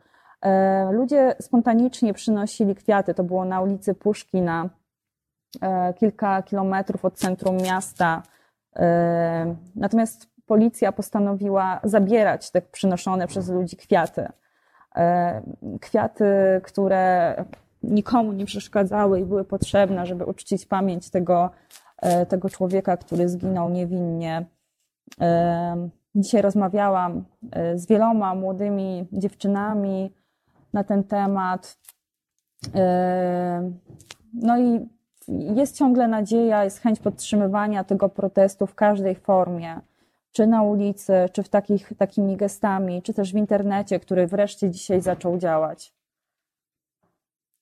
e, 0.42 0.92
ludzie 0.92 1.34
spontanicznie 1.40 2.14
przynosili 2.14 2.74
kwiaty. 2.74 3.14
To 3.14 3.24
było 3.24 3.44
na 3.44 3.60
ulicy 3.60 3.94
Puszkina, 3.94 4.68
e, 5.62 5.94
kilka 5.94 6.42
kilometrów 6.42 7.04
od 7.04 7.14
centrum 7.14 7.56
miasta. 7.56 8.22
E, 8.76 9.54
natomiast 9.74 10.26
policja 10.46 10.92
postanowiła 10.92 11.80
zabierać 11.84 12.50
te 12.50 12.62
przynoszone 12.62 13.26
przez 13.26 13.48
ludzi 13.48 13.76
kwiaty. 13.76 14.28
Kwiaty, 15.80 16.24
które 16.62 17.34
nikomu 17.82 18.32
nie 18.32 18.46
przeszkadzały 18.46 19.20
i 19.20 19.24
były 19.24 19.44
potrzebne, 19.44 20.06
żeby 20.06 20.24
uczcić 20.24 20.66
pamięć 20.66 21.10
tego, 21.10 21.50
tego 22.28 22.48
człowieka, 22.50 22.96
który 22.96 23.28
zginął 23.28 23.70
niewinnie 23.70 24.46
Dzisiaj 26.14 26.42
rozmawiałam 26.42 27.24
e, 27.52 27.78
z 27.78 27.86
wieloma 27.86 28.34
młodymi 28.34 29.08
dziewczynami 29.12 30.14
na 30.72 30.84
ten 30.84 31.04
temat. 31.04 31.78
No 34.34 34.58
i 34.58 34.88
jest 35.28 35.76
ciągle 35.76 36.08
nadzieja, 36.08 36.64
jest 36.64 36.78
chęć 36.78 37.00
podtrzymywania 37.00 37.84
tego 37.84 38.08
protestu 38.08 38.66
w 38.66 38.74
każdej 38.74 39.14
formie. 39.14 39.80
Czy 40.38 40.46
na 40.46 40.62
ulicy, 40.62 41.12
czy 41.32 41.42
w 41.42 41.48
takich, 41.48 41.92
takimi 41.98 42.36
gestami, 42.36 43.02
czy 43.02 43.14
też 43.14 43.32
w 43.32 43.36
internecie, 43.36 44.00
który 44.00 44.26
wreszcie 44.26 44.70
dzisiaj 44.70 45.00
zaczął 45.00 45.38
działać. 45.38 45.94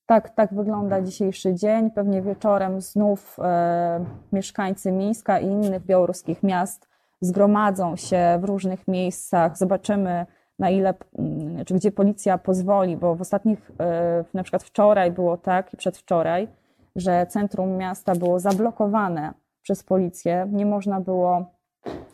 Tak, 0.06 0.30
tak 0.30 0.54
wygląda 0.54 1.02
dzisiejszy 1.02 1.54
dzień. 1.54 1.90
Pewnie 1.90 2.22
wieczorem 2.22 2.80
znów 2.80 3.36
e, 3.38 4.04
mieszkańcy 4.32 4.92
Mińska 4.92 5.38
i 5.38 5.46
innych 5.46 5.84
białoruskich 5.84 6.42
miast 6.42 6.88
zgromadzą 7.20 7.96
się 7.96 8.38
w 8.40 8.44
różnych 8.44 8.88
miejscach. 8.88 9.58
Zobaczymy, 9.58 10.26
na 10.58 10.70
ile, 10.70 10.94
czy 11.66 11.74
gdzie 11.74 11.92
policja 11.92 12.38
pozwoli, 12.38 12.96
bo 12.96 13.14
w 13.14 13.20
ostatnich, 13.20 13.70
e, 13.80 14.24
na 14.34 14.42
przykład 14.42 14.62
wczoraj 14.62 15.10
było 15.10 15.36
tak 15.36 15.74
i 15.74 15.76
przedwczoraj, 15.76 16.48
że 16.96 17.26
centrum 17.26 17.76
miasta 17.76 18.14
było 18.14 18.40
zablokowane 18.40 19.34
przez 19.62 19.82
policję. 19.82 20.48
Nie 20.52 20.66
można 20.66 21.00
było 21.00 21.55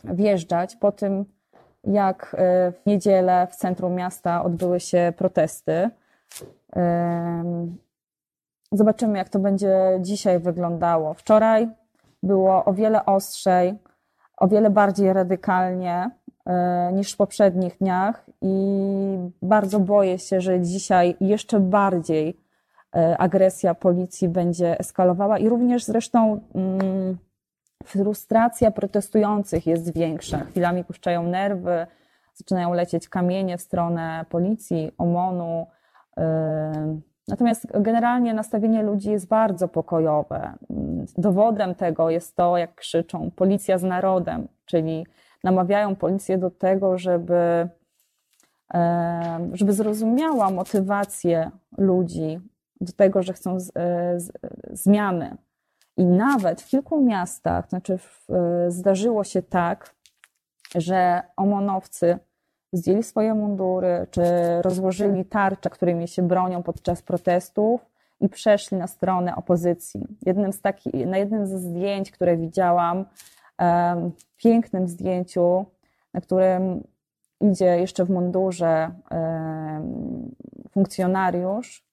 wjeżdżać 0.03 0.75
po 0.75 0.91
tym, 0.91 1.25
jak 1.83 2.35
e, 2.39 2.71
w 2.71 2.85
niedzielę 2.85 3.47
w 3.51 3.55
centrum 3.55 3.93
miasta 3.95 4.43
odbyły 4.43 4.79
się 4.79 5.13
protesty. 5.17 5.89
Zobaczymy, 8.71 9.17
jak 9.17 9.29
to 9.29 9.39
będzie 9.39 9.99
dzisiaj 10.01 10.39
wyglądało. 10.39 11.13
Wczoraj 11.13 11.69
było 12.23 12.65
o 12.65 12.73
wiele 12.73 13.05
ostrzej, 13.05 13.73
o 14.37 14.47
wiele 14.47 14.69
bardziej 14.69 15.13
radykalnie 15.13 16.09
e, 16.45 16.91
niż 16.93 17.13
w 17.13 17.17
poprzednich 17.17 17.77
dniach 17.77 18.25
i 18.41 18.55
bardzo 19.41 19.79
boję 19.79 20.19
się, 20.19 20.41
że 20.41 20.61
dzisiaj 20.61 21.15
jeszcze 21.21 21.59
bardziej 21.59 22.37
e, 22.95 23.17
agresja 23.17 23.75
policji 23.75 24.29
będzie 24.29 24.79
eskalowała 24.79 25.37
i 25.37 25.49
również 25.49 25.83
zresztą 25.83 26.39
mm, 26.55 27.17
frustracja 27.83 28.71
protestujących 28.71 29.67
jest 29.67 29.93
większa. 29.93 30.37
Chwilami 30.37 30.83
puszczają 30.83 31.23
nerwy, 31.23 31.87
zaczynają 32.33 32.73
lecieć 32.73 33.09
kamienie 33.09 33.57
w 33.57 33.61
stronę 33.61 34.25
policji, 34.29 34.91
OMON-u. 34.97 35.67
Natomiast 37.27 37.67
generalnie 37.81 38.33
nastawienie 38.33 38.83
ludzi 38.83 39.11
jest 39.11 39.27
bardzo 39.27 39.67
pokojowe. 39.67 40.53
Dowodem 41.17 41.75
tego 41.75 42.09
jest 42.09 42.35
to, 42.35 42.57
jak 42.57 42.75
krzyczą 42.75 43.31
policja 43.31 43.77
z 43.77 43.83
narodem, 43.83 44.47
czyli 44.65 45.05
namawiają 45.43 45.95
policję 45.95 46.37
do 46.37 46.51
tego, 46.51 46.97
żeby, 46.97 47.69
żeby 49.53 49.73
zrozumiała 49.73 50.51
motywację 50.51 51.51
ludzi 51.77 52.39
do 52.81 52.93
tego, 52.93 53.23
że 53.23 53.33
chcą 53.33 53.59
z, 53.59 53.71
e, 53.75 54.19
z, 54.19 54.31
zmiany. 54.71 55.37
I 55.97 56.05
nawet 56.05 56.61
w 56.61 56.67
kilku 56.67 57.01
miastach, 57.01 57.69
znaczy 57.69 57.97
w, 57.97 58.29
e, 58.29 58.71
zdarzyło 58.71 59.23
się 59.23 59.41
tak, 59.41 59.95
że 60.75 61.21
omonowcy 61.37 62.19
zdjęli 62.73 63.03
swoje 63.03 63.33
mundury, 63.33 64.07
czy 64.11 64.21
rozłożyli 64.61 65.25
tarcze, 65.25 65.69
którymi 65.69 66.07
się 66.07 66.27
bronią 66.27 66.63
podczas 66.63 67.01
protestów 67.01 67.85
i 68.21 68.29
przeszli 68.29 68.77
na 68.77 68.87
stronę 68.87 69.35
opozycji. 69.35 70.07
Jednym 70.25 70.53
z 70.53 70.61
taki, 70.61 71.07
na 71.07 71.17
jednym 71.17 71.47
ze 71.47 71.59
zdjęć, 71.59 72.11
które 72.11 72.37
widziałam, 72.37 73.05
um, 73.59 74.11
pięknym 74.37 74.87
zdjęciu, 74.87 75.65
na 76.13 76.21
którym 76.21 76.83
idzie 77.41 77.65
jeszcze 77.65 78.05
w 78.05 78.09
mundurze 78.09 78.91
um, 79.11 80.35
funkcjonariusz, 80.71 81.83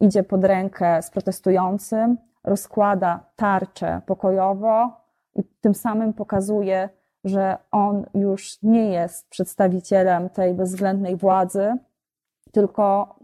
idzie 0.00 0.22
pod 0.22 0.44
rękę 0.44 1.02
z 1.02 1.10
protestującym, 1.10 2.16
rozkłada 2.44 3.24
tarczę 3.36 4.00
pokojowo 4.06 5.00
i 5.36 5.42
tym 5.60 5.74
samym 5.74 6.12
pokazuje, 6.12 6.88
że 7.24 7.56
on 7.70 8.06
już 8.14 8.62
nie 8.62 8.90
jest 8.90 9.28
przedstawicielem 9.28 10.28
tej 10.28 10.54
bezwzględnej 10.54 11.16
władzy, 11.16 11.76
tylko 12.52 13.16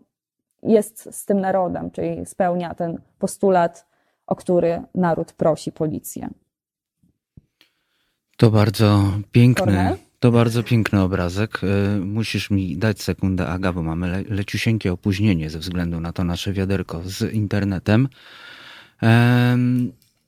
jest 0.62 1.14
z 1.14 1.24
tym 1.24 1.40
narodem, 1.40 1.90
czyli 1.90 2.26
spełnia 2.26 2.74
ten 2.74 3.00
postulat, 3.18 3.86
o 4.26 4.36
który 4.36 4.82
naród 4.94 5.32
prosi 5.32 5.72
policję. 5.72 6.28
To 8.36 8.50
bardzo 8.50 9.12
piękny, 9.32 9.96
to 10.18 10.32
bardzo 10.32 10.62
piękny 10.62 11.00
obrazek. 11.02 11.60
Y, 11.64 12.00
musisz 12.00 12.50
mi 12.50 12.76
dać 12.76 13.02
sekundę, 13.02 13.46
Aga, 13.46 13.72
bo 13.72 13.82
mamy 13.82 14.08
le 14.08 14.22
leciusieńkie 14.22 14.92
opóźnienie 14.92 15.50
ze 15.50 15.58
względu 15.58 16.00
na 16.00 16.12
to 16.12 16.24
nasze 16.24 16.52
wiaderko 16.52 17.00
z 17.04 17.32
internetem. 17.32 18.08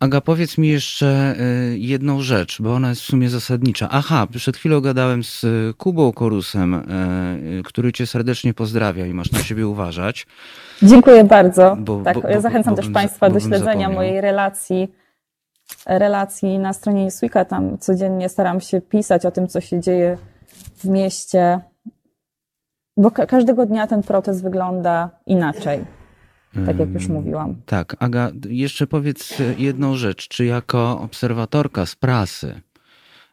Aga, 0.02 0.20
powiedz 0.20 0.58
mi 0.58 0.68
jeszcze 0.68 1.34
y, 1.72 1.78
jedną 1.78 2.20
rzecz, 2.20 2.62
bo 2.62 2.74
ona 2.74 2.88
jest 2.88 3.02
w 3.02 3.04
sumie 3.04 3.28
zasadnicza. 3.28 3.88
Aha, 3.90 4.26
przed 4.32 4.56
chwilą 4.56 4.80
gadałem 4.80 5.24
z 5.24 5.46
Kubą 5.76 6.12
Korusem, 6.12 6.74
y, 6.74 7.62
który 7.64 7.92
cię 7.92 8.06
serdecznie 8.06 8.54
pozdrawia 8.54 9.06
i 9.06 9.14
masz 9.14 9.32
na 9.32 9.38
siebie 9.38 9.68
uważać. 9.68 10.26
Dziękuję 10.82 11.24
bardzo. 11.24 11.76
Bo, 11.80 12.02
tak, 12.02 12.20
bo, 12.20 12.28
ja 12.28 12.40
zachęcam 12.40 12.74
bo, 12.74 12.82
też 12.82 12.90
Państwa 12.90 13.30
do 13.30 13.40
śledzenia 13.40 13.88
mojej 13.88 14.20
relacji 14.20 14.88
relacji 15.86 16.58
na 16.58 16.72
stronie 16.72 17.04
Newsweeka. 17.04 17.44
Tam 17.44 17.78
codziennie 17.78 18.28
staram 18.28 18.60
się 18.60 18.80
pisać 18.80 19.26
o 19.26 19.30
tym, 19.30 19.48
co 19.48 19.60
się 19.60 19.80
dzieje 19.80 20.18
w 20.76 20.84
mieście, 20.84 21.60
bo 22.96 23.10
ka 23.10 23.26
każdego 23.26 23.66
dnia 23.66 23.86
ten 23.86 24.02
protest 24.02 24.42
wygląda 24.42 25.10
inaczej. 25.26 25.84
Tak 26.66 26.78
jak 26.78 26.94
już 26.94 27.08
mówiłam. 27.08 27.62
Tak, 27.66 27.96
Aga, 27.98 28.30
jeszcze 28.48 28.86
powiedz 28.86 29.38
jedną 29.58 29.96
rzecz. 29.96 30.28
Czy 30.28 30.44
jako 30.44 31.00
obserwatorka 31.00 31.86
z 31.86 31.96
prasy 31.96 32.60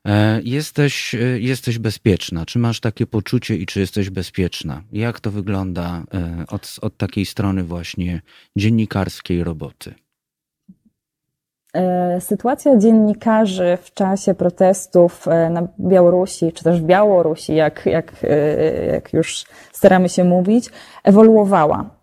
e, 0.06 0.42
jesteś, 0.42 1.16
e, 1.16 1.18
jesteś 1.40 1.80
bezpieczna? 1.80 2.46
Czy 2.46 2.60
masz 2.60 2.80
takie 2.80 3.06
poczucie 3.06 3.56
i 3.56 3.66
czy 3.66 3.80
jesteś 3.80 4.10
bezpieczna? 4.10 4.82
Jak 4.92 5.20
to 5.20 5.32
wygląda 5.32 6.04
e, 6.14 6.44
od, 6.48 6.76
od 6.82 6.98
takiej 6.98 7.26
strony 7.26 7.64
właśnie 7.64 8.22
dziennikarskiej 8.56 9.44
roboty? 9.44 9.94
Sytuacja 12.20 12.78
dziennikarzy 12.78 13.78
w 13.82 13.94
czasie 13.94 14.34
protestów 14.34 15.28
na 15.28 15.68
Białorusi, 15.80 16.52
czy 16.54 16.64
też 16.64 16.82
w 16.82 16.84
Białorusi, 16.84 17.56
jak, 17.56 17.86
jak, 17.86 18.26
jak 18.92 19.14
już 19.14 19.46
staramy 19.72 20.10
się 20.10 20.24
mówić, 20.24 20.70
ewoluowała. 21.04 21.99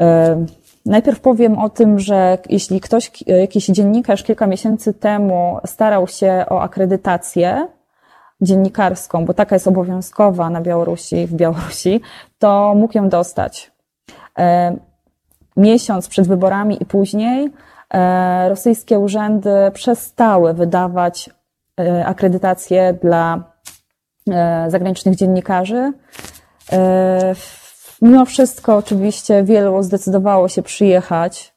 E, 0.00 0.46
najpierw 0.86 1.20
powiem 1.20 1.58
o 1.58 1.70
tym, 1.70 1.98
że 1.98 2.38
jeśli 2.48 2.80
ktoś, 2.80 3.10
jakiś 3.26 3.66
dziennikarz 3.66 4.22
kilka 4.22 4.46
miesięcy 4.46 4.94
temu 4.94 5.58
starał 5.64 6.08
się 6.08 6.44
o 6.48 6.62
akredytację 6.62 7.66
dziennikarską, 8.40 9.24
bo 9.24 9.34
taka 9.34 9.56
jest 9.56 9.68
obowiązkowa 9.68 10.50
na 10.50 10.60
Białorusi, 10.60 11.26
w 11.26 11.34
Białorusi, 11.34 12.00
to 12.38 12.74
mógł 12.76 12.98
ją 12.98 13.08
dostać. 13.08 13.72
E, 14.38 14.76
miesiąc 15.56 16.08
przed 16.08 16.28
wyborami 16.28 16.82
i 16.82 16.86
później 16.86 17.50
e, 17.94 18.48
rosyjskie 18.48 18.98
urzędy 18.98 19.50
przestały 19.74 20.54
wydawać 20.54 21.30
akredytacje 22.04 22.92
dla 23.02 23.52
zagranicznych 24.68 25.16
dziennikarzy. 25.16 25.92
Mimo 28.02 28.24
wszystko, 28.24 28.76
oczywiście, 28.76 29.44
wielu 29.44 29.82
zdecydowało 29.82 30.48
się 30.48 30.62
przyjechać, 30.62 31.54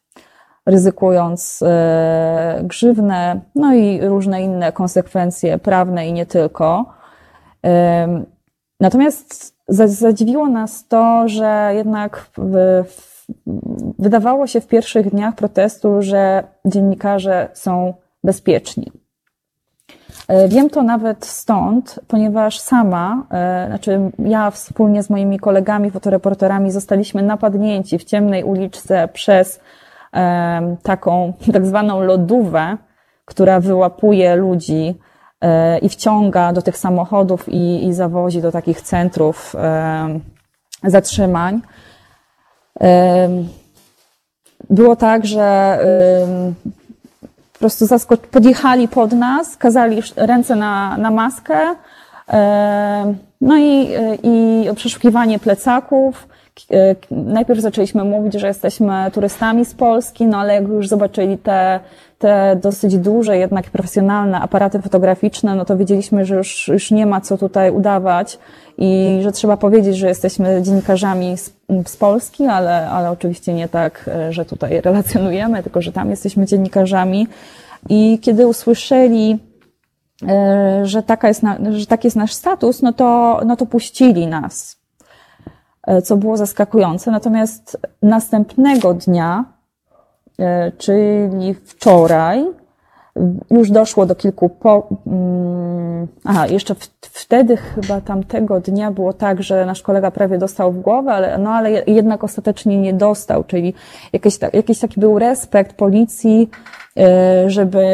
ryzykując 0.66 1.64
e, 1.66 2.62
grzywne, 2.64 3.42
no 3.56 3.74
i 3.74 4.02
różne 4.02 4.42
inne 4.42 4.72
konsekwencje 4.72 5.58
prawne 5.58 6.08
i 6.08 6.14
nie 6.14 6.26
tylko. 6.26 6.86
Natomiast 8.80 9.56
zadziwiło 9.68 10.48
nas 10.50 10.88
to, 10.88 11.28
że 11.28 11.72
jednak 11.76 12.30
wydawało 14.00 14.48
się 14.48 14.62
w 14.62 14.68
pierwszych 14.68 15.10
dniach 15.10 15.36
protestu, 15.36 16.02
że 16.02 16.44
dziennikarze 16.66 17.50
są 17.54 17.94
bezpieczni. 18.24 18.92
E, 20.28 20.48
wiem 20.48 20.70
to 20.70 20.84
nawet 20.84 21.26
stąd, 21.26 22.00
ponieważ 22.08 22.60
sama, 22.60 23.26
e, 23.32 23.68
znaczy 23.68 24.12
ja 24.20 24.52
wspólnie 24.52 25.04
z 25.04 25.10
moimi 25.10 25.40
kolegami, 25.40 25.92
fotoreporterami 25.92 26.72
zostaliśmy 26.72 27.24
napadnięci 27.24 27.98
w 27.98 28.04
ciemnej 28.04 28.44
uliczce 28.44 29.08
przez 29.14 29.60
e, 30.14 30.76
taką 30.84 31.34
tak 31.54 31.66
zwaną 31.66 32.02
lodówę, 32.02 32.78
która 33.26 33.60
wyłapuje 33.60 34.36
ludzi 34.36 34.96
i 35.82 35.90
wciąga 35.90 36.54
do 36.54 36.62
tych 36.62 36.78
samochodów 36.78 37.50
i, 37.50 37.88
i 37.88 37.94
zawozi 37.94 38.42
do 38.42 38.52
takich 38.52 38.82
centrów 38.82 39.56
zatrzymań. 40.84 41.62
Było 44.70 44.96
tak, 44.96 45.26
że 45.26 45.78
po 47.56 47.60
prostu 47.60 47.86
zaskocz- 47.86 48.28
podjechali 48.28 48.88
pod 48.88 49.12
nas, 49.12 49.58
kazali 49.58 50.02
ręce 50.16 50.56
na, 50.56 50.98
na 50.98 51.12
maskę, 51.12 51.60
e, 52.30 53.14
no 53.42 53.58
i, 53.58 53.90
i 54.24 54.66
przeszukiwanie 54.76 55.40
plecaków. 55.40 56.28
najpierw 57.12 57.60
zaczęliśmy 57.60 58.04
mówić, 58.04 58.34
że 58.34 58.48
jesteśmy 58.48 59.12
turystami 59.14 59.66
z 59.66 59.74
Polski, 59.74 60.26
no 60.26 60.38
ale 60.38 60.54
jak 60.54 60.68
już 60.68 60.88
zobaczyli 60.88 61.38
te, 61.38 61.80
te 62.20 62.60
dosyć 62.62 62.98
duże, 62.98 63.38
jednak 63.38 63.70
profesjonalne 63.70 64.40
aparaty 64.40 64.82
fotograficzne, 64.82 65.56
no 65.56 65.66
to 65.66 65.78
wiedzieliśmy, 65.78 66.26
że 66.26 66.36
już, 66.36 66.68
już 66.68 66.92
nie 66.92 67.06
ma 67.06 67.22
co 67.22 67.38
tutaj 67.38 67.72
udawać 67.72 68.40
i 68.78 69.20
że 69.22 69.32
trzeba 69.32 69.58
powiedzieć, 69.58 69.98
że 69.98 70.08
jesteśmy 70.08 70.62
dziennikarzami 70.62 71.38
z, 71.38 71.54
z 71.86 71.98
Polski, 71.98 72.46
ale, 72.46 72.90
ale 72.90 73.12
oczywiście 73.12 73.54
nie 73.54 73.68
tak, 73.68 74.10
że 74.30 74.46
tutaj 74.46 74.82
relacjonujemy, 74.82 75.64
tylko 75.64 75.82
że 75.82 75.92
tam 75.92 76.10
jesteśmy 76.10 76.46
dziennikarzami. 76.46 77.28
I 77.90 78.20
kiedy 78.22 78.48
usłyszeli, 78.48 79.40
e, 80.28 80.82
że, 80.84 81.04
taka 81.04 81.28
jest 81.28 81.44
na, 81.44 81.58
że 81.72 81.86
taki 81.86 82.08
jest 82.08 82.18
nasz 82.18 82.34
status, 82.34 82.82
no 82.82 82.94
to, 82.94 83.42
no 83.46 83.56
to 83.56 83.66
puścili 83.66 84.28
nas, 84.28 84.78
e, 85.88 86.02
co 86.02 86.18
było 86.18 86.38
zaskakujące. 86.38 87.12
Natomiast 87.12 87.78
następnego 88.02 88.94
dnia, 88.94 89.46
e, 89.46 89.55
czyli 90.78 91.54
wczoraj, 91.54 92.46
już 93.52 93.72
doszło 93.72 94.06
do 94.06 94.16
kilku 94.16 94.50
po, 94.50 94.88
mm, 95.08 96.08
aha, 96.24 96.48
jeszcze 96.48 96.76
w, 96.76 96.90
wtedy 97.02 97.58
chyba 97.58 98.02
tamtego 98.02 98.60
dnia 98.60 98.92
było 98.92 99.14
tak, 99.14 99.44
że 99.44 99.66
nasz 99.66 99.82
kolega 99.82 100.12
prawie 100.12 100.38
dostał 100.38 100.72
w 100.72 100.82
głowę, 100.82 101.12
ale, 101.12 101.38
no 101.38 101.50
ale 101.50 101.72
jednak 101.88 102.24
ostatecznie 102.24 102.78
nie 102.78 102.94
dostał, 102.94 103.44
czyli 103.44 103.74
jakiś, 104.14 104.38
jakiś 104.54 104.80
taki 104.80 105.00
był 105.00 105.20
respekt 105.20 105.76
policji, 105.76 106.50
e, 106.98 107.50
żeby 107.50 107.86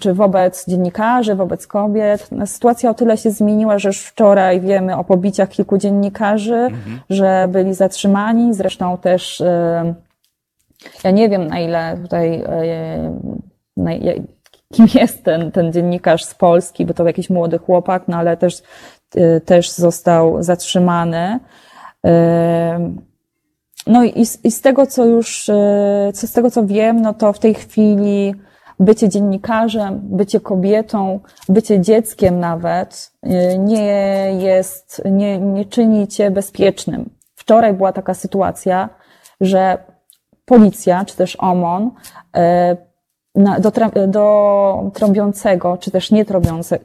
czy 0.00 0.14
wobec 0.14 0.66
dziennikarzy, 0.68 1.34
wobec 1.34 1.66
kobiet. 1.66 2.30
Sytuacja 2.46 2.90
o 2.90 2.94
tyle 2.94 3.16
się 3.16 3.30
zmieniła, 3.30 3.78
że 3.78 3.88
już 3.88 4.00
wczoraj 4.00 4.60
wiemy 4.60 4.96
o 4.96 5.04
pobiciach 5.04 5.48
kilku 5.48 5.78
dziennikarzy, 5.78 6.54
mhm. 6.54 7.00
że 7.10 7.48
byli 7.48 7.74
zatrzymani, 7.74 8.54
zresztą 8.54 8.98
też 8.98 9.40
e, 9.40 9.94
ja 11.04 11.10
nie 11.10 11.28
wiem, 11.28 11.46
na 11.46 11.60
ile 11.60 11.98
tutaj, 12.02 12.42
e, 12.46 13.20
na, 13.76 13.90
kim 14.72 14.86
jest 14.94 15.24
ten, 15.24 15.52
ten 15.52 15.72
dziennikarz 15.72 16.24
z 16.24 16.34
Polski, 16.34 16.86
bo 16.86 16.94
to 16.94 17.06
jakiś 17.06 17.30
młody 17.30 17.58
chłopak, 17.58 18.02
no 18.08 18.16
ale 18.16 18.36
też, 18.36 18.62
e, 19.16 19.40
też 19.40 19.70
został 19.70 20.42
zatrzymany. 20.42 21.40
E, 22.06 22.94
no 23.86 24.04
i, 24.04 24.20
i 24.44 24.50
z 24.50 24.60
tego, 24.60 24.86
co 24.86 25.04
już, 25.04 25.44
co 26.14 26.26
z 26.26 26.32
tego, 26.32 26.50
co 26.50 26.66
wiem, 26.66 27.02
no 27.02 27.14
to 27.14 27.32
w 27.32 27.38
tej 27.38 27.54
chwili 27.54 28.34
bycie 28.80 29.08
dziennikarzem, 29.08 30.00
bycie 30.02 30.40
kobietą, 30.40 31.20
bycie 31.48 31.80
dzieckiem 31.80 32.40
nawet 32.40 33.12
nie 33.58 34.32
jest, 34.38 35.02
nie, 35.10 35.38
nie 35.38 35.64
czyni 35.64 36.08
cię 36.08 36.30
bezpiecznym. 36.30 37.10
Wczoraj 37.34 37.74
była 37.74 37.92
taka 37.92 38.14
sytuacja, 38.14 38.88
że 39.40 39.78
policja, 40.50 41.04
czy 41.04 41.16
też 41.16 41.36
OMON, 41.36 41.90
e, 42.36 42.76
do, 43.34 43.70
do 44.06 44.90
trąbiącego, 44.94 45.76
czy 45.76 45.90
też 45.90 46.10
nie 46.10 46.24
trąbiące, 46.24 46.78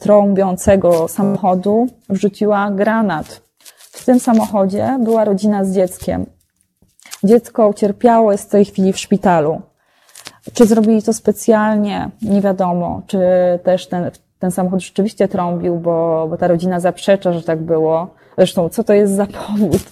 trąbiącego 0.00 1.08
samochodu 1.08 1.86
wrzuciła 2.08 2.70
granat. 2.70 3.42
W 3.76 4.04
tym 4.04 4.20
samochodzie 4.20 4.98
była 5.00 5.24
rodzina 5.24 5.64
z 5.64 5.74
dzieckiem. 5.74 6.26
Dziecko 7.24 7.68
ucierpiało, 7.68 8.32
jest 8.32 8.48
w 8.48 8.50
tej 8.50 8.64
chwili 8.64 8.92
w 8.92 8.98
szpitalu. 8.98 9.60
Czy 10.52 10.66
zrobili 10.66 11.02
to 11.02 11.12
specjalnie? 11.12 12.10
Nie 12.22 12.40
wiadomo. 12.40 13.02
Czy 13.06 13.18
też 13.62 13.86
ten, 13.86 14.10
ten 14.38 14.50
samochód 14.50 14.80
rzeczywiście 14.80 15.28
trąbił, 15.28 15.76
bo, 15.76 16.26
bo 16.30 16.36
ta 16.36 16.48
rodzina 16.48 16.80
zaprzecza, 16.80 17.32
że 17.32 17.42
tak 17.42 17.62
było. 17.62 18.06
Zresztą, 18.38 18.68
co 18.68 18.84
to 18.84 18.92
jest 18.92 19.12
za 19.12 19.26
powód? 19.26 19.82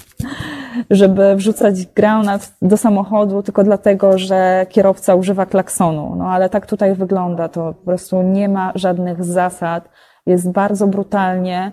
Żeby 0.91 1.37
wrzucać 1.37 1.87
granat 1.87 2.53
do 2.63 2.77
samochodu 2.77 3.43
tylko 3.43 3.65
dlatego, 3.65 4.19
że 4.19 4.67
kierowca 4.69 5.15
używa 5.15 5.47
klaksonu. 5.47 6.15
No 6.17 6.25
ale 6.25 6.49
tak 6.49 6.67
tutaj 6.67 6.95
wygląda, 6.95 7.49
to 7.49 7.75
po 7.75 7.85
prostu 7.85 8.23
nie 8.23 8.49
ma 8.49 8.73
żadnych 8.75 9.25
zasad, 9.25 9.89
jest 10.27 10.53
bardzo 10.53 10.87
brutalnie. 10.87 11.73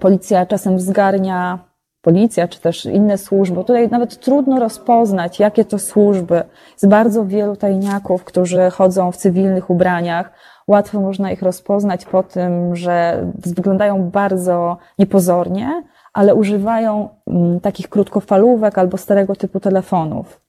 Policja 0.00 0.46
czasem 0.46 0.80
zgarnia, 0.80 1.58
policja 2.02 2.48
czy 2.48 2.60
też 2.60 2.84
inne 2.84 3.18
służby. 3.18 3.56
Tutaj 3.56 3.88
nawet 3.88 4.20
trudno 4.20 4.60
rozpoznać, 4.60 5.40
jakie 5.40 5.64
to 5.64 5.78
służby. 5.78 6.42
Jest 6.72 6.88
bardzo 6.88 7.24
wielu 7.24 7.56
tajniaków, 7.56 8.24
którzy 8.24 8.70
chodzą 8.70 9.12
w 9.12 9.16
cywilnych 9.16 9.70
ubraniach. 9.70 10.30
Łatwo 10.68 11.00
można 11.00 11.32
ich 11.32 11.42
rozpoznać 11.42 12.04
po 12.04 12.22
tym, 12.22 12.76
że 12.76 13.26
wyglądają 13.34 14.10
bardzo 14.10 14.76
niepozornie, 14.98 15.82
ale 16.14 16.34
używają 16.34 17.08
mm, 17.26 17.60
takich 17.60 17.88
krótkofalówek 17.88 18.78
albo 18.78 18.96
starego 18.96 19.36
typu 19.36 19.60
telefonów 19.60 20.40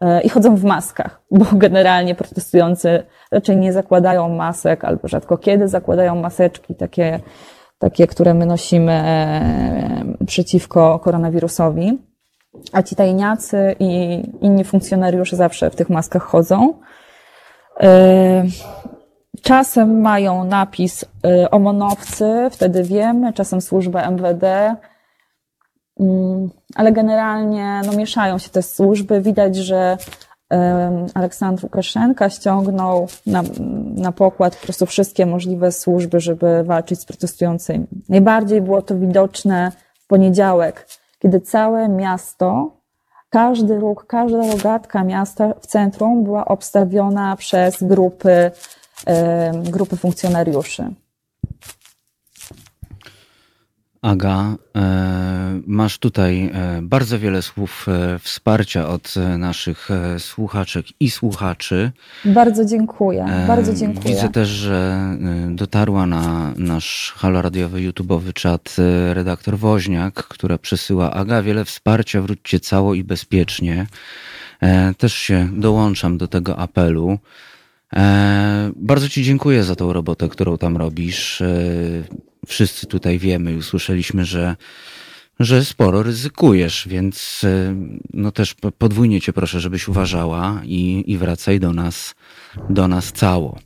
e, 0.00 0.20
i 0.20 0.28
chodzą 0.28 0.56
w 0.56 0.64
maskach, 0.64 1.20
bo 1.38 1.44
generalnie 1.52 2.14
protestujący 2.14 3.02
raczej 3.30 3.56
nie 3.56 3.72
zakładają 3.72 4.28
masek 4.28 4.84
albo 4.84 5.08
rzadko 5.08 5.38
kiedy 5.38 5.68
zakładają 5.68 6.14
maseczki 6.14 6.74
takie, 6.74 7.20
takie 7.78 8.06
które 8.06 8.34
my 8.34 8.46
nosimy 8.46 8.92
e, 8.92 10.24
przeciwko 10.26 10.98
koronawirusowi. 10.98 11.98
A 12.72 12.82
ci 12.82 12.96
tajniacy 12.96 13.76
i 13.78 14.22
inni 14.40 14.64
funkcjonariusze 14.64 15.36
zawsze 15.36 15.70
w 15.70 15.76
tych 15.76 15.90
maskach 15.90 16.22
chodzą. 16.22 16.74
E, 17.80 18.44
czasem 19.42 20.00
mają 20.00 20.44
napis 20.44 21.04
omonowcy, 21.50 22.48
wtedy 22.50 22.82
wiemy, 22.82 23.32
czasem 23.32 23.60
służba 23.60 24.02
MWD, 24.02 24.76
ale 26.74 26.92
generalnie 26.92 27.80
no, 27.86 27.92
mieszają 27.92 28.38
się 28.38 28.50
te 28.50 28.62
służby. 28.62 29.20
Widać, 29.20 29.56
że 29.56 29.98
Aleksandr 31.14 31.64
Łukaszenka 31.64 32.30
ściągnął 32.30 33.08
na, 33.26 33.42
na 33.94 34.12
pokład 34.12 34.56
po 34.56 34.62
prostu 34.64 34.86
wszystkie 34.86 35.26
możliwe 35.26 35.72
służby, 35.72 36.20
żeby 36.20 36.64
walczyć 36.64 37.00
z 37.00 37.04
protestującymi. 37.04 37.86
Najbardziej 38.08 38.60
było 38.60 38.82
to 38.82 38.98
widoczne 38.98 39.72
w 40.00 40.06
poniedziałek, 40.06 40.86
kiedy 41.18 41.40
całe 41.40 41.88
miasto, 41.88 42.70
każdy 43.30 43.78
róg, 43.78 44.06
każda 44.06 44.52
rogatka 44.52 45.04
miasta 45.04 45.54
w 45.60 45.66
centrum 45.66 46.24
była 46.24 46.44
obstawiona 46.44 47.36
przez 47.36 47.82
grupy, 47.82 48.50
grupy 49.70 49.96
funkcjonariuszy. 49.96 50.84
Aga, 54.02 54.56
e, 54.76 55.60
masz 55.66 55.98
tutaj 55.98 56.50
e, 56.54 56.82
bardzo 56.82 57.18
wiele 57.18 57.42
słów 57.42 57.86
e, 57.88 58.18
wsparcia 58.18 58.88
od 58.88 59.14
naszych 59.38 59.88
słuchaczek 60.18 60.86
i 61.00 61.10
słuchaczy. 61.10 61.92
Bardzo 62.24 62.64
dziękuję, 62.64 63.26
bardzo 63.46 63.74
dziękuję. 63.74 64.14
Widzę 64.14 64.28
też, 64.28 64.48
że 64.48 65.00
dotarła 65.50 66.06
na 66.06 66.52
nasz 66.56 67.14
haloradiowy 67.16 67.78
YouTube'owy 67.78 68.32
czat 68.32 68.76
redaktor 69.12 69.58
Woźniak, 69.58 70.14
która 70.14 70.58
przesyła 70.58 71.12
Aga, 71.12 71.42
wiele 71.42 71.64
wsparcia, 71.64 72.22
wróćcie 72.22 72.60
cało 72.60 72.94
i 72.94 73.04
bezpiecznie. 73.04 73.86
Też 74.98 75.14
się 75.14 75.48
dołączam 75.52 76.18
do 76.18 76.28
tego 76.28 76.58
apelu. 76.58 77.18
Bardzo 78.76 79.08
Ci 79.08 79.22
dziękuję 79.22 79.64
za 79.64 79.76
tą 79.76 79.92
robotę, 79.92 80.28
którą 80.28 80.58
tam 80.58 80.76
robisz 80.76 81.42
wszyscy 82.46 82.86
tutaj 82.86 83.18
wiemy 83.18 83.52
i 83.52 83.56
usłyszeliśmy, 83.56 84.24
że, 84.24 84.56
że 85.40 85.64
sporo 85.64 86.02
ryzykujesz, 86.02 86.88
więc 86.88 87.44
e, 87.44 87.74
no 88.12 88.32
też 88.32 88.54
podwójnie 88.78 89.20
cię 89.20 89.32
proszę, 89.32 89.60
żebyś 89.60 89.88
uważała 89.88 90.60
i, 90.64 91.04
i 91.06 91.18
wracaj 91.18 91.60
do 91.60 91.72
nas, 91.72 92.14
do 92.70 92.88
nas 92.88 93.12
cało. 93.12 93.58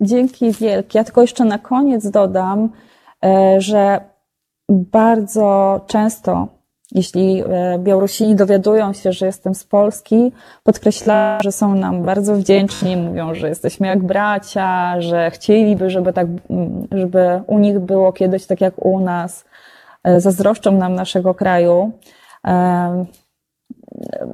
Dzięki 0.00 0.52
wielkie. 0.52 0.98
Ja 0.98 1.04
tylko 1.04 1.20
jeszcze 1.20 1.44
na 1.44 1.58
koniec 1.58 2.10
dodam, 2.10 2.70
e, 3.24 3.56
że 3.60 4.00
bardzo 4.68 5.80
często 5.88 6.55
jeśli 6.96 7.42
e, 7.42 7.78
Białorusini 7.78 8.36
dowiadują 8.36 8.92
się, 8.92 9.12
że 9.12 9.26
jestem 9.26 9.54
z 9.54 9.64
Polski, 9.64 10.32
podkreślają, 10.62 11.40
że 11.42 11.52
są 11.52 11.74
nam 11.74 12.02
bardzo 12.02 12.34
wdzięczni, 12.34 12.96
mówią, 12.96 13.34
że 13.34 13.48
jesteśmy 13.48 13.86
jak 13.86 14.04
bracia, 14.04 15.00
że 15.00 15.30
chcieliby, 15.30 15.90
żeby 15.90 16.12
tak, 16.12 16.26
żeby 16.92 17.40
u 17.46 17.58
nich 17.58 17.78
było 17.78 18.12
kiedyś 18.12 18.46
tak 18.46 18.60
jak 18.60 18.86
u 18.86 19.00
nas. 19.00 19.44
E, 20.04 20.20
zazdroszczą 20.20 20.72
nam 20.72 20.94
naszego 20.94 21.34
kraju. 21.34 21.90
E, 22.46 23.04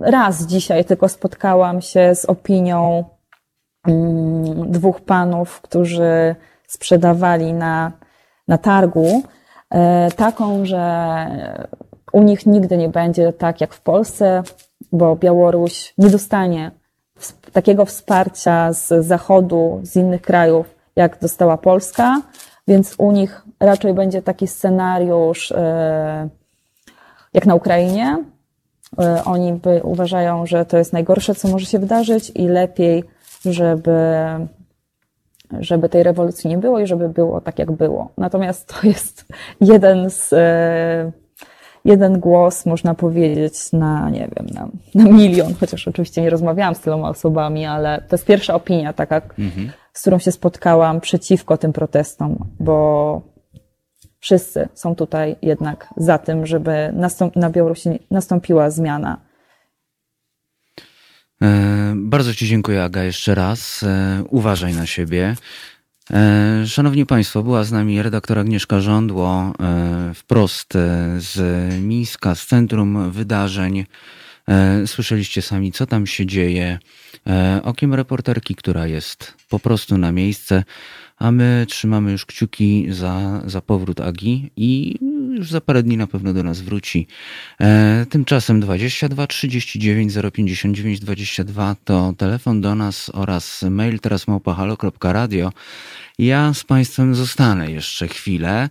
raz 0.00 0.46
dzisiaj 0.46 0.84
tylko 0.84 1.08
spotkałam 1.08 1.80
się 1.80 2.14
z 2.14 2.24
opinią 2.24 3.04
dwóch 4.66 5.00
panów, 5.00 5.60
którzy 5.60 6.34
sprzedawali 6.66 7.52
na, 7.52 7.92
na 8.48 8.58
targu, 8.58 9.22
taką, 10.16 10.64
że 10.64 11.06
u 12.12 12.22
nich 12.22 12.46
nigdy 12.46 12.76
nie 12.76 12.88
będzie 12.88 13.32
tak 13.32 13.60
jak 13.60 13.74
w 13.74 13.80
Polsce, 13.80 14.42
bo 14.92 15.16
Białoruś 15.16 15.94
nie 15.98 16.10
dostanie 16.10 16.70
takiego 17.52 17.84
wsparcia 17.84 18.72
z 18.72 19.06
Zachodu, 19.06 19.80
z 19.82 19.96
innych 19.96 20.22
krajów, 20.22 20.74
jak 20.96 21.18
dostała 21.20 21.56
Polska. 21.56 22.22
więc 22.68 22.94
u 22.98 23.12
nich 23.12 23.42
raczej 23.60 23.94
będzie 23.94 24.22
taki 24.22 24.46
scenariusz 24.46 25.52
jak 27.34 27.46
na 27.46 27.54
Ukrainie. 27.54 28.24
Oni 29.24 29.60
uważają, 29.82 30.46
że 30.46 30.64
to 30.66 30.78
jest 30.78 30.92
najgorsze, 30.92 31.34
co 31.34 31.48
może 31.48 31.66
się 31.66 31.78
wydarzyć 31.78 32.32
i 32.34 32.48
lepiej, 32.48 33.04
żeby 33.44 33.92
żeby 35.60 35.88
tej 35.88 36.02
rewolucji 36.02 36.50
nie 36.50 36.58
było 36.58 36.80
i 36.80 36.86
żeby 36.86 37.08
było 37.08 37.40
tak, 37.40 37.58
jak 37.58 37.72
było. 37.72 38.08
Natomiast 38.18 38.74
to 38.74 38.86
jest 38.86 39.26
jeden 39.60 40.10
z, 40.10 40.32
e, 40.32 41.12
jeden 41.84 42.20
głos, 42.20 42.66
można 42.66 42.94
powiedzieć, 42.94 43.72
na, 43.72 44.10
nie 44.10 44.28
wiem, 44.36 44.46
na, 44.54 44.68
na 44.94 45.10
milion, 45.10 45.54
chociaż 45.60 45.88
oczywiście 45.88 46.22
nie 46.22 46.30
rozmawiałam 46.30 46.74
z 46.74 46.80
tyloma 46.80 47.08
osobami, 47.08 47.66
ale 47.66 47.98
to 48.08 48.16
jest 48.16 48.26
pierwsza 48.26 48.54
opinia 48.54 48.92
taka, 48.92 49.22
mhm. 49.38 49.70
z 49.92 50.00
którą 50.00 50.18
się 50.18 50.32
spotkałam 50.32 51.00
przeciwko 51.00 51.56
tym 51.56 51.72
protestom, 51.72 52.38
bo 52.60 53.22
wszyscy 54.18 54.68
są 54.74 54.94
tutaj 54.94 55.36
jednak 55.42 55.94
za 55.96 56.18
tym, 56.18 56.46
żeby 56.46 56.92
nastąp- 56.96 57.36
na 57.36 57.50
Białorusi 57.50 57.90
nastąpiła 58.10 58.70
zmiana 58.70 59.32
E, 61.42 61.92
bardzo 61.96 62.34
Ci 62.34 62.46
dziękuję, 62.46 62.84
Aga, 62.84 63.04
jeszcze 63.04 63.34
raz. 63.34 63.82
E, 63.82 64.22
uważaj 64.30 64.74
na 64.74 64.86
siebie. 64.86 65.36
E, 66.12 66.66
szanowni 66.66 67.06
Państwo, 67.06 67.42
była 67.42 67.64
z 67.64 67.72
nami 67.72 68.02
redaktor 68.02 68.38
Agnieszka 68.38 68.80
Żądło, 68.80 69.52
wprost 70.14 70.72
z 71.18 71.38
Mińska, 71.82 72.34
z 72.34 72.46
Centrum 72.46 73.10
Wydarzeń. 73.10 73.84
Słyszeliście 74.86 75.42
sami, 75.42 75.72
co 75.72 75.86
tam 75.86 76.06
się 76.06 76.26
dzieje. 76.26 76.78
Okiem 77.62 77.94
reporterki, 77.94 78.54
która 78.54 78.86
jest 78.86 79.34
po 79.48 79.58
prostu 79.58 79.98
na 79.98 80.12
miejsce, 80.12 80.64
a 81.18 81.30
my 81.30 81.66
trzymamy 81.68 82.12
już 82.12 82.26
kciuki 82.26 82.86
za, 82.90 83.42
za 83.46 83.60
powrót 83.60 84.00
Agi 84.00 84.50
i 84.56 84.98
już 85.36 85.50
za 85.50 85.60
parę 85.60 85.82
dni 85.82 85.96
na 85.96 86.06
pewno 86.06 86.32
do 86.32 86.42
nas 86.42 86.60
wróci. 86.60 87.06
E, 87.60 88.06
tymczasem 88.10 88.60
22 88.60 89.26
39 89.26 90.14
059 90.32 91.00
22 91.00 91.76
to 91.84 92.14
telefon 92.18 92.60
do 92.60 92.74
nas 92.74 93.10
oraz 93.14 93.62
mail 93.62 94.00
teraz 94.00 94.28
małpahalo.radio. 94.28 95.52
Ja 96.18 96.54
z 96.54 96.64
Państwem 96.64 97.14
zostanę 97.14 97.70
jeszcze 97.70 98.08
chwilę. 98.08 98.68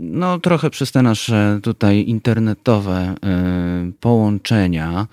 No, 0.00 0.38
trochę 0.38 0.70
przez 0.70 0.92
te 0.92 1.02
nasze 1.02 1.60
tutaj 1.62 2.04
internetowe 2.06 3.14
e, 3.24 3.92
połączenia. 4.00 5.06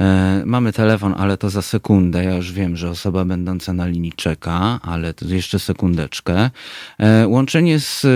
E, 0.00 0.42
mamy 0.46 0.72
telefon, 0.72 1.14
ale 1.18 1.36
to 1.36 1.50
za 1.50 1.62
sekundę. 1.62 2.24
Ja 2.24 2.36
już 2.36 2.52
wiem, 2.52 2.76
że 2.76 2.90
osoba 2.90 3.24
będąca 3.24 3.72
na 3.72 3.86
linii 3.86 4.12
czeka, 4.12 4.80
ale 4.82 5.14
to 5.14 5.24
jeszcze 5.24 5.58
sekundeczkę. 5.58 6.50
E, 6.98 7.28
łączenie 7.28 7.80
z 7.80 8.06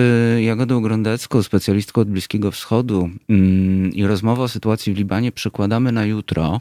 Jagodą 0.43 0.83
Grondecką, 0.83 1.43
specjalistką 1.43 2.01
od 2.01 2.11
Bliskiego 2.11 2.51
Wschodu 2.51 3.11
mm, 3.29 3.93
i 3.93 4.07
rozmowa 4.07 4.43
o 4.43 4.49
sytuacji 4.49 4.95
w 4.95 4.97
Libanie 4.97 5.33
przekładamy 5.33 5.93
na 5.93 6.05
jutro. 6.05 6.61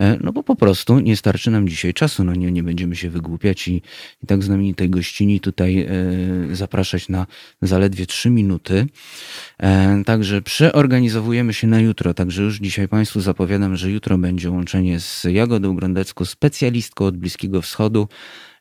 E, 0.00 0.18
no 0.20 0.32
bo 0.32 0.42
po 0.42 0.56
prostu 0.56 1.00
nie 1.00 1.16
starczy 1.16 1.50
nam 1.50 1.68
dzisiaj 1.68 1.94
czasu, 1.94 2.24
no 2.24 2.34
nie, 2.34 2.52
nie 2.52 2.62
będziemy 2.62 2.96
się 2.96 3.10
wygłupiać 3.10 3.68
i, 3.68 3.82
i 4.22 4.26
tak 4.26 4.42
znamienitej 4.42 4.90
gościni 4.90 5.40
tutaj 5.40 5.80
e, 5.80 5.86
zapraszać 6.56 7.08
na 7.08 7.26
zaledwie 7.62 8.06
trzy 8.06 8.30
minuty. 8.30 8.86
E, 9.62 10.02
także 10.06 10.42
przeorganizowujemy 10.42 11.54
się 11.54 11.66
na 11.66 11.80
jutro, 11.80 12.14
także 12.14 12.42
już 12.42 12.58
dzisiaj 12.58 12.88
Państwu 12.88 13.20
zapowiadam, 13.20 13.76
że 13.76 13.90
jutro 13.90 14.18
będzie 14.18 14.50
łączenie 14.50 15.00
z 15.00 15.24
Jagodą 15.24 15.76
Grondecką, 15.76 16.24
specjalistką 16.24 17.04
od 17.04 17.16
Bliskiego 17.16 17.62
Wschodu 17.62 18.08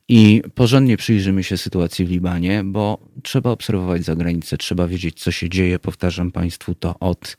i 0.09 0.41
porządnie 0.55 0.97
przyjrzymy 0.97 1.43
się 1.43 1.57
sytuacji 1.57 2.05
w 2.05 2.09
Libanie, 2.09 2.63
bo 2.63 3.09
trzeba 3.23 3.49
obserwować 3.49 4.03
zagranicę, 4.03 4.57
trzeba 4.57 4.87
wiedzieć, 4.87 5.19
co 5.19 5.31
się 5.31 5.49
dzieje. 5.49 5.79
Powtarzam 5.79 6.31
Państwu 6.31 6.75
to 6.75 6.99
od 6.99 7.37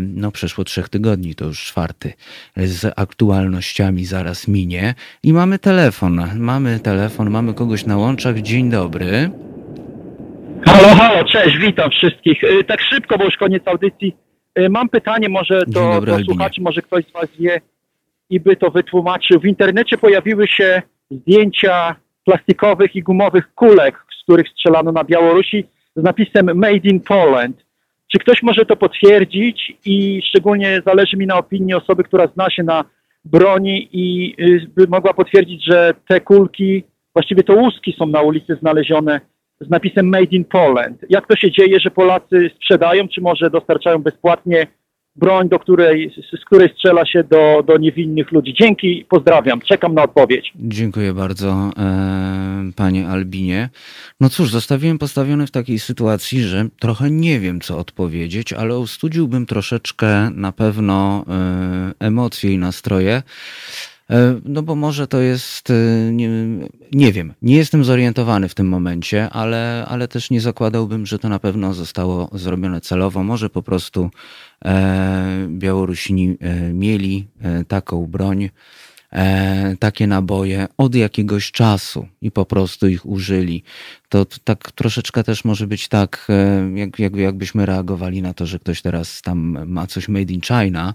no 0.00 0.32
przeszło 0.32 0.64
trzech 0.64 0.88
tygodni, 0.88 1.34
to 1.34 1.44
już 1.44 1.64
czwarty, 1.64 2.12
z 2.56 2.92
aktualnościami 2.96 4.04
zaraz 4.04 4.48
minie. 4.48 4.94
I 5.22 5.32
mamy 5.32 5.58
telefon, 5.58 6.22
mamy 6.36 6.80
telefon, 6.80 7.30
mamy 7.30 7.54
kogoś 7.54 7.86
na 7.86 7.96
łączach. 7.96 8.40
Dzień 8.40 8.70
dobry. 8.70 9.30
Halo, 10.66 10.88
halo, 10.88 11.24
cześć, 11.24 11.56
witam 11.58 11.90
wszystkich. 11.90 12.44
E, 12.44 12.64
tak 12.64 12.80
szybko, 12.80 13.18
bo 13.18 13.24
już 13.24 13.36
koniec 13.36 13.62
audycji. 13.68 14.16
E, 14.54 14.68
mam 14.68 14.88
pytanie 14.88 15.28
może 15.28 15.62
do, 15.66 15.92
dobry, 15.92 16.12
do 16.12 16.24
słuchaczy, 16.24 16.60
może 16.60 16.82
ktoś 16.82 17.04
z 17.04 17.12
Was 17.12 17.28
wie 17.38 17.60
i 18.30 18.40
by 18.40 18.56
to 18.56 18.70
wytłumaczył. 18.70 19.40
W 19.40 19.46
internecie 19.46 19.98
pojawiły 19.98 20.48
się 20.48 20.82
zdjęcia 21.10 21.96
plastikowych 22.24 22.96
i 22.96 23.02
gumowych 23.02 23.54
kulek, 23.54 24.04
z 24.20 24.22
których 24.22 24.48
strzelano 24.48 24.92
na 24.92 25.04
Białorusi 25.04 25.64
z 25.96 26.02
napisem 26.02 26.58
Made 26.58 26.88
in 26.88 27.00
Poland. 27.00 27.67
Czy 28.12 28.18
ktoś 28.18 28.42
może 28.42 28.64
to 28.64 28.76
potwierdzić 28.76 29.72
i 29.84 30.22
szczególnie 30.28 30.82
zależy 30.86 31.16
mi 31.16 31.26
na 31.26 31.38
opinii 31.38 31.74
osoby, 31.74 32.04
która 32.04 32.26
zna 32.26 32.50
się 32.50 32.62
na 32.62 32.84
broni 33.24 33.88
i 33.92 34.34
y, 34.40 34.66
by 34.76 34.86
mogła 34.86 35.14
potwierdzić, 35.14 35.64
że 35.64 35.94
te 36.08 36.20
kulki, 36.20 36.84
właściwie 37.14 37.42
to 37.42 37.54
łuski 37.54 37.94
są 37.98 38.06
na 38.06 38.22
ulicy 38.22 38.56
znalezione 38.60 39.20
z 39.60 39.70
napisem 39.70 40.08
Made 40.08 40.36
in 40.36 40.44
Poland. 40.44 41.04
Jak 41.10 41.26
to 41.26 41.36
się 41.36 41.50
dzieje, 41.50 41.80
że 41.80 41.90
Polacy 41.90 42.50
sprzedają, 42.56 43.08
czy 43.08 43.20
może 43.20 43.50
dostarczają 43.50 43.98
bezpłatnie 43.98 44.66
broń, 45.18 45.48
do 45.48 45.58
której, 45.58 46.14
z 46.40 46.44
której 46.44 46.68
strzela 46.74 47.06
się 47.06 47.24
do, 47.24 47.62
do 47.66 47.76
niewinnych 47.76 48.32
ludzi. 48.32 48.54
Dzięki, 48.54 49.06
pozdrawiam, 49.08 49.60
czekam 49.60 49.94
na 49.94 50.02
odpowiedź. 50.02 50.52
Dziękuję 50.56 51.12
bardzo, 51.12 51.70
e, 51.78 52.70
panie 52.76 53.08
Albinie. 53.08 53.68
No 54.20 54.28
cóż, 54.28 54.50
zostawiłem 54.50 54.98
postawiony 54.98 55.46
w 55.46 55.50
takiej 55.50 55.78
sytuacji, 55.78 56.42
że 56.42 56.64
trochę 56.80 57.10
nie 57.10 57.40
wiem, 57.40 57.60
co 57.60 57.78
odpowiedzieć, 57.78 58.52
ale 58.52 58.78
ustudziłbym 58.78 59.46
troszeczkę 59.46 60.30
na 60.30 60.52
pewno 60.52 61.24
e, 61.28 62.06
emocje 62.06 62.52
i 62.52 62.58
nastroje. 62.58 63.22
E, 64.10 64.40
no 64.44 64.62
bo 64.62 64.74
może 64.74 65.06
to 65.06 65.20
jest, 65.20 65.70
e, 65.70 65.74
nie, 66.12 66.28
nie, 66.92 67.12
wiem, 67.12 67.34
nie 67.42 67.56
jestem 67.56 67.84
zorientowany 67.84 68.48
w 68.48 68.54
tym 68.54 68.68
momencie, 68.68 69.30
ale, 69.30 69.86
ale 69.88 70.08
też 70.08 70.30
nie 70.30 70.40
zakładałbym, 70.40 71.06
że 71.06 71.18
to 71.18 71.28
na 71.28 71.38
pewno 71.38 71.74
zostało 71.74 72.30
zrobione 72.32 72.80
celowo. 72.80 73.24
Może 73.24 73.50
po 73.50 73.62
prostu 73.62 74.10
e, 74.64 75.46
Białorusini 75.48 76.36
mieli 76.72 77.28
taką 77.68 78.06
broń, 78.06 78.50
takie 79.78 80.06
naboje 80.06 80.66
od 80.76 80.94
jakiegoś 80.94 81.52
czasu 81.52 82.08
i 82.22 82.30
po 82.30 82.44
prostu 82.44 82.88
ich 82.88 83.06
użyli. 83.06 83.62
To, 84.08 84.26
tak 84.44 84.72
troszeczkę 84.72 85.24
też 85.24 85.44
może 85.44 85.66
być 85.66 85.88
tak, 85.88 86.28
jak, 86.74 86.98
jak, 86.98 87.16
jakbyśmy 87.16 87.66
reagowali 87.66 88.22
na 88.22 88.34
to, 88.34 88.46
że 88.46 88.58
ktoś 88.58 88.82
teraz 88.82 89.22
tam 89.22 89.66
ma 89.66 89.86
coś 89.86 90.08
made 90.08 90.32
in 90.32 90.40
China, 90.40 90.94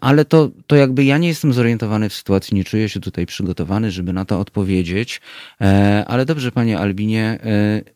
ale 0.00 0.24
to, 0.24 0.50
to 0.66 0.76
jakby 0.76 1.04
ja 1.04 1.18
nie 1.18 1.28
jestem 1.28 1.52
zorientowany 1.52 2.08
w 2.08 2.14
sytuacji, 2.14 2.56
nie 2.56 2.64
czuję 2.64 2.88
się 2.88 3.00
tutaj 3.00 3.26
przygotowany, 3.26 3.90
żeby 3.90 4.12
na 4.12 4.24
to 4.24 4.40
odpowiedzieć. 4.40 5.20
E, 5.60 6.04
ale 6.08 6.24
dobrze, 6.26 6.52
panie 6.52 6.78
Albinie, 6.78 7.38
e, 7.44 7.93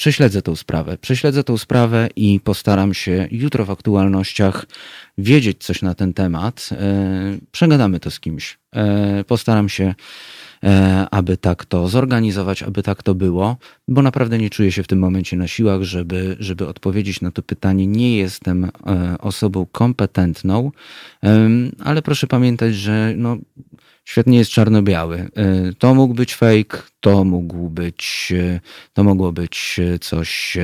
prześledzę 0.00 0.42
tą 0.42 0.56
sprawę. 0.56 0.98
Prześledzę 0.98 1.44
tą 1.44 1.58
sprawę 1.58 2.08
i 2.16 2.40
postaram 2.44 2.94
się 2.94 3.28
jutro 3.30 3.64
w 3.64 3.70
aktualnościach 3.70 4.66
wiedzieć 5.18 5.64
coś 5.64 5.82
na 5.82 5.94
ten 5.94 6.14
temat. 6.14 6.68
Przegadamy 7.52 8.00
to 8.00 8.10
z 8.10 8.20
kimś. 8.20 8.58
Postaram 9.26 9.68
się 9.68 9.94
E, 10.64 11.06
aby 11.10 11.36
tak 11.36 11.64
to 11.64 11.88
zorganizować, 11.88 12.62
aby 12.62 12.82
tak 12.82 13.02
to 13.02 13.14
było, 13.14 13.56
bo 13.88 14.02
naprawdę 14.02 14.38
nie 14.38 14.50
czuję 14.50 14.72
się 14.72 14.82
w 14.82 14.86
tym 14.86 14.98
momencie 14.98 15.36
na 15.36 15.48
siłach, 15.48 15.82
żeby, 15.82 16.36
żeby 16.40 16.68
odpowiedzieć 16.68 17.20
na 17.20 17.30
to 17.30 17.42
pytanie. 17.42 17.86
Nie 17.86 18.16
jestem 18.16 18.64
e, 18.64 18.70
osobą 19.18 19.66
kompetentną, 19.72 20.72
ale 21.84 22.02
proszę 22.02 22.26
pamiętać, 22.26 22.74
że 22.74 23.14
no, 23.16 23.36
świat 24.10 24.26
nie 24.26 24.38
jest 24.38 24.50
czarno-biały. 24.50 25.18
E, 25.18 25.72
to 25.78 25.94
mógł 25.94 26.14
być 26.14 26.34
fake, 26.34 26.82
to 27.00 27.24
mógł 27.24 27.68
być, 27.68 28.32
to 28.92 29.04
mogło 29.04 29.32
być 29.32 29.80
coś 30.00 30.58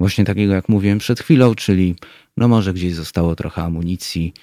właśnie 0.00 0.24
takiego, 0.24 0.54
jak 0.54 0.68
mówiłem 0.68 0.98
przed 0.98 1.20
chwilą, 1.20 1.54
czyli 1.54 1.96
no 2.36 2.48
może 2.48 2.74
gdzieś 2.74 2.94
zostało 2.94 3.36
trochę 3.36 3.62
amunicji, 3.62 4.34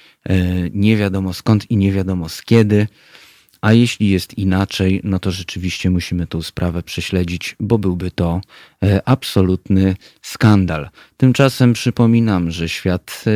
nie 0.74 0.98
wiadomo 0.98 1.34
skąd 1.34 1.72
i 1.72 1.78
nie 1.78 1.92
wiadomo 1.92 2.30
z 2.30 2.42
kiedy. 2.42 2.88
A 3.62 3.74
jeśli 3.74 4.10
jest 4.10 4.38
inaczej, 4.38 5.02
no 5.04 5.20
to 5.20 5.32
rzeczywiście 5.32 5.90
musimy 5.90 6.28
tą 6.28 6.42
sprawę 6.42 6.84
prześledzić, 6.84 7.56
bo 7.60 7.78
byłby 7.78 8.12
to 8.12 8.42
e, 8.84 9.02
absolutny 9.06 9.96
skandal. 10.22 10.90
Tymczasem 11.18 11.74
przypominam, 11.74 12.52
że 12.52 12.70
świat, 12.70 13.24
e, 13.28 13.32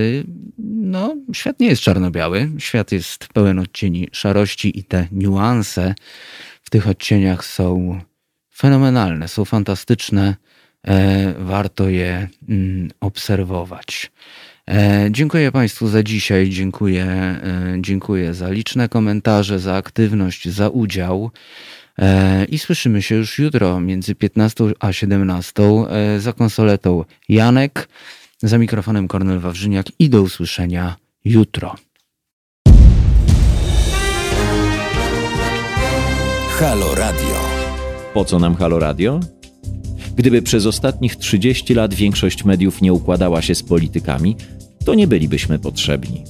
no, 0.67 1.15
świat 1.33 1.59
nie 1.59 1.67
jest 1.67 1.81
czarno-biały, 1.81 2.51
świat 2.57 2.91
jest 2.91 3.27
pełen 3.27 3.59
odcieni 3.59 4.07
szarości 4.11 4.79
i 4.79 4.83
te 4.83 5.07
niuanse 5.11 5.95
w 6.63 6.69
tych 6.69 6.87
odcieniach 6.87 7.45
są 7.45 7.99
fenomenalne, 8.55 9.27
są 9.27 9.45
fantastyczne, 9.45 10.35
e, 10.87 11.33
warto 11.39 11.89
je 11.89 12.27
mm, 12.49 12.91
obserwować. 12.99 14.11
E, 14.69 15.07
dziękuję 15.11 15.51
Państwu 15.51 15.87
za 15.87 16.03
dzisiaj, 16.03 16.49
dziękuję, 16.49 17.05
e, 17.05 17.75
dziękuję 17.79 18.33
za 18.33 18.49
liczne 18.49 18.89
komentarze, 18.89 19.59
za 19.59 19.75
aktywność, 19.75 20.49
za 20.49 20.69
udział. 20.69 21.31
E, 21.99 22.45
I 22.45 22.59
słyszymy 22.59 23.01
się 23.01 23.15
już 23.15 23.39
jutro 23.39 23.79
między 23.79 24.15
15 24.15 24.63
a 24.79 24.93
17 24.93 25.63
e, 25.89 26.19
za 26.19 26.33
konsoletą 26.33 27.03
Janek, 27.29 27.89
za 28.41 28.57
mikrofonem 28.57 29.07
Kornel 29.07 29.39
Wawrzyniak 29.39 29.85
i 29.99 30.09
do 30.09 30.21
usłyszenia 30.21 30.95
jutro. 31.25 31.75
Halo 36.59 36.95
Radio. 36.95 37.35
Po 38.13 38.25
co 38.25 38.39
nam 38.39 38.55
Halo 38.55 38.79
Radio? 38.79 39.19
Gdyby 40.15 40.41
przez 40.41 40.65
ostatnich 40.65 41.15
30 41.15 41.73
lat 41.73 41.93
większość 41.93 42.45
mediów 42.45 42.81
nie 42.81 42.93
układała 42.93 43.41
się 43.41 43.55
z 43.55 43.63
politykami, 43.63 44.35
to 44.85 44.93
nie 44.93 45.07
bylibyśmy 45.07 45.59
potrzebni. 45.59 46.23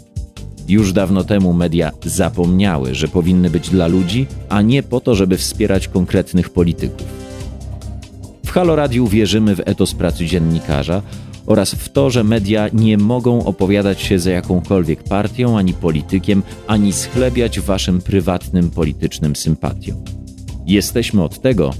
Już 0.67 0.93
dawno 0.93 1.23
temu 1.23 1.53
media 1.53 1.91
zapomniały, 2.05 2.95
że 2.95 3.07
powinny 3.07 3.49
być 3.49 3.69
dla 3.69 3.87
ludzi, 3.87 4.27
a 4.49 4.61
nie 4.61 4.83
po 4.83 4.99
to, 4.99 5.15
żeby 5.15 5.37
wspierać 5.37 5.87
konkretnych 5.87 6.49
polityków. 6.49 7.07
W 8.45 8.51
Halo 8.51 8.75
Radiu 8.75 9.07
wierzymy 9.07 9.55
w 9.55 9.61
etos 9.65 9.93
pracy 9.93 10.25
dziennikarza 10.25 11.01
oraz 11.45 11.75
w 11.75 11.89
to, 11.89 12.09
że 12.09 12.23
media 12.23 12.69
nie 12.73 12.97
mogą 12.97 13.45
opowiadać 13.45 14.01
się 14.01 14.19
za 14.19 14.31
jakąkolwiek 14.31 15.03
partią 15.03 15.57
ani 15.57 15.73
politykiem, 15.73 16.43
ani 16.67 16.93
schlebiać 16.93 17.59
waszym 17.59 18.01
prywatnym 18.01 18.69
politycznym 18.69 19.35
sympatiom. 19.35 20.03
Jesteśmy 20.65 21.23
od 21.23 21.41
tego, 21.41 21.73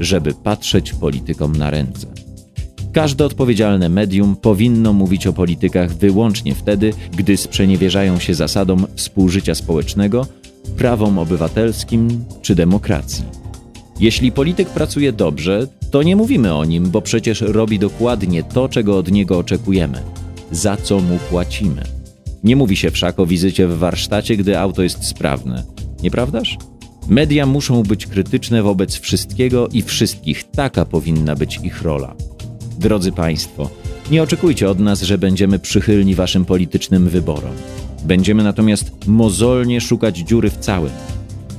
żeby 0.00 0.34
patrzeć 0.34 0.92
politykom 0.92 1.56
na 1.56 1.70
ręce. 1.70 2.06
Każde 2.92 3.24
odpowiedzialne 3.24 3.88
medium 3.88 4.36
powinno 4.36 4.92
mówić 4.92 5.26
o 5.26 5.32
politykach 5.32 5.94
wyłącznie 5.94 6.54
wtedy, 6.54 6.92
gdy 7.16 7.36
sprzeniewierzają 7.36 8.18
się 8.18 8.34
zasadom 8.34 8.86
współżycia 8.94 9.54
społecznego, 9.54 10.26
prawom 10.76 11.18
obywatelskim 11.18 12.24
czy 12.42 12.54
demokracji. 12.54 13.24
Jeśli 14.00 14.32
polityk 14.32 14.68
pracuje 14.68 15.12
dobrze, 15.12 15.66
to 15.90 16.02
nie 16.02 16.16
mówimy 16.16 16.54
o 16.54 16.64
nim, 16.64 16.90
bo 16.90 17.02
przecież 17.02 17.40
robi 17.40 17.78
dokładnie 17.78 18.42
to, 18.42 18.68
czego 18.68 18.98
od 18.98 19.10
niego 19.10 19.38
oczekujemy, 19.38 20.02
za 20.52 20.76
co 20.76 21.00
mu 21.00 21.18
płacimy. 21.30 21.82
Nie 22.44 22.56
mówi 22.56 22.76
się 22.76 22.90
wszak 22.90 23.18
o 23.18 23.26
wizycie 23.26 23.68
w 23.68 23.78
warsztacie, 23.78 24.36
gdy 24.36 24.58
auto 24.58 24.82
jest 24.82 25.04
sprawne, 25.04 25.62
nieprawdaż? 26.02 26.58
Media 27.08 27.46
muszą 27.46 27.82
być 27.82 28.06
krytyczne 28.06 28.62
wobec 28.62 28.98
wszystkiego 28.98 29.68
i 29.68 29.82
wszystkich, 29.82 30.44
taka 30.50 30.84
powinna 30.84 31.36
być 31.36 31.60
ich 31.62 31.82
rola. 31.82 32.14
Drodzy 32.78 33.12
Państwo, 33.12 33.70
nie 34.10 34.22
oczekujcie 34.22 34.70
od 34.70 34.78
nas, 34.78 35.02
że 35.02 35.18
będziemy 35.18 35.58
przychylni 35.58 36.14
Waszym 36.14 36.44
politycznym 36.44 37.08
wyborom. 37.08 37.52
Będziemy 38.04 38.44
natomiast 38.44 39.06
mozolnie 39.06 39.80
szukać 39.80 40.18
dziury 40.18 40.50
w 40.50 40.56
całym. 40.56 40.92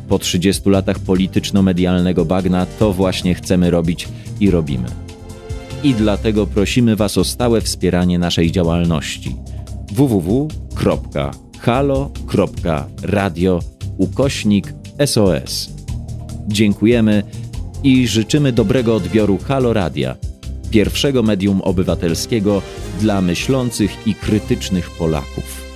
Po 0.10 0.20
30 0.20 0.70
latach 0.70 1.00
polityczno-medialnego 1.00 2.26
bagna 2.26 2.66
to 2.66 2.94
właśnie 2.94 3.36
chcemy 3.36 3.72
robić 3.72 4.08
i 4.40 4.52
robimy. 4.52 4.88
I 5.84 5.94
dlatego 5.94 6.48
prosimy 6.48 6.96
Was 6.96 7.18
o 7.18 7.24
stałe 7.24 7.62
wspieranie 7.62 8.20
naszej 8.20 8.52
działalności 8.52 9.36
www.halo.radio 9.92 11.20
ukośnik 13.98 14.79
SOS. 15.06 15.70
Dziękujemy 16.48 17.24
i 17.84 18.08
życzymy 18.08 18.52
dobrego 18.52 18.96
odbioru 18.96 19.38
Halo 19.38 19.74
Radia– 19.74 20.16
pierwszego 20.72 21.24
medium 21.24 21.62
obywatelskiego 21.62 22.62
dla 23.02 23.22
myślących 23.22 24.08
i 24.08 24.16
krytycznych 24.16 24.90
Polaków. 24.92 25.69